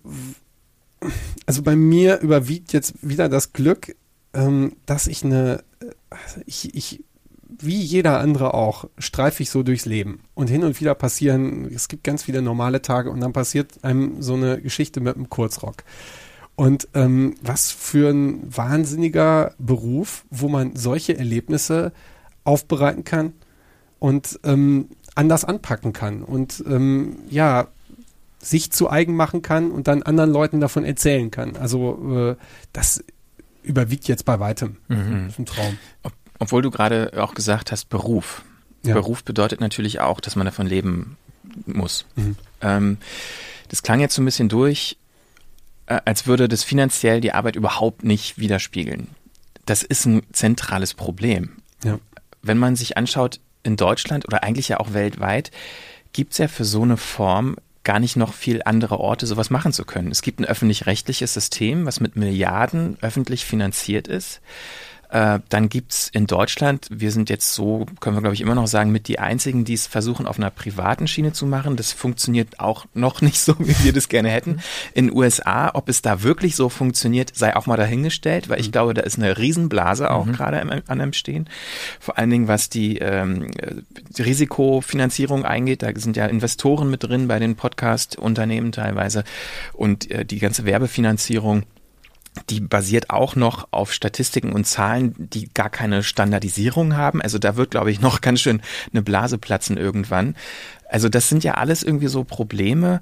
also 1.46 1.62
bei 1.62 1.76
mir 1.76 2.20
überwiegt 2.20 2.72
jetzt 2.72 2.94
wieder 3.07 3.28
das 3.28 3.53
Glück, 3.53 3.96
ähm, 4.34 4.76
dass 4.86 5.07
ich 5.07 5.24
eine, 5.24 5.62
also 6.11 6.40
ich, 6.46 6.74
ich, 6.74 7.05
wie 7.48 7.80
jeder 7.80 8.18
andere 8.18 8.55
auch, 8.55 8.88
streife 8.98 9.42
ich 9.42 9.50
so 9.50 9.62
durchs 9.62 9.84
Leben. 9.84 10.20
Und 10.34 10.48
hin 10.48 10.64
und 10.64 10.80
wieder 10.80 10.94
passieren, 10.94 11.70
es 11.72 11.88
gibt 11.88 12.05
ganz 12.05 12.24
viele 12.24 12.42
normale 12.42 12.82
Tage 12.82 13.11
und 13.11 13.20
dann 13.20 13.32
passiert 13.32 13.84
einem 13.84 14.22
so 14.22 14.34
eine 14.34 14.61
Geschichte 14.61 15.00
mit 15.00 15.16
einem 15.16 15.28
Kurzrock. 15.28 15.84
Und 16.55 16.88
ähm, 16.94 17.34
was 17.42 17.70
für 17.70 18.11
ein 18.11 18.55
wahnsinniger 18.55 19.55
Beruf, 19.59 20.24
wo 20.30 20.48
man 20.48 20.76
solche 20.76 21.16
Erlebnisse 21.16 21.92
aufbereiten 22.44 23.05
kann 23.05 23.32
und 23.98 24.38
ähm, 24.44 24.88
anders 25.14 25.44
anpacken 25.44 25.92
kann 25.92 26.22
und 26.22 26.62
ähm, 26.66 27.16
ja, 27.28 27.68
sich 28.43 28.72
zu 28.72 28.90
eigen 28.90 29.14
machen 29.14 29.40
kann 29.40 29.70
und 29.70 29.88
dann 29.88 30.03
anderen 30.03 30.30
Leuten 30.30 30.61
davon 30.61 30.84
erzählen 30.84 31.30
kann. 31.30 31.57
Also 31.57 32.32
äh, 32.32 32.36
das 32.72 33.03
überwiegt 33.62 34.09
jetzt 34.09 34.24
bei 34.24 34.40
weitem. 34.40 34.76
Mhm. 34.88 35.24
Das 35.26 35.32
ist 35.34 35.38
ein 35.38 35.47
Traum. 35.47 35.78
Ob, 36.03 36.12
obwohl 36.40 36.61
du 36.61 36.70
gerade 36.70 37.12
auch 37.16 37.34
gesagt 37.34 37.70
hast, 37.70 37.88
Beruf. 37.88 38.43
Ja. 38.84 38.95
Beruf 38.95 39.22
bedeutet 39.22 39.61
natürlich 39.61 40.01
auch, 40.01 40.20
dass 40.20 40.34
man 40.34 40.45
davon 40.45 40.66
leben 40.66 41.16
muss. 41.66 42.05
Mhm. 42.16 42.36
Ähm, 42.61 42.99
das 43.68 43.84
klang 43.84 44.01
jetzt 44.01 44.14
so 44.14 44.22
ein 44.22 44.24
bisschen 44.24 44.49
durch, 44.49 44.99
äh, 45.86 46.01
als 46.05 46.26
würde 46.26 46.49
das 46.49 46.64
finanziell 46.64 47.20
die 47.20 47.32
Arbeit 47.32 47.55
überhaupt 47.55 48.03
nicht 48.03 48.38
widerspiegeln. 48.38 49.07
Das 49.66 49.84
ist 49.84 50.05
ein 50.05 50.22
zentrales 50.32 50.95
Problem. 50.95 51.59
Ja. 51.84 52.01
Wenn 52.43 52.59
man 52.59 52.74
sich 52.74 52.97
anschaut, 52.97 53.38
in 53.62 53.76
Deutschland 53.76 54.26
oder 54.26 54.43
eigentlich 54.43 54.68
ja 54.68 54.80
auch 54.80 54.93
weltweit, 54.93 55.53
gibt 56.12 56.32
es 56.32 56.38
ja 56.38 56.49
für 56.49 56.64
so 56.64 56.82
eine 56.82 56.97
Form 56.97 57.57
gar 57.85 57.99
nicht 57.99 58.16
noch 58.16 58.35
viel 58.35 58.62
andere 58.64 59.01
Orte, 59.01 59.26
sowas 59.26 59.51
machen 59.51 59.72
zu 59.72 59.85
können. 59.85 60.11
Es 60.11 60.22
gibt 60.22 60.41
ein 60.41 60.45
öffentlich-rechtliches 60.45 61.35
System, 61.35 61.87
was 61.87 62.01
mit 62.01 62.16
Milliarden 62.16 62.97
öffentlich 63.01 63.45
finanziert 63.45 64.09
ist. 64.09 64.41
Äh, 65.13 65.41
dann 65.51 65.69
gibt's 65.69 66.09
in 66.11 66.27
Deutschland, 66.27 66.89
wir 66.91 67.13
sind 67.13 67.29
jetzt 67.29 67.53
so, 67.53 67.85
können 68.01 68.17
wir 68.17 68.23
glaube 68.23 68.35
ich 68.35 68.41
immer 68.41 68.55
noch 68.55 68.67
sagen, 68.67 68.91
mit 68.93 69.09
die 69.09 69.19
einzigen, 69.19 69.67
die 69.67 69.75
es 69.75 69.87
versuchen 69.87 70.27
auf 70.27 70.39
einer 70.39 70.49
privaten 70.49 71.07
Schiene 71.07 71.35
zu 71.35 71.45
machen. 71.45 71.77
Das 71.77 71.93
funktioniert 71.93 72.61
auch 72.61 72.87
noch 72.95 73.21
nicht 73.21 73.39
so, 73.39 73.55
wie 73.59 73.85
wir 73.85 73.93
das 73.93 74.09
gerne 74.09 74.31
hätten. 74.31 74.61
In 74.95 75.15
USA, 75.15 75.71
ob 75.75 75.91
es 75.91 76.01
da 76.01 76.23
wirklich 76.23 76.57
so 76.57 76.71
funktioniert, 76.71 77.33
sei 77.35 77.55
auch 77.55 77.67
mal 77.67 77.77
dahingestellt, 77.77 78.49
weil 78.49 78.59
ich 78.59 78.69
mhm. 78.69 78.73
glaube, 78.73 78.95
da 78.95 79.03
ist 79.03 79.19
eine 79.19 79.37
Riesenblase 79.37 80.11
auch 80.11 80.25
mhm. 80.25 80.33
gerade 80.33 80.61
an 80.63 80.83
einem 80.87 81.13
Stehen. 81.13 81.47
Vor 82.01 82.17
allen 82.17 82.31
Dingen, 82.31 82.49
was 82.49 82.71
die, 82.71 82.97
ähm, 82.97 83.51
die 84.17 84.23
Risikofinanzierung 84.23 85.45
eingeht, 85.45 85.83
da 85.83 85.91
sind 85.95 86.17
ja 86.17 86.25
Investoren 86.25 86.91
mit 86.91 87.03
drin 87.03 87.29
bei 87.29 87.39
den 87.39 87.55
Podcast-Unternehmen 87.55 88.73
teilweise 88.73 89.25
und 89.75 90.11
äh, 90.11 90.25
die 90.25 90.39
ganze 90.39 90.65
Werbefinanzierung 90.65 91.65
die 92.49 92.61
basiert 92.61 93.11
auch 93.11 93.37
noch 93.37 93.68
auf 93.72 93.93
Statistiken 93.93 94.53
und 94.53 94.66
Zahlen, 94.66 95.14
die 95.18 95.51
gar 95.53 95.70
keine 95.70 96.03
Standardisierung 96.03 96.97
haben. 96.97 97.20
Also 97.20 97.39
da 97.39 97.57
wird, 97.57 97.70
glaube 97.70 97.91
ich, 97.91 98.01
noch 98.01 98.20
ganz 98.20 98.41
schön 98.41 98.62
eine 98.93 99.03
Blase 99.03 99.39
platzen 99.39 99.76
irgendwann. 99.76 100.35
Also 100.89 101.09
das 101.09 101.28
sind 101.28 101.45
ja 101.45 101.55
alles 101.55 101.83
irgendwie 101.83 102.09
so 102.09 102.24
Probleme, 102.24 103.01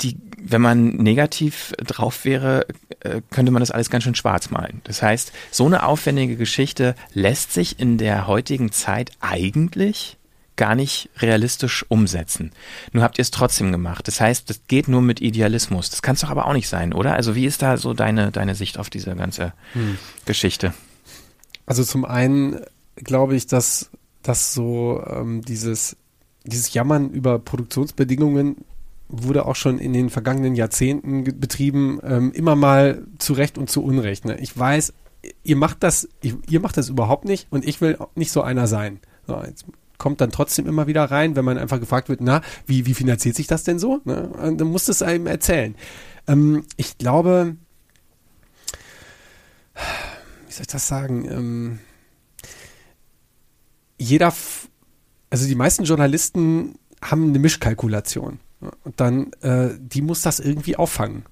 die, 0.00 0.16
wenn 0.40 0.62
man 0.62 0.90
negativ 0.96 1.72
drauf 1.78 2.24
wäre, 2.24 2.66
äh, 3.00 3.20
könnte 3.30 3.50
man 3.50 3.60
das 3.60 3.70
alles 3.70 3.90
ganz 3.90 4.04
schön 4.04 4.14
schwarz 4.14 4.50
malen. 4.50 4.80
Das 4.84 5.02
heißt, 5.02 5.32
so 5.50 5.66
eine 5.66 5.82
aufwendige 5.82 6.36
Geschichte 6.36 6.94
lässt 7.12 7.52
sich 7.52 7.80
in 7.80 7.98
der 7.98 8.26
heutigen 8.26 8.70
Zeit 8.70 9.10
eigentlich 9.20 10.17
gar 10.58 10.74
nicht 10.74 11.08
realistisch 11.18 11.86
umsetzen. 11.88 12.50
Nur 12.92 13.02
habt 13.02 13.16
ihr 13.16 13.22
es 13.22 13.30
trotzdem 13.30 13.72
gemacht. 13.72 14.06
Das 14.06 14.20
heißt, 14.20 14.50
das 14.50 14.60
geht 14.68 14.88
nur 14.88 15.00
mit 15.00 15.22
Idealismus. 15.22 15.88
Das 15.88 16.02
kann 16.02 16.16
es 16.16 16.20
doch 16.20 16.30
aber 16.30 16.46
auch 16.46 16.52
nicht 16.52 16.68
sein, 16.68 16.92
oder? 16.92 17.14
Also 17.14 17.34
wie 17.34 17.46
ist 17.46 17.62
da 17.62 17.78
so 17.78 17.94
deine, 17.94 18.30
deine 18.30 18.54
Sicht 18.54 18.78
auf 18.78 18.90
diese 18.90 19.14
ganze 19.16 19.54
hm. 19.72 19.96
Geschichte? 20.26 20.74
Also 21.64 21.84
zum 21.84 22.04
einen 22.04 22.60
glaube 22.96 23.36
ich, 23.36 23.46
dass, 23.46 23.90
dass 24.22 24.52
so 24.52 25.02
ähm, 25.06 25.42
dieses, 25.42 25.96
dieses 26.44 26.74
Jammern 26.74 27.10
über 27.10 27.38
Produktionsbedingungen 27.38 28.56
wurde 29.08 29.46
auch 29.46 29.56
schon 29.56 29.78
in 29.78 29.92
den 29.92 30.10
vergangenen 30.10 30.54
Jahrzehnten 30.54 31.24
betrieben, 31.40 32.00
ähm, 32.02 32.32
immer 32.32 32.56
mal 32.56 33.02
zu 33.18 33.32
Recht 33.32 33.56
und 33.56 33.70
zu 33.70 33.82
Unrecht. 33.82 34.24
Ne? 34.24 34.38
Ich 34.40 34.58
weiß, 34.58 34.92
ihr 35.44 35.56
macht 35.56 35.82
das, 35.82 36.08
ihr 36.20 36.60
macht 36.60 36.76
das 36.76 36.88
überhaupt 36.88 37.24
nicht 37.24 37.46
und 37.50 37.66
ich 37.66 37.80
will 37.80 37.96
nicht 38.16 38.32
so 38.32 38.42
einer 38.42 38.66
sein. 38.66 38.98
So, 39.26 39.40
jetzt 39.46 39.64
kommt 39.98 40.20
dann 40.20 40.30
trotzdem 40.30 40.66
immer 40.66 40.86
wieder 40.86 41.04
rein, 41.04 41.36
wenn 41.36 41.44
man 41.44 41.58
einfach 41.58 41.80
gefragt 41.80 42.08
wird, 42.08 42.20
na, 42.20 42.40
wie, 42.66 42.86
wie 42.86 42.94
finanziert 42.94 43.36
sich 43.36 43.46
das 43.46 43.64
denn 43.64 43.78
so? 43.78 44.00
Ne? 44.04 44.28
Und 44.28 44.60
dann 44.60 44.68
muss 44.68 44.88
es 44.88 45.02
einem 45.02 45.26
erzählen. 45.26 45.74
Ähm, 46.26 46.64
ich 46.76 46.98
glaube, 46.98 47.56
wie 50.46 50.52
soll 50.52 50.62
ich 50.62 50.68
das 50.68 50.88
sagen? 50.88 51.24
Ähm, 51.30 51.78
jeder, 53.98 54.32
also 55.30 55.46
die 55.46 55.54
meisten 55.54 55.84
Journalisten 55.84 56.76
haben 57.02 57.28
eine 57.28 57.38
Mischkalkulation. 57.38 58.40
Und 58.60 59.00
dann, 59.00 59.32
äh, 59.40 59.70
die 59.78 60.02
muss 60.02 60.22
das 60.22 60.40
irgendwie 60.40 60.76
auffangen 60.76 61.24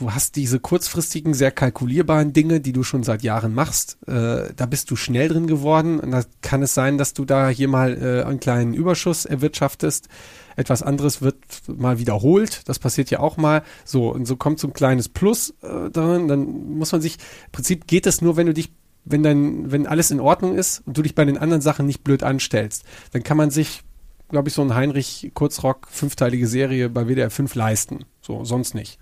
du 0.00 0.12
hast 0.12 0.36
diese 0.36 0.60
kurzfristigen, 0.60 1.34
sehr 1.34 1.50
kalkulierbaren 1.50 2.32
Dinge, 2.32 2.60
die 2.60 2.72
du 2.72 2.82
schon 2.82 3.02
seit 3.02 3.22
Jahren 3.22 3.54
machst. 3.54 3.98
Äh, 4.06 4.52
da 4.56 4.66
bist 4.66 4.90
du 4.90 4.96
schnell 4.96 5.28
drin 5.28 5.46
geworden 5.46 6.00
und 6.00 6.10
da 6.10 6.22
kann 6.40 6.62
es 6.62 6.74
sein, 6.74 6.96
dass 6.96 7.12
du 7.12 7.24
da 7.24 7.50
hier 7.50 7.68
mal 7.68 7.96
äh, 8.02 8.24
einen 8.24 8.40
kleinen 8.40 8.72
Überschuss 8.72 9.26
erwirtschaftest. 9.26 10.08
Etwas 10.56 10.82
anderes 10.82 11.20
wird 11.22 11.36
mal 11.68 11.98
wiederholt. 11.98 12.62
Das 12.68 12.78
passiert 12.78 13.10
ja 13.10 13.20
auch 13.20 13.36
mal. 13.36 13.62
So, 13.84 14.10
und 14.10 14.26
so 14.26 14.36
kommt 14.36 14.58
so 14.58 14.68
ein 14.68 14.72
kleines 14.72 15.08
Plus 15.08 15.50
äh, 15.62 15.90
darin. 15.90 16.28
Dann 16.28 16.78
muss 16.78 16.92
man 16.92 17.02
sich, 17.02 17.14
im 17.46 17.52
Prinzip 17.52 17.86
geht 17.86 18.06
es 18.06 18.22
nur, 18.22 18.36
wenn 18.36 18.46
du 18.46 18.54
dich 18.54 18.72
wenn 19.06 19.22
dann, 19.22 19.72
wenn 19.72 19.86
alles 19.86 20.10
in 20.10 20.20
Ordnung 20.20 20.56
ist 20.56 20.82
und 20.86 20.96
du 20.96 21.02
dich 21.02 21.14
bei 21.14 21.24
den 21.24 21.38
anderen 21.38 21.62
Sachen 21.62 21.86
nicht 21.86 22.04
blöd 22.04 22.22
anstellst, 22.22 22.84
dann 23.12 23.22
kann 23.22 23.38
man 23.38 23.50
sich, 23.50 23.82
glaube 24.28 24.50
ich, 24.50 24.54
so 24.54 24.60
ein 24.60 24.74
Heinrich 24.74 25.30
Kurzrock 25.32 25.88
fünfteilige 25.90 26.46
Serie 26.46 26.90
bei 26.90 27.06
WDR 27.06 27.30
5 27.30 27.54
leisten. 27.54 28.04
So, 28.20 28.44
sonst 28.44 28.74
nicht. 28.74 28.98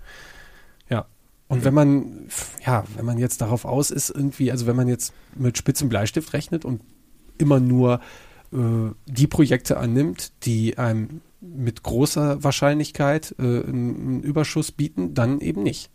Und 1.49 1.65
wenn 1.65 1.73
man, 1.73 2.27
ja, 2.65 2.83
wenn 2.95 3.05
man 3.05 3.17
jetzt 3.17 3.41
darauf 3.41 3.65
aus 3.65 3.89
ist, 3.89 4.11
irgendwie, 4.11 4.51
also 4.51 4.67
wenn 4.67 4.75
man 4.75 4.87
jetzt 4.87 5.13
mit 5.35 5.57
spitzen 5.57 5.89
Bleistift 5.89 6.33
rechnet 6.33 6.63
und 6.63 6.81
immer 7.39 7.59
nur 7.59 8.01
äh, 8.53 8.91
die 9.07 9.27
Projekte 9.27 9.77
annimmt, 9.77 10.31
die 10.43 10.77
einem 10.77 11.21
mit 11.41 11.81
großer 11.83 12.43
Wahrscheinlichkeit 12.43 13.35
äh, 13.39 13.41
einen 13.41 14.21
Überschuss 14.21 14.71
bieten, 14.71 15.13
dann 15.15 15.39
eben 15.41 15.63
nicht. 15.63 15.89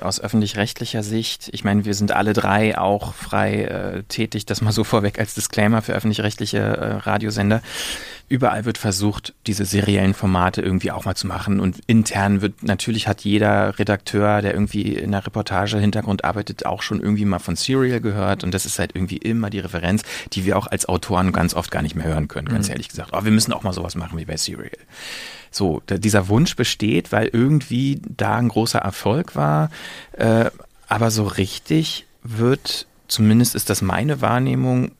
Aus 0.00 0.20
öffentlich-rechtlicher 0.20 1.02
Sicht, 1.02 1.50
ich 1.52 1.62
meine, 1.62 1.84
wir 1.84 1.92
sind 1.92 2.12
alle 2.12 2.32
drei 2.32 2.78
auch 2.78 3.12
frei 3.12 3.64
äh, 3.64 4.02
tätig, 4.04 4.46
das 4.46 4.62
mal 4.62 4.72
so 4.72 4.82
vorweg 4.82 5.18
als 5.18 5.34
Disclaimer 5.34 5.82
für 5.82 5.92
öffentlich-rechtliche 5.92 6.58
äh, 6.58 6.92
Radiosender. 6.94 7.60
Überall 8.30 8.64
wird 8.64 8.78
versucht, 8.78 9.34
diese 9.48 9.64
seriellen 9.64 10.14
Formate 10.14 10.62
irgendwie 10.62 10.92
auch 10.92 11.04
mal 11.04 11.16
zu 11.16 11.26
machen. 11.26 11.58
Und 11.58 11.80
intern 11.88 12.40
wird, 12.40 12.62
natürlich 12.62 13.08
hat 13.08 13.22
jeder 13.22 13.76
Redakteur, 13.78 14.40
der 14.40 14.54
irgendwie 14.54 14.94
in 14.94 15.10
der 15.10 15.26
Reportage 15.26 15.78
Hintergrund 15.78 16.24
arbeitet, 16.24 16.64
auch 16.64 16.80
schon 16.80 17.00
irgendwie 17.00 17.24
mal 17.24 17.40
von 17.40 17.56
Serial 17.56 18.00
gehört. 18.00 18.44
Und 18.44 18.54
das 18.54 18.66
ist 18.66 18.78
halt 18.78 18.92
irgendwie 18.94 19.16
immer 19.16 19.50
die 19.50 19.58
Referenz, 19.58 20.04
die 20.32 20.44
wir 20.46 20.56
auch 20.56 20.68
als 20.68 20.88
Autoren 20.88 21.32
ganz 21.32 21.54
oft 21.54 21.72
gar 21.72 21.82
nicht 21.82 21.96
mehr 21.96 22.06
hören 22.06 22.28
können, 22.28 22.48
ganz 22.48 22.68
mhm. 22.68 22.74
ehrlich 22.74 22.88
gesagt. 22.88 23.12
Aber 23.12 23.24
wir 23.24 23.32
müssen 23.32 23.52
auch 23.52 23.64
mal 23.64 23.72
sowas 23.72 23.96
machen 23.96 24.16
wie 24.16 24.24
bei 24.24 24.36
Serial. 24.36 24.70
So, 25.50 25.82
der, 25.88 25.98
dieser 25.98 26.28
Wunsch 26.28 26.54
besteht, 26.54 27.10
weil 27.10 27.28
irgendwie 27.32 28.00
da 28.16 28.36
ein 28.36 28.48
großer 28.48 28.78
Erfolg 28.78 29.34
war, 29.34 29.70
äh, 30.12 30.50
aber 30.86 31.10
so 31.10 31.24
richtig 31.24 32.06
wird, 32.22 32.86
zumindest 33.08 33.56
ist 33.56 33.70
das 33.70 33.82
meine 33.82 34.20
Wahrnehmung, 34.20 34.92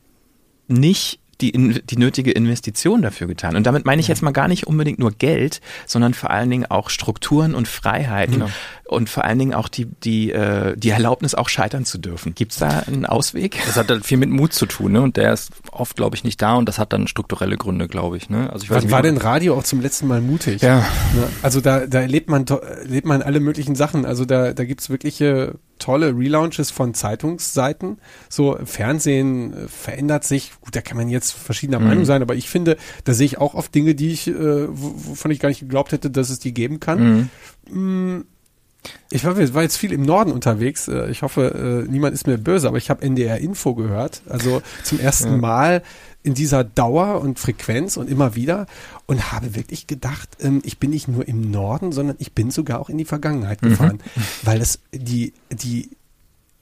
nicht 0.67 1.20
die, 1.41 1.53
die 1.53 1.97
nötige 1.97 2.31
Investition 2.31 3.03
dafür 3.03 3.27
getan. 3.27 3.57
Und 3.57 3.67
damit 3.67 3.85
meine 3.85 4.01
ich 4.01 4.09
jetzt 4.09 4.23
mal 4.23 4.33
gar 4.33 4.49
nicht 4.49 4.67
unbedingt 4.67 4.99
nur 4.99 5.13
Geld, 5.13 5.61
sondern 5.87 6.15
vor 6.15 6.31
allen 6.31 6.51
Dingen 6.51 6.67
auch 6.67 6.91
Strukturen 6.91 7.55
und 7.55 7.69
Freiheiten 7.69 8.35
genau. 8.35 8.51
und 8.87 9.09
vor 9.09 9.25
allen 9.25 9.39
Dingen 9.39 9.55
auch 9.55 9.69
die, 9.69 9.87
die, 9.87 10.33
äh, 10.33 10.77
die 10.77 10.91
Erlaubnis, 10.91 11.35
auch 11.35 11.49
scheitern 11.49 11.85
zu 11.85 11.99
dürfen. 11.99 12.35
Gibt 12.35 12.53
es 12.53 12.59
da 12.59 12.81
einen 12.87 13.07
Ausweg? 13.07 13.59
Das 13.67 13.77
hat 13.77 13.91
dann 13.91 14.03
viel 14.03 14.19
mit 14.19 14.31
Mut 14.31 14.53
zu 14.53 14.67
tun, 14.67 14.93
ne? 14.93 15.03
Und 15.03 15.17
der 15.17 15.33
ist 15.33 15.51
oft, 15.73 15.97
glaube 15.97 16.17
ich, 16.17 16.25
nicht 16.25 16.41
da 16.43 16.55
und 16.55 16.69
das 16.69 16.79
hat 16.79 16.93
dann 16.93 17.07
strukturelle 17.07 17.57
Gründe, 17.57 17.89
glaube 17.89 18.17
ich. 18.17 18.31
Ne? 18.31 18.53
Also 18.53 18.65
ich 18.65 18.71
weiß, 18.71 18.91
war 18.91 19.03
denn 19.03 19.17
Radio 19.17 19.57
auch 19.57 19.63
zum 19.63 19.81
letzten 19.81 20.07
Mal 20.07 20.21
mutig? 20.21 20.63
Ja. 20.63 20.79
Ne? 20.79 21.29
Also 21.43 21.61
da, 21.61 21.87
da 21.87 22.01
erlebt 22.01 22.29
man, 22.29 22.47
erlebt 22.47 23.07
man 23.07 23.23
alle 23.23 23.41
möglichen 23.41 23.75
Sachen. 23.75 24.05
Also 24.05 24.25
da, 24.25 24.53
da 24.53 24.65
gibt's 24.65 24.91
wirkliche 24.91 25.55
tolle 25.79 26.17
Relaunches 26.17 26.71
von 26.71 26.95
Zeitungsseiten. 26.95 27.99
So 28.29 28.59
Fernsehen 28.65 29.53
äh, 29.53 29.69
verändert 29.69 30.25
sich. 30.25 30.53
Gut, 30.61 30.77
da 30.77 30.81
kann 30.81 30.97
man 30.97 31.09
jetzt 31.09 31.33
verschiedener 31.33 31.81
mhm. 31.81 31.87
Meinung 31.87 32.05
sein, 32.05 32.23
aber 32.23 32.35
ich 32.35 32.49
finde, 32.49 32.77
da 33.05 33.15
sehe 33.15 33.27
ich 33.27 33.39
auch 33.39 33.55
oft 33.55 33.75
Dinge, 33.75 33.95
die 33.95 34.13
ich, 34.13 34.29
äh, 34.29 34.67
wovon 34.69 35.31
ich 35.31 35.41
gar 35.41 35.49
nicht 35.49 35.61
geglaubt 35.61 35.93
hätte, 35.93 36.11
dass 36.11 36.31
es 36.31 36.39
die 36.39 36.55
geben 36.55 36.81
kann. 36.81 37.31
Mhm. 37.71 38.25
Ich 39.11 39.25
war, 39.25 39.37
war, 39.37 39.63
jetzt 39.63 39.77
viel 39.77 39.93
im 39.93 40.03
Norden 40.03 40.33
unterwegs. 40.33 40.89
Äh, 40.89 41.11
ich 41.11 41.23
hoffe, 41.23 41.85
äh, 41.87 41.91
niemand 41.91 42.15
ist 42.15 42.27
mir 42.27 42.39
böse, 42.39 42.69
aber 42.69 42.79
ich 42.79 42.91
habe 42.91 43.03
NDR 43.03 43.39
Info 43.39 43.75
gehört. 43.75 44.23
Also 44.29 44.63
zum 44.85 45.01
ersten 45.01 45.33
ja. 45.33 45.37
Mal 45.37 45.83
in 46.23 46.35
dieser 46.35 46.65
Dauer 46.65 47.21
und 47.21 47.39
Frequenz 47.39 47.97
und 47.97 48.11
immer 48.11 48.35
wieder 48.35 48.67
und 49.07 49.33
habe 49.33 49.55
wirklich 49.55 49.87
gedacht, 49.87 50.29
ähm, 50.41 50.61
ich 50.65 50.79
bin 50.79 50.91
nicht 50.91 51.09
nur 51.09 51.27
im 51.27 51.51
Norden, 51.51 51.93
sondern 51.93 52.17
ich 52.19 52.33
bin 52.33 52.51
sogar 52.51 52.81
auch 52.81 52.91
in 52.91 52.99
die 52.99 53.05
Vergangenheit 53.05 53.63
mhm. 53.63 53.69
gefahren, 53.71 53.99
mhm. 54.15 54.23
weil 54.43 54.61
es 54.61 54.81
die, 54.93 55.33
die, 55.51 55.91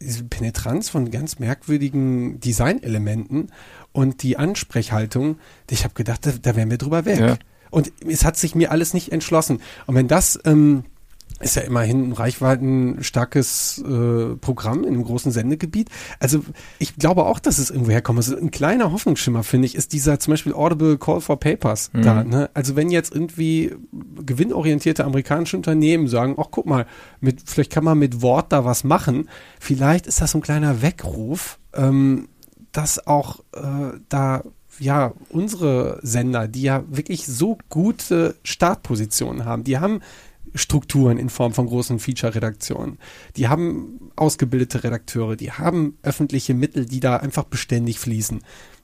diese 0.00 0.24
Penetranz 0.24 0.88
von 0.88 1.10
ganz 1.10 1.40
merkwürdigen 1.40 2.38
Designelementen 2.40 3.50
und 3.92 4.22
die 4.22 4.36
Ansprechhaltung, 4.36 5.38
ich 5.68 5.84
habe 5.84 5.94
gedacht, 5.94 6.24
da, 6.24 6.32
da 6.40 6.54
wären 6.54 6.70
wir 6.70 6.78
drüber 6.78 7.04
weg. 7.04 7.18
Ja. 7.18 7.36
Und 7.70 7.92
es 8.06 8.24
hat 8.24 8.36
sich 8.36 8.54
mir 8.54 8.70
alles 8.70 8.94
nicht 8.94 9.12
entschlossen. 9.12 9.60
Und 9.86 9.94
wenn 9.94 10.08
das 10.08 10.38
ähm, 10.44 10.84
ist 11.40 11.56
ja 11.56 11.62
immerhin 11.62 12.08
ein 12.08 12.12
reichweitenstarkes 12.12 13.84
äh, 13.86 14.36
Programm 14.36 14.84
in 14.84 14.94
einem 14.94 15.04
großen 15.04 15.30
Sendegebiet. 15.30 15.88
Also 16.18 16.44
ich 16.78 16.96
glaube 16.96 17.26
auch, 17.26 17.38
dass 17.38 17.58
es 17.58 17.70
irgendwo 17.70 17.92
herkommt. 17.92 18.18
Also 18.18 18.36
ein 18.36 18.50
kleiner 18.50 18.92
Hoffnungsschimmer, 18.92 19.44
finde 19.44 19.66
ich, 19.66 19.74
ist 19.74 19.92
dieser 19.92 20.18
zum 20.18 20.32
Beispiel 20.32 20.52
Audible 20.52 20.98
Call 20.98 21.20
for 21.20 21.38
Papers 21.38 21.90
mhm. 21.92 22.02
da. 22.02 22.24
Ne? 22.24 22.50
Also 22.54 22.74
wenn 22.76 22.90
jetzt 22.90 23.14
irgendwie 23.14 23.74
gewinnorientierte 24.24 25.04
amerikanische 25.04 25.56
Unternehmen 25.56 26.08
sagen, 26.08 26.34
ach 26.38 26.48
guck 26.50 26.66
mal, 26.66 26.86
mit, 27.20 27.42
vielleicht 27.44 27.72
kann 27.72 27.84
man 27.84 27.98
mit 27.98 28.20
Wort 28.20 28.52
da 28.52 28.64
was 28.64 28.82
machen, 28.82 29.28
vielleicht 29.60 30.06
ist 30.06 30.20
das 30.20 30.32
so 30.32 30.38
ein 30.38 30.42
kleiner 30.42 30.82
Weckruf, 30.82 31.58
ähm, 31.74 32.28
dass 32.72 33.06
auch 33.06 33.40
äh, 33.54 33.98
da 34.08 34.42
ja, 34.80 35.12
unsere 35.30 35.98
Sender, 36.02 36.48
die 36.48 36.62
ja 36.62 36.84
wirklich 36.88 37.26
so 37.26 37.58
gute 37.68 38.36
Startpositionen 38.42 39.44
haben, 39.44 39.64
die 39.64 39.78
haben 39.78 40.00
Strukturen 40.58 41.18
in 41.18 41.30
Form 41.30 41.52
von 41.54 41.66
großen 41.66 41.98
Feature-Redaktionen. 41.98 42.98
Die 43.36 43.48
haben 43.48 44.10
ausgebildete 44.16 44.84
Redakteure, 44.84 45.36
die 45.36 45.52
haben 45.52 45.96
öffentliche 46.02 46.54
Mittel, 46.54 46.84
die 46.86 47.00
da 47.00 47.16
einfach 47.16 47.44
beständig 47.44 47.98
fließen. 47.98 48.40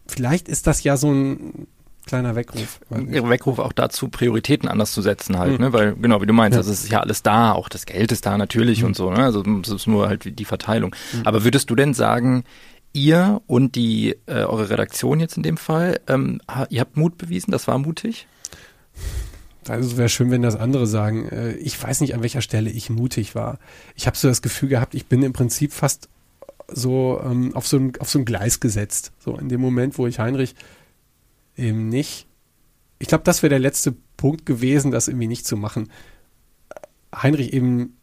Vielleicht 0.06 0.48
ist 0.48 0.66
das 0.66 0.82
ja 0.84 0.96
so 0.96 1.10
ein, 1.12 1.66
kleiner 2.06 2.34
Weckruf. 2.34 2.80
Ihre 3.10 3.30
Weckruf 3.30 3.58
auch 3.58 3.72
dazu, 3.72 4.08
Prioritäten 4.08 4.68
anders 4.68 4.92
zu 4.92 5.00
setzen 5.00 5.38
halt, 5.38 5.52
Mhm. 5.58 5.64
ne? 5.66 5.72
Weil, 5.72 5.94
genau, 5.96 6.20
wie 6.20 6.26
du 6.26 6.34
meinst, 6.34 6.54
Ja. 6.54 6.58
also 6.60 6.70
es 6.70 6.84
ist 6.84 6.92
ja 6.92 7.00
alles 7.00 7.22
da, 7.22 7.52
auch 7.52 7.70
das 7.70 7.86
Geld 7.86 8.12
ist 8.12 8.26
da 8.26 8.36
natürlich 8.36 8.80
Mhm. 8.82 8.88
und 8.88 8.96
so, 8.96 9.10
ne? 9.10 9.24
Also 9.24 9.42
es 9.62 9.70
ist 9.70 9.86
nur 9.86 10.08
halt 10.08 10.38
die 10.38 10.44
Verteilung. 10.44 10.94
Aber 11.24 11.44
würdest 11.44 11.70
du 11.70 11.74
denn 11.74 11.94
sagen, 11.94 12.44
ihr 12.92 13.40
und 13.46 13.74
die 13.74 14.16
äh, 14.26 14.44
eure 14.44 14.68
Redaktion 14.68 15.18
jetzt 15.18 15.38
in 15.38 15.42
dem 15.42 15.56
Fall, 15.56 15.98
ähm, 16.06 16.42
ihr 16.68 16.82
habt 16.82 16.98
Mut 16.98 17.16
bewiesen, 17.16 17.50
das 17.52 17.66
war 17.68 17.78
mutig? 17.78 18.26
Also 19.68 19.96
wäre 19.96 20.08
schön, 20.08 20.30
wenn 20.30 20.42
das 20.42 20.56
andere 20.56 20.86
sagen. 20.86 21.28
Äh, 21.28 21.52
Ich 21.54 21.80
weiß 21.82 22.00
nicht, 22.00 22.14
an 22.14 22.22
welcher 22.22 22.42
Stelle 22.42 22.70
ich 22.70 22.90
mutig 22.90 23.34
war. 23.34 23.58
Ich 23.94 24.06
habe 24.06 24.16
so 24.16 24.28
das 24.28 24.42
Gefühl 24.42 24.68
gehabt, 24.68 24.94
ich 24.94 25.06
bin 25.06 25.22
im 25.22 25.32
Prinzip 25.32 25.72
fast 25.72 26.08
so 26.68 27.20
ähm, 27.24 27.54
auf 27.54 27.66
so 27.66 27.76
ein 27.76 27.92
auf 27.98 28.08
so 28.08 28.18
ein 28.18 28.24
Gleis 28.24 28.60
gesetzt. 28.60 29.12
So 29.18 29.36
in 29.36 29.48
dem 29.48 29.60
Moment, 29.60 29.98
wo 29.98 30.06
ich 30.06 30.18
Heinrich 30.18 30.54
eben 31.56 31.88
nicht. 31.88 32.26
Ich 32.98 33.08
glaube, 33.08 33.24
das 33.24 33.42
wäre 33.42 33.50
der 33.50 33.58
letzte 33.58 33.94
Punkt 34.16 34.46
gewesen, 34.46 34.90
das 34.90 35.08
irgendwie 35.08 35.26
nicht 35.26 35.46
zu 35.46 35.56
machen. 35.56 35.90
Heinrich 37.14 37.52
eben 37.52 37.96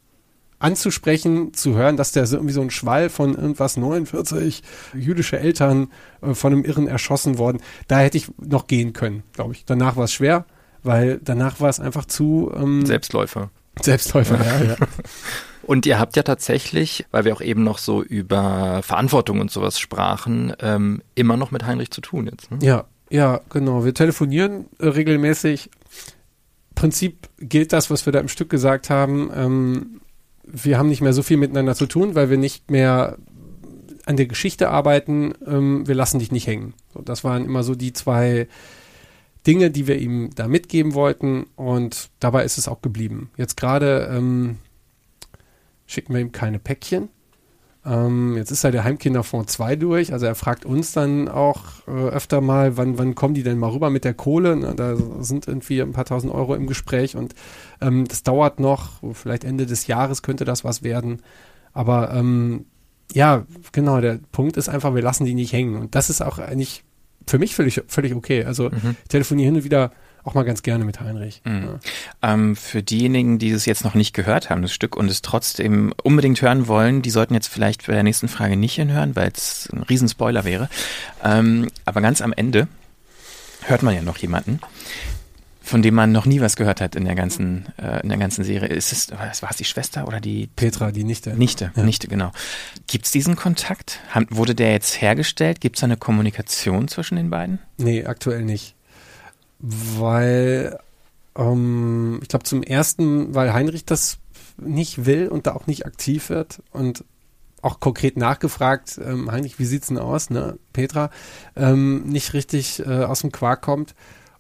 anzusprechen, 0.60 1.54
zu 1.54 1.76
hören, 1.76 1.98
dass 1.98 2.12
der 2.12 2.28
so 2.28 2.38
irgendwie 2.38 2.54
so 2.54 2.62
ein 2.62 2.70
Schwall 2.70 3.10
von 3.10 3.36
irgendwas 3.36 3.78
49 3.78 4.62
jüdische 4.94 5.40
Eltern 5.40 5.90
äh, 6.22 6.34
von 6.34 6.54
einem 6.54 6.64
Irren 6.64 6.88
erschossen 6.88 7.38
worden. 7.38 7.62
Da 7.88 8.00
hätte 8.00 8.18
ich 8.18 8.28
noch 8.38 8.68
gehen 8.68 8.94
können, 8.94 9.24
glaube 9.34 9.54
ich. 9.54 9.66
Danach 9.66 9.96
war 9.96 10.06
es 10.06 10.14
schwer, 10.14 10.46
weil 10.84 11.20
danach 11.24 11.60
war 11.60 11.70
es 11.70 11.80
einfach 11.80 12.06
zu 12.06 12.52
ähm, 12.56 12.86
Selbstläufer. 12.86 13.50
Selbstläufer. 13.82 14.38
ja, 14.44 14.64
ja. 14.64 14.76
Und 15.64 15.86
ihr 15.86 16.00
habt 16.00 16.16
ja 16.16 16.24
tatsächlich, 16.24 17.06
weil 17.12 17.24
wir 17.24 17.34
auch 17.34 17.42
eben 17.42 17.64
noch 17.64 17.78
so 17.78 18.02
über 18.02 18.82
Verantwortung 18.84 19.40
und 19.40 19.52
sowas 19.52 19.80
sprachen, 19.80 20.54
ähm, 20.60 21.02
immer 21.14 21.38
noch 21.38 21.52
mit 21.52 21.66
Heinrich 21.66 21.92
zu 21.92 22.02
tun 22.02 22.26
jetzt. 22.26 22.52
Ne? 22.52 22.58
ja, 22.62 22.86
ja, 23.12 23.42
genau. 23.50 23.84
Wir 23.84 23.94
telefonieren 23.94 24.66
äh, 24.80 24.88
regelmäßig. 24.88 25.70
Prinzip 26.76 27.28
gilt 27.40 27.74
das, 27.74 27.92
was 27.92 28.06
wir 28.06 28.14
da 28.14 28.20
im 28.20 28.30
Stück 28.30 28.50
gesagt 28.50 28.90
haben. 28.90 29.30
Ähm, 29.36 30.02
wir 30.44 30.78
haben 30.78 30.88
nicht 30.88 31.02
mehr 31.02 31.14
so 31.14 31.22
viel 31.22 31.38
miteinander 31.38 31.76
zu 31.76 31.86
tun, 31.86 32.16
weil 32.16 32.30
wir 32.30 32.38
nicht 32.38 32.72
mehr 32.72 33.18
an 34.06 34.16
der 34.16 34.28
Geschichte 34.28 34.70
arbeiten. 34.70 35.34
Ähm, 35.46 35.88
wir 35.88 35.96
lassen 35.96 36.20
dich 36.20 36.32
nicht 36.32 36.48
hängen. 36.48 36.74
So, 36.94 37.02
das 37.02 37.24
waren 37.24 37.46
immer 37.46 37.64
so 37.64 37.76
die 37.76 37.92
zwei 37.94 38.48
Dinge, 39.48 39.72
die 39.72 39.88
wir 39.88 39.98
ihm 39.98 40.30
da 40.36 40.48
mitgeben 40.48 40.94
wollten. 40.94 41.46
Und 41.56 42.10
dabei 42.20 42.44
ist 42.44 42.58
es 42.58 42.68
auch 42.68 42.82
geblieben. 42.82 43.32
Jetzt 43.38 43.58
gerade 43.58 44.10
ähm, 44.12 44.58
schicken 45.86 46.14
wir 46.14 46.22
ihm 46.22 46.32
keine 46.32 46.60
Päckchen. 46.60 47.10
Ähm, 47.84 48.38
jetzt 48.38 48.52
ist 48.52 48.64
ja 48.64 48.70
der 48.70 48.84
Heimkinderfonds 48.84 49.54
2 49.54 49.76
durch, 49.76 50.14
also 50.14 50.28
er 50.28 50.36
fragt 50.36 50.66
uns 50.66 50.92
dann 50.92 51.28
auch 51.28 51.64
äh, 51.88 52.10
öfter 52.10 52.40
mal, 52.40 52.78
wann, 52.78 53.00
wann 53.00 53.16
kommen 53.16 53.34
die 53.34 53.42
denn 53.42 53.58
mal 53.58 53.72
rüber 53.72 53.90
mit 53.90 54.04
der 54.06 54.14
Kohle? 54.14 54.56
Na, 54.56 54.76
da 54.76 54.96
sind 55.22 55.48
irgendwie 55.48 55.82
ein 55.82 55.92
paar 55.92 56.06
tausend 56.06 56.32
Euro 56.32 56.54
im 56.54 56.68
Gespräch 56.68 57.16
und 57.16 57.34
ähm, 57.82 58.08
das 58.08 58.22
dauert 58.22 58.60
noch, 58.60 59.02
vielleicht 59.14 59.44
Ende 59.44 59.66
des 59.66 59.88
Jahres 59.88 60.22
könnte 60.22 60.46
das 60.46 60.64
was 60.64 60.84
werden. 60.84 61.24
Aber 61.74 62.14
ähm, 62.14 62.66
ja, 63.14 63.46
genau, 63.72 64.00
der 64.00 64.20
Punkt 64.32 64.58
ist 64.58 64.70
einfach, 64.70 64.94
wir 64.94 65.02
lassen 65.02 65.26
die 65.26 65.34
nicht 65.34 65.54
hängen. 65.54 65.76
Und 65.76 65.96
das 65.96 66.10
ist 66.10 66.22
auch 66.22 66.38
eigentlich 66.38 66.84
für 67.32 67.40
mich 67.40 67.56
völlig, 67.56 67.82
völlig 67.88 68.14
okay. 68.14 68.44
Also 68.46 68.70
Mhm. 68.70 68.96
ich 69.04 69.10
telefoniere 69.10 69.48
hin 69.48 69.56
und 69.56 69.64
wieder 69.64 69.92
auch 70.24 70.36
mal 70.36 70.44
ganz 70.44 70.62
gerne 70.62 70.86
mit 70.86 71.00
Heinrich. 71.00 71.42
Mhm. 71.46 71.64
Ja. 72.22 72.34
Ähm, 72.34 72.56
für 72.56 72.84
diejenigen, 72.84 73.40
die 73.40 73.50
es 73.50 73.66
jetzt 73.66 73.84
noch 73.84 73.96
nicht 73.96 74.14
gehört 74.14 74.52
haben, 74.52 74.62
das 74.62 74.72
Stück, 74.72 74.96
und 74.96 75.10
es 75.10 75.24
trotzdem 75.24 75.94
unbedingt 76.04 76.40
hören 76.44 76.68
wollen, 76.68 77.02
die 77.02 77.10
sollten 77.10 77.34
jetzt 77.34 77.48
vielleicht 77.48 77.88
bei 77.88 77.94
der 77.94 78.04
nächsten 78.04 78.28
Frage 78.28 78.56
nicht 78.56 78.76
hinhören, 78.76 79.16
weil 79.16 79.32
es 79.36 79.68
ein 79.74 79.82
Riesenspoiler 79.82 80.44
wäre. 80.46 80.70
Ähm, 81.24 81.70
aber 81.86 82.02
ganz 82.02 82.22
am 82.22 82.34
Ende 82.34 82.68
hört 83.64 83.82
man 83.82 83.96
ja 83.96 84.04
noch 84.04 84.18
jemanden, 84.18 84.60
von 85.72 85.82
dem 85.82 85.96
man 85.96 86.12
noch 86.12 86.26
nie 86.26 86.42
was 86.42 86.58
gehört 86.58 86.82
hat 86.82 86.98
in 86.98 87.06
der 87.06 87.16
ganzen, 87.16 87.66
äh, 87.78 88.02
in 88.02 88.10
der 88.10 88.18
ganzen 88.18 88.44
Serie. 88.44 88.68
Ist 88.68 88.92
es, 88.92 89.10
war 89.10 89.50
es 89.50 89.56
die 89.56 89.64
Schwester 89.64 90.06
oder 90.06 90.20
die 90.20 90.48
Petra, 90.48 90.92
die 90.92 91.06
Nichte. 91.06 91.34
Nichte, 91.34 91.72
Ja. 91.76 91.84
Nichte, 91.84 92.10
genau. 92.10 92.34
Gibt 92.88 93.06
es 93.06 93.12
diesen 93.12 93.38
Kontakt? 93.38 94.02
Haben, 94.10 94.28
wurde 94.30 94.54
der 94.54 94.74
jetzt 94.74 95.02
hergestellt? 95.02 95.62
Gibt 95.62 95.78
es 95.78 95.84
eine 95.86 95.96
Kommunikation 95.96 96.90
zwischen 96.90 97.16
den 97.16 97.30
beiden? 97.30 97.60
Nee, 97.78 98.04
aktuell 98.04 98.44
nicht. 98.44 98.76
Weil, 99.60 100.78
ähm, 101.38 102.20
ich 102.22 102.28
glaube 102.28 102.44
zum 102.44 102.64
ersten, 102.64 103.34
weil 103.34 103.54
Heinrich 103.54 103.86
das 103.86 104.18
nicht 104.58 105.06
will 105.06 105.30
und 105.30 105.48
da 105.48 105.54
auch 105.54 105.68
nicht 105.68 105.86
aktiv 105.86 106.30
wird 106.30 106.62
und 106.72 107.06
auch 107.62 107.80
konkret 107.80 108.18
nachgefragt, 108.18 109.00
ähm, 109.02 109.32
Heinrich, 109.32 109.58
wie 109.58 109.66
sieht's 109.66 109.88
denn 109.88 110.00
aus, 110.00 110.30
ne? 110.32 110.58
Petra, 110.74 111.12
ähm, 111.56 112.04
nicht 112.08 112.34
richtig 112.34 112.80
äh, 112.86 113.06
aus 113.06 113.22
dem 113.22 113.32
Quark 113.32 113.62
kommt. 113.62 113.96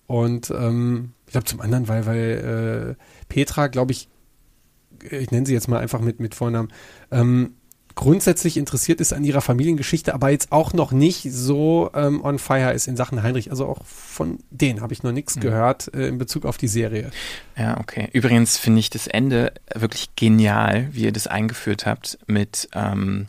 Und 0.07 0.51
ähm, 0.51 1.13
ich 1.31 1.33
glaube 1.33 1.45
zum 1.45 1.61
anderen, 1.61 1.87
weil, 1.87 2.05
weil 2.05 2.97
äh, 2.99 3.23
Petra, 3.29 3.67
glaube 3.67 3.93
ich, 3.93 4.09
ich 5.09 5.31
nenne 5.31 5.45
sie 5.45 5.53
jetzt 5.53 5.69
mal 5.69 5.79
einfach 5.79 6.01
mit, 6.01 6.19
mit 6.19 6.35
Vornamen, 6.35 6.73
ähm, 7.09 7.53
grundsätzlich 7.95 8.57
interessiert 8.57 8.99
ist 8.99 9.13
an 9.13 9.23
ihrer 9.23 9.39
Familiengeschichte, 9.39 10.13
aber 10.13 10.29
jetzt 10.29 10.51
auch 10.51 10.73
noch 10.73 10.91
nicht 10.91 11.31
so 11.31 11.89
ähm, 11.93 12.21
on 12.21 12.37
fire 12.37 12.73
ist 12.73 12.87
in 12.87 12.97
Sachen 12.97 13.23
Heinrich. 13.23 13.49
Also 13.49 13.65
auch 13.65 13.85
von 13.85 14.39
denen 14.49 14.81
habe 14.81 14.91
ich 14.91 15.03
noch 15.03 15.13
nichts 15.13 15.37
Mhm. 15.37 15.39
gehört 15.41 15.93
äh, 15.93 16.09
in 16.09 16.17
Bezug 16.17 16.45
auf 16.45 16.57
die 16.57 16.67
Serie. 16.67 17.11
Ja, 17.57 17.79
okay. 17.79 18.09
Übrigens 18.11 18.57
finde 18.57 18.79
ich 18.79 18.89
das 18.89 19.07
Ende 19.07 19.53
wirklich 19.73 20.17
genial, 20.17 20.89
wie 20.91 21.03
ihr 21.03 21.13
das 21.13 21.27
eingeführt 21.27 21.85
habt 21.85 22.19
mit, 22.27 22.67
ähm, 22.75 23.27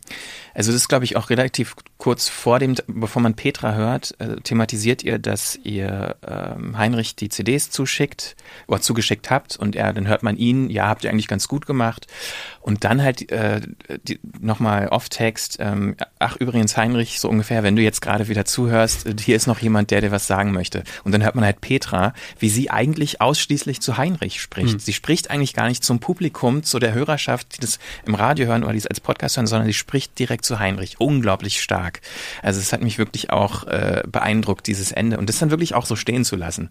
also 0.55 0.73
das 0.73 0.83
ist 0.83 0.89
glaube 0.89 1.05
ich 1.05 1.17
auch 1.17 1.31
relativ 1.31 1.75
kurz 2.03 2.29
vor 2.29 2.59
dem, 2.59 2.75
bevor 2.89 3.23
man 3.23 3.35
Petra 3.35 3.75
hört, 3.75 4.17
äh, 4.19 4.35
thematisiert 4.41 5.05
ihr, 5.05 5.21
dass 5.21 5.57
ihr 5.63 6.17
ähm, 6.27 6.77
Heinrich 6.77 7.15
die 7.15 7.29
CDs 7.29 7.71
zuschickt 7.71 8.35
oder 8.67 8.81
zugeschickt 8.81 9.31
habt 9.31 9.57
und 9.57 9.77
er, 9.77 9.93
dann 9.93 10.09
hört 10.09 10.25
man 10.25 10.37
ihn, 10.37 10.69
ja, 10.69 10.89
habt 10.89 11.05
ihr 11.05 11.11
eigentlich 11.11 11.29
ganz 11.29 11.47
gut 11.47 11.65
gemacht. 11.65 12.09
Und 12.61 12.83
dann 12.83 13.03
halt 13.03 13.31
äh, 13.31 13.61
nochmal 14.41 14.89
Off-Text, 14.89 15.59
ähm, 15.61 15.95
ach 16.19 16.37
übrigens 16.37 16.77
Heinrich, 16.77 17.21
so 17.21 17.29
ungefähr, 17.29 17.63
wenn 17.63 17.77
du 17.77 17.83
jetzt 17.83 18.03
gerade 18.03 18.27
wieder 18.27 18.45
zuhörst, 18.45 19.07
äh, 19.07 19.15
hier 19.21 19.37
ist 19.37 19.47
noch 19.47 19.61
jemand, 19.61 19.93
der 19.93 20.01
dir 20.01 20.11
was 20.11 20.27
sagen 20.27 20.51
möchte. 20.51 20.83
Und 21.05 21.13
dann 21.13 21.23
hört 21.23 21.37
man 21.37 21.45
halt 21.45 21.61
Petra, 21.61 22.15
wie 22.41 22.49
sie 22.49 22.69
eigentlich 22.69 23.21
ausschließlich 23.21 23.81
zu 23.81 23.97
Heinrich 23.97 24.41
spricht. 24.41 24.81
Sie 24.81 24.93
spricht 24.93 25.31
eigentlich 25.31 25.55
gar 25.55 25.69
nicht 25.69 25.85
zum 25.85 26.01
Publikum, 26.01 26.65
zu 26.65 26.81
der 26.81 26.95
Hörerschaft, 26.95 27.57
die 27.57 27.61
das 27.61 27.79
im 28.07 28.17
Radio 28.17 28.47
hören 28.47 28.65
oder 28.65 28.73
die 28.73 28.79
es 28.79 28.89
als 28.89 28.99
Podcast 28.99 29.37
hören, 29.37 29.47
sondern 29.47 29.67
sie 29.67 29.75
spricht 29.75 30.19
direkt 30.19 30.42
zu 30.43 30.59
Heinrich. 30.59 31.01
Unglaublich 31.01 31.61
stark. 31.61 32.01
Also 32.43 32.61
es 32.61 32.73
hat 32.73 32.83
mich 32.83 32.99
wirklich 32.99 33.31
auch 33.31 33.67
äh, 33.67 34.03
beeindruckt, 34.07 34.67
dieses 34.67 34.93
Ende. 34.93 35.19
Und 35.19 35.29
das 35.29 35.39
dann 35.39 35.51
wirklich 35.51 35.75
auch 35.75 35.87
so 35.87 35.97
stehen 35.97 36.25
zu 36.25 36.37
lassen. 36.37 36.71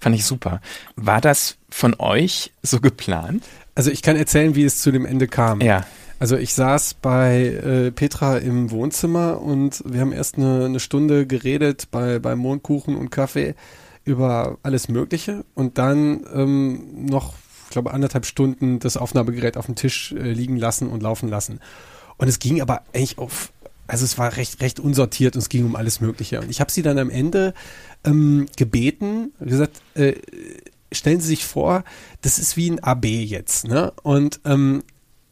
Fand 0.00 0.14
ich 0.14 0.24
super. 0.24 0.60
War 0.96 1.20
das 1.20 1.56
von 1.68 1.94
euch 1.98 2.52
so 2.62 2.80
geplant? 2.80 3.44
Also 3.74 3.90
ich 3.90 4.02
kann 4.02 4.16
erzählen, 4.16 4.54
wie 4.54 4.64
es 4.64 4.80
zu 4.80 4.90
dem 4.90 5.06
Ende 5.06 5.28
kam. 5.28 5.60
Ja. 5.60 5.86
Also 6.18 6.36
ich 6.36 6.52
saß 6.52 6.94
bei 6.94 7.44
äh, 7.44 7.90
Petra 7.92 8.38
im 8.38 8.70
Wohnzimmer 8.72 9.40
und 9.40 9.82
wir 9.86 10.00
haben 10.00 10.12
erst 10.12 10.36
eine, 10.36 10.64
eine 10.64 10.80
Stunde 10.80 11.26
geredet 11.26 11.88
bei, 11.92 12.18
bei 12.18 12.34
Mondkuchen 12.34 12.96
und 12.96 13.10
Kaffee 13.10 13.54
über 14.04 14.58
alles 14.62 14.88
Mögliche 14.88 15.44
und 15.54 15.78
dann 15.78 16.24
ähm, 16.34 17.06
noch, 17.06 17.34
ich 17.66 17.70
glaube, 17.70 17.92
anderthalb 17.92 18.26
Stunden 18.26 18.80
das 18.80 18.96
Aufnahmegerät 18.96 19.56
auf 19.56 19.66
dem 19.66 19.76
Tisch 19.76 20.12
äh, 20.12 20.32
liegen 20.32 20.56
lassen 20.56 20.88
und 20.88 21.02
laufen 21.02 21.28
lassen. 21.28 21.60
Und 22.18 22.28
es 22.28 22.38
ging 22.38 22.60
aber 22.60 22.82
eigentlich 22.92 23.18
auf, 23.18 23.52
also 23.86 24.04
es 24.04 24.18
war 24.18 24.36
recht, 24.36 24.60
recht 24.60 24.80
unsortiert 24.80 25.34
und 25.34 25.40
es 25.40 25.48
ging 25.48 25.64
um 25.64 25.76
alles 25.76 26.00
Mögliche. 26.00 26.40
Und 26.40 26.50
ich 26.50 26.60
habe 26.60 26.70
sie 26.70 26.82
dann 26.82 26.98
am 26.98 27.10
Ende 27.10 27.54
ähm, 28.04 28.46
gebeten, 28.56 29.32
gesagt, 29.40 29.80
äh, 29.94 30.14
stellen 30.92 31.20
Sie 31.20 31.28
sich 31.28 31.46
vor, 31.46 31.84
das 32.22 32.38
ist 32.38 32.56
wie 32.56 32.70
ein 32.70 32.82
AB 32.82 33.04
jetzt, 33.04 33.66
ne? 33.66 33.92
Und 34.02 34.40
ähm, 34.44 34.82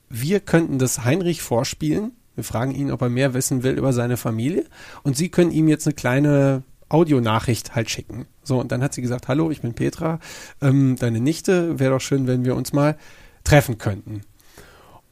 wir 0.09 0.41
könnten 0.41 0.79
das 0.79 1.05
Heinrich 1.05 1.43
vorspielen. 1.43 2.13
Wir 2.35 2.45
fragen 2.45 2.75
ihn, 2.75 2.91
ob 2.91 3.03
er 3.03 3.09
mehr 3.09 3.35
wissen 3.35 3.63
will 3.63 3.77
über 3.77 3.93
seine 3.93 4.17
Familie. 4.17 4.65
Und 5.03 5.17
Sie 5.17 5.31
können 5.31 5.51
ihm 5.51 5.69
jetzt 5.69 5.87
eine 5.87 5.95
kleine 5.95 6.63
Audionachricht 6.89 7.75
halt 7.75 7.91
schicken. 7.91 8.27
So, 8.43 8.61
und 8.61 8.71
dann 8.71 8.83
hat 8.83 8.95
sie 8.95 9.03
gesagt, 9.03 9.29
hallo, 9.29 9.51
ich 9.51 9.61
bin 9.61 9.75
Petra, 9.75 10.21
ähm, 10.61 10.97
deine 10.97 11.21
Nichte, 11.21 11.79
wäre 11.81 11.95
doch 11.95 12.01
schön, 12.01 12.27
wenn 12.27 12.45
wir 12.45 12.55
uns 12.55 12.73
mal 12.73 12.97
treffen 13.43 13.79
könnten. 13.79 14.23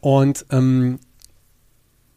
Und 0.00 0.46
ähm, 0.50 1.00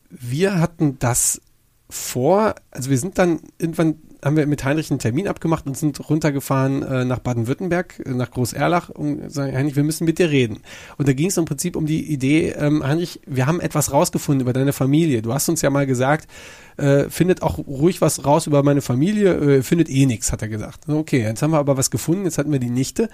wir 0.10 0.60
hatten 0.60 1.00
das 1.00 1.42
vor, 1.90 2.56
also 2.72 2.90
wir 2.90 2.98
sind 2.98 3.18
dann 3.18 3.40
irgendwann, 3.58 3.96
haben 4.24 4.36
wir 4.36 4.46
mit 4.46 4.64
Heinrich 4.66 4.92
einen 4.92 5.00
Termin 5.00 5.28
abgemacht 5.28 5.66
und 5.68 5.78
sind 5.78 6.10
runtergefahren 6.10 6.84
äh, 6.84 7.06
nach 7.06 7.20
Baden-Württemberg, 7.20 8.02
äh, 8.06 8.10
nach 8.10 8.32
Groß-Erlach 8.32 8.90
und 8.90 9.32
sagen, 9.32 9.56
Heinrich, 9.56 9.76
wir 9.76 9.84
müssen 9.84 10.04
mit 10.04 10.20
dir 10.20 10.30
reden. 10.30 10.60
Und 10.98 11.08
da 11.08 11.14
ging 11.14 11.28
es 11.28 11.38
im 11.38 11.46
Prinzip 11.46 11.76
um 11.76 11.86
die 11.86 12.12
Idee, 12.12 12.50
ähm, 12.50 12.86
Heinrich, 12.86 13.22
wir 13.26 13.46
haben 13.46 13.62
etwas 13.62 13.94
rausgefunden 13.94 14.42
über 14.42 14.54
deine 14.54 14.74
Familie. 14.74 15.22
Du 15.22 15.34
hast 15.34 15.48
uns 15.48 15.62
ja 15.62 15.70
mal 15.70 15.86
gesagt, 15.86 16.28
äh, 16.76 17.10
findet 17.10 17.42
auch 17.42 17.58
ruhig 17.58 18.02
was 18.02 18.26
raus 18.26 18.48
über 18.48 18.64
meine 18.64 18.82
Familie, 18.82 19.58
äh, 19.58 19.64
findet 19.64 19.90
eh 19.90 20.06
nichts, 20.06 20.32
hat 20.32 20.42
er 20.42 20.50
gesagt. 20.50 20.90
Okay, 20.90 21.22
jetzt 21.22 21.42
haben 21.42 21.52
wir 21.52 21.60
aber 21.60 21.78
was 21.78 21.90
gefunden, 21.90 22.26
jetzt 22.26 22.38
hatten 22.38 22.52
wir 22.52 22.60
die 22.60 22.70
Nichte 22.70 23.10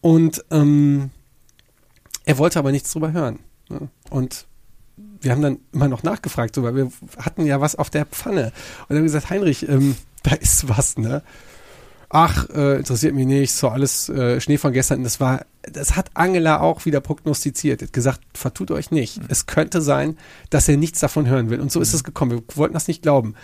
und 0.00 0.44
ähm, 0.50 1.10
er 2.24 2.38
wollte 2.38 2.58
aber 2.58 2.72
nichts 2.72 2.92
drüber 2.92 3.12
hören. 3.12 3.40
Ne? 3.68 3.88
Und 4.10 4.46
wir 5.22 5.32
haben 5.32 5.42
dann 5.42 5.58
immer 5.72 5.88
noch 5.88 6.02
nachgefragt, 6.02 6.54
so, 6.54 6.62
weil 6.62 6.76
wir 6.76 6.90
hatten 7.18 7.46
ja 7.46 7.60
was 7.60 7.76
auf 7.76 7.90
der 7.90 8.04
Pfanne. 8.04 8.46
Und 8.46 8.52
dann 8.88 8.96
haben 8.96 8.96
wir 8.96 9.02
gesagt, 9.02 9.30
Heinrich, 9.30 9.68
ähm, 9.68 9.96
da 10.22 10.34
ist 10.34 10.68
was, 10.68 10.98
ne? 10.98 11.22
ach, 12.12 12.48
äh, 12.50 12.76
interessiert 12.76 13.14
mich 13.14 13.26
nicht, 13.26 13.52
so 13.52 13.68
alles 13.68 14.08
äh, 14.10 14.40
Schnee 14.40 14.58
von 14.58 14.72
gestern. 14.72 15.02
Das 15.02 15.18
war, 15.18 15.46
das 15.62 15.96
hat 15.96 16.10
Angela 16.14 16.60
auch 16.60 16.84
wieder 16.84 17.00
prognostiziert. 17.00 17.80
Er 17.80 17.86
hat 17.86 17.92
gesagt, 17.92 18.20
vertut 18.34 18.70
euch 18.70 18.90
nicht. 18.90 19.18
Mhm. 19.18 19.26
Es 19.28 19.46
könnte 19.46 19.80
sein, 19.80 20.18
dass 20.50 20.68
er 20.68 20.76
nichts 20.76 21.00
davon 21.00 21.26
hören 21.26 21.48
will. 21.48 21.60
Und 21.60 21.72
so 21.72 21.78
mhm. 21.78 21.84
ist 21.84 21.94
es 21.94 22.04
gekommen. 22.04 22.32
Wir 22.32 22.42
wollten 22.56 22.74
das 22.74 22.86
nicht 22.86 23.02
glauben. 23.02 23.34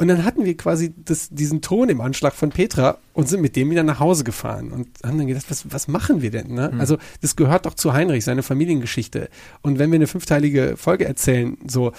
Und 0.00 0.08
dann 0.08 0.24
hatten 0.24 0.46
wir 0.46 0.56
quasi 0.56 0.94
das, 0.96 1.28
diesen 1.28 1.60
Ton 1.60 1.90
im 1.90 2.00
Anschlag 2.00 2.32
von 2.32 2.48
Petra 2.48 2.96
und 3.12 3.28
sind 3.28 3.42
mit 3.42 3.54
dem 3.54 3.68
wieder 3.68 3.82
nach 3.82 4.00
Hause 4.00 4.24
gefahren 4.24 4.72
und 4.72 4.88
haben 5.04 5.18
dann 5.18 5.26
gedacht, 5.26 5.44
was, 5.50 5.70
was 5.70 5.88
machen 5.88 6.22
wir 6.22 6.30
denn? 6.30 6.54
Ne? 6.54 6.70
Mhm. 6.72 6.80
Also 6.80 6.96
das 7.20 7.36
gehört 7.36 7.66
doch 7.66 7.74
zu 7.74 7.92
Heinrich, 7.92 8.24
seine 8.24 8.42
Familiengeschichte. 8.42 9.28
Und 9.60 9.78
wenn 9.78 9.90
wir 9.90 9.96
eine 9.96 10.06
fünfteilige 10.06 10.78
Folge 10.78 11.04
erzählen, 11.04 11.58
so, 11.66 11.92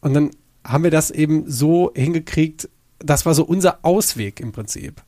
und 0.00 0.14
dann 0.14 0.30
haben 0.64 0.82
wir 0.82 0.90
das 0.90 1.12
eben 1.12 1.48
so 1.48 1.92
hingekriegt, 1.94 2.68
das 2.98 3.24
war 3.24 3.34
so 3.34 3.44
unser 3.44 3.84
Ausweg 3.84 4.40
im 4.40 4.50
Prinzip. 4.50 5.00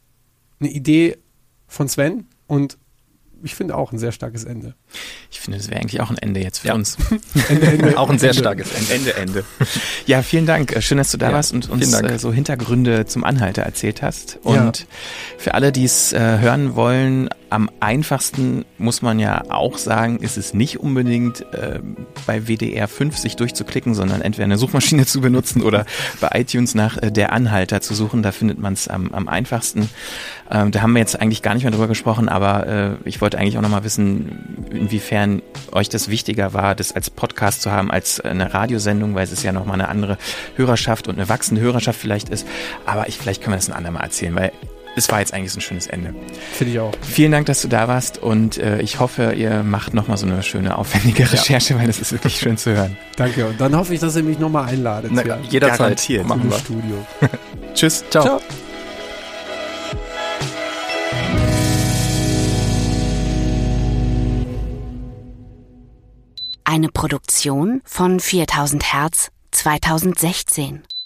Eine 0.61 0.71
Idee 0.71 1.19
von 1.67 1.89
Sven 1.89 2.29
und 2.47 2.79
ich 3.43 3.55
finde 3.55 3.77
auch 3.77 3.93
ein 3.93 3.99
sehr 3.99 4.13
starkes 4.13 4.45
Ende. 4.45 4.75
Ich 5.31 5.41
finde, 5.41 5.59
das 5.59 5.69
wäre 5.69 5.81
eigentlich 5.81 6.01
auch 6.01 6.11
ein 6.11 6.19
Ende 6.19 6.41
jetzt 6.41 6.59
für 6.59 6.69
ja. 6.69 6.75
uns. 6.75 6.97
Ende, 7.49 7.67
Ende, 7.67 7.97
auch 7.99 8.11
ein 8.11 8.19
sehr 8.19 8.31
Ende. 8.31 8.41
starkes 8.41 8.73
Ende. 8.73 8.95
Ende, 8.95 9.15
Ende. 9.17 9.45
Ja, 10.07 10.23
vielen 10.23 10.47
Dank. 10.47 10.77
Schön, 10.81 10.99
dass 10.99 11.11
du 11.11 11.19
da 11.19 11.29
ja, 11.29 11.33
warst 11.35 11.53
und 11.53 11.69
uns 11.71 11.93
äh, 11.93 12.19
so 12.19 12.33
Hintergründe 12.33 13.07
zum 13.07 13.25
Anhalter 13.25 13.63
erzählt 13.63 14.03
hast. 14.03 14.39
Und 14.43 14.81
ja. 14.81 14.87
für 15.39 15.55
alle, 15.55 15.73
die 15.73 15.85
es 15.85 16.13
äh, 16.13 16.39
hören 16.39 16.75
wollen, 16.75 17.31
am 17.51 17.69
einfachsten 17.81 18.65
muss 18.79 19.03
man 19.03 19.19
ja 19.19 19.43
auch 19.51 19.77
sagen, 19.77 20.19
ist 20.21 20.39
es 20.39 20.55
nicht 20.55 20.79
unbedingt 20.79 21.43
äh, 21.53 21.81
bei 22.27 22.47
WDR 22.47 22.87
5 22.87 23.19
sich 23.19 23.37
durchzuklicken, 23.37 23.95
sondern 23.95 24.23
entweder 24.23 24.45
eine 24.45 24.57
Suchmaschine 24.57 25.05
zu 25.07 25.21
benutzen 25.21 25.63
oder 25.63 25.85
bei 26.21 26.31
iTunes 26.41 26.75
nach 26.75 26.97
äh, 26.99 27.11
der 27.11 27.33
Anhalter 27.33 27.81
zu 27.81 27.95
suchen. 27.95 28.23
Da 28.23 28.33
findet 28.33 28.59
man 28.59 28.73
es 28.73 28.89
am, 28.89 29.13
am 29.13 29.29
einfachsten. 29.29 29.91
Ähm, 30.51 30.71
da 30.71 30.83
haben 30.83 30.93
wir 30.93 31.01
jetzt 31.01 31.21
eigentlich 31.21 31.43
gar 31.43 31.55
nicht 31.55 31.65
mehr 31.65 31.73
drüber 31.73 31.89
gesprochen, 31.89 32.29
aber 32.29 32.67
äh, 32.67 32.91
ich 33.05 33.21
wollte 33.21 33.39
eigentlich 33.39 33.59
auch 33.59 33.63
nochmal 33.63 33.85
wissen, 33.85 34.69
inwiefern 34.71 35.43
euch 35.73 35.89
das 35.89 36.09
wichtiger 36.09 36.53
war, 36.55 36.75
das 36.75 36.93
als 36.93 37.11
Podcast 37.11 37.63
zu 37.63 37.73
haben, 37.73 37.91
als 37.91 38.21
eine 38.21 38.55
Radiosendung, 38.55 39.15
weil 39.15 39.25
es 39.25 39.33
ist 39.33 39.43
ja 39.43 39.53
nochmal 39.53 39.75
eine 39.75 39.89
andere 39.89 40.19
Hörerschaft 40.57 41.09
und 41.09 41.17
eine 41.17 41.29
wachsende 41.29 41.61
Hörerschaft 41.61 42.01
vielleicht 42.01 42.29
ist. 42.29 42.47
Aber 42.87 43.09
ich, 43.09 43.19
vielleicht 43.19 43.43
können 43.43 43.55
wir 43.55 43.59
das 43.59 43.69
ein 43.69 43.75
andermal 43.77 44.05
erzählen, 44.05 44.35
weil 44.37 44.53
es 44.97 45.11
war 45.11 45.21
jetzt 45.21 45.33
eigentlich 45.33 45.53
so 45.53 45.59
ein 45.59 45.63
schönes 45.63 45.87
Ende. 45.87 46.15
Finde 46.53 46.73
ich 46.73 46.81
auch. 46.81 46.93
Vielen 47.03 47.33
Dank, 47.33 47.47
dass 47.47 47.63
du 47.63 47.69
da 47.69 47.89
warst 47.89 48.19
und 48.19 48.59
äh, 48.59 48.81
ich 48.81 49.01
hoffe, 49.01 49.33
ihr 49.33 49.63
macht 49.63 49.95
nochmal 49.95 50.17
so 50.17 50.27
eine 50.27 50.43
schöne, 50.43 50.77
aufwendige 50.77 51.31
Recherche, 51.33 51.75
ja. 51.75 51.81
weil 51.81 51.87
das 51.87 52.01
ist 52.01 52.13
wirklich 52.13 52.37
schön 52.39 52.57
zu 52.57 52.75
hören. 52.75 52.97
Danke 53.17 53.47
und 53.47 53.61
dann 53.61 53.77
hoffe 53.77 53.95
ich, 53.95 54.01
dass 54.01 54.17
ihr 54.17 54.23
mich 54.23 54.39
nochmal 54.39 54.69
einladet. 54.69 55.11
Na, 55.13 55.23
jederzeit. 55.49 55.79
Garantiert. 55.79 56.27
Machen 56.27 56.51
wir. 56.51 56.59
Studio. 56.59 57.07
Tschüss. 57.75 58.05
Ciao. 58.11 58.25
Ciao. 58.25 58.41
Eine 66.65 66.89
Produktion 66.89 67.83
von 67.85 68.21
4000 68.21 68.93
Hertz 68.93 69.31
2016. 69.51 70.85